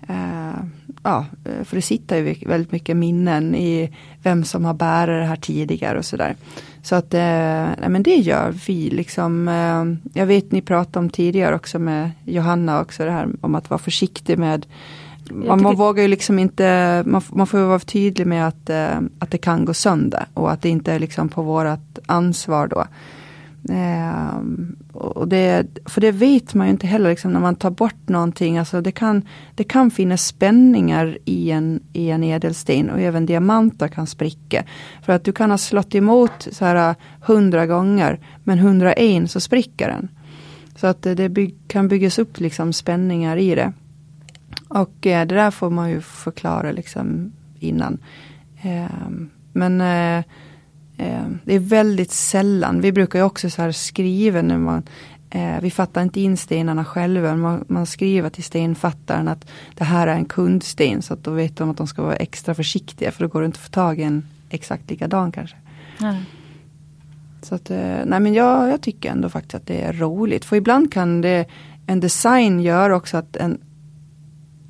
eh, 0.09 0.55
ja, 1.03 1.27
för 1.65 1.77
det 1.77 1.83
sitter 1.83 2.17
ju 2.17 2.35
väldigt 2.47 2.73
mycket 2.73 2.97
minnen 2.97 3.55
i 3.55 3.95
vem 4.23 4.45
som 4.45 4.65
har 4.65 4.75
bärat 4.75 5.23
det 5.23 5.27
här 5.27 5.37
tidigare 5.37 5.99
och 5.99 6.05
sådär. 6.05 6.35
Så 6.83 6.95
att 6.95 7.15
eh, 7.15 7.89
men 7.89 8.03
det 8.03 8.17
gör 8.17 8.55
vi 8.67 8.91
liksom. 8.91 9.49
Eh, 9.49 10.19
jag 10.21 10.27
vet 10.27 10.53
ni 10.53 10.63
pratade 10.63 10.99
om 10.99 11.11
tidigare 11.11 11.55
också 11.55 11.79
med 11.79 12.11
Johanna 12.25 12.81
också 12.81 13.05
det 13.05 13.11
här 13.11 13.29
om 13.41 13.55
att 13.55 13.71
vara 13.71 13.79
försiktig 13.79 14.39
med 14.39 14.67
man, 15.31 15.63
man 15.63 15.77
vågar 15.77 16.03
ju 16.03 16.09
liksom 16.09 16.39
inte, 16.39 17.03
man, 17.07 17.23
man 17.33 17.47
får 17.47 17.59
vara 17.59 17.79
tydlig 17.79 18.27
med 18.27 18.49
att, 18.49 18.71
eh, 18.71 19.01
att 19.19 19.31
det 19.31 19.39
kan 19.39 19.65
gå 19.65 19.75
sönder 19.75 20.27
och 20.35 20.53
att 20.53 20.63
det 20.63 20.69
inte 20.69 20.93
är 20.93 20.99
liksom 20.99 21.29
på 21.29 21.43
vårat 21.43 21.99
ansvar 22.07 22.67
då. 22.67 22.85
Eh, 23.69 24.41
och 24.93 25.29
det, 25.29 25.67
för 25.85 26.01
det 26.01 26.13
vet 26.13 26.55
man 26.55 26.67
ju 26.67 26.71
inte 26.71 26.87
heller 26.87 27.11
liksom, 27.11 27.33
när 27.33 27.41
man 27.41 27.57
tar 27.57 27.71
bort 27.71 28.09
någonting. 28.09 28.59
Alltså 28.59 28.81
det, 28.81 28.93
kan, 28.93 29.23
det 29.55 29.65
kan 29.65 29.91
finnas 29.91 30.27
spänningar 30.27 31.19
i 31.25 31.51
en, 31.51 31.81
i 31.93 32.11
en 32.11 32.25
ädelsten 32.25 32.91
och 32.91 33.01
även 33.01 33.27
diamanter 33.27 33.89
kan 33.89 34.07
spricka. 34.07 34.65
För 35.03 35.13
att 35.13 35.25
du 35.25 35.33
kan 35.33 35.51
ha 35.51 35.59
slått 35.59 35.95
emot 35.95 36.49
så 36.53 36.65
här 36.65 36.91
eh, 36.91 36.97
hundra 37.21 37.67
gånger 37.67 38.21
men 38.45 38.59
101 38.59 39.31
så 39.31 39.41
spricker 39.41 39.89
den. 39.89 40.09
Så 40.77 40.87
att 40.87 41.07
eh, 41.07 41.13
det, 41.13 41.29
det 41.29 41.51
kan 41.69 41.89
byggas 41.89 42.19
upp 42.19 42.41
liksom 42.41 42.73
spänningar 42.73 43.37
i 43.37 43.55
det. 43.55 43.73
Och 44.69 45.07
eh, 45.07 45.27
det 45.27 45.35
där 45.35 45.51
får 45.51 45.71
man 45.71 45.91
ju 45.91 46.01
förklara 46.01 46.73
liksom 46.73 47.33
innan. 47.59 47.99
Eh, 48.63 49.09
men 49.53 49.81
eh, 49.81 50.25
det 51.45 51.55
är 51.55 51.59
väldigt 51.59 52.13
sällan, 52.13 52.81
vi 52.81 52.93
brukar 52.93 53.19
ju 53.19 53.25
också 53.25 53.51
så 53.51 53.63
här 53.63 53.73
skriva 53.73 54.43
när 54.43 54.59
man 54.59 54.83
eh, 55.31 55.61
vi 55.61 55.71
fattar 55.71 56.03
inte 56.03 56.21
in 56.21 56.37
stenarna 56.37 56.85
själva, 56.85 57.61
man 57.69 57.87
skriver 57.87 58.31
till 58.31 58.45
stenfattaren 58.45 59.29
att 59.29 59.51
det 59.75 59.85
här 59.85 60.07
är 60.07 60.15
en 60.15 60.25
kundsten 60.25 61.03
så 61.03 61.15
att 61.15 61.25
då 61.25 61.31
vet 61.31 61.57
de 61.57 61.71
att 61.71 61.77
de 61.77 61.87
ska 61.87 62.03
vara 62.03 62.17
extra 62.17 62.55
försiktiga 62.55 63.13
för 63.13 63.25
då 63.25 63.29
går 63.29 63.41
det 63.41 63.47
inte 63.47 63.57
att 63.57 63.65
få 63.65 63.71
tag 63.71 63.99
i 63.99 64.03
en 64.03 64.27
exakt 64.51 64.91
likadan 64.91 65.33
kanske. 65.33 65.57
Nej. 66.01 66.25
Så 67.43 67.55
att, 67.55 67.71
eh, 67.71 67.99
nej 68.07 68.21
men 68.21 68.35
jag, 68.35 68.69
jag 68.69 68.81
tycker 68.81 69.11
ändå 69.11 69.29
faktiskt 69.29 69.55
att 69.55 69.67
det 69.67 69.83
är 69.83 69.93
roligt. 69.93 70.45
För 70.45 70.57
ibland 70.57 70.93
kan 70.93 71.21
det, 71.21 71.45
en 71.87 72.01
design 72.01 72.61
gör 72.61 72.91
också 72.91 73.17
att, 73.17 73.37
en, 73.37 73.59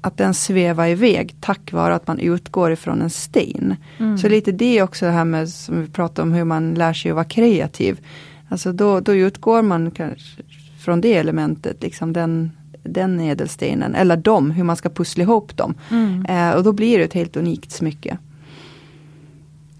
att 0.09 0.16
den 0.16 0.35
svävar 0.35 0.86
iväg 0.86 1.35
tack 1.40 1.72
vare 1.72 1.94
att 1.94 2.06
man 2.06 2.18
utgår 2.18 2.72
ifrån 2.72 3.02
en 3.02 3.10
sten. 3.10 3.76
Mm. 3.98 4.18
Så 4.18 4.28
lite 4.28 4.52
det 4.52 4.82
också 4.82 5.06
det 5.06 5.12
här 5.12 5.24
med 5.24 5.48
som 5.48 5.82
vi 5.82 5.89
pratar 5.89 6.22
om 6.22 6.32
hur 6.32 6.44
man 6.44 6.74
lär 6.74 6.93
sig 6.93 7.10
att 7.10 7.14
vara 7.14 7.24
kreativ. 7.24 8.01
Alltså 8.48 8.72
då, 8.72 9.01
då 9.01 9.14
utgår 9.14 9.62
man 9.62 9.90
kanske 9.90 10.43
från 10.78 11.01
det 11.01 11.14
elementet, 11.14 11.82
liksom 11.82 12.12
den, 12.12 12.51
den 12.82 13.20
ädelstenen, 13.20 13.94
eller 13.94 14.16
dem, 14.16 14.51
hur 14.51 14.64
man 14.64 14.76
ska 14.76 14.89
pussla 14.89 15.22
ihop 15.22 15.56
dem. 15.56 15.74
Mm. 15.90 16.26
Eh, 16.26 16.51
och 16.51 16.64
då 16.64 16.72
blir 16.72 16.98
det 16.98 17.05
ett 17.05 17.14
helt 17.14 17.36
unikt 17.36 17.72
smycke. 17.72 18.18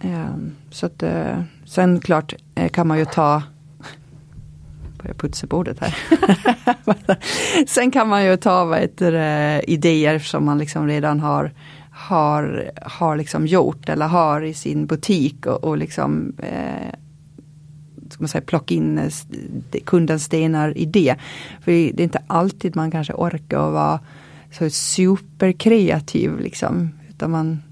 Eh, 0.01 0.37
så 0.71 0.87
att, 0.87 1.03
eh, 1.03 1.43
sen 1.65 2.01
klart 2.01 2.35
eh, 2.55 2.69
kan 2.69 2.87
man 2.87 2.99
ju 2.99 3.05
ta 3.05 3.43
Börjar 5.03 5.15
putsa 5.15 5.47
bordet 5.47 5.79
här. 5.81 5.97
sen 7.67 7.91
kan 7.91 8.09
man 8.09 8.25
ju 8.25 8.37
ta 8.37 8.65
vad 8.65 8.79
heter, 8.79 9.13
det, 9.13 9.63
idéer 9.67 10.19
som 10.19 10.45
man 10.45 10.59
liksom 10.59 10.87
redan 10.87 11.21
har 11.21 11.53
har, 11.99 12.71
har 12.83 13.17
liksom 13.17 13.47
gjort 13.47 13.89
eller 13.89 14.07
har 14.07 14.43
i 14.43 14.55
sin 14.55 14.87
butik 14.87 15.47
och, 15.47 15.65
och 15.65 15.79
liksom 15.79 16.33
eh, 16.39 16.93
ska 18.11 18.23
man 18.23 18.29
säga, 18.29 18.43
plocka 18.43 18.75
in 18.75 18.99
eh, 18.99 19.11
kundens 19.85 20.25
stenar 20.25 20.79
i 20.79 20.85
det. 20.85 21.17
För 21.61 21.73
det 21.73 22.01
är 22.01 22.05
inte 22.05 22.23
alltid 22.27 22.77
man 22.77 22.91
kanske 22.91 23.13
orkar 23.13 23.59
att 23.59 23.73
vara 23.73 24.01
så 24.53 24.71
superkreativ 24.71 26.41
liksom. 26.41 26.91
Utan 27.09 27.31
man 27.31 27.63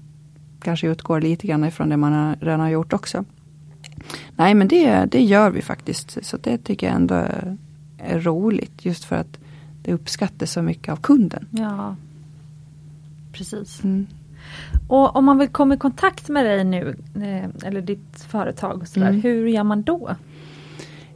kanske 0.61 0.87
utgår 0.87 1.21
lite 1.21 1.47
grann 1.47 1.63
ifrån 1.63 1.89
det 1.89 1.97
man 1.97 2.35
redan 2.35 2.59
har 2.59 2.69
gjort 2.69 2.93
också. 2.93 3.25
Nej 4.35 4.53
men 4.53 4.67
det, 4.67 5.05
det 5.05 5.21
gör 5.21 5.49
vi 5.49 5.61
faktiskt. 5.61 6.17
Så 6.25 6.37
det 6.37 6.57
tycker 6.57 6.87
jag 6.87 6.95
ändå 6.95 7.15
är, 7.15 7.57
är 7.97 8.19
roligt. 8.19 8.85
Just 8.85 9.03
för 9.05 9.15
att 9.15 9.37
det 9.83 9.93
uppskattas 9.93 10.51
så 10.51 10.61
mycket 10.61 10.91
av 10.91 10.97
kunden. 10.97 11.47
Ja, 11.51 11.95
precis. 13.33 13.83
Mm. 13.83 14.07
Och 14.87 15.15
om 15.15 15.25
man 15.25 15.37
vill 15.37 15.47
komma 15.49 15.73
i 15.73 15.77
kontakt 15.77 16.29
med 16.29 16.45
dig 16.45 16.63
nu, 16.63 16.95
eh, 17.15 17.67
eller 17.67 17.81
ditt 17.81 18.25
företag, 18.27 18.81
och 18.81 18.87
sådär, 18.87 19.07
Mm. 19.09 19.21
hur 19.21 19.47
gör 19.47 19.63
man 19.63 19.83
då? 19.83 20.15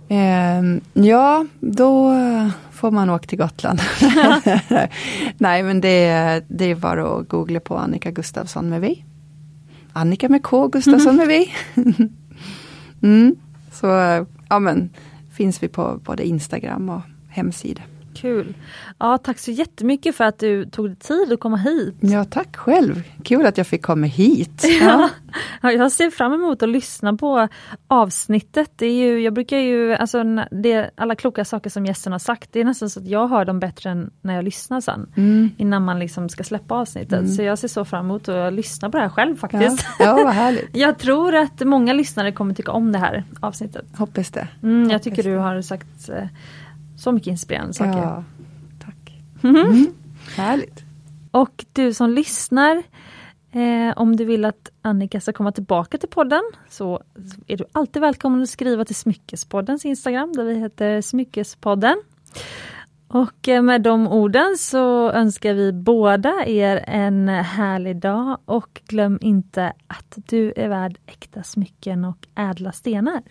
Ehm, 0.10 0.82
ja, 0.94 1.46
då 1.60 2.14
får 2.72 2.92
man 2.92 3.10
åka 3.10 3.28
till 3.28 3.38
Gotland. 3.38 3.80
Nej, 5.38 5.64
men 5.64 5.82
det, 5.82 6.44
det 6.48 6.66
är 6.66 6.76
bara 6.76 7.08
att 7.20 7.30
googla 7.30 7.60
på 7.60 7.78
Annika 7.78 8.12
Gustafsson 8.12 8.70
med 8.70 8.82
V. 8.82 8.96
Annika 9.94 10.30
med 10.30 10.44
K, 10.44 10.68
Gustafsson 10.68 11.16
med 11.16 11.28
V 11.28 11.46
mm, 13.02 13.36
så 13.72 14.00
eh, 14.00 14.26
ja, 14.50 14.60
men 14.60 14.90
finns 15.32 15.64
vi 15.64 15.68
på 15.68 16.00
både 16.04 16.28
Instagram 16.28 16.90
och 16.90 17.02
hemsida. 17.30 17.82
Kul! 18.14 18.54
Ja, 19.00 19.18
tack 19.18 19.40
så 19.40 19.52
jättemycket 19.52 20.16
för 20.16 20.24
att 20.24 20.40
du 20.40 20.66
tog 20.66 20.88
dig 20.88 20.96
tid 20.96 21.34
att 21.34 21.40
komma 21.40 21.58
hit. 21.58 21.96
Ja, 22.00 22.26
tack 22.26 22.56
själv. 22.56 23.04
Kul 23.24 23.46
att 23.46 23.58
jag 23.58 23.68
fick 23.68 23.82
komma 23.82 24.08
hit. 24.08 24.66
Ja. 24.82 25.10
Ja, 25.62 25.72
jag 25.72 25.92
ser 25.92 26.10
fram 26.10 26.34
emot 26.34 26.64
att 26.64 26.70
lyssna 26.70 27.14
på 27.14 27.48
avsnittet. 27.88 28.72
Det 28.76 28.86
är 28.86 28.94
ju, 28.94 29.20
jag 29.22 29.34
brukar 29.34 29.58
ju, 29.58 29.94
alltså, 29.94 30.24
det, 30.52 30.92
alla 30.96 31.16
kloka 31.16 31.46
saker 31.46 31.70
som 31.70 31.86
gästen 31.86 32.12
har 32.12 32.20
sagt, 32.20 32.50
det 32.52 32.60
är 32.60 32.66
nästan 32.66 32.90
så 32.90 33.00
att 33.00 33.08
jag 33.08 33.28
hör 33.28 33.46
dem 33.46 33.60
bättre 33.60 33.90
än 33.90 34.12
när 34.22 34.36
jag 34.36 34.46
lyssnar 34.46 34.82
sen. 34.82 35.08
Mm. 35.18 35.50
Innan 35.58 35.84
man 35.86 36.00
liksom 36.00 36.30
ska 36.30 36.44
släppa 36.44 36.76
avsnittet. 36.76 37.20
Mm. 37.20 37.28
Så 37.28 37.42
jag 37.42 37.60
ser 37.60 37.68
så 37.68 37.86
fram 37.86 38.06
emot 38.06 38.30
att 38.30 38.54
lyssna 38.54 38.90
på 38.90 38.98
det 38.98 39.04
här 39.04 39.10
själv 39.10 39.32
Ja, 39.32 39.38
faktiskt. 39.38 39.88
ja, 40.00 40.16
vad 40.16 40.34
härligt. 40.34 40.70
Jag 40.78 41.00
tror 41.00 41.36
att 41.36 41.60
många 41.60 41.94
lyssnare 41.94 42.32
kommer 42.32 42.54
tycka 42.54 42.72
om 42.72 42.92
det 42.92 43.00
här 43.00 43.24
avsnittet. 43.40 43.86
Hoppas 43.98 44.30
det. 44.30 44.48
Mm, 44.64 44.84
jag 44.84 44.90
Hoppas 44.90 45.04
tycker 45.04 45.24
du 45.24 45.38
har 45.38 45.62
sagt 45.62 46.10
eh, 46.10 46.24
så 47.02 47.12
mycket 47.12 47.28
inspirerande 47.28 47.74
saker. 47.74 47.98
Ja, 47.98 48.24
tack. 48.80 49.22
Mm. 49.44 49.88
Härligt. 50.36 50.84
Och 51.32 51.66
du 51.74 51.94
som 51.94 52.10
lyssnar, 52.10 52.84
eh, 53.52 53.94
om 53.96 54.16
du 54.16 54.26
vill 54.26 54.46
att 54.46 54.72
Annika 54.82 55.22
ska 55.22 55.34
komma 55.34 55.52
tillbaka 55.52 55.98
till 55.98 56.10
podden 56.10 56.42
så 56.70 57.02
är 57.48 57.58
du 57.58 57.66
alltid 57.72 58.02
välkommen 58.02 58.42
att 58.42 58.50
skriva 58.50 58.86
till 58.86 58.96
Smyckespoddens 58.96 59.86
Instagram 59.86 60.34
där 60.34 60.44
vi 60.44 60.60
heter 60.60 61.02
Smyckespodden. 61.02 62.02
Och 63.08 63.48
eh, 63.48 63.62
med 63.62 63.82
de 63.82 64.08
orden 64.08 64.58
så 64.58 65.12
önskar 65.12 65.54
vi 65.54 65.74
båda 65.74 66.46
er 66.46 66.84
en 66.88 67.28
härlig 67.30 67.98
dag 67.98 68.38
och 68.46 68.82
glöm 68.88 69.20
inte 69.22 69.74
att 69.88 70.18
du 70.28 70.54
är 70.56 70.70
värd 70.70 70.98
äkta 71.06 71.44
smycken 71.44 72.06
och 72.06 72.28
ädla 72.36 72.72
stenar. 72.72 73.22